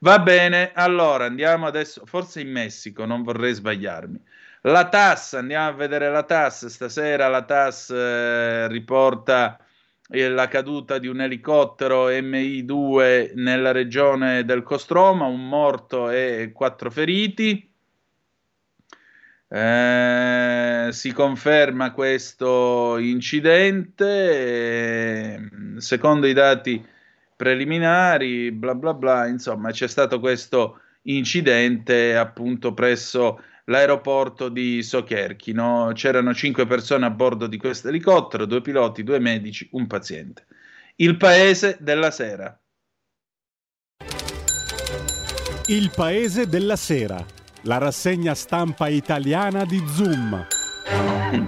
Va 0.02 0.18
bene, 0.18 0.72
allora 0.74 1.26
andiamo 1.26 1.66
adesso, 1.66 2.04
forse 2.06 2.40
in 2.40 2.50
Messico, 2.50 3.04
non 3.04 3.22
vorrei 3.22 3.52
sbagliarmi. 3.54 4.20
La 4.62 4.88
TAS, 4.88 5.34
andiamo 5.34 5.68
a 5.68 5.72
vedere 5.72 6.10
la 6.10 6.24
TAS. 6.24 6.66
Stasera 6.66 7.28
la 7.28 7.44
TAS 7.44 7.90
eh, 7.90 8.66
riporta 8.66 9.64
eh, 10.08 10.28
la 10.28 10.48
caduta 10.48 10.98
di 10.98 11.06
un 11.06 11.20
elicottero 11.20 12.10
MI2 12.10 13.34
nella 13.36 13.70
regione 13.70 14.44
del 14.44 14.64
Costroma, 14.64 15.26
un 15.26 15.46
morto 15.48 16.10
e 16.10 16.50
quattro 16.52 16.90
feriti. 16.90 17.72
Eh, 19.48 20.88
si 20.90 21.12
conferma 21.12 21.92
questo 21.92 22.98
incidente, 22.98 24.04
eh, 25.34 25.48
secondo 25.76 26.26
i 26.26 26.32
dati 26.32 26.84
preliminari, 27.42 28.52
bla 28.52 28.72
bla 28.76 28.94
bla, 28.94 29.26
insomma 29.26 29.72
c'è 29.72 29.88
stato 29.88 30.20
questo 30.20 30.78
incidente 31.06 32.16
appunto 32.16 32.72
presso 32.72 33.42
l'aeroporto 33.64 34.48
di 34.48 34.80
Socherchi. 34.80 35.50
No? 35.50 35.90
C'erano 35.92 36.32
cinque 36.34 36.68
persone 36.68 37.04
a 37.04 37.10
bordo 37.10 37.48
di 37.48 37.56
questo 37.56 37.88
elicottero, 37.88 38.46
due 38.46 38.60
piloti, 38.60 39.02
due 39.02 39.18
medici, 39.18 39.68
un 39.72 39.88
paziente. 39.88 40.46
Il 40.94 41.16
paese 41.16 41.78
della 41.80 42.12
sera. 42.12 42.56
Il 45.66 45.90
paese 45.92 46.46
della 46.46 46.76
sera 46.76 47.26
la 47.62 47.78
rassegna 47.78 48.34
stampa 48.34 48.86
italiana 48.86 49.64
di 49.64 49.82
Zoom. 49.88 50.46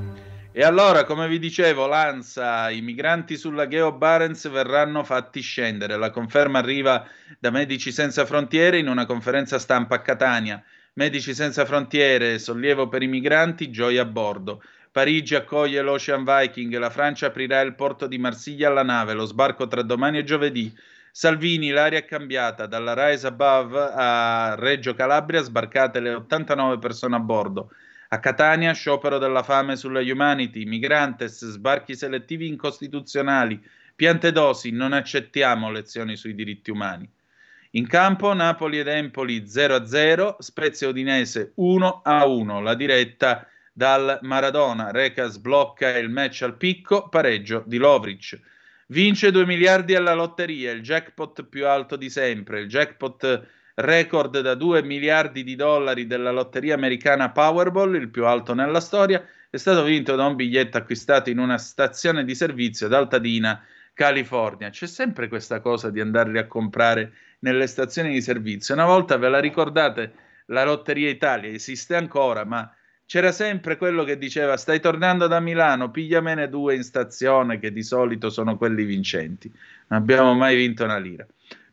E 0.53 0.63
allora, 0.63 1.05
come 1.05 1.29
vi 1.29 1.39
dicevo, 1.39 1.87
l'ANSA, 1.87 2.71
i 2.71 2.81
migranti 2.81 3.37
sulla 3.37 3.69
Geo 3.69 3.93
Barents 3.93 4.49
verranno 4.49 5.01
fatti 5.05 5.39
scendere. 5.39 5.95
La 5.95 6.09
conferma 6.09 6.59
arriva 6.59 7.07
da 7.39 7.51
Medici 7.51 7.89
Senza 7.89 8.25
Frontiere 8.25 8.77
in 8.77 8.89
una 8.89 9.05
conferenza 9.05 9.57
stampa 9.59 9.95
a 9.95 10.01
Catania. 10.01 10.61
Medici 10.95 11.33
Senza 11.33 11.63
Frontiere, 11.63 12.37
sollievo 12.37 12.89
per 12.89 13.01
i 13.01 13.07
migranti, 13.07 13.71
gioia 13.71 14.01
a 14.01 14.05
bordo. 14.05 14.61
Parigi 14.91 15.35
accoglie 15.35 15.81
l'Ocean 15.81 16.25
Viking, 16.25 16.77
la 16.77 16.89
Francia 16.89 17.27
aprirà 17.27 17.61
il 17.61 17.75
porto 17.75 18.05
di 18.05 18.17
Marsiglia 18.17 18.67
alla 18.67 18.83
nave, 18.83 19.13
lo 19.13 19.23
sbarco 19.23 19.67
tra 19.67 19.83
domani 19.83 20.17
e 20.17 20.25
giovedì. 20.25 20.77
Salvini, 21.11 21.69
l'aria 21.69 21.99
è 21.99 22.05
cambiata, 22.05 22.65
dalla 22.65 22.93
Rise 22.93 23.27
Above 23.27 23.91
a 23.95 24.55
Reggio 24.55 24.93
Calabria 24.95 25.41
sbarcate 25.41 26.01
le 26.01 26.13
89 26.13 26.77
persone 26.77 27.15
a 27.15 27.19
bordo. 27.19 27.69
A 28.13 28.19
Catania, 28.19 28.73
sciopero 28.73 29.17
della 29.19 29.41
fame 29.41 29.77
sulla 29.77 30.01
Humanity, 30.01 30.65
migrantes, 30.65 31.45
sbarchi 31.45 31.95
selettivi 31.95 32.45
incostituzionali, 32.45 33.57
piante 33.95 34.33
dosi, 34.33 34.71
non 34.71 34.91
accettiamo 34.91 35.71
lezioni 35.71 36.17
sui 36.17 36.35
diritti 36.35 36.71
umani. 36.71 37.09
In 37.71 37.87
campo 37.87 38.33
Napoli 38.33 38.79
ed 38.79 38.89
Empoli 38.89 39.43
0-0, 39.43 40.35
Spezia 40.39 40.89
Udinese 40.89 41.53
1-1, 41.57 42.61
la 42.61 42.75
diretta 42.75 43.47
dal 43.71 44.19
Maradona, 44.23 44.91
Reca 44.91 45.27
sblocca 45.27 45.97
il 45.97 46.09
match 46.09 46.41
al 46.41 46.57
picco, 46.57 47.07
pareggio 47.07 47.63
di 47.65 47.77
Lovric. 47.77 48.37
Vince 48.87 49.31
2 49.31 49.45
miliardi 49.45 49.95
alla 49.95 50.13
lotteria, 50.13 50.71
il 50.71 50.81
jackpot 50.81 51.45
più 51.45 51.65
alto 51.65 51.95
di 51.95 52.09
sempre, 52.09 52.59
il 52.59 52.67
jackpot 52.67 53.47
record 53.81 54.39
da 54.39 54.55
2 54.55 54.83
miliardi 54.83 55.43
di 55.43 55.55
dollari 55.55 56.07
della 56.07 56.31
lotteria 56.31 56.75
americana 56.75 57.31
Powerball, 57.31 57.95
il 57.95 58.09
più 58.09 58.25
alto 58.25 58.53
nella 58.53 58.79
storia, 58.79 59.23
è 59.49 59.57
stato 59.57 59.83
vinto 59.83 60.15
da 60.15 60.25
un 60.25 60.35
biglietto 60.35 60.77
acquistato 60.77 61.29
in 61.29 61.37
una 61.37 61.57
stazione 61.57 62.23
di 62.23 62.33
servizio 62.35 62.85
ad 62.85 62.93
Altadena, 62.93 63.61
California. 63.93 64.69
C'è 64.69 64.87
sempre 64.87 65.27
questa 65.27 65.59
cosa 65.59 65.89
di 65.89 65.99
andarli 65.99 66.37
a 66.37 66.47
comprare 66.47 67.13
nelle 67.39 67.67
stazioni 67.67 68.11
di 68.11 68.21
servizio. 68.21 68.73
Una 68.73 68.85
volta 68.85 69.17
ve 69.17 69.29
la 69.29 69.39
ricordate, 69.39 70.13
la 70.45 70.63
Lotteria 70.63 71.09
Italia 71.09 71.49
esiste 71.49 71.95
ancora, 71.95 72.45
ma 72.45 72.73
c'era 73.05 73.33
sempre 73.33 73.75
quello 73.75 74.05
che 74.05 74.17
diceva 74.17 74.55
stai 74.55 74.79
tornando 74.79 75.27
da 75.27 75.41
Milano, 75.41 75.91
pigliamene 75.91 76.47
due 76.47 76.75
in 76.75 76.83
stazione 76.83 77.59
che 77.59 77.73
di 77.73 77.83
solito 77.83 78.29
sono 78.29 78.55
quelli 78.55 78.85
vincenti. 78.85 79.51
Non 79.87 79.99
abbiamo 79.99 80.33
mai 80.33 80.55
vinto 80.55 80.85
una 80.85 80.97
lira. 80.97 81.25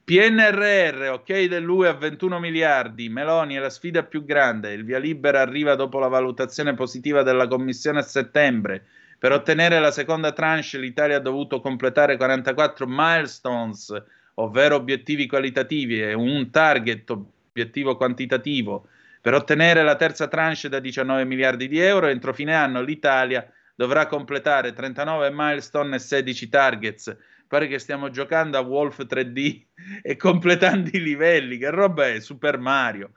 PNRR, 0.08 1.10
ok 1.10 1.44
dell'UE 1.48 1.88
a 1.88 1.92
21 1.92 2.40
miliardi, 2.40 3.10
Meloni 3.10 3.56
è 3.56 3.58
la 3.58 3.68
sfida 3.68 4.04
più 4.04 4.24
grande, 4.24 4.72
il 4.72 4.82
via 4.82 4.98
libera 4.98 5.42
arriva 5.42 5.74
dopo 5.74 5.98
la 5.98 6.08
valutazione 6.08 6.72
positiva 6.72 7.22
della 7.22 7.46
Commissione 7.46 7.98
a 7.98 8.02
settembre. 8.02 8.86
Per 9.18 9.32
ottenere 9.32 9.78
la 9.80 9.90
seconda 9.90 10.32
tranche 10.32 10.78
l'Italia 10.78 11.18
ha 11.18 11.20
dovuto 11.20 11.60
completare 11.60 12.16
44 12.16 12.86
milestones, 12.88 14.02
ovvero 14.36 14.76
obiettivi 14.76 15.26
qualitativi 15.26 16.00
e 16.00 16.14
un 16.14 16.50
target 16.50 17.10
obiettivo 17.10 17.98
quantitativo 17.98 18.88
per 19.20 19.34
ottenere 19.34 19.82
la 19.82 19.96
terza 19.96 20.26
tranche 20.26 20.70
da 20.70 20.78
19 20.78 21.26
miliardi 21.26 21.68
di 21.68 21.80
euro, 21.80 22.06
entro 22.06 22.32
fine 22.32 22.54
anno 22.54 22.80
l'Italia 22.80 23.46
dovrà 23.74 24.06
completare 24.06 24.72
39 24.72 25.30
milestone 25.32 25.96
e 25.96 25.98
16 25.98 26.48
targets. 26.48 27.16
Pare 27.48 27.66
che 27.66 27.78
stiamo 27.78 28.10
giocando 28.10 28.56
a 28.56 28.60
Wolf 28.60 29.04
3D 29.04 29.62
e 30.02 30.16
completando 30.16 30.90
i 30.92 31.00
livelli. 31.00 31.58
Che 31.58 31.70
roba 31.70 32.06
è? 32.06 32.20
Super 32.20 32.58
Mario. 32.58 33.12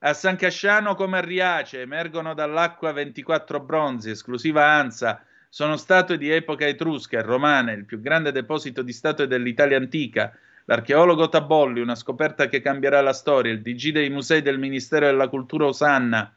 A 0.00 0.14
San 0.14 0.36
Casciano 0.36 0.94
come 0.94 1.18
a 1.18 1.20
Riace 1.20 1.80
emergono 1.80 2.32
dall'acqua 2.32 2.92
24 2.92 3.60
bronzi, 3.60 4.10
esclusiva 4.10 4.64
ANSA. 4.64 5.22
Sono 5.48 5.76
statue 5.76 6.16
di 6.16 6.30
epoca 6.30 6.66
etrusca 6.66 7.18
e 7.18 7.22
romana, 7.22 7.72
il 7.72 7.84
più 7.84 8.00
grande 8.00 8.32
deposito 8.32 8.82
di 8.82 8.92
statue 8.92 9.26
dell'Italia 9.26 9.76
antica 9.76 10.32
L'archeologo 10.66 11.28
Tabolli, 11.28 11.80
una 11.80 11.94
scoperta 11.94 12.48
che 12.48 12.62
cambierà 12.62 13.02
la 13.02 13.12
storia, 13.12 13.52
il 13.52 13.60
DG 13.60 13.90
dei 13.90 14.08
musei 14.08 14.40
del 14.40 14.58
Ministero 14.58 15.04
della 15.04 15.28
Cultura 15.28 15.66
Osanna, 15.66 16.34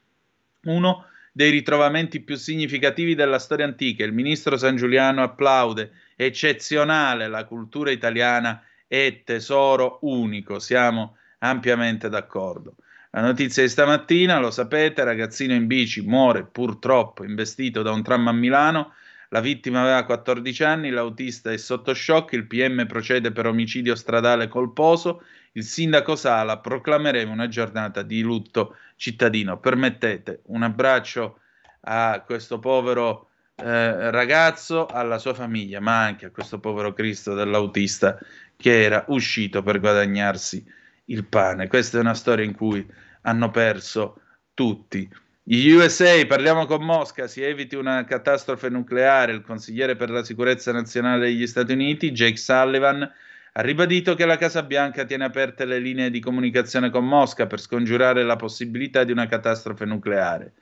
uno 0.64 1.06
dei 1.32 1.50
ritrovamenti 1.50 2.20
più 2.20 2.36
significativi 2.36 3.16
della 3.16 3.40
storia 3.40 3.64
antica. 3.64 4.04
Il 4.04 4.12
ministro 4.12 4.58
San 4.58 4.76
Giuliano 4.76 5.24
applaude, 5.24 5.92
eccezionale, 6.18 7.28
la 7.28 7.46
cultura 7.46 7.92
italiana 7.92 8.62
è 8.88 9.22
tesoro 9.24 10.00
unico, 10.02 10.60
siamo 10.60 11.16
ampiamente 11.40 12.10
d'accordo. 12.10 12.76
La 13.12 13.22
notizia 13.22 13.64
di 13.64 13.70
stamattina, 13.70 14.40
lo 14.40 14.52
sapete, 14.52 15.04
ragazzino 15.04 15.54
in 15.54 15.68
bici 15.68 16.02
muore 16.02 16.44
purtroppo 16.44 17.24
investito 17.24 17.84
da 17.84 17.92
un 17.92 18.04
tram 18.04 18.28
a 18.28 18.34
Milano, 18.34 18.94
la 19.30 19.42
vittima 19.42 19.82
aveva 19.82 20.04
14 20.04 20.64
anni, 20.64 20.90
l'autista 20.90 21.52
è 21.52 21.58
sotto 21.58 21.94
shock, 21.94 22.32
il 22.34 22.48
PM 22.48 22.86
procede 22.88 23.32
per 23.32 23.46
omicidio 23.46 23.96
stradale 23.96 24.48
colposo, 24.48 25.24
il 25.54 25.64
sindaco 25.64 26.16
Sala 26.16 26.60
proclameremo 26.60 27.32
una 27.32 27.48
giornata 27.48 28.04
di 28.04 28.22
lutto 28.22 28.78
cittadino. 28.96 29.60
Permettete 29.60 30.42
un 30.46 30.64
abbraccio 30.64 31.40
a 31.82 32.24
questo 32.26 32.60
povero 32.60 33.27
eh, 33.60 34.12
ragazzo, 34.12 34.86
alla 34.86 35.18
sua 35.18 35.34
famiglia, 35.34 35.80
ma 35.80 36.04
anche 36.04 36.28
a 36.28 36.32
questo 36.32 36.60
povero 36.60 36.94
Cristo 36.94 37.34
dell'autista 37.34 38.20
che 38.56 38.84
era 38.84 39.06
uscito 39.08 39.64
per 39.64 39.80
guadagnarsi 39.80 40.64
il 41.06 41.26
pane. 41.26 41.68
Questa 41.68 41.98
è 41.98 42.02
una 42.02 42.14
storia 42.14 42.46
in 42.46 42.54
cui 42.54 42.86
hanno 43.22 43.50
perso 43.50 44.22
tutti. 44.54 45.10
Gli 45.42 45.70
USA, 45.72 46.26
parliamo 46.28 46.66
con 46.66 46.84
Mosca, 46.84 47.28
si 47.28 47.42
eviti 47.42 47.76
una 47.76 48.04
catastrofe 48.04 48.70
nucleare. 48.70 49.32
Il 49.32 49.42
consigliere 49.42 49.96
per 49.96 50.10
la 50.10 50.24
sicurezza 50.24 50.72
nazionale 50.72 51.28
degli 51.28 51.48
Stati 51.48 51.72
Uniti, 51.72 52.12
Jake 52.12 52.38
Sullivan, 52.38 53.02
ha 53.54 53.62
ribadito 53.62 54.14
che 54.14 54.26
la 54.26 54.38
Casa 54.38 54.62
Bianca 54.62 55.06
tiene 55.06 55.24
aperte 55.24 55.66
le 55.66 55.80
linee 55.80 56.12
di 56.12 56.20
comunicazione 56.20 56.90
con 56.90 57.08
Mosca 57.08 57.48
per 57.48 57.60
scongiurare 57.60 58.24
la 58.24 58.36
possibilità 58.36 59.04
di 59.04 59.12
una 59.12 59.26
catastrofe 59.26 59.86
nucleare. 59.86 60.54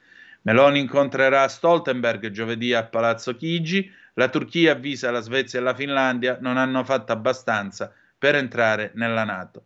Meloni 0.45 0.80
incontrerà 0.80 1.47
Stoltenberg 1.47 2.30
giovedì 2.30 2.72
a 2.73 2.85
Palazzo 2.85 3.35
Chigi. 3.35 3.91
La 4.13 4.30
Turchia 4.30 4.73
avvisa 4.73 5.09
la 5.09 5.22
Svezia 5.22 5.57
e 5.57 5.63
la 5.63 5.73
Finlandia 5.73 6.38
non 6.39 6.57
hanno 6.57 6.84
fatto 6.84 7.11
abbastanza 7.11 7.91
per 8.15 8.35
entrare 8.35 8.91
nella 8.93 9.23
Nato. 9.23 9.63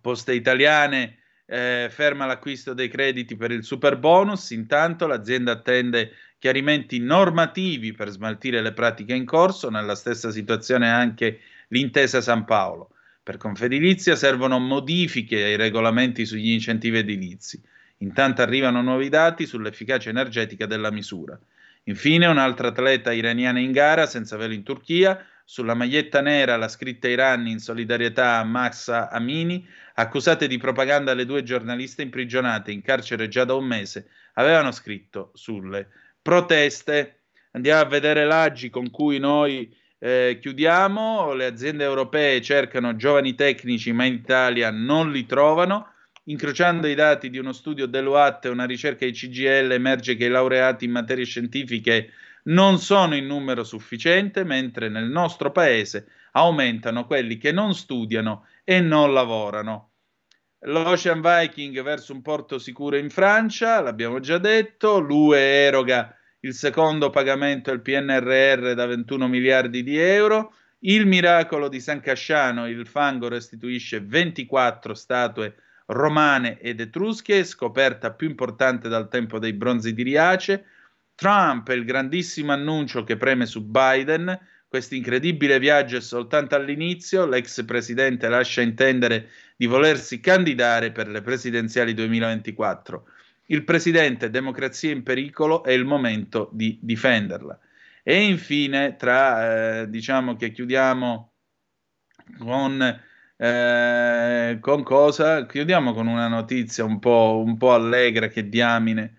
Poste 0.00 0.32
italiane 0.32 1.18
eh, 1.44 1.88
ferma 1.90 2.24
l'acquisto 2.24 2.72
dei 2.72 2.88
crediti 2.88 3.36
per 3.36 3.50
il 3.50 3.64
super 3.64 3.98
bonus. 3.98 4.48
Intanto 4.50 5.06
l'azienda 5.06 5.52
attende 5.52 6.12
chiarimenti 6.38 6.98
normativi 6.98 7.92
per 7.92 8.08
smaltire 8.08 8.62
le 8.62 8.72
pratiche 8.72 9.14
in 9.14 9.26
corso. 9.26 9.68
Nella 9.68 9.94
stessa 9.94 10.30
situazione 10.30 10.88
anche 10.88 11.40
l'intesa 11.68 12.22
San 12.22 12.46
Paolo. 12.46 12.92
Per 13.22 13.36
Confedilizia 13.36 14.16
servono 14.16 14.58
modifiche 14.58 15.44
ai 15.44 15.56
regolamenti 15.56 16.24
sugli 16.24 16.50
incentivi 16.50 16.96
edilizi. 16.96 17.62
Intanto 17.98 18.42
arrivano 18.42 18.82
nuovi 18.82 19.08
dati 19.08 19.46
sull'efficacia 19.46 20.10
energetica 20.10 20.66
della 20.66 20.90
misura. 20.90 21.38
Infine, 21.84 22.26
un'altra 22.26 22.68
atleta 22.68 23.12
iraniana 23.12 23.60
in 23.60 23.72
gara, 23.72 24.06
senza 24.06 24.36
velo 24.36 24.54
in 24.54 24.62
Turchia, 24.62 25.24
sulla 25.44 25.74
maglietta 25.74 26.22
nera 26.22 26.56
la 26.56 26.68
scritta 26.68 27.06
Iran 27.08 27.46
in 27.46 27.58
solidarietà 27.58 28.38
a 28.38 28.44
Massa 28.44 29.10
Amini, 29.10 29.66
accusate 29.94 30.46
di 30.46 30.56
propaganda 30.56 31.12
le 31.12 31.26
due 31.26 31.42
giornaliste 31.42 32.02
imprigionate 32.02 32.72
in 32.72 32.80
carcere 32.80 33.28
già 33.28 33.44
da 33.44 33.54
un 33.54 33.66
mese, 33.66 34.08
avevano 34.34 34.72
scritto 34.72 35.30
sulle 35.34 35.88
proteste. 36.22 37.20
Andiamo 37.52 37.82
a 37.82 37.84
vedere 37.84 38.24
l'aggi 38.24 38.70
con 38.70 38.90
cui 38.90 39.18
noi 39.18 39.70
eh, 39.98 40.38
chiudiamo. 40.40 41.34
Le 41.34 41.44
aziende 41.44 41.84
europee 41.84 42.40
cercano 42.40 42.96
giovani 42.96 43.34
tecnici, 43.34 43.92
ma 43.92 44.04
in 44.06 44.14
Italia 44.14 44.70
non 44.70 45.12
li 45.12 45.26
trovano. 45.26 45.92
Incrociando 46.26 46.86
i 46.86 46.94
dati 46.94 47.28
di 47.28 47.36
uno 47.36 47.52
studio 47.52 47.86
dell'UAT 47.86 48.46
e 48.46 48.48
una 48.48 48.64
ricerca 48.64 49.04
di 49.04 49.12
CGL, 49.12 49.72
emerge 49.72 50.16
che 50.16 50.24
i 50.24 50.30
laureati 50.30 50.86
in 50.86 50.90
materie 50.90 51.26
scientifiche 51.26 52.12
non 52.44 52.78
sono 52.78 53.14
in 53.14 53.26
numero 53.26 53.62
sufficiente, 53.62 54.42
mentre 54.42 54.88
nel 54.88 55.04
nostro 55.04 55.52
paese 55.52 56.06
aumentano 56.32 57.06
quelli 57.06 57.36
che 57.36 57.52
non 57.52 57.74
studiano 57.74 58.46
e 58.64 58.80
non 58.80 59.12
lavorano. 59.12 59.90
L'Ocean 60.60 61.20
Viking 61.20 61.82
verso 61.82 62.14
un 62.14 62.22
porto 62.22 62.58
sicuro 62.58 62.96
in 62.96 63.10
Francia, 63.10 63.82
l'abbiamo 63.82 64.18
già 64.18 64.38
detto, 64.38 64.98
l'UE 64.98 65.38
eroga 65.38 66.16
il 66.40 66.54
secondo 66.54 67.10
pagamento 67.10 67.70
del 67.70 67.82
PNRR 67.82 68.72
da 68.72 68.86
21 68.86 69.28
miliardi 69.28 69.82
di 69.82 69.98
euro, 69.98 70.54
il 70.80 71.06
miracolo 71.06 71.68
di 71.68 71.80
San 71.80 72.00
Casciano, 72.00 72.66
il 72.66 72.86
fango 72.86 73.28
restituisce 73.28 74.00
24 74.00 74.94
statue 74.94 75.54
romane 75.86 76.58
ed 76.60 76.80
etrusche, 76.80 77.44
scoperta 77.44 78.12
più 78.12 78.28
importante 78.28 78.88
dal 78.88 79.08
tempo 79.08 79.38
dei 79.38 79.52
bronzi 79.52 79.92
di 79.92 80.02
Riace. 80.02 80.64
Trump 81.14 81.68
è 81.70 81.74
il 81.74 81.84
grandissimo 81.84 82.52
annuncio 82.52 83.04
che 83.04 83.16
preme 83.16 83.46
su 83.46 83.62
Biden. 83.62 84.38
Questo 84.66 84.94
incredibile 84.94 85.58
viaggio 85.58 85.98
è 85.98 86.00
soltanto 86.00 86.54
all'inizio. 86.56 87.26
L'ex 87.26 87.64
presidente 87.64 88.28
lascia 88.28 88.60
intendere 88.60 89.28
di 89.56 89.66
volersi 89.66 90.20
candidare 90.20 90.90
per 90.90 91.08
le 91.08 91.22
presidenziali 91.22 91.94
2024. 91.94 93.06
Il 93.46 93.62
presidente, 93.62 94.30
democrazia 94.30 94.90
in 94.90 95.02
pericolo, 95.02 95.62
è 95.62 95.70
il 95.70 95.84
momento 95.84 96.48
di 96.52 96.78
difenderla. 96.80 97.58
E 98.02 98.22
infine, 98.22 98.96
tra 98.96 99.82
eh, 99.82 99.90
diciamo 99.90 100.34
che 100.36 100.50
chiudiamo 100.50 101.32
con 102.38 103.00
eh, 103.36 104.58
con 104.60 104.82
cosa? 104.82 105.46
Chiudiamo 105.46 105.92
con 105.92 106.06
una 106.06 106.28
notizia 106.28 106.84
un 106.84 106.98
po', 106.98 107.42
un 107.44 107.56
po' 107.56 107.72
allegra 107.72 108.28
che 108.28 108.48
diamine. 108.48 109.18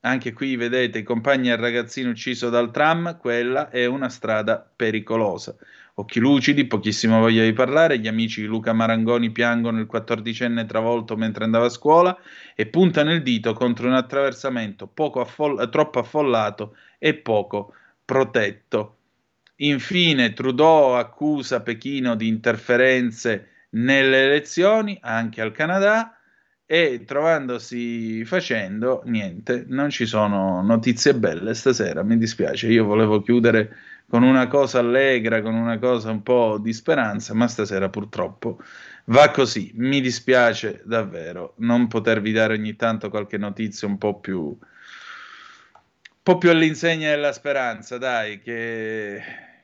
Anche 0.00 0.32
qui 0.32 0.56
vedete 0.56 0.98
i 0.98 1.02
compagni 1.04 1.48
il 1.48 1.56
ragazzino 1.56 2.10
ucciso 2.10 2.50
dal 2.50 2.72
tram, 2.72 3.18
quella 3.18 3.70
è 3.70 3.86
una 3.86 4.08
strada 4.08 4.58
pericolosa. 4.58 5.56
Occhi 5.94 6.18
lucidi, 6.18 6.66
pochissimo 6.66 7.20
voglia 7.20 7.44
di 7.44 7.52
parlare, 7.52 7.98
gli 7.98 8.08
amici 8.08 8.40
di 8.40 8.46
Luca 8.46 8.72
Marangoni 8.72 9.30
piangono 9.30 9.78
il 9.78 9.86
quattordicenne 9.86 10.64
travolto 10.64 11.16
mentre 11.16 11.44
andava 11.44 11.66
a 11.66 11.68
scuola 11.68 12.18
e 12.56 12.66
puntano 12.66 13.12
il 13.12 13.22
dito 13.22 13.52
contro 13.52 13.86
un 13.86 13.94
attraversamento 13.94 14.90
affoll- 14.94 15.68
troppo 15.68 15.98
affollato 16.00 16.76
e 16.98 17.14
poco 17.14 17.74
protetto. 18.04 18.96
Infine, 19.56 20.32
Trudeau 20.32 20.94
accusa 20.94 21.60
Pechino 21.60 22.16
di 22.16 22.26
interferenze 22.26 23.51
nelle 23.72 24.24
elezioni 24.24 24.98
anche 25.00 25.40
al 25.40 25.52
Canada 25.52 26.16
e 26.64 27.04
trovandosi 27.04 28.24
facendo 28.24 29.02
niente, 29.04 29.64
non 29.68 29.90
ci 29.90 30.06
sono 30.06 30.62
notizie 30.62 31.14
belle 31.14 31.54
stasera, 31.54 32.02
mi 32.02 32.16
dispiace, 32.16 32.68
io 32.68 32.84
volevo 32.84 33.20
chiudere 33.20 33.76
con 34.08 34.22
una 34.22 34.46
cosa 34.46 34.78
allegra, 34.78 35.42
con 35.42 35.54
una 35.54 35.78
cosa 35.78 36.10
un 36.10 36.22
po' 36.22 36.58
di 36.58 36.72
speranza, 36.72 37.34
ma 37.34 37.46
stasera 37.48 37.88
purtroppo 37.88 38.58
va 39.06 39.30
così, 39.30 39.72
mi 39.74 40.00
dispiace 40.00 40.82
davvero 40.84 41.54
non 41.58 41.88
potervi 41.88 42.32
dare 42.32 42.54
ogni 42.54 42.76
tanto 42.76 43.10
qualche 43.10 43.36
notizia 43.36 43.88
un 43.88 43.98
po' 43.98 44.20
più 44.20 44.38
un 44.38 44.58
po' 46.22 46.38
più 46.38 46.50
all'insegna 46.50 47.10
della 47.10 47.32
speranza, 47.32 47.98
dai, 47.98 48.40
che 48.40 49.20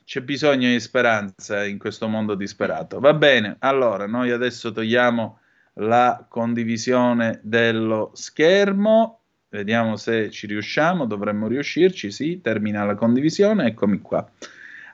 c'è 0.09 0.22
bisogno 0.22 0.70
di 0.70 0.80
speranza 0.80 1.66
in 1.66 1.76
questo 1.76 2.09
mondo 2.09 2.35
disperato. 2.35 2.98
Va 2.98 3.12
bene, 3.12 3.56
allora 3.59 4.06
noi 4.06 4.30
adesso 4.30 4.72
togliamo 4.72 5.39
la 5.80 6.24
condivisione 6.26 7.40
dello 7.43 8.12
schermo, 8.14 9.20
vediamo 9.51 9.97
se 9.97 10.30
ci 10.30 10.47
riusciamo, 10.47 11.05
dovremmo 11.05 11.47
riuscirci, 11.47 12.10
sì, 12.10 12.40
termina 12.40 12.86
la 12.86 12.94
condivisione, 12.94 13.66
eccomi 13.66 14.01
qua. 14.01 14.26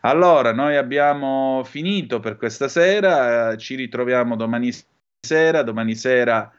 Allora, 0.01 0.53
noi 0.53 0.75
abbiamo 0.75 1.63
finito 1.65 2.19
per 2.19 2.37
questa 2.37 2.67
sera, 2.67 3.57
ci 3.57 3.77
ritroviamo 3.77 4.35
domani 4.35 4.73
sera, 5.21 5.63
domani 5.63 5.95
sera 5.95 6.53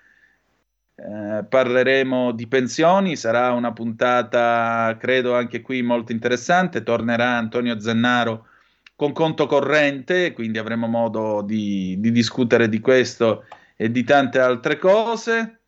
eh, 0.95 1.43
parleremo 1.43 2.31
di 2.31 2.47
pensioni, 2.47 3.17
sarà 3.17 3.51
una 3.51 3.73
puntata 3.73 4.95
credo 4.97 5.35
anche 5.35 5.59
qui 5.61 5.81
molto 5.81 6.13
interessante, 6.13 6.83
tornerà 6.83 7.35
Antonio 7.35 7.77
Zennaro 7.79 8.47
con 8.95 9.11
conto 9.11 9.45
corrente, 9.45 10.31
quindi 10.31 10.57
avremo 10.57 10.87
modo 10.87 11.41
di, 11.41 11.99
di 11.99 12.11
discutere 12.11 12.69
di 12.69 12.79
questo 12.79 13.43
e 13.75 13.91
di 13.91 14.05
tante 14.05 14.39
altre 14.39 14.77
cose. 14.77 15.59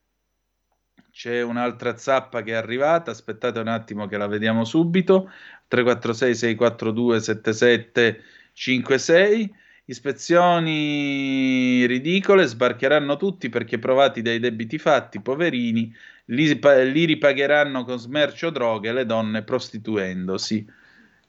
C'è 1.11 1.41
un'altra 1.41 1.97
zappa 1.97 2.41
che 2.41 2.51
è 2.51 2.55
arrivata, 2.55 3.11
aspettate 3.11 3.59
un 3.59 3.67
attimo 3.67 4.07
che 4.07 4.15
la 4.17 4.27
vediamo 4.27 4.63
subito. 4.63 5.29
346 5.67 6.35
642 6.35 7.19
7756 7.19 9.53
Ispezioni 9.89 11.85
ridicole, 11.85 12.45
sbarcheranno 12.45 13.15
tutti 13.15 13.47
perché 13.47 13.79
provati 13.79 14.21
dai 14.21 14.37
debiti 14.37 14.77
fatti, 14.77 15.21
poverini, 15.21 15.95
li, 16.25 16.59
li 16.91 17.05
ripagheranno 17.05 17.85
con 17.85 17.97
smercio 17.97 18.49
droghe 18.49 18.91
le 18.91 19.05
donne 19.05 19.43
prostituendosi. 19.43 20.67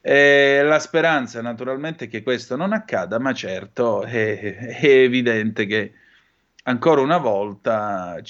E 0.01 0.61
la 0.61 0.79
speranza 0.79 1.41
naturalmente 1.41 2.07
che 2.07 2.21
questo 2.21 2.57
non 2.57 2.73
accada, 2.73 3.17
ma 3.17 3.33
certo 3.33 4.03
è, 4.03 4.37
è 4.39 4.85
evidente 4.85 5.65
che 5.65 5.93
ancora 6.63 6.99
una 6.99 7.17
volta 7.17 8.21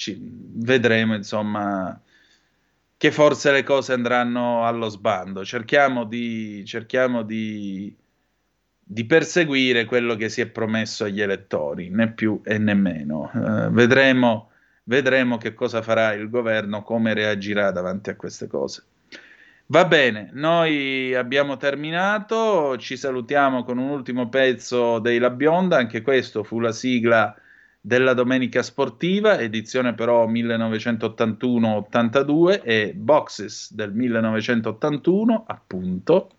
vedremo 0.54 1.16
insomma 1.16 2.00
che 2.98 3.12
forse 3.12 3.52
le 3.52 3.64
cose 3.64 3.94
andranno 3.94 4.66
allo 4.66 4.90
sbando. 4.90 5.44
Cerchiamo 5.44 6.04
di, 6.06 6.64
cerchiamo 6.66 7.24
di, 7.24 7.96
di 8.92 9.06
perseguire 9.06 9.86
quello 9.86 10.16
che 10.16 10.30
si 10.30 10.42
è 10.42 10.48
promesso 10.48 11.04
agli 11.04 11.22
elettori, 11.22 11.92
né 11.92 12.12
più 12.12 12.42
e 12.44 12.58
né 12.58 12.74
meno. 12.74 13.30
Uh, 13.32 13.70
vedremo, 13.70 14.50
vedremo 14.86 15.38
che 15.38 15.54
cosa 15.54 15.84
farà 15.84 16.14
il 16.14 16.28
governo, 16.28 16.82
come 16.82 17.14
reagirà 17.14 17.70
davanti 17.70 18.10
a 18.10 18.16
queste 18.16 18.48
cose. 18.48 18.84
Va 19.68 19.86
bene, 19.86 20.32
noi 20.34 21.14
abbiamo 21.14 21.58
terminato, 21.58 22.80
ci 22.80 22.98
salutiamo 22.98 23.64
con 23.64 23.78
un 23.78 23.90
ultimo 23.90 24.28
pezzo 24.28 24.98
dei 24.98 25.20
La 25.20 25.30
Bionda, 25.30 25.78
anche 25.78 26.02
questo 26.02 26.44
fu 26.44 26.60
la 26.60 26.72
sigla 26.72 27.36
della 27.80 28.16
Domenica 28.16 28.64
Sportiva, 28.64 29.40
edizione 29.40 29.94
però 29.94 30.28
1981-82 30.28 32.62
e 32.64 32.94
Boxes 32.96 33.72
del 33.72 33.94
1981, 33.94 35.44
appunto. 35.46 36.32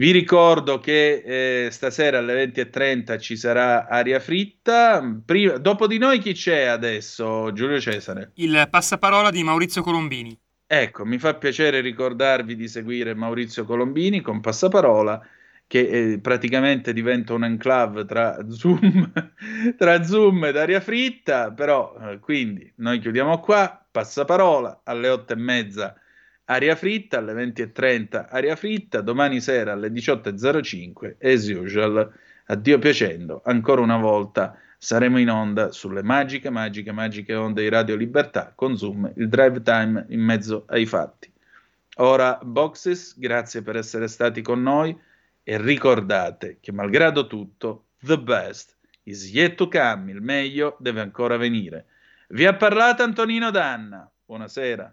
Vi 0.00 0.12
ricordo 0.12 0.78
che 0.78 1.66
eh, 1.66 1.70
stasera 1.70 2.16
alle 2.16 2.46
20.30 2.46 3.18
ci 3.18 3.36
sarà 3.36 3.86
Aria 3.86 4.18
Fritta. 4.18 5.20
Prima, 5.22 5.58
dopo 5.58 5.86
di 5.86 5.98
noi 5.98 6.20
chi 6.20 6.32
c'è 6.32 6.62
adesso, 6.62 7.52
Giulio 7.52 7.78
Cesare? 7.78 8.30
Il 8.36 8.66
passaparola 8.70 9.30
di 9.30 9.42
Maurizio 9.42 9.82
Colombini. 9.82 10.34
Ecco, 10.66 11.04
mi 11.04 11.18
fa 11.18 11.34
piacere 11.34 11.82
ricordarvi 11.82 12.56
di 12.56 12.66
seguire 12.66 13.12
Maurizio 13.12 13.66
Colombini 13.66 14.22
con 14.22 14.40
Passaparola, 14.40 15.20
che 15.66 15.80
eh, 15.80 16.18
praticamente 16.18 16.94
diventa 16.94 17.34
un 17.34 17.44
enclave 17.44 18.06
tra 18.06 18.38
Zoom, 18.48 19.12
tra 19.76 20.02
Zoom 20.02 20.46
ed 20.46 20.56
Aria 20.56 20.80
Fritta, 20.80 21.52
però 21.52 21.94
eh, 22.00 22.20
quindi 22.20 22.72
noi 22.76 23.00
chiudiamo 23.00 23.38
qua, 23.40 23.86
Passaparola 23.90 24.80
alle 24.82 25.10
otto 25.10 25.34
e 25.34 25.36
mezza 25.36 25.99
Aria 26.50 26.74
Fritta, 26.74 27.18
alle 27.18 27.32
20.30 27.32 28.26
Aria 28.28 28.56
Fritta, 28.56 29.02
domani 29.02 29.40
sera 29.40 29.72
alle 29.72 29.88
18.05, 29.88 31.14
as 31.20 31.46
usual, 31.46 32.12
addio 32.46 32.78
piacendo, 32.80 33.40
ancora 33.44 33.82
una 33.82 33.98
volta 33.98 34.58
saremo 34.76 35.20
in 35.20 35.30
onda 35.30 35.70
sulle 35.70 36.02
magiche, 36.02 36.50
magiche, 36.50 36.90
magiche 36.90 37.36
onde 37.36 37.62
di 37.62 37.68
Radio 37.68 37.94
Libertà 37.94 38.52
con 38.52 38.76
Zoom, 38.76 39.12
il 39.14 39.28
drive 39.28 39.62
time 39.62 40.06
in 40.08 40.20
mezzo 40.22 40.64
ai 40.66 40.86
fatti. 40.86 41.32
Ora, 41.98 42.36
Boxes, 42.42 43.16
grazie 43.16 43.62
per 43.62 43.76
essere 43.76 44.08
stati 44.08 44.42
con 44.42 44.60
noi 44.60 44.98
e 45.44 45.56
ricordate 45.56 46.58
che 46.60 46.72
malgrado 46.72 47.28
tutto, 47.28 47.90
the 48.02 48.18
best 48.18 48.76
is 49.04 49.30
yet 49.30 49.54
to 49.54 49.68
come, 49.68 50.10
il 50.10 50.20
meglio 50.20 50.76
deve 50.80 51.00
ancora 51.00 51.36
venire. 51.36 51.86
Vi 52.30 52.44
ha 52.44 52.56
parlato 52.56 53.04
Antonino 53.04 53.52
Danna. 53.52 54.10
Buonasera. 54.24 54.92